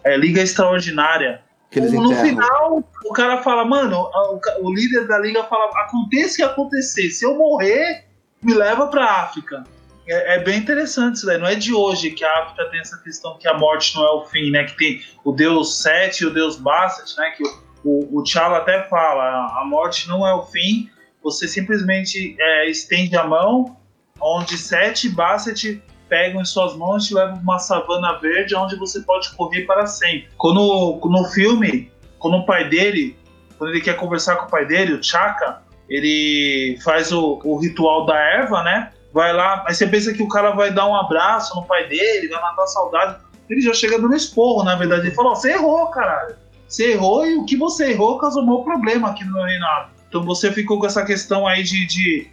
é, 0.03 0.17
Liga 0.17 0.41
Extraordinária, 0.41 1.41
Que 1.71 1.79
eles 1.79 1.93
no 1.93 2.03
enterram. 2.03 2.27
final, 2.27 2.83
o 3.05 3.13
cara 3.13 3.41
fala, 3.41 3.63
mano, 3.63 4.09
o, 4.13 4.67
o 4.67 4.73
líder 4.73 5.07
da 5.07 5.17
liga 5.19 5.41
fala, 5.45 5.71
aconteça 5.85 6.33
o 6.33 6.35
que 6.35 6.43
acontecer, 6.43 7.09
se 7.11 7.23
eu 7.23 7.37
morrer, 7.37 8.09
me 8.41 8.53
leva 8.53 8.87
pra 8.87 9.21
África. 9.21 9.63
É, 10.07 10.35
é 10.35 10.39
bem 10.39 10.57
interessante 10.57 11.15
isso 11.15 11.25
daí, 11.25 11.37
não 11.37 11.47
é 11.47 11.55
de 11.55 11.73
hoje 11.73 12.11
que 12.11 12.23
a 12.23 12.39
África 12.39 12.65
tem 12.71 12.79
essa 12.79 12.97
questão 12.97 13.37
que 13.37 13.47
a 13.47 13.57
morte 13.57 13.95
não 13.95 14.03
é 14.03 14.11
o 14.11 14.25
fim, 14.25 14.49
né? 14.49 14.63
Que 14.63 14.77
tem 14.77 15.01
o 15.23 15.31
deus 15.31 15.81
Sete 15.81 16.23
e 16.23 16.27
o 16.27 16.33
deus 16.33 16.57
Basset, 16.57 17.15
né? 17.17 17.31
Que 17.31 17.43
o, 17.83 18.19
o, 18.19 18.23
até 18.55 18.83
fala, 18.83 19.61
a 19.61 19.65
morte 19.65 20.07
não 20.07 20.25
é 20.27 20.33
o 20.33 20.43
fim, 20.43 20.89
você 21.23 21.47
simplesmente 21.47 22.35
é, 22.39 22.69
estende 22.69 23.15
a 23.15 23.25
mão, 23.25 23.77
onde 24.19 24.57
Sete 24.57 25.07
e 25.07 25.11
Basset 25.11 25.81
pegam 26.09 26.41
em 26.41 26.45
suas 26.45 26.75
mãos 26.75 27.05
e 27.05 27.09
te 27.09 27.13
levam 27.13 27.35
uma 27.35 27.59
savana 27.59 28.17
verde 28.19 28.55
onde 28.55 28.75
você 28.75 28.99
pode 29.01 29.31
correr 29.35 29.61
para 29.65 29.85
sempre. 29.85 30.27
Quando 30.37 30.99
no 31.03 31.23
filme, 31.25 31.91
quando 32.17 32.37
o 32.37 32.45
pai 32.45 32.67
dele, 32.67 33.15
quando 33.57 33.71
ele 33.71 33.81
quer 33.81 33.95
conversar 33.95 34.37
com 34.37 34.47
o 34.47 34.49
pai 34.49 34.65
dele, 34.65 34.93
o 34.93 35.03
Chaka, 35.03 35.61
ele 35.89 36.77
faz 36.83 37.11
o, 37.11 37.39
o 37.43 37.57
ritual 37.57 38.05
da 38.05 38.15
erva, 38.15 38.63
né? 38.63 38.91
Vai 39.11 39.33
lá, 39.33 39.65
aí 39.67 39.73
você 39.73 39.87
pensa 39.87 40.13
que 40.13 40.21
o 40.21 40.27
cara 40.27 40.51
vai 40.51 40.71
dar 40.71 40.87
um 40.87 40.95
abraço 40.95 41.55
no 41.55 41.65
pai 41.65 41.87
dele, 41.87 42.27
vai 42.27 42.41
matar 42.41 42.63
a 42.63 42.67
saudade. 42.67 43.17
Ele 43.49 43.61
já 43.61 43.73
chega 43.73 43.99
dando 43.99 44.15
esporro, 44.15 44.63
na 44.63 44.75
verdade. 44.75 45.07
Ele 45.07 45.15
fala: 45.15 45.31
Ó, 45.31 45.35
você 45.35 45.53
errou, 45.53 45.87
caralho. 45.87 46.35
Você 46.67 46.91
errou 46.91 47.25
e 47.25 47.35
o 47.35 47.45
que 47.45 47.57
você 47.57 47.91
errou 47.91 48.19
causou 48.19 48.43
um 48.43 48.63
problema 48.63 49.09
aqui 49.09 49.25
no 49.25 49.33
meu 49.33 49.43
reinado. 49.43 49.89
Então 50.07 50.23
você 50.23 50.51
ficou 50.51 50.79
com 50.79 50.85
essa 50.85 51.03
questão 51.03 51.47
aí 51.47 51.63
de, 51.63 51.87
de, 51.87 52.27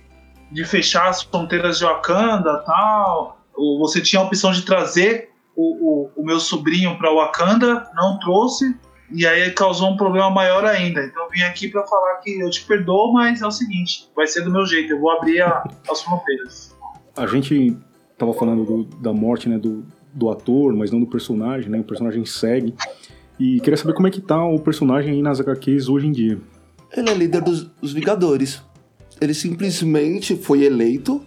de 0.53 0.65
fechar 0.65 1.09
as 1.09 1.23
fronteiras 1.23 1.79
de 1.79 1.85
Wakanda 1.85 2.63
tal. 2.67 3.41
Ou 3.55 3.79
Você 3.79 4.03
tinha 4.03 4.21
a 4.21 4.25
opção 4.27 4.53
de 4.53 4.63
trazer 4.63 5.31
o, 5.57 6.11
o, 6.11 6.23
o 6.23 6.25
meu 6.25 6.39
sobrinho 6.39 6.99
para 6.99 7.13
Wakanda, 7.13 7.91
não 7.95 8.19
trouxe, 8.19 8.79
e 9.11 9.27
aí 9.27 9.51
causou 9.53 9.91
um 9.91 9.97
problema 9.97 10.31
maior 10.31 10.65
ainda. 10.67 11.03
Então 11.03 11.26
vim 11.37 11.43
aqui 11.43 11.69
para 11.69 11.87
falar 11.87 12.17
que 12.17 12.41
eu 12.41 12.51
te 12.51 12.65
perdoo, 12.65 13.13
mas 13.13 13.43
é 13.43 13.47
o 13.47 13.51
seguinte: 13.51 14.09
vai 14.17 14.27
ser 14.27 14.43
do 14.43 14.51
meu 14.51 14.65
jeito, 14.67 14.93
eu 14.93 15.01
vou 15.01 15.11
abrir 15.11 15.41
a- 15.43 15.65
as 15.91 16.03
fronteiras. 16.03 16.75
A 17.17 17.27
gente 17.27 17.77
tava 18.19 18.33
falando 18.35 18.65
do- 18.65 18.85
da 19.01 19.13
morte, 19.13 19.49
né, 19.49 19.59
do, 19.59 19.85
do 20.13 20.31
ator, 20.31 20.73
mas 20.75 20.91
não 20.91 21.01
do 21.01 21.07
personagem, 21.07 21.69
né? 21.71 21.79
O 21.81 21.85
personagem 21.85 22.25
segue. 22.25 22.75
E 23.39 23.61
queria 23.61 23.77
saber 23.77 23.93
como 23.95 24.09
é 24.09 24.11
que 24.11 24.21
tá 24.21 24.43
o 24.45 24.59
personagem 24.59 25.13
aí 25.13 25.23
nas 25.23 25.41
HQs 25.41 25.89
hoje 25.89 26.07
em 26.07 26.13
dia. 26.13 26.41
Ele 26.97 27.11
é 27.11 27.15
líder 27.15 27.43
dos, 27.43 27.65
dos 27.65 27.93
Vingadores. 27.93 28.63
Ele 29.21 29.35
simplesmente 29.35 30.37
foi 30.37 30.63
eleito 30.65 31.21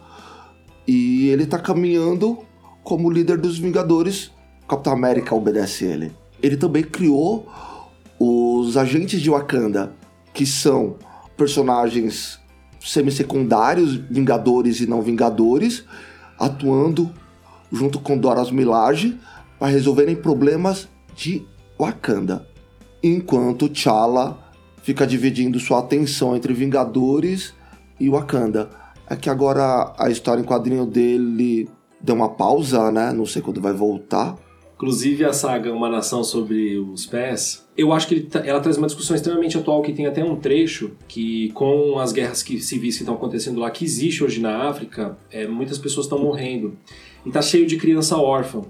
e 0.88 1.28
ele 1.30 1.46
tá 1.46 1.60
caminhando 1.60 2.40
como 2.84 3.12
líder 3.12 3.38
dos 3.38 3.60
Vingadores. 3.60 4.32
Capitão 4.68 4.94
América 4.94 5.36
obedece 5.36 5.86
ele. 5.86 6.12
Ele 6.42 6.56
também 6.58 6.84
criou 6.84 7.48
os 8.20 8.76
agentes 8.78 9.22
de 9.22 9.30
Wakanda, 9.30 9.94
que 10.34 10.46
são 10.46 10.96
personagens 11.36 12.40
semi-secundários, 12.80 13.96
Vingadores 13.96 14.80
e 14.80 14.88
não 14.88 15.02
Vingadores, 15.02 15.84
atuando 16.38 17.12
junto 17.72 18.00
com 18.00 18.18
Doras 18.18 18.52
Milaje 18.52 19.20
para 19.58 19.68
resolverem 19.68 20.16
problemas 20.16 20.88
de 21.16 21.46
Wakanda. 21.78 22.48
Enquanto 23.04 23.70
T'Challa 23.70 24.38
fica 24.82 25.06
dividindo 25.06 25.60
sua 25.60 25.80
atenção 25.80 26.36
entre 26.36 26.54
Vingadores 26.54 27.54
e 28.00 28.10
Wakanda. 28.10 28.70
É 29.10 29.16
que 29.16 29.30
agora 29.30 29.94
a 29.98 30.10
história 30.10 30.42
em 30.42 30.46
quadrinho 30.46 30.86
dele 30.86 31.70
deu 32.02 32.16
uma 32.16 32.30
pausa, 32.30 32.92
né? 32.92 33.12
Não 33.12 33.26
sei 33.26 33.42
quando 33.42 33.62
vai 33.62 33.74
voltar. 33.74 34.36
Inclusive 34.80 35.26
a 35.26 35.34
saga 35.34 35.74
Uma 35.74 35.90
Nação 35.90 36.24
sobre 36.24 36.78
os 36.78 37.06
Pés, 37.06 37.68
eu 37.76 37.92
acho 37.92 38.08
que 38.08 38.26
ela 38.46 38.62
traz 38.62 38.78
uma 38.78 38.88
discussão 38.88 39.14
extremamente 39.14 39.58
atual 39.58 39.82
que 39.82 39.92
tem 39.92 40.06
até 40.06 40.24
um 40.24 40.38
trecho 40.38 40.92
que 41.06 41.50
com 41.50 42.00
as 42.00 42.14
guerras 42.14 42.42
que- 42.42 42.62
civis 42.62 42.96
que 42.96 43.04
estão 43.04 43.16
acontecendo 43.16 43.60
lá, 43.60 43.70
que 43.70 43.84
existe 43.84 44.24
hoje 44.24 44.40
na 44.40 44.70
África, 44.70 45.18
é, 45.30 45.46
muitas 45.46 45.78
pessoas 45.78 46.06
estão 46.06 46.18
morrendo. 46.18 46.78
E 47.26 47.30
tá 47.30 47.42
cheio 47.42 47.68
de 47.68 47.76
criança 47.76 48.16
órfã. 48.16 48.62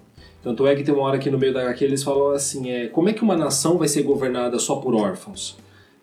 Tanto 0.41 0.66
é 0.66 0.76
que 0.76 0.82
tem 0.84 0.91
uma 0.91 1.03
hora 1.03 1.18
aqui 1.18 1.30
no 1.30 1.38
meio 1.38 1.53
da 1.53 1.62
HQ 1.62 1.86
eles 1.86 2.01
falam 2.01 2.32
assim, 2.32 2.72
é, 2.72 2.88
como 2.88 3.07
é 3.07 3.14
que 3.14 3.22
uma 3.22 3.38
nação 3.38 3.78
vai 3.78 3.88
ser 3.88 4.01
governada 4.01 4.57
só 4.57 4.78
por 4.78 4.95
órfãos? 4.95 5.60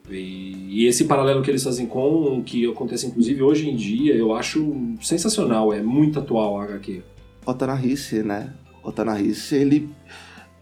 E, 0.08 0.68
e 0.68 0.86
esse 0.86 1.06
paralelo 1.06 1.42
que 1.42 1.50
eles 1.50 1.64
fazem 1.64 1.84
com 1.84 2.38
o 2.38 2.44
que 2.44 2.64
acontece 2.64 3.08
inclusive 3.08 3.42
hoje 3.42 3.68
em 3.68 3.74
dia, 3.74 4.14
eu 4.14 4.32
acho 4.36 4.72
sensacional, 5.02 5.72
é 5.72 5.82
muito 5.82 6.20
atual 6.20 6.60
a 6.60 6.62
HQ. 6.62 7.02
O 7.44 7.52
Tanahisi, 7.52 8.22
né? 8.22 8.52
O 8.86 8.92
Tanahisi, 8.92 9.56
ele, 9.56 9.90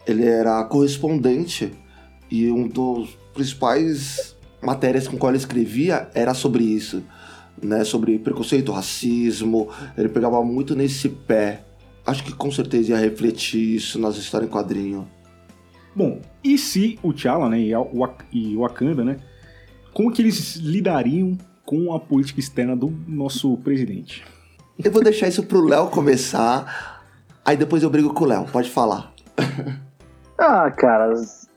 ele 0.06 0.24
era 0.24 0.64
correspondente 0.64 1.70
e 2.30 2.50
um 2.50 2.66
dos 2.66 3.18
principais 3.34 4.34
matérias 4.62 5.06
com 5.06 5.18
qual 5.18 5.30
ele 5.30 5.36
escrevia 5.36 6.08
era 6.14 6.32
sobre 6.32 6.64
isso, 6.64 7.02
né? 7.62 7.84
Sobre 7.84 8.18
preconceito, 8.18 8.72
racismo. 8.72 9.68
Ele 9.96 10.08
pegava 10.08 10.42
muito 10.42 10.74
nesse 10.74 11.08
pé. 11.08 11.64
Acho 12.06 12.24
que 12.24 12.32
com 12.32 12.50
certeza 12.50 12.92
ia 12.92 12.98
refletir 12.98 13.76
isso 13.76 13.98
nas 13.98 14.16
histórias 14.16 14.48
em 14.48 14.52
quadrinho. 14.52 15.06
Bom, 15.94 16.20
e 16.42 16.56
se 16.56 16.98
o 17.02 17.12
T'Challa, 17.12 17.48
né, 17.48 17.60
e, 17.60 17.76
o 17.76 18.60
Wakanda, 18.60 19.04
né, 19.04 19.18
como 19.92 20.10
que 20.10 20.22
eles 20.22 20.56
lidariam 20.56 21.36
com 21.64 21.94
a 21.94 22.00
política 22.00 22.40
externa 22.40 22.74
do 22.74 22.92
nosso 23.06 23.56
presidente? 23.58 24.24
Eu 24.82 24.90
vou 24.90 25.04
deixar 25.04 25.28
isso 25.28 25.44
pro 25.44 25.64
Léo 25.64 25.88
começar, 25.88 26.93
aí 27.44 27.56
depois 27.56 27.82
eu 27.82 27.90
brigo 27.90 28.12
com 28.14 28.24
o 28.24 28.26
Léo. 28.26 28.44
Pode 28.50 28.70
falar. 28.70 29.12
Ah, 30.38 30.70
cara, 30.70 31.12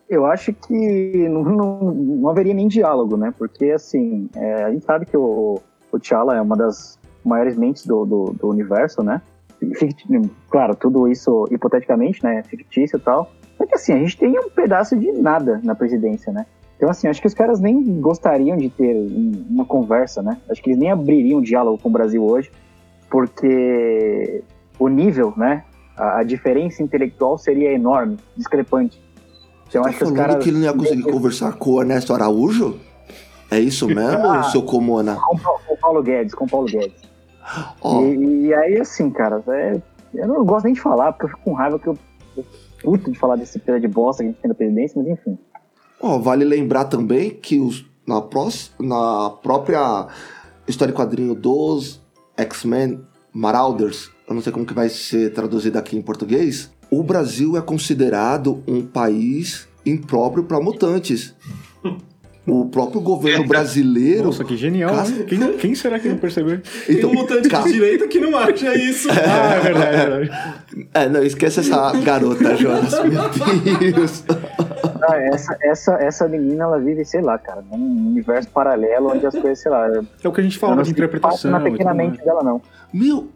eu 0.09 0.25
acho 0.25 0.53
que 0.53 1.27
não, 1.29 1.43
não, 1.43 1.79
não 1.93 2.29
haveria 2.29 2.53
nem 2.53 2.67
diálogo, 2.67 3.17
né? 3.17 3.33
Porque, 3.37 3.65
assim, 3.71 4.29
é, 4.35 4.63
a 4.63 4.71
gente 4.71 4.85
sabe 4.85 5.05
que 5.05 5.17
o, 5.17 5.59
T'Challa 5.91 6.35
é 6.35 6.41
uma 6.41 6.55
das 6.55 6.97
maiores 7.25 7.57
mentes 7.57 7.85
do, 7.85 8.05
do, 8.05 8.25
do 8.39 8.47
universo, 8.49 9.01
né? 9.03 9.21
Ficti- 9.75 10.07
Claro, 10.49 10.75
tudo 10.75 11.07
isso 11.07 11.45
hipoteticamente, 11.51 12.23
né? 12.23 12.43
Fictício 12.43 12.97
e 12.97 12.99
tal. 13.01 13.31
Só 13.57 13.65
que, 13.65 13.73
assim, 13.75 13.93
a 13.93 13.97
gente 13.97 14.17
tem 14.17 14.37
um 14.37 14.49
pedaço 14.49 14.95
de 14.95 15.11
nada 15.11 15.59
na 15.63 15.73
presidência, 15.73 16.31
né? 16.31 16.45
Então, 16.77 16.89
assim, 16.89 17.07
acho 17.07 17.19
que 17.19 17.25
os 17.27 17.33
caras 17.33 17.59
nem 17.59 17.99
gostariam 17.99 18.55
de 18.55 18.69
ter 18.69 18.95
um- 18.95 19.45
uma 19.49 19.65
conversa, 19.65 20.21
né? 20.21 20.37
Acho 20.47 20.61
que 20.61 20.69
eles 20.69 20.79
nem 20.79 20.91
abririam 20.91 21.41
diálogo 21.41 21.79
com 21.81 21.89
o 21.89 21.91
Brasil 21.91 22.23
hoje, 22.23 22.51
porque 23.09 24.43
o 24.77 24.87
nível, 24.87 25.33
né? 25.35 25.63
A, 25.97 26.19
a 26.19 26.23
diferença 26.23 26.83
intelectual 26.83 27.37
seria 27.37 27.71
enorme, 27.73 28.17
discrepante. 28.35 29.01
Então, 29.67 29.81
Tá 29.83 29.89
acho 29.89 29.97
que 29.97 30.03
os 30.05 30.11
caras. 30.11 30.43
que 30.43 30.49
ele 30.49 30.57
não 30.59 30.65
ia 30.65 30.73
conseguir 30.73 31.03
conversar 31.03 31.53
com 31.53 31.71
o 31.71 31.81
Ernesto 31.81 32.13
Araújo? 32.13 32.79
É 33.49 33.59
isso 33.59 33.87
mesmo, 33.87 34.29
Ah. 34.29 34.43
seu 34.43 34.61
Comona? 34.61 35.15
Com, 35.15 35.35
o 35.73 35.77
Paulo 35.77 36.03
Guedes, 36.03 36.33
com 36.35 36.45
o 36.45 36.49
Paulo 36.49 36.67
Guedes. 36.67 37.01
Ó, 37.81 38.01
E, 38.01 38.47
e 38.47 38.53
aí, 38.53 38.79
assim, 38.79 39.09
cara, 39.09 39.41
é- 39.47 39.81
eu 40.13 40.27
não 40.27 40.43
gosto 40.45 40.65
nem 40.65 40.73
de 40.73 40.81
falar, 40.81 41.11
porque 41.13 41.25
eu 41.25 41.29
fico 41.29 41.41
com 41.43 41.53
raiva 41.53 41.79
que 41.79 41.87
eu, 41.87 41.97
eu 42.37 42.45
puto 42.83 43.09
de 43.11 43.17
falar 43.17 43.35
desse 43.37 43.57
pedaço 43.59 43.81
de 43.81 43.87
bosta 43.87 44.21
que 44.23 44.29
a 44.29 44.31
gente 44.31 44.41
tem 44.41 44.49
na 44.49 44.55
presidência, 44.55 45.01
mas 45.01 45.11
enfim. 45.11 45.37
ó, 46.01 46.17
vale 46.19 46.43
lembrar 46.45 46.85
também 46.85 47.29
que 47.31 47.57
os, 47.59 47.85
na, 48.05 48.21
prós- 48.21 48.71
na 48.79 49.29
própria 49.41 50.07
história 50.67 50.93
quadrinho 50.93 51.33
dos 51.33 52.01
X-Men 52.37 53.01
Marauders, 53.33 54.11
eu 54.27 54.35
não 54.35 54.41
sei 54.41 54.51
como 54.51 54.65
que 54.65 54.73
vai 54.73 54.89
ser 54.89 55.31
traduzido 55.33 55.77
aqui 55.77 55.97
em 55.97 56.01
português, 56.01 56.69
o 56.91 57.01
Brasil 57.03 57.57
é 57.57 57.61
considerado 57.61 58.61
um 58.67 58.81
país 58.81 59.67
impróprio 59.85 60.43
para 60.43 60.59
mutantes. 60.59 61.33
O 62.45 62.65
próprio 62.69 63.01
governo 63.01 63.43
brasileiro. 63.47 64.25
Nossa, 64.25 64.43
que 64.45 64.55
genial, 64.55 64.95
hein? 65.05 65.25
Quem, 65.27 65.57
quem 65.57 65.75
será 65.75 65.99
que 65.99 66.07
não 66.07 66.15
percebeu? 66.17 66.61
Tem 66.87 67.03
um 67.05 67.13
mutante 67.13 67.49
ca- 67.49 67.61
de 67.61 67.73
direita 67.73 68.07
que 68.07 68.19
não 68.21 68.37
acha 68.37 68.73
isso. 68.75 69.09
Ah, 69.11 69.55
é 69.55 69.59
verdade, 69.59 69.95
é 69.95 70.09
verdade. 70.19 70.47
É, 70.93 71.09
não, 71.09 71.23
esquece 71.23 71.59
essa 71.59 71.91
garota, 71.99 72.55
Jonas. 72.55 72.93
Meu 73.03 73.81
Deus. 73.91 74.23
Ah, 75.01 75.17
essa, 75.17 75.57
essa, 75.61 75.93
essa 75.95 76.27
menina, 76.29 76.63
ela 76.63 76.79
vive, 76.79 77.03
sei 77.03 77.21
lá, 77.21 77.37
cara, 77.37 77.61
num 77.69 78.07
universo 78.11 78.49
paralelo 78.49 79.11
onde 79.13 79.25
as 79.25 79.33
coisas, 79.35 79.59
sei 79.59 79.71
lá. 79.71 79.87
É 80.23 80.27
o 80.27 80.31
que 80.31 80.39
a 80.39 80.43
gente 80.43 80.61
não 80.61 80.69
fala 80.69 80.83
de 80.83 80.91
interpretação. 80.91 81.31
passa 81.31 81.49
na 81.49 81.59
pequena 81.59 81.93
mente 81.93 82.23
dela, 82.23 82.41
não. 82.43 82.61
Meu, 82.93 83.27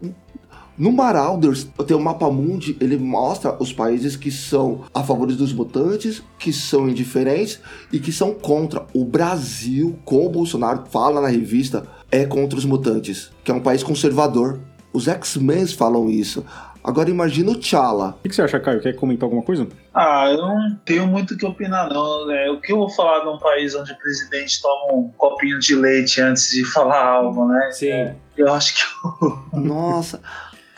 no 0.82 0.90
Marauders 0.90 1.62
tem 1.86 1.96
o 1.96 2.00
mapa 2.00 2.28
mundi, 2.28 2.76
ele 2.80 2.96
mostra 2.96 3.54
os 3.60 3.72
países 3.72 4.16
que 4.16 4.32
são 4.32 4.80
a 4.92 5.04
favor 5.04 5.28
dos 5.28 5.52
mutantes, 5.52 6.24
que 6.36 6.52
são 6.52 6.88
indiferentes 6.88 7.60
e 7.92 8.00
que 8.00 8.10
são 8.10 8.34
contra. 8.34 8.84
O 8.92 9.04
Brasil, 9.04 9.96
com 10.04 10.26
o 10.26 10.28
Bolsonaro, 10.28 10.82
fala 10.90 11.20
na 11.20 11.28
revista, 11.28 11.86
é 12.10 12.26
contra 12.26 12.58
os 12.58 12.64
mutantes, 12.64 13.30
que 13.44 13.52
é 13.52 13.54
um 13.54 13.60
país 13.60 13.84
conservador. 13.84 14.58
Os 14.92 15.06
X-Men 15.06 15.68
falam 15.68 16.10
isso. 16.10 16.44
Agora 16.82 17.08
imagina 17.08 17.52
o 17.52 17.54
T'Challa. 17.54 18.16
O 18.18 18.22
que 18.24 18.30
que 18.30 18.34
você 18.34 18.42
acha, 18.42 18.58
Caio? 18.58 18.80
Quer 18.80 18.96
comentar 18.96 19.26
alguma 19.26 19.44
coisa? 19.44 19.68
Ah, 19.94 20.28
eu 20.28 20.38
não 20.38 20.80
tenho 20.84 21.06
muito 21.06 21.34
o 21.34 21.38
que 21.38 21.46
opinar, 21.46 21.88
não. 21.92 22.26
né? 22.26 22.50
O 22.50 22.60
que 22.60 22.72
eu 22.72 22.78
vou 22.78 22.90
falar 22.90 23.20
de 23.20 23.28
um 23.28 23.38
país 23.38 23.72
onde 23.76 23.92
o 23.92 23.98
presidente 23.98 24.60
toma 24.60 24.94
um 24.94 25.08
copinho 25.16 25.60
de 25.60 25.76
leite 25.76 26.20
antes 26.20 26.50
de 26.50 26.64
falar 26.74 27.06
algo, 27.06 27.46
né? 27.46 27.70
Sim. 27.70 28.16
Eu 28.36 28.52
acho 28.52 28.74
que. 28.74 29.56
Nossa, 29.56 30.20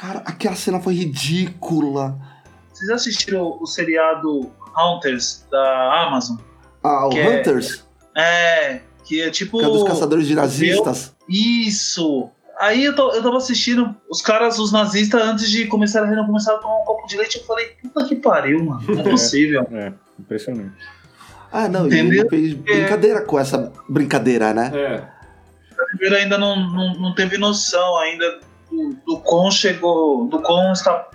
cara, 0.07 0.23
aquela 0.25 0.55
cena 0.57 0.81
foi 0.81 0.95
ridícula. 0.95 2.19
Vocês 2.73 2.91
assistiram 2.91 3.57
o 3.61 3.67
seriado 3.67 4.51
Hunters 4.77 5.47
da 5.51 6.07
Amazon? 6.07 6.37
Ah, 6.83 7.07
o 7.07 7.11
Que 7.11 7.19
é- 7.21 7.41
Hunters, 7.41 7.85
É, 8.17 8.81
que 9.05 9.21
é 9.23 9.31
tipo. 9.31 9.59
que 9.59 9.65
é 9.65 9.69
dos 9.69 9.85
caçadores 9.85 10.27
de 10.27 10.35
nazistas. 10.35 11.15
Isso! 11.29 12.29
Aí 12.61 12.85
eu, 12.85 12.95
tô- 12.95 13.13
eu 13.13 13.23
tava 13.23 13.37
assistindo 13.37 13.95
os 14.09 14.23
caras, 14.23 14.59
os 14.61 14.71
nazistas, 14.71 15.21
antes 15.23 15.51
de 15.51 15.67
começar 15.67 16.03
a 16.03 16.07
reunião, 16.07 16.25
começaram 16.27 16.59
a 16.59 16.63
tomar 16.63 16.83
um 16.83 16.85
copo 16.85 17.07
de 17.09 17.17
leite. 17.17 17.39
Eu 17.39 17.45
falei, 17.45 17.67
puta 17.83 18.05
que 18.05 18.15
pariu, 18.17 18.63
mano. 18.65 18.81
Não 18.89 19.01
é 19.01 19.03
possível. 19.11 19.67
É, 19.73 19.93
impressionante. 20.21 20.73
Ah, 21.51 21.69
não, 21.69 21.87
Entendeu? 21.87 22.21
ele 22.21 22.29
fez 22.29 22.55
brincadeira 22.55 23.23
com 23.23 23.39
essa 23.39 23.73
brincadeira, 23.89 24.53
né? 24.55 24.71
É. 24.75 25.15
Ele 26.01 26.17
ainda 26.17 26.37
não, 26.39 26.57
não, 26.57 26.95
não 26.95 27.15
teve 27.15 27.39
noção 27.39 27.97
ainda 27.99 28.41
do, 28.77 28.97
do 29.07 29.21
quão 29.21 29.51
chegou, 29.51 30.27
do 30.29 30.41
quão 30.41 30.73
está 30.73 31.09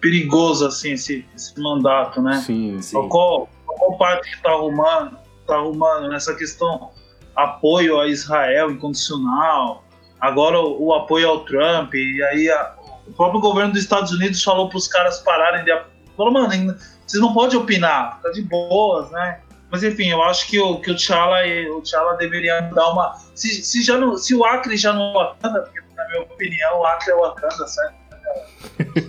perigoso 0.00 0.66
assim 0.66 0.92
esse, 0.92 1.24
esse 1.34 1.58
mandato, 1.60 2.20
né? 2.22 2.34
Sim, 2.44 2.80
Sim. 2.80 3.08
Qual, 3.08 3.48
qual 3.66 3.96
parte 3.98 4.30
que 4.36 4.42
tá 4.42 4.50
arrumando, 4.50 5.16
tá 5.46 5.54
arrumando 5.56 6.08
nessa 6.08 6.34
questão 6.34 6.90
apoio 7.34 8.00
a 8.00 8.06
Israel 8.08 8.70
incondicional, 8.70 9.84
agora 10.20 10.58
o, 10.60 10.86
o 10.86 10.94
apoio 10.94 11.28
ao 11.28 11.40
Trump, 11.44 11.94
e 11.94 12.22
aí 12.30 12.50
a- 12.50 12.74
o 13.06 13.12
próprio 13.12 13.40
governo 13.40 13.72
dos 13.72 13.82
Estados 13.82 14.10
Unidos 14.12 14.42
falou 14.42 14.68
para 14.68 14.78
os 14.78 14.88
caras 14.88 15.20
pararem 15.20 15.64
de. 15.64 15.70
Falou, 16.16 16.32
mano, 16.32 16.74
vocês 17.06 17.22
não 17.22 17.32
podem 17.32 17.58
opinar, 17.58 18.16
fica 18.16 18.32
de 18.32 18.42
boas, 18.42 19.10
né? 19.12 19.40
Mas 19.70 19.82
enfim, 19.84 20.08
eu 20.08 20.22
acho 20.22 20.46
que 20.48 20.58
o, 20.58 20.80
que 20.80 20.90
o 20.90 20.96
T'Challa 20.96 21.38
o 21.76 21.82
T'Challa 21.82 22.14
deveria 22.14 22.60
dar 22.62 22.88
uma. 22.90 23.14
Se, 23.34 23.62
se, 23.62 23.82
já 23.82 23.96
não, 23.98 24.16
se 24.16 24.34
o 24.34 24.44
Acre 24.44 24.76
já 24.76 24.92
não 24.92 25.12
Wakanda, 25.12 25.60
porque 25.62 25.80
na 26.06 26.08
minha 26.08 26.22
opinião 26.22 26.80
o 26.80 26.86
Acre 26.86 27.12
é 27.12 27.16
Wakanda, 27.16 27.66
certo? 27.66 27.94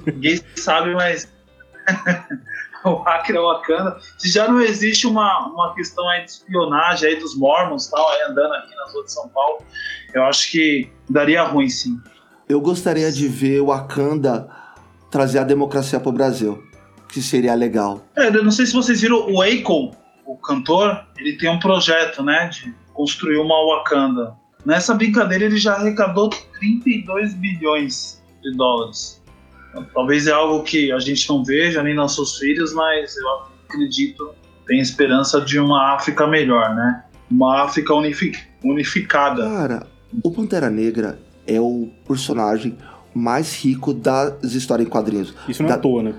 Ninguém 0.06 0.42
sabe, 0.56 0.94
mas 0.94 1.32
o 2.84 2.98
Acre 3.08 3.38
é 3.38 3.42
Wakanda. 3.42 3.98
Se 4.18 4.30
já 4.30 4.48
não 4.48 4.60
existe 4.62 5.08
uma, 5.08 5.48
uma 5.48 5.74
questão 5.76 6.08
aí 6.10 6.24
de 6.24 6.32
espionagem 6.32 7.10
aí 7.10 7.20
dos 7.20 7.36
Mormons 7.36 7.88
tal, 7.88 8.10
aí 8.12 8.22
andando 8.24 8.54
aqui 8.54 8.76
nas 8.76 8.94
ruas 8.94 9.06
de 9.06 9.14
São 9.14 9.30
Paulo, 9.30 9.64
eu 10.14 10.24
acho 10.24 10.52
que 10.52 10.90
daria 11.10 11.44
ruim 11.44 11.70
sim. 11.70 12.00
Eu 12.50 12.62
gostaria 12.62 13.12
de 13.12 13.28
ver 13.28 13.62
o 13.62 13.68
Wakanda 13.68 14.50
trazer 15.12 15.40
a 15.40 15.44
democracia 15.44 16.00
pro 16.00 16.12
Brasil. 16.12 16.64
Que 17.10 17.22
seria 17.22 17.56
legal. 17.56 18.06
É, 18.18 18.28
eu 18.28 18.44
não 18.44 18.52
sei 18.52 18.66
se 18.66 18.74
vocês 18.74 19.00
viram 19.00 19.32
o 19.32 19.42
Akon, 19.42 19.96
o 20.26 20.36
cantor, 20.36 21.06
ele 21.18 21.38
tem 21.38 21.50
um 21.50 21.58
projeto, 21.58 22.22
né, 22.22 22.50
de 22.50 22.76
construir 22.94 23.38
uma 23.38 23.56
Wakanda. 23.66 24.36
Nessa 24.66 24.94
brincadeira 24.94 25.46
ele 25.46 25.58
já 25.58 25.74
arrecadou 25.76 26.30
32 26.60 27.34
bilhões 27.36 28.22
de 28.42 28.56
dólares. 28.56 29.22
Talvez 29.94 30.28
é 30.28 30.32
algo 30.32 30.64
que 30.64 30.92
a 30.92 31.00
gente 31.00 31.28
não 31.30 31.44
veja, 31.44 31.84
nem 31.84 31.94
nossos 31.94 32.38
filhos, 32.38 32.74
mas 32.74 33.16
eu 33.16 33.28
acredito, 33.70 34.32
tem 34.66 34.80
esperança 34.80 35.40
de 35.42 35.60
uma 35.60 35.94
África 35.94 36.26
melhor, 36.26 36.74
né? 36.76 37.04
Uma 37.30 37.64
África 37.64 37.94
unifi- 37.94 38.36
unificada. 38.64 39.44
Cara, 39.44 39.88
o 40.24 40.32
Pantera 40.32 40.70
Negra 40.70 41.20
é 41.46 41.60
o 41.62 41.90
personagem 42.08 42.78
mais 43.14 43.56
rico 43.64 43.94
das 43.94 44.54
histórias 44.54 44.88
em 44.88 44.90
quadrinhos. 44.90 45.34
Isso 45.48 45.62
não 45.62 45.70
é 45.70 45.74
Da- 45.74 45.78
à 45.78 45.82
toa, 45.82 46.04
né? 46.04 46.16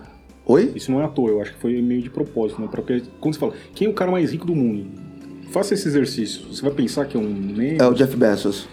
Oi? 0.47 0.73
Isso 0.75 0.91
não 0.93 1.01
é 1.01 1.05
à 1.05 1.09
toa, 1.09 1.31
eu 1.31 1.43
acho 1.43 1.53
que 1.55 1.61
foi 1.61 1.81
meio 1.83 2.01
de 2.03 2.11
propósito, 2.11 2.61
né? 2.63 2.69
Porque 2.71 3.03
quando 3.21 3.35
você 3.35 3.41
fala, 3.41 3.55
quem 3.75 3.87
é 3.87 3.91
o 3.91 3.95
cara 3.95 4.11
mais 4.11 4.31
rico 4.33 4.47
do 4.47 4.55
mundo? 4.55 4.89
Faça 5.53 5.75
esse 5.75 5.89
exercício. 5.89 6.47
Você 6.49 6.63
vai 6.63 6.71
pensar 6.73 7.07
que 7.07 7.17
é 7.17 7.21
um 7.21 7.29
negro. 7.33 7.85
É 7.85 7.89
o 7.89 7.95
Jeff 7.95 8.15
Bezos. 8.17 8.69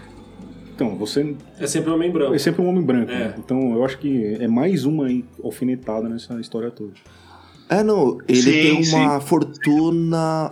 Então, 0.73 0.95
você 0.97 1.35
É 1.59 1.65
sempre 1.67 1.89
um 1.89 1.93
homem 1.95 2.11
branco. 2.11 2.33
é 2.35 2.39
sempre 2.39 2.61
um 2.61 2.67
homem 2.67 2.83
branco. 2.83 3.09
É. 3.11 3.19
né? 3.29 3.35
Então, 3.37 3.73
eu 3.73 3.85
acho 3.85 3.97
que 3.97 4.35
é 4.39 4.47
mais 4.47 4.83
uma 4.85 5.07
aí 5.07 5.23
alfinetada 5.43 6.09
nessa 6.09 6.39
história 6.39 6.69
toda. 6.69 6.91
É, 7.69 7.81
não, 7.81 8.17
ele 8.27 8.41
Sim, 8.41 8.51
tem 8.51 8.87
uma 8.89 9.19
fortuna 9.21 10.51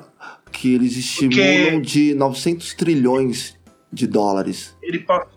que 0.51 0.73
eles 0.73 0.95
estimulam 0.95 1.81
de 1.81 2.13
900 2.15 2.73
trilhões 2.73 3.55
de 3.91 4.07
dólares. 4.07 4.75
Ele 4.81 4.99
pa- 4.99 5.27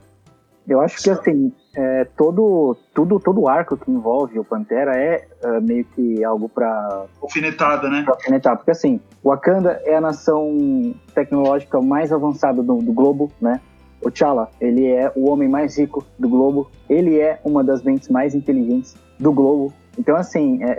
Eu 0.68 0.80
acho 0.80 1.02
que 1.02 1.10
assim, 1.10 1.52
é, 1.76 2.04
todo, 2.16 2.74
tudo, 2.94 3.20
todo 3.20 3.42
o 3.42 3.48
arco 3.48 3.76
que 3.76 3.90
envolve 3.90 4.38
o 4.38 4.44
Pantera 4.44 4.96
é, 4.96 5.28
é, 5.44 5.60
meio 5.60 5.84
que 5.84 6.24
algo 6.24 6.48
pra, 6.48 7.04
alfinetada, 7.22 7.88
né? 7.90 8.02
pra 8.02 8.14
alfinetar. 8.14 8.56
Porque 8.56 8.70
assim, 8.70 8.98
Wakanda 9.22 9.80
é 9.84 9.94
a 9.94 10.00
nação 10.00 10.94
tecnológica 11.14 11.80
mais 11.82 12.12
avançada 12.12 12.62
do, 12.62 12.76
do 12.78 12.92
globo, 12.92 13.30
né? 13.40 13.60
O 14.02 14.10
T'Challa, 14.10 14.48
ele 14.60 14.86
é 14.86 15.12
o 15.14 15.28
homem 15.30 15.48
mais 15.48 15.78
rico 15.78 16.04
do 16.18 16.28
globo. 16.28 16.70
Ele 16.88 17.18
é 17.18 17.40
uma 17.44 17.62
das 17.62 17.82
mentes 17.82 18.08
mais 18.08 18.34
inteligentes 18.34 18.94
do 19.18 19.32
globo. 19.32 19.72
Então, 19.98 20.16
assim, 20.16 20.62
é- 20.62 20.70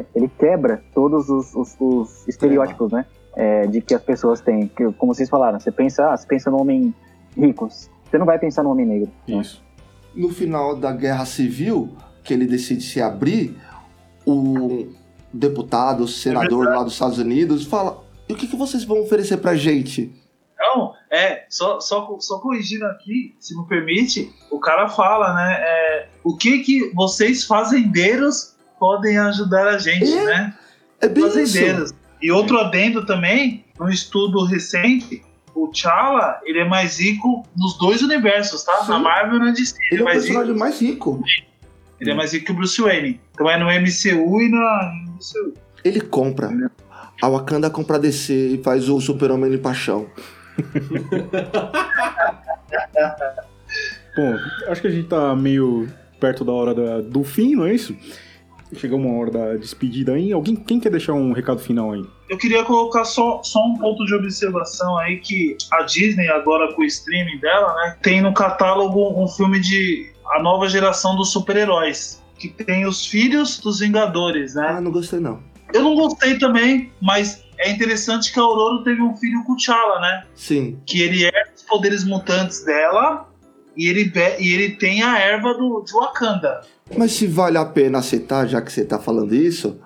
é, 0.00 0.04
ele 0.14 0.28
quebra 0.28 0.82
todos 0.94 1.28
os, 1.28 1.54
os- 1.54 1.76
os 1.80 2.28
estereótipos, 2.28 2.92
né? 2.92 3.04
é, 3.36 3.66
de 3.66 3.80
que 3.80 3.92
as 3.92 4.00
pessoas 4.02 4.40
têm. 4.40 4.68
Que, 4.68 4.92
como 4.92 5.12
vocês 5.12 5.28
falaram, 5.28 5.58
você 5.58 5.72
pensa, 5.72 6.08
ah, 6.12 6.16
você 6.16 6.24
pensa 6.24 6.50
no 6.52 6.60
homem 6.60 6.94
rico. 7.36 7.68
Você 7.68 8.16
não 8.16 8.24
vai 8.26 8.38
pensar 8.38 8.62
no 8.62 8.70
homem 8.70 8.86
negro. 8.86 9.10
Isso. 9.26 9.60
No 10.14 10.30
final 10.30 10.76
da 10.76 10.92
Guerra 10.92 11.24
Civil, 11.24 11.96
que 12.22 12.32
ele 12.32 12.46
decide 12.46 12.82
se 12.82 13.00
abrir, 13.00 13.56
o 14.26 14.88
deputado, 15.32 16.04
o 16.04 16.08
senador 16.08 16.66
lá 16.66 16.82
dos 16.82 16.92
Estados 16.92 17.18
Unidos 17.18 17.64
fala: 17.64 18.02
e 18.28 18.32
o 18.32 18.36
que, 18.36 18.46
que 18.46 18.56
vocês 18.56 18.84
vão 18.84 19.02
oferecer 19.02 19.38
pra 19.38 19.54
gente? 19.54 20.14
Não, 20.58 20.94
é, 21.10 21.44
só, 21.48 21.80
só, 21.80 22.16
só 22.20 22.38
corrigindo 22.38 22.86
aqui, 22.86 23.34
se 23.38 23.56
me 23.56 23.66
permite, 23.66 24.32
o 24.50 24.58
cara 24.58 24.88
fala, 24.88 25.34
né? 25.34 25.56
é, 25.60 26.08
o 26.22 26.36
que 26.36 26.60
que 26.60 26.92
vocês 26.94 27.44
fazendeiros 27.44 28.54
podem 28.78 29.18
ajudar 29.18 29.68
a 29.68 29.78
gente, 29.78 30.12
É, 30.12 30.24
né? 30.24 30.58
É 31.00 31.08
bem 31.08 31.24
isso. 31.26 31.34
Fazendeiros. 31.34 31.94
E 32.22 32.30
outro 32.30 32.58
adendo 32.58 33.04
também, 33.04 33.64
num 33.78 33.88
estudo 33.88 34.44
recente, 34.44 35.22
o 35.54 35.68
T'Challa, 35.68 36.40
ele 36.44 36.58
é 36.58 36.64
mais 36.64 36.98
rico 36.98 37.46
nos 37.56 37.78
dois 37.78 38.02
universos, 38.02 38.62
tá? 38.64 38.82
Sim. 38.84 38.90
Na 38.90 38.98
Marvel 38.98 39.36
e 39.36 39.38
na 39.40 39.50
DC. 39.52 39.76
Ele 39.90 40.00
é 40.00 40.02
o 40.02 40.04
mais 40.04 40.16
rico, 40.24 40.26
personagem 40.34 40.56
mais 40.58 40.80
rico. 40.80 41.22
ele 42.00 42.10
é 42.10 42.14
mais 42.14 42.32
rico 42.32 42.46
que 42.46 42.52
o 42.52 42.54
Bruce 42.54 42.80
Wayne. 42.82 43.20
Então 43.32 43.48
é 43.48 43.56
no 43.58 43.66
MCU 43.66 44.40
e 44.40 44.48
na 44.50 44.92
no 45.06 45.12
MCU. 45.14 45.54
Ele 45.84 46.00
compra. 46.00 46.50
A 47.22 47.28
Wakanda 47.28 47.70
compra 47.70 47.96
a 47.96 47.98
DC 48.00 48.32
e 48.32 48.62
faz 48.62 48.88
o 48.88 49.00
Super-Homem 49.00 49.50
de 49.50 49.58
paixão. 49.58 50.06
Bom, 54.16 54.36
acho 54.68 54.80
que 54.80 54.86
a 54.86 54.90
gente 54.90 55.08
tá 55.08 55.34
meio 55.34 55.88
perto 56.20 56.44
da 56.44 56.52
hora 56.52 56.74
da- 56.74 57.00
do 57.00 57.24
fim, 57.24 57.54
não 57.56 57.66
é 57.66 57.74
isso? 57.74 57.96
Chegou 58.76 58.98
uma 58.98 59.18
hora 59.20 59.30
da 59.30 59.56
despedida 59.56 60.12
aí. 60.14 60.32
Alguém, 60.32 60.54
quem 60.56 60.80
quer 60.80 60.90
deixar 60.90 61.12
um 61.12 61.32
recado 61.32 61.60
final 61.60 61.92
aí? 61.92 62.04
Eu 62.28 62.38
queria 62.38 62.64
colocar 62.64 63.04
só, 63.04 63.42
só 63.42 63.60
um 63.64 63.76
ponto 63.76 64.04
de 64.06 64.14
observação 64.14 64.96
aí 64.98 65.18
que 65.18 65.56
a 65.70 65.82
Disney, 65.82 66.28
agora 66.28 66.72
com 66.74 66.82
o 66.82 66.84
streaming 66.84 67.38
dela, 67.38 67.74
né, 67.74 67.96
tem 68.02 68.20
no 68.20 68.32
catálogo 68.32 69.22
um 69.22 69.28
filme 69.28 69.60
de 69.60 70.10
a 70.32 70.42
nova 70.42 70.68
geração 70.68 71.16
dos 71.16 71.32
super-heróis. 71.32 72.22
Que 72.38 72.48
tem 72.48 72.86
os 72.86 73.06
filhos 73.06 73.58
dos 73.58 73.78
Vingadores, 73.78 74.54
né? 74.54 74.74
Ah, 74.76 74.80
não 74.80 74.90
gostei 74.90 75.20
não. 75.20 75.40
Eu 75.72 75.82
não 75.82 75.94
gostei 75.94 76.38
também, 76.38 76.92
mas 77.00 77.44
é 77.58 77.70
interessante 77.70 78.32
que 78.32 78.38
a 78.38 78.42
Aurora 78.42 78.82
teve 78.84 79.00
um 79.02 79.16
filho 79.16 79.42
com 79.44 79.52
o 79.52 79.56
T'Challa, 79.56 80.00
né? 80.00 80.24
Sim. 80.34 80.78
Que 80.86 81.02
ele 81.02 81.24
herda 81.24 81.52
os 81.54 81.62
poderes 81.62 82.04
mutantes 82.04 82.64
dela 82.64 83.28
e 83.76 83.88
ele, 83.88 84.12
e 84.38 84.52
ele 84.52 84.76
tem 84.76 85.02
a 85.02 85.18
erva 85.18 85.54
do, 85.54 85.82
de 85.82 85.92
Wakanda. 85.92 86.60
Mas 86.96 87.12
se 87.12 87.26
vale 87.26 87.58
a 87.58 87.64
pena 87.64 87.98
aceitar, 87.98 88.46
já 88.46 88.60
que 88.60 88.72
você 88.72 88.84
tá 88.84 88.98
falando 88.98 89.34
isso, 89.34 89.80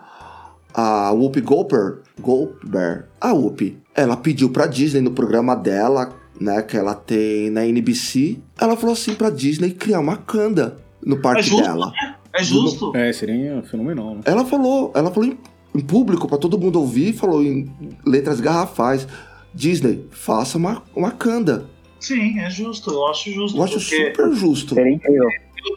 a 0.80 1.10
Whoopi 1.10 1.40
Goldberg, 1.40 2.02
Goldberg, 2.20 3.06
a 3.20 3.32
Whoopi, 3.32 3.78
ela 3.96 4.16
pediu 4.16 4.48
pra 4.48 4.64
Disney 4.64 5.00
no 5.00 5.10
programa 5.10 5.56
dela, 5.56 6.16
né, 6.40 6.62
que 6.62 6.76
ela 6.76 6.94
tem 6.94 7.50
na 7.50 7.66
NBC, 7.66 8.38
ela 8.60 8.76
falou 8.76 8.92
assim 8.92 9.12
pra 9.12 9.28
Disney 9.28 9.72
criar 9.72 9.98
uma 9.98 10.14
Wakanda 10.14 10.78
no 11.04 11.20
parque 11.20 11.40
É 11.40 11.42
justo, 11.42 11.64
dela. 11.64 11.92
É 12.32 12.44
justo. 12.44 12.96
É, 12.96 13.12
seria 13.12 13.60
fenomenal, 13.62 14.14
né? 14.14 14.20
Ela 14.24 14.44
falou, 14.44 14.92
ela 14.94 15.10
falou 15.10 15.28
em, 15.28 15.36
em 15.74 15.80
público 15.80 16.28
pra 16.28 16.38
todo 16.38 16.56
mundo 16.56 16.78
ouvir, 16.78 17.12
falou 17.12 17.42
em 17.42 17.68
letras 18.06 18.38
garrafais. 18.38 19.08
Disney, 19.52 20.06
faça 20.12 20.58
uma, 20.58 20.84
uma 20.94 21.08
Wakanda. 21.08 21.66
Sim, 21.98 22.38
é 22.38 22.48
justo. 22.50 22.92
Eu 22.92 23.08
acho 23.08 23.32
justo. 23.32 23.58
Eu 23.58 23.64
acho 23.64 23.80
super 23.80 24.32
justo. 24.32 24.74
Seria 24.76 24.92
incrível. 24.92 25.28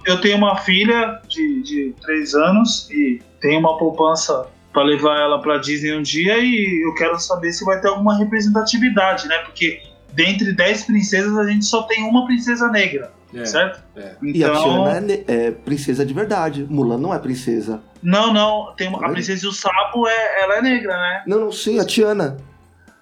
eu 0.06 0.22
tenho 0.22 0.38
uma 0.38 0.58
filha 0.58 1.20
de, 1.28 1.64
de 1.64 1.96
3 2.04 2.36
anos 2.36 2.88
e 2.92 3.20
tenho 3.40 3.60
uma 3.60 3.80
poupança 3.80 4.46
para 4.74 4.84
levar 4.84 5.20
ela 5.20 5.42
para 5.42 5.58
Disney 5.58 5.94
um 5.96 6.02
dia 6.02 6.38
e 6.40 6.86
eu 6.86 6.94
quero 6.96 7.20
saber 7.20 7.52
se 7.52 7.64
vai 7.66 7.80
ter 7.82 7.88
alguma 7.90 8.18
representatividade, 8.18 9.28
né? 9.28 9.38
Porque 9.40 9.82
dentre 10.14 10.54
10 10.54 10.84
princesas 10.86 11.38
a 11.38 11.46
gente 11.46 11.66
só 11.66 11.84
tem 11.84 12.04
uma 12.04 12.26
princesa 12.26 12.70
negra, 12.70 13.12
É. 13.34 13.46
certo? 13.46 13.82
é. 13.96 14.16
E 14.24 14.44
a 14.44 14.48
Então, 14.50 14.64
Tiana 14.64 14.98
é, 14.98 15.02
ne- 15.02 15.24
é 15.28 15.52
princesa 15.52 16.06
de 16.06 16.14
verdade. 16.14 16.66
Mulan 16.70 16.98
não 16.98 17.14
é 17.14 17.20
princesa. 17.20 17.82
não, 18.02 18.34
não, 18.34 18.74
tem 18.76 18.88
uma- 18.88 19.06
a 19.06 19.10
princesa 19.10 19.46
e 19.46 19.50
o 19.50 19.52
sapo 19.52 20.08
é, 20.08 20.44
ela 20.44 20.58
é 20.58 20.62
negra, 20.62 20.98
né? 20.98 21.24
Não, 21.28 21.40
não, 21.40 21.52
sim, 21.52 21.80
a 21.80 21.86
Tiana. 21.86 22.38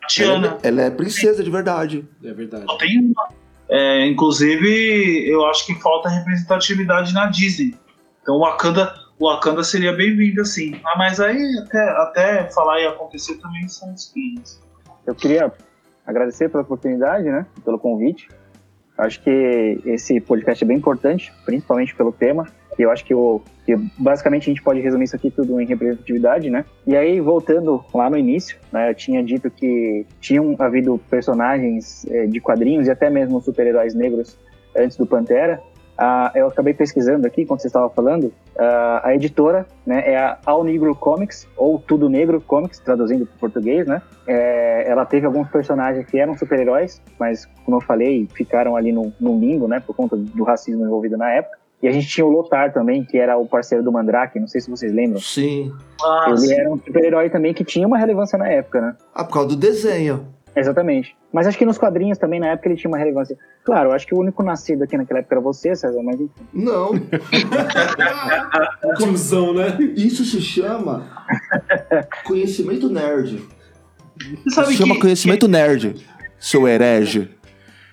A 0.04 0.08
Tiana. 0.08 0.48
Ela, 0.48 0.60
é- 0.64 0.68
ela 0.68 0.82
é 0.84 0.90
princesa 0.90 1.44
de 1.44 1.50
verdade. 1.52 2.06
É 2.24 2.34
verdade. 2.34 2.66
Só 2.66 2.78
tem 2.78 3.00
uma. 3.00 3.30
É, 3.72 4.08
inclusive, 4.08 5.30
eu 5.30 5.46
acho 5.46 5.66
que 5.68 5.76
falta 5.76 6.10
representatividade 6.10 7.14
na 7.14 7.28
Disney. 7.28 7.76
Então 8.22 8.36
o 8.36 8.40
Wakanda, 8.40 8.94
Wakanda 9.20 9.64
seria 9.64 9.92
bem-vindo, 9.92 10.46
sim. 10.46 10.80
Ah, 10.86 10.98
mas 10.98 11.20
aí 11.20 11.44
até, 11.58 11.90
até 11.90 12.44
falar 12.52 12.80
e 12.80 12.88
acontecer 12.88 13.36
também 13.36 13.68
são 13.68 13.94
espinhos. 13.94 14.62
eu 15.06 15.14
queria 15.14 15.52
agradecer 16.06 16.50
pela 16.50 16.64
oportunidade, 16.64 17.26
né? 17.26 17.46
Pelo 17.66 17.78
convite. 17.78 18.30
Acho 18.98 19.22
que 19.22 19.82
esse 19.86 20.20
podcast 20.20 20.64
é 20.64 20.68
bem 20.68 20.78
importante, 20.78 21.34
principalmente 21.46 21.96
pelo 21.96 22.12
tema. 22.12 22.48
E 22.78 22.82
eu 22.82 22.92
acho 22.92 23.04
que, 23.04 23.14
o, 23.14 23.42
que 23.66 23.76
basicamente 23.98 24.44
a 24.44 24.54
gente 24.54 24.64
pode 24.64 24.80
resumir 24.80 25.04
isso 25.04 25.16
aqui 25.16 25.30
tudo 25.30 25.60
em 25.60 25.66
representatividade, 25.66 26.50
né? 26.50 26.64
E 26.88 26.96
aí, 26.96 27.20
voltando 27.20 27.84
lá 27.94 28.10
no 28.10 28.18
início, 28.18 28.58
né, 28.72 28.90
eu 28.90 28.96
tinha 28.96 29.22
dito 29.22 29.50
que 29.52 30.06
tinham 30.22 30.56
havido 30.58 30.98
personagens 31.10 32.06
é, 32.10 32.26
de 32.26 32.40
quadrinhos 32.40 32.88
e 32.88 32.92
até 32.92 33.10
mesmo 33.10 33.42
super-heróis 33.42 33.94
negros 33.94 34.38
antes 34.76 34.96
do 34.96 35.06
Pantera. 35.06 35.62
Uh, 36.00 36.32
eu 36.34 36.48
acabei 36.48 36.74
pesquisando 36.74 37.28
aqui, 37.28 37.46
quando 37.46 37.60
você 37.60 37.68
estava 37.68 37.90
falando, 37.90 38.28
uh, 38.28 39.04
a 39.04 39.14
editora 39.14 39.68
né, 39.86 40.02
é 40.06 40.18
a 40.18 40.38
All 40.46 40.64
Negro 40.64 40.96
Comics, 40.96 41.46
ou 41.58 41.78
Tudo 41.78 42.08
Negro 42.08 42.40
Comics, 42.40 42.80
traduzindo 42.80 43.26
para 43.26 43.36
português, 43.38 43.86
né? 43.86 44.02
É, 44.26 44.90
ela 44.90 45.06
teve 45.06 45.26
alguns 45.26 45.50
personagens 45.50 46.06
que 46.06 46.18
eram 46.18 46.38
super-heróis, 46.38 47.02
mas, 47.20 47.46
como 47.66 47.78
eu 47.78 47.82
falei, 47.82 48.30
ficaram 48.34 48.78
ali 48.78 48.94
no, 48.94 49.12
no 49.20 49.38
limbo, 49.38 49.68
né, 49.68 49.82
por 49.86 49.94
conta 49.94 50.16
do 50.16 50.44
racismo 50.46 50.86
envolvido 50.86 51.18
na 51.18 51.30
época. 51.32 51.60
E 51.82 51.88
a 51.88 51.92
gente 51.92 52.08
tinha 52.08 52.26
o 52.26 52.30
Lotar 52.30 52.74
também, 52.74 53.06
que 53.06 53.18
era 53.18 53.38
o 53.38 53.46
parceiro 53.46 53.84
do 53.84 53.92
Mandrake, 53.92 54.40
não 54.40 54.48
sei 54.48 54.60
se 54.60 54.70
vocês 54.70 54.94
lembram. 54.94 55.20
Sim. 55.20 55.72
Ah, 56.02 56.26
Ele 56.28 56.38
sim. 56.38 56.54
era 56.54 56.70
um 56.70 56.78
super-herói 56.78 57.30
também 57.30 57.54
que 57.54 57.64
tinha 57.64 57.88
uma 57.88 57.98
relevância 57.98 58.38
na 58.38 58.50
época, 58.50 58.82
né? 58.82 58.96
Ah, 59.14 59.24
por 59.24 59.34
causa 59.34 59.50
do 59.50 59.56
desenho. 59.56 60.28
Exatamente. 60.56 61.16
Mas 61.32 61.48
acho 61.48 61.58
que 61.58 61.66
nos 61.66 61.78
quadrinhos 61.78 62.18
também, 62.18 62.40
na 62.40 62.48
época, 62.48 62.70
ele 62.70 62.76
tinha 62.78 62.90
uma 62.90 62.98
relevância. 62.98 63.38
Claro, 63.64 63.92
acho 63.92 64.06
que 64.08 64.16
o 64.16 64.20
único 64.20 64.42
nascido 64.44 64.84
aqui 64.84 64.98
naquela 64.98 65.20
época 65.20 65.36
era 65.36 65.42
você, 65.42 65.76
César, 65.76 66.02
mas 66.04 66.20
enfim. 66.20 66.32
Não. 66.54 66.92
Tiozão, 68.98 69.54
né? 69.54 69.78
Isso 69.96 70.26
se 70.26 70.42
chama 70.42 71.08
conhecimento 72.24 72.90
nerd. 72.90 73.44
Você 74.44 74.50
sabe 74.56 74.68
Se 74.68 74.78
chama 74.78 74.96
que, 74.96 75.02
conhecimento 75.02 75.48
nerd, 75.48 75.96
seu 76.40 76.68
herege. 76.68 77.30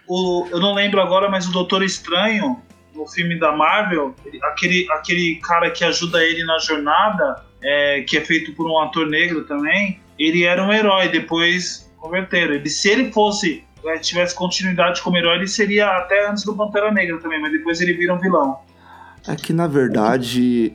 o, 0.08 0.46
eu 0.50 0.58
não 0.60 0.74
lembro 0.74 1.00
agora, 1.00 1.28
mas 1.30 1.46
o 1.48 1.52
Doutor 1.52 1.82
Estranho, 1.84 2.60
no 2.94 3.06
filme 3.06 3.38
da 3.38 3.52
Marvel, 3.52 4.14
ele- 4.24 4.40
aquele, 4.44 4.86
aquele 4.92 5.36
cara 5.36 5.70
que 5.70 5.84
ajuda 5.84 6.24
ele 6.24 6.42
na 6.44 6.58
jornada, 6.58 7.44
é, 7.62 8.00
que 8.02 8.16
é 8.16 8.20
feito 8.22 8.52
por 8.54 8.68
um 8.68 8.78
ator 8.80 9.06
negro 9.06 9.44
também, 9.44 10.00
ele 10.18 10.42
era 10.44 10.64
um 10.64 10.72
herói, 10.72 11.08
depois 11.08 11.85
converteram. 11.98 12.54
Ele, 12.54 12.68
se 12.68 12.88
ele 12.88 13.12
fosse, 13.12 13.64
é, 13.84 13.98
tivesse 13.98 14.34
continuidade 14.34 15.02
como 15.02 15.16
herói, 15.16 15.36
ele 15.36 15.48
seria 15.48 15.88
até 15.88 16.28
antes 16.28 16.44
do 16.44 16.54
Pantera 16.54 16.90
Negra 16.90 17.18
também, 17.18 17.40
mas 17.40 17.52
depois 17.52 17.80
ele 17.80 17.94
vira 17.94 18.14
um 18.14 18.18
vilão. 18.18 18.58
É 19.28 19.34
que, 19.34 19.52
na 19.52 19.66
verdade, 19.66 20.72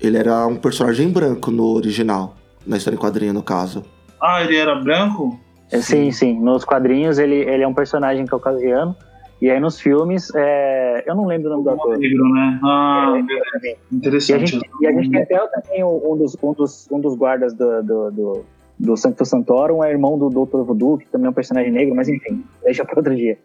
ele 0.00 0.18
era 0.18 0.46
um 0.46 0.56
personagem 0.56 1.08
branco 1.10 1.50
no 1.50 1.66
original. 1.74 2.36
Na 2.66 2.76
história 2.76 2.96
em 2.96 3.00
quadrinho, 3.00 3.32
no 3.32 3.42
caso. 3.42 3.84
Ah, 4.20 4.42
ele 4.42 4.56
era 4.56 4.74
branco? 4.74 5.38
É, 5.70 5.80
Sim, 5.80 6.10
sim. 6.12 6.38
Nos 6.38 6.64
quadrinhos 6.64 7.18
ele, 7.18 7.36
ele 7.36 7.62
é 7.62 7.66
um 7.66 7.74
personagem 7.74 8.26
caucasiano. 8.26 8.94
E 9.40 9.50
aí 9.50 9.58
nos 9.58 9.80
filmes, 9.80 10.30
é, 10.36 11.02
eu 11.04 11.16
não 11.16 11.26
lembro 11.26 11.48
o 11.48 11.50
nome 11.50 11.64
do 11.64 11.70
ator. 11.70 11.98
Negro, 11.98 12.28
né? 12.28 12.60
Ah, 12.62 13.14
É, 13.16 13.18
exatamente. 13.18 13.64
E 13.64 13.94
a, 13.94 13.96
interessante. 13.96 14.46
gente, 14.52 14.70
e 14.80 14.86
a 14.86 14.92
gente 14.92 15.10
tem 15.10 15.20
até 15.22 15.46
também 15.48 15.82
um 15.82 16.16
dos, 16.16 16.36
um 16.40 16.52
dos, 16.52 16.88
um 16.92 17.00
dos 17.00 17.16
guardas 17.16 17.52
do, 17.54 17.82
do, 17.82 18.10
do, 18.12 18.44
do 18.78 18.96
Sancto 18.96 19.24
Santorum, 19.24 19.82
é 19.84 19.90
irmão 19.90 20.18
do 20.18 20.28
Dr. 20.28 20.62
Voodoo, 20.62 20.98
que 20.98 21.06
também 21.06 21.26
é 21.26 21.30
um 21.30 21.34
personagem 21.34 21.70
negro, 21.70 21.94
mas 21.94 22.08
enfim, 22.08 22.44
deixa 22.62 22.84
para 22.84 22.98
outro 22.98 23.14
dia. 23.14 23.38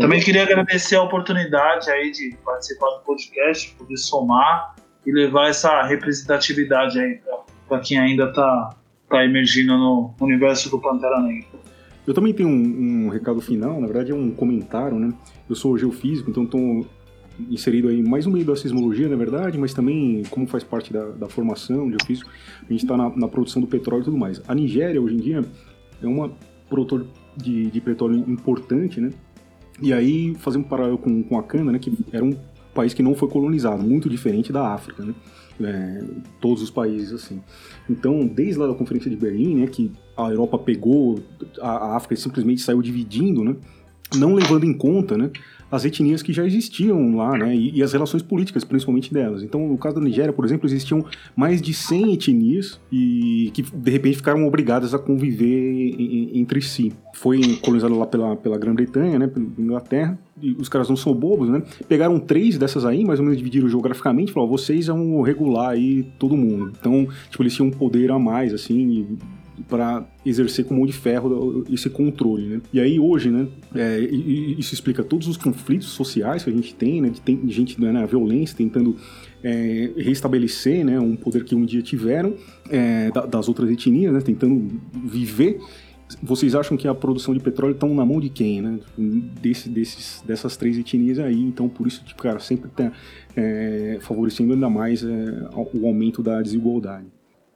Também 0.00 0.20
queria 0.20 0.42
agradecer 0.42 0.96
a 0.96 1.02
oportunidade 1.02 1.90
aí 1.90 2.10
de 2.10 2.36
participar 2.44 2.88
do 2.90 3.00
podcast, 3.00 3.74
poder 3.78 3.96
somar 3.96 4.74
e 5.06 5.12
levar 5.12 5.48
essa 5.48 5.82
representatividade 5.82 7.00
aí 7.00 7.20
para 7.68 7.80
quem 7.80 7.98
ainda 7.98 8.32
tá, 8.32 8.70
tá 9.08 9.24
emergindo 9.24 9.76
no 9.76 10.14
universo 10.20 10.70
do 10.70 10.78
Pantera 10.78 11.20
Negra. 11.20 11.62
Eu 12.06 12.12
também 12.12 12.34
tenho 12.34 12.48
um, 12.48 13.06
um 13.06 13.08
recado 13.08 13.40
final, 13.40 13.80
na 13.80 13.86
verdade 13.86 14.10
é 14.10 14.14
um 14.14 14.30
comentário, 14.30 14.98
né? 14.98 15.12
Eu 15.48 15.54
sou 15.54 15.78
geofísico, 15.78 16.30
então 16.30 16.44
estou 16.44 16.86
inserido 17.50 17.88
aí 17.88 18.02
mais 18.02 18.26
no 18.26 18.32
meio 18.32 18.44
da 18.44 18.56
sismologia, 18.56 19.08
na 19.08 19.16
verdade, 19.16 19.58
mas 19.58 19.72
também 19.72 20.22
como 20.30 20.46
faz 20.46 20.62
parte 20.62 20.92
da, 20.92 21.10
da 21.10 21.28
formação 21.28 21.86
de 21.86 21.96
geofísico, 21.98 22.30
a 22.60 22.72
gente 22.72 22.84
está 22.84 22.96
na, 22.96 23.10
na 23.16 23.28
produção 23.28 23.60
do 23.60 23.68
petróleo 23.68 24.02
e 24.02 24.04
tudo 24.04 24.18
mais. 24.18 24.40
A 24.46 24.54
Nigéria, 24.54 25.00
hoje 25.00 25.14
em 25.14 25.18
dia, 25.18 25.44
é 26.02 26.06
uma 26.06 26.32
produtor 26.68 27.06
de, 27.36 27.70
de 27.70 27.80
petróleo 27.80 28.24
importante, 28.28 29.00
né? 29.00 29.10
E 29.80 29.92
aí, 29.92 30.34
fazer 30.36 30.58
um 30.58 30.62
paralelo 30.62 30.98
com, 30.98 31.22
com 31.22 31.38
a 31.38 31.42
Cana, 31.42 31.72
né? 31.72 31.78
Que 31.78 31.92
era 32.12 32.24
um 32.24 32.34
país 32.74 32.94
que 32.94 33.02
não 33.02 33.14
foi 33.14 33.28
colonizado, 33.28 33.82
muito 33.82 34.08
diferente 34.08 34.52
da 34.52 34.68
África, 34.72 35.04
né? 35.04 35.14
É, 35.60 36.02
todos 36.40 36.62
os 36.62 36.70
países 36.70 37.12
assim. 37.12 37.40
Então, 37.88 38.26
desde 38.26 38.58
lá 38.58 38.66
da 38.66 38.74
Conferência 38.74 39.10
de 39.10 39.16
Berlim, 39.16 39.56
né, 39.56 39.66
que 39.66 39.92
a 40.16 40.30
Europa 40.30 40.58
pegou 40.58 41.22
a, 41.60 41.68
a 41.68 41.96
África 41.96 42.16
simplesmente 42.16 42.62
saiu 42.62 42.80
dividindo, 42.80 43.44
né, 43.44 43.54
não 44.16 44.34
levando 44.34 44.64
em 44.64 44.72
conta, 44.72 45.16
né, 45.16 45.30
as 45.72 45.84
etnias 45.86 46.22
que 46.22 46.32
já 46.32 46.44
existiam 46.46 47.16
lá, 47.16 47.36
né, 47.36 47.56
e, 47.56 47.78
e 47.78 47.82
as 47.82 47.92
relações 47.94 48.22
políticas, 48.22 48.62
principalmente 48.62 49.12
delas. 49.12 49.42
Então, 49.42 49.66
no 49.66 49.78
caso 49.78 49.96
da 49.96 50.02
Nigéria, 50.02 50.32
por 50.32 50.44
exemplo, 50.44 50.68
existiam 50.68 51.04
mais 51.34 51.60
de 51.62 51.72
100 51.72 52.12
etnias 52.12 52.78
e 52.92 53.50
que 53.54 53.62
de 53.62 53.90
repente 53.90 54.18
ficaram 54.18 54.46
obrigadas 54.46 54.92
a 54.94 54.98
conviver 54.98 55.46
em- 55.98 56.38
entre 56.38 56.60
si. 56.60 56.92
Foi 57.14 57.40
colonizado 57.62 57.98
lá 57.98 58.06
pela, 58.06 58.36
pela 58.36 58.58
Grã-Bretanha, 58.58 59.18
né, 59.18 59.26
pela 59.26 59.46
Inglaterra, 59.58 60.18
e 60.40 60.52
os 60.52 60.68
caras 60.68 60.88
não 60.88 60.96
são 60.96 61.14
bobos, 61.14 61.48
né? 61.48 61.62
Pegaram 61.88 62.18
três 62.18 62.58
dessas 62.58 62.84
aí, 62.84 63.04
mais 63.04 63.18
ou 63.18 63.24
menos 63.24 63.38
dividiram 63.38 63.68
geograficamente, 63.68 64.30
e 64.30 64.34
falaram, 64.34 64.50
vocês 64.50 64.88
vão 64.88 65.22
regular 65.22 65.70
aí 65.70 66.04
todo 66.18 66.36
mundo. 66.36 66.72
Então, 66.78 67.06
tipo, 67.30 67.42
eles 67.42 67.54
tinham 67.54 67.68
um 67.68 67.70
poder 67.70 68.10
a 68.10 68.18
mais, 68.18 68.52
assim, 68.52 69.06
para 69.68 70.04
exercer 70.24 70.64
com 70.64 70.74
mão 70.74 70.86
de 70.86 70.92
ferro 70.92 71.64
esse 71.70 71.88
controle, 71.90 72.46
né? 72.46 72.60
E 72.72 72.80
aí 72.80 72.98
hoje, 73.00 73.30
né, 73.30 73.46
é, 73.74 73.98
isso 74.00 74.74
explica 74.74 75.02
todos 75.02 75.26
os 75.28 75.36
conflitos 75.36 75.88
sociais 75.88 76.44
que 76.44 76.50
a 76.50 76.52
gente 76.52 76.74
tem, 76.74 77.00
né, 77.00 77.10
de, 77.10 77.20
tem 77.20 77.40
gente 77.48 77.80
né, 77.80 77.90
na 77.92 78.04
violência 78.06 78.56
tentando 78.56 78.96
é, 79.42 79.90
restabelecer, 79.96 80.84
né, 80.84 80.98
um 81.00 81.16
poder 81.16 81.44
que 81.44 81.54
um 81.54 81.64
dia 81.64 81.82
tiveram 81.82 82.34
é, 82.70 83.10
da- 83.10 83.26
das 83.26 83.48
outras 83.48 83.70
etnias, 83.70 84.12
né, 84.12 84.20
tentando 84.20 84.80
viver. 85.04 85.58
Vocês 86.22 86.54
acham 86.54 86.76
que 86.76 86.86
a 86.86 86.94
produção 86.94 87.32
de 87.32 87.40
petróleo 87.40 87.72
está 87.72 87.86
na 87.86 88.04
mão 88.04 88.20
de 88.20 88.28
quem, 88.28 88.60
né? 88.60 88.78
Desse, 89.40 89.66
desses, 89.70 90.22
dessas 90.26 90.58
três 90.58 90.76
etnias 90.76 91.18
aí, 91.18 91.40
então 91.42 91.70
por 91.70 91.86
isso, 91.86 92.04
tipo, 92.04 92.22
cara, 92.22 92.38
sempre 92.38 92.68
tá 92.68 92.92
é, 93.34 93.96
favorecendo 94.02 94.52
ainda 94.52 94.68
mais 94.68 95.02
é, 95.02 95.48
o 95.72 95.86
aumento 95.86 96.22
da 96.22 96.42
desigualdade. 96.42 97.06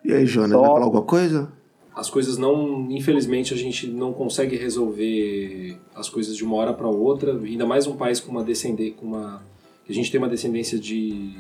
E 0.03 0.11
aí, 0.11 0.25
Jonas, 0.25 0.53
Só- 0.53 0.61
vai 0.61 0.69
falar 0.71 0.85
alguma 0.85 1.03
coisa? 1.03 1.53
As 1.97 2.11
coisas 2.11 2.37
não, 2.37 2.91
infelizmente, 2.91 3.55
a 3.55 3.57
gente 3.57 3.87
não 3.87 4.13
consegue 4.13 4.55
resolver 4.55 5.79
as 5.95 6.11
coisas 6.11 6.37
de 6.37 6.45
uma 6.45 6.55
hora 6.57 6.75
para 6.75 6.87
outra, 6.87 7.33
ainda 7.33 7.65
mais 7.65 7.87
um 7.87 7.97
país 7.97 8.21
com 8.21 8.31
uma 8.31 8.45
descendência, 8.45 8.93
com 8.93 9.07
uma 9.07 9.43
a 9.89 9.93
gente 9.93 10.11
tem 10.11 10.19
uma 10.19 10.29
descendência 10.29 10.79
de 10.79 11.33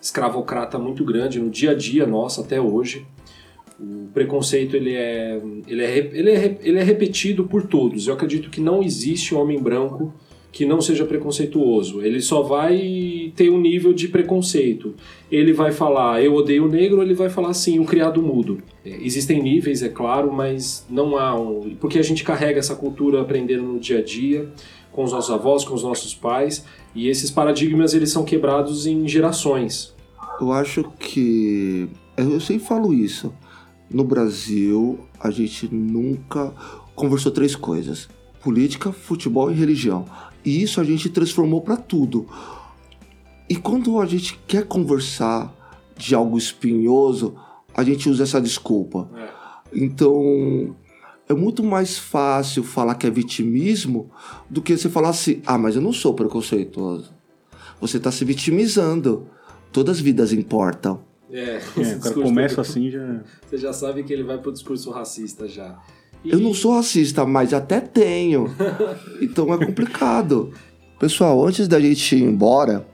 escravocrata 0.00 0.78
muito 0.78 1.04
grande 1.04 1.38
no 1.38 1.50
dia 1.50 1.72
a 1.72 1.74
dia 1.74 2.06
nosso 2.06 2.40
até 2.40 2.60
hoje. 2.60 3.06
O 3.78 4.08
preconceito 4.12 4.74
ele 4.74 4.94
é, 4.94 5.40
ele, 5.66 5.82
é, 5.82 5.98
ele, 5.98 6.30
é, 6.30 6.58
ele 6.62 6.78
é 6.78 6.82
repetido 6.82 7.44
por 7.46 7.66
todos. 7.66 8.06
Eu 8.06 8.14
acredito 8.14 8.50
que 8.50 8.60
não 8.60 8.82
existe 8.82 9.34
homem 9.34 9.62
branco 9.62 10.12
que 10.52 10.66
não 10.66 10.80
seja 10.80 11.04
preconceituoso. 11.04 12.02
Ele 12.02 12.20
só 12.20 12.42
vai 12.42 13.32
ter 13.36 13.50
um 13.50 13.60
nível 13.60 13.92
de 13.92 14.08
preconceito. 14.08 14.94
Ele 15.30 15.52
vai 15.52 15.72
falar 15.72 16.22
eu 16.22 16.34
odeio 16.34 16.66
o 16.66 16.68
negro, 16.68 17.02
ele 17.02 17.14
vai 17.14 17.28
falar 17.28 17.54
sim, 17.54 17.78
o 17.78 17.84
criado 17.84 18.22
mudo. 18.22 18.58
É, 18.84 18.98
Existem 19.00 19.42
níveis, 19.42 19.82
é 19.82 19.88
claro, 19.88 20.32
mas 20.32 20.84
não 20.90 21.16
há 21.16 21.38
um. 21.38 21.74
Porque 21.80 21.98
a 21.98 22.02
gente 22.02 22.24
carrega 22.24 22.58
essa 22.58 22.74
cultura 22.74 23.20
aprendendo 23.20 23.62
no 23.62 23.78
dia 23.78 23.98
a 23.98 24.02
dia, 24.02 24.48
com 24.90 25.04
os 25.04 25.12
nossos 25.12 25.30
avós, 25.30 25.64
com 25.64 25.74
os 25.74 25.82
nossos 25.82 26.14
pais, 26.14 26.64
e 26.94 27.08
esses 27.08 27.30
paradigmas 27.30 27.94
eles 27.94 28.10
são 28.10 28.24
quebrados 28.24 28.86
em 28.86 29.06
gerações. 29.06 29.94
Eu 30.40 30.52
acho 30.52 30.84
que. 30.98 31.88
Eu 32.16 32.40
sempre 32.40 32.66
falo 32.66 32.92
isso. 32.92 33.32
No 33.88 34.04
Brasil, 34.04 35.00
a 35.18 35.30
gente 35.30 35.72
nunca 35.72 36.52
conversou 36.94 37.30
três 37.30 37.54
coisas: 37.54 38.08
política, 38.42 38.92
futebol 38.92 39.50
e 39.50 39.54
religião. 39.54 40.04
E 40.44 40.62
isso 40.62 40.80
a 40.80 40.84
gente 40.84 41.08
transformou 41.08 41.60
pra 41.60 41.76
tudo. 41.76 42.26
E 43.48 43.56
quando 43.56 44.00
a 44.00 44.06
gente 44.06 44.38
quer 44.46 44.66
conversar 44.66 45.54
de 45.96 46.14
algo 46.14 46.38
espinhoso, 46.38 47.36
a 47.74 47.82
gente 47.82 48.08
usa 48.08 48.22
essa 48.22 48.40
desculpa. 48.40 49.08
É. 49.16 49.28
Então, 49.72 50.74
é 51.28 51.34
muito 51.34 51.62
mais 51.62 51.98
fácil 51.98 52.62
falar 52.62 52.94
que 52.94 53.06
é 53.06 53.10
vitimismo 53.10 54.10
do 54.48 54.60
que 54.62 54.76
você 54.76 54.88
falar 54.88 55.10
assim: 55.10 55.42
ah, 55.46 55.58
mas 55.58 55.76
eu 55.76 55.82
não 55.82 55.92
sou 55.92 56.14
preconceituoso. 56.14 57.12
Você 57.80 57.96
está 57.96 58.10
se 58.10 58.24
vitimizando. 58.24 59.28
Todas 59.72 59.98
as 59.98 60.02
vidas 60.02 60.32
importam. 60.32 61.04
É, 61.30 61.60
É, 61.76 61.96
o 61.96 62.00
cara 62.00 62.14
começa 62.14 62.60
assim 62.60 62.90
já. 62.90 63.22
Você 63.48 63.56
já 63.56 63.72
sabe 63.72 64.02
que 64.02 64.12
ele 64.12 64.24
vai 64.24 64.38
pro 64.38 64.52
discurso 64.52 64.90
racista 64.90 65.46
já. 65.46 65.78
E- 66.24 66.30
Eu 66.30 66.38
não 66.40 66.52
sou 66.54 66.74
racista, 66.74 67.24
mas 67.24 67.52
até 67.52 67.80
tenho. 67.80 68.54
Então 69.20 69.52
é 69.52 69.58
complicado. 69.64 70.52
Pessoal, 70.98 71.46
antes 71.46 71.68
da 71.68 71.78
gente 71.80 72.16
ir 72.16 72.22
embora, 72.22 72.86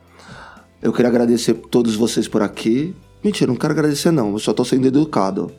eu 0.82 0.92
queria 0.92 1.08
agradecer 1.08 1.54
todos 1.54 1.94
vocês 1.94 2.26
por 2.28 2.42
aqui. 2.42 2.94
Mentira, 3.24 3.48
não 3.50 3.56
quero 3.56 3.72
agradecer 3.72 4.10
não, 4.10 4.32
eu 4.32 4.38
só 4.38 4.52
tô 4.52 4.64
sendo 4.64 4.86
educado. 4.86 5.50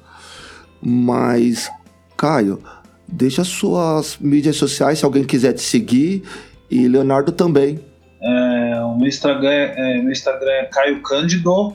Mas, 0.82 1.70
Caio, 2.16 2.60
Deixa 3.08 3.44
suas 3.46 4.18
mídias 4.20 4.58
sociais 4.58 5.00
se 5.00 5.06
alguém 5.06 5.24
quiser 5.24 5.54
te 5.54 5.62
seguir 5.62 6.24
e 6.70 6.88
Leonardo 6.90 7.32
também. 7.32 7.80
É, 8.22 8.82
o 8.84 8.98
meu 8.98 9.08
Instagram 9.08 9.50
é, 9.50 9.98
é, 9.98 10.02
meu 10.02 10.12
Instagram 10.12 10.52
é 10.52 10.66
Caio 10.66 11.02
Cândido, 11.02 11.74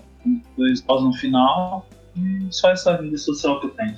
dois 0.56 0.82
paus 0.82 1.02
no 1.02 1.12
final. 1.14 1.88
E 2.14 2.48
só 2.50 2.70
essa 2.70 2.94
rede 2.96 3.16
social 3.16 3.58
que 3.60 3.66
eu 3.68 3.70
tenho. 3.70 3.94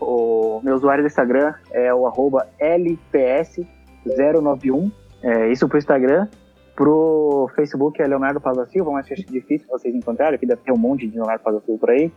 O 0.00 0.60
meu 0.62 0.74
usuário 0.74 1.02
do 1.02 1.08
Instagram 1.08 1.54
é 1.72 1.92
o 1.92 2.06
arroba 2.06 2.46
LPS091. 2.60 4.92
É, 5.22 5.50
isso 5.50 5.68
pro 5.68 5.78
Instagram. 5.78 6.28
Pro 6.76 7.50
Facebook 7.56 8.00
é 8.00 8.06
Leonardo 8.06 8.40
Paz 8.40 8.56
da 8.56 8.64
Silva, 8.66 8.92
mas 8.92 9.10
acho 9.10 9.26
difícil 9.26 9.66
vocês 9.68 9.92
encontrarem, 9.92 10.36
aqui 10.36 10.46
deve 10.46 10.62
ter 10.62 10.70
um 10.70 10.78
monte 10.78 11.08
de 11.08 11.16
Leonardo 11.16 11.42
Paz 11.42 11.56
da 11.56 11.62
Silva 11.62 11.80
por 11.80 11.90
aí. 11.90 12.12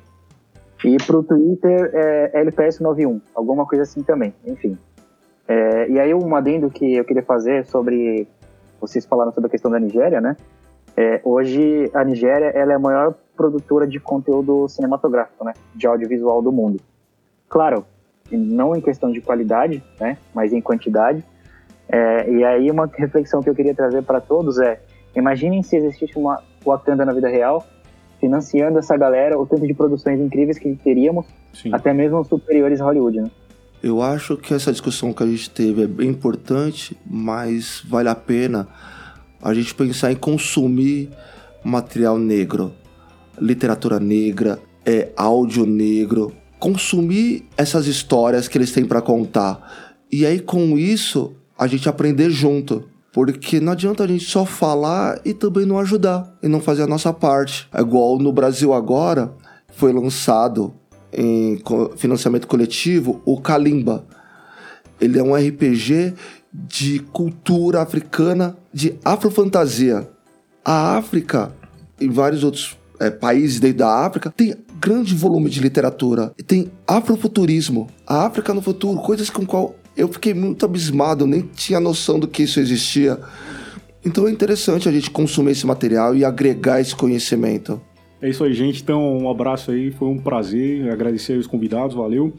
E 0.86 0.98
pro 0.98 1.24
Twitter 1.24 1.90
é 1.94 2.44
LPS91, 2.44 3.22
alguma 3.34 3.66
coisa 3.66 3.84
assim 3.84 4.03
também, 4.03 4.34
enfim. 4.45 4.78
É, 5.48 5.90
e 5.90 5.99
aí 5.99 6.14
um 6.14 6.36
adendo 6.36 6.70
que 6.70 6.95
eu 6.95 7.03
queria 7.03 7.24
fazer 7.24 7.66
sobre, 7.66 8.28
vocês 8.80 9.06
falaram 9.06 9.32
sobre 9.32 9.48
a 9.48 9.52
questão 9.52 9.72
da 9.72 9.80
Nigéria, 9.80 10.22
né? 10.22 10.38
É, 10.95 11.22
hoje 11.24 11.90
a 11.94 12.03
Nigéria 12.03 12.52
ela 12.53 12.74
é 12.74 12.76
a 12.76 12.80
maior 12.80 13.16
produtora 13.36 13.88
de 13.88 13.99
conteúdo 13.99 14.68
cinematográfico, 14.68 15.44
né? 15.44 15.53
De 15.76 15.88
audiovisual 15.88 16.41
do 16.41 16.52
mundo. 16.52 16.80
Claro, 17.52 17.86
não 18.32 18.73
em 18.73 18.80
questão 18.80 19.11
de 19.11 19.19
qualidade, 19.19 19.84
né? 19.99 20.18
Mas 20.34 20.53
em 20.53 20.61
quantidade. 20.61 21.22
É, 21.90 22.32
e 22.32 22.45
aí 22.45 22.72
uma 22.72 22.90
reflexão 22.98 23.44
que 23.44 23.49
eu 23.49 23.53
queria 23.53 23.76
trazer 23.76 24.02
para 24.03 24.22
todos 24.22 24.57
é: 24.57 24.82
imaginem 25.14 25.61
se 25.61 25.76
existisse 25.76 26.18
uma 26.18 26.41
Wakanda 26.65 27.03
na 27.03 27.11
vida 27.11 27.28
real, 27.28 27.68
financiando 28.22 28.80
essa 28.80 28.95
galera, 28.95 29.38
o 29.38 29.45
tanto 29.45 29.68
de 29.68 29.73
produções 29.73 30.18
incríveis 30.22 30.57
que 30.57 30.73
teríamos, 30.78 31.26
Sim. 31.53 31.73
até 31.73 31.94
mesmo 31.94 32.23
superiores 32.23 32.80
a 32.80 32.86
Hollywood, 32.86 33.19
né? 33.19 33.32
Eu 33.84 34.02
acho 34.02 34.38
que 34.38 34.53
essa 34.53 34.72
discussão 34.72 35.11
que 35.11 35.22
a 35.22 35.26
gente 35.26 35.49
teve 35.49 35.84
é 35.84 35.88
bem 35.88 36.07
importante, 36.07 36.95
mas 37.06 37.84
vale 37.86 38.07
a 38.07 38.15
pena 38.15 38.65
a 39.41 39.53
gente 39.53 39.76
pensar 39.76 40.10
em 40.10 40.15
consumir 40.15 41.10
material 41.65 42.18
negro, 42.18 42.72
literatura 43.38 43.99
negra, 43.99 44.57
é 44.86 45.10
áudio 45.18 45.65
negro, 45.65 46.32
consumir 46.61 47.47
essas 47.57 47.88
histórias 47.88 48.47
que 48.47 48.55
eles 48.55 48.71
têm 48.71 48.85
para 48.85 49.01
contar. 49.01 49.97
E 50.11 50.27
aí 50.27 50.39
com 50.39 50.77
isso 50.77 51.33
a 51.57 51.65
gente 51.65 51.89
aprender 51.89 52.29
junto. 52.29 52.88
Porque 53.11 53.59
não 53.59 53.73
adianta 53.73 54.03
a 54.03 54.07
gente 54.07 54.23
só 54.23 54.45
falar 54.45 55.19
e 55.25 55.33
também 55.33 55.65
não 55.65 55.79
ajudar 55.79 56.38
e 56.41 56.47
não 56.47 56.61
fazer 56.61 56.83
a 56.83 56.88
nossa 56.88 57.11
parte. 57.11 57.67
É 57.73 57.81
igual 57.81 58.17
no 58.19 58.31
Brasil 58.31 58.73
agora, 58.73 59.33
foi 59.75 59.91
lançado 59.91 60.73
em 61.11 61.61
financiamento 61.97 62.47
coletivo 62.47 63.21
o 63.25 63.41
Kalimba. 63.41 64.05
Ele 64.99 65.19
é 65.19 65.23
um 65.23 65.35
RPG 65.35 66.13
de 66.53 66.99
cultura 67.11 67.81
africana, 67.81 68.55
de 68.71 68.97
afrofantasia. 69.03 70.07
A 70.63 70.95
África, 70.95 71.51
em 71.99 72.09
vários 72.09 72.43
outros 72.43 72.77
é, 72.99 73.09
países 73.09 73.59
dentro 73.59 73.79
da 73.79 74.05
África, 74.05 74.29
tem 74.29 74.55
grande 74.82 75.14
volume 75.14 75.48
de 75.49 75.60
literatura. 75.60 76.34
E 76.38 76.41
tem 76.41 76.72
afrofuturismo. 76.88 77.88
A 78.08 78.26
África 78.26 78.52
no 78.53 78.62
futuro, 78.62 78.99
coisas 78.99 79.30
com 79.30 79.45
qual 79.45 79.76
eu 79.95 80.08
fiquei 80.08 80.34
muito 80.34 80.66
abismado, 80.66 81.24
eu 81.24 81.28
nem 81.28 81.41
tinha 81.41 81.80
noção 81.80 82.20
do 82.20 82.28
que 82.28 82.44
isso 82.44 82.60
existia. 82.60 83.20
Então 84.03 84.28
é 84.28 84.32
interessante 84.32 84.90
a 84.90 84.91
gente 84.91 85.12
consumir 85.12 85.52
esse 85.52 85.68
material 85.68 86.16
e 86.16 86.26
agregar 86.26 86.82
esse 86.82 86.95
conhecimento. 86.95 87.80
É 88.20 88.30
isso 88.30 88.44
aí, 88.44 88.53
gente. 88.53 88.82
Então, 88.82 89.18
um 89.20 89.30
abraço 89.30 89.72
aí. 89.72 89.91
Foi 89.91 90.08
um 90.08 90.18
prazer. 90.18 90.91
Agradecer 90.91 91.38
os 91.38 91.45
convidados. 91.45 91.95
Valeu. 91.95 92.34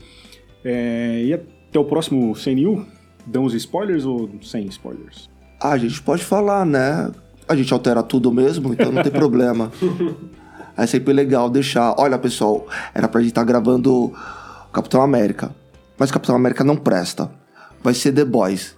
É, 0.64 1.22
e 1.24 1.32
até 1.32 1.78
o 1.78 1.84
próximo 1.84 2.34
CNU. 2.34 2.84
Damos 3.24 3.54
spoilers 3.54 4.04
ou 4.04 4.28
sem 4.42 4.66
spoilers? 4.66 5.30
Ah, 5.60 5.70
a 5.70 5.78
gente 5.78 6.02
pode 6.02 6.24
falar, 6.24 6.66
né? 6.66 7.12
A 7.48 7.54
gente 7.54 7.72
altera 7.72 8.02
tudo 8.02 8.32
mesmo, 8.32 8.72
então 8.72 8.90
não 8.90 9.00
tem 9.00 9.10
problema. 9.12 9.70
É 10.82 10.86
sempre 10.86 11.12
legal 11.12 11.48
deixar. 11.48 11.94
Olha, 11.98 12.18
pessoal, 12.18 12.66
era 12.92 13.06
pra 13.06 13.20
gente 13.20 13.30
estar 13.30 13.44
gravando 13.44 14.12
Capitão 14.72 15.00
América. 15.00 15.54
Mas 15.96 16.10
Capitão 16.10 16.34
América 16.34 16.64
não 16.64 16.76
presta. 16.76 17.30
Vai 17.82 17.94
ser 17.94 18.12
The 18.12 18.24
Boys. 18.24 18.76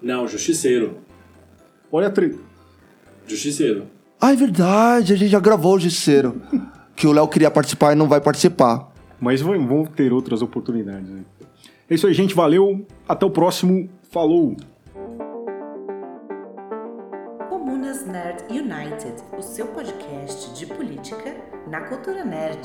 Não, 0.00 0.28
Justiceiro. 0.28 0.98
Olha 1.90 2.06
a 2.06 2.10
treta. 2.10 2.38
Justiceiro. 3.26 3.86
Ah, 4.20 4.32
é 4.32 4.36
verdade, 4.36 5.12
a 5.12 5.16
gente 5.16 5.30
já 5.30 5.40
gravou 5.40 5.74
o 5.74 5.80
Justiceiro. 5.80 6.40
que 6.94 7.06
o 7.06 7.12
Léo 7.12 7.26
queria 7.26 7.50
participar 7.50 7.92
e 7.92 7.96
não 7.96 8.06
vai 8.06 8.20
participar. 8.20 8.92
Mas 9.18 9.40
vão, 9.40 9.66
vão 9.66 9.84
ter 9.84 10.12
outras 10.12 10.42
oportunidades. 10.42 11.08
Né? 11.08 11.24
É 11.88 11.94
isso 11.94 12.06
aí, 12.06 12.14
gente. 12.14 12.34
Valeu. 12.34 12.86
Até 13.08 13.26
o 13.26 13.30
próximo. 13.30 13.88
Falou. 14.10 14.56
Nerd 18.30 18.44
United, 18.48 19.24
o 19.36 19.42
seu 19.42 19.66
podcast 19.66 20.54
de 20.54 20.64
política 20.64 21.34
na 21.66 21.80
cultura 21.80 22.24
nerd. 22.24 22.60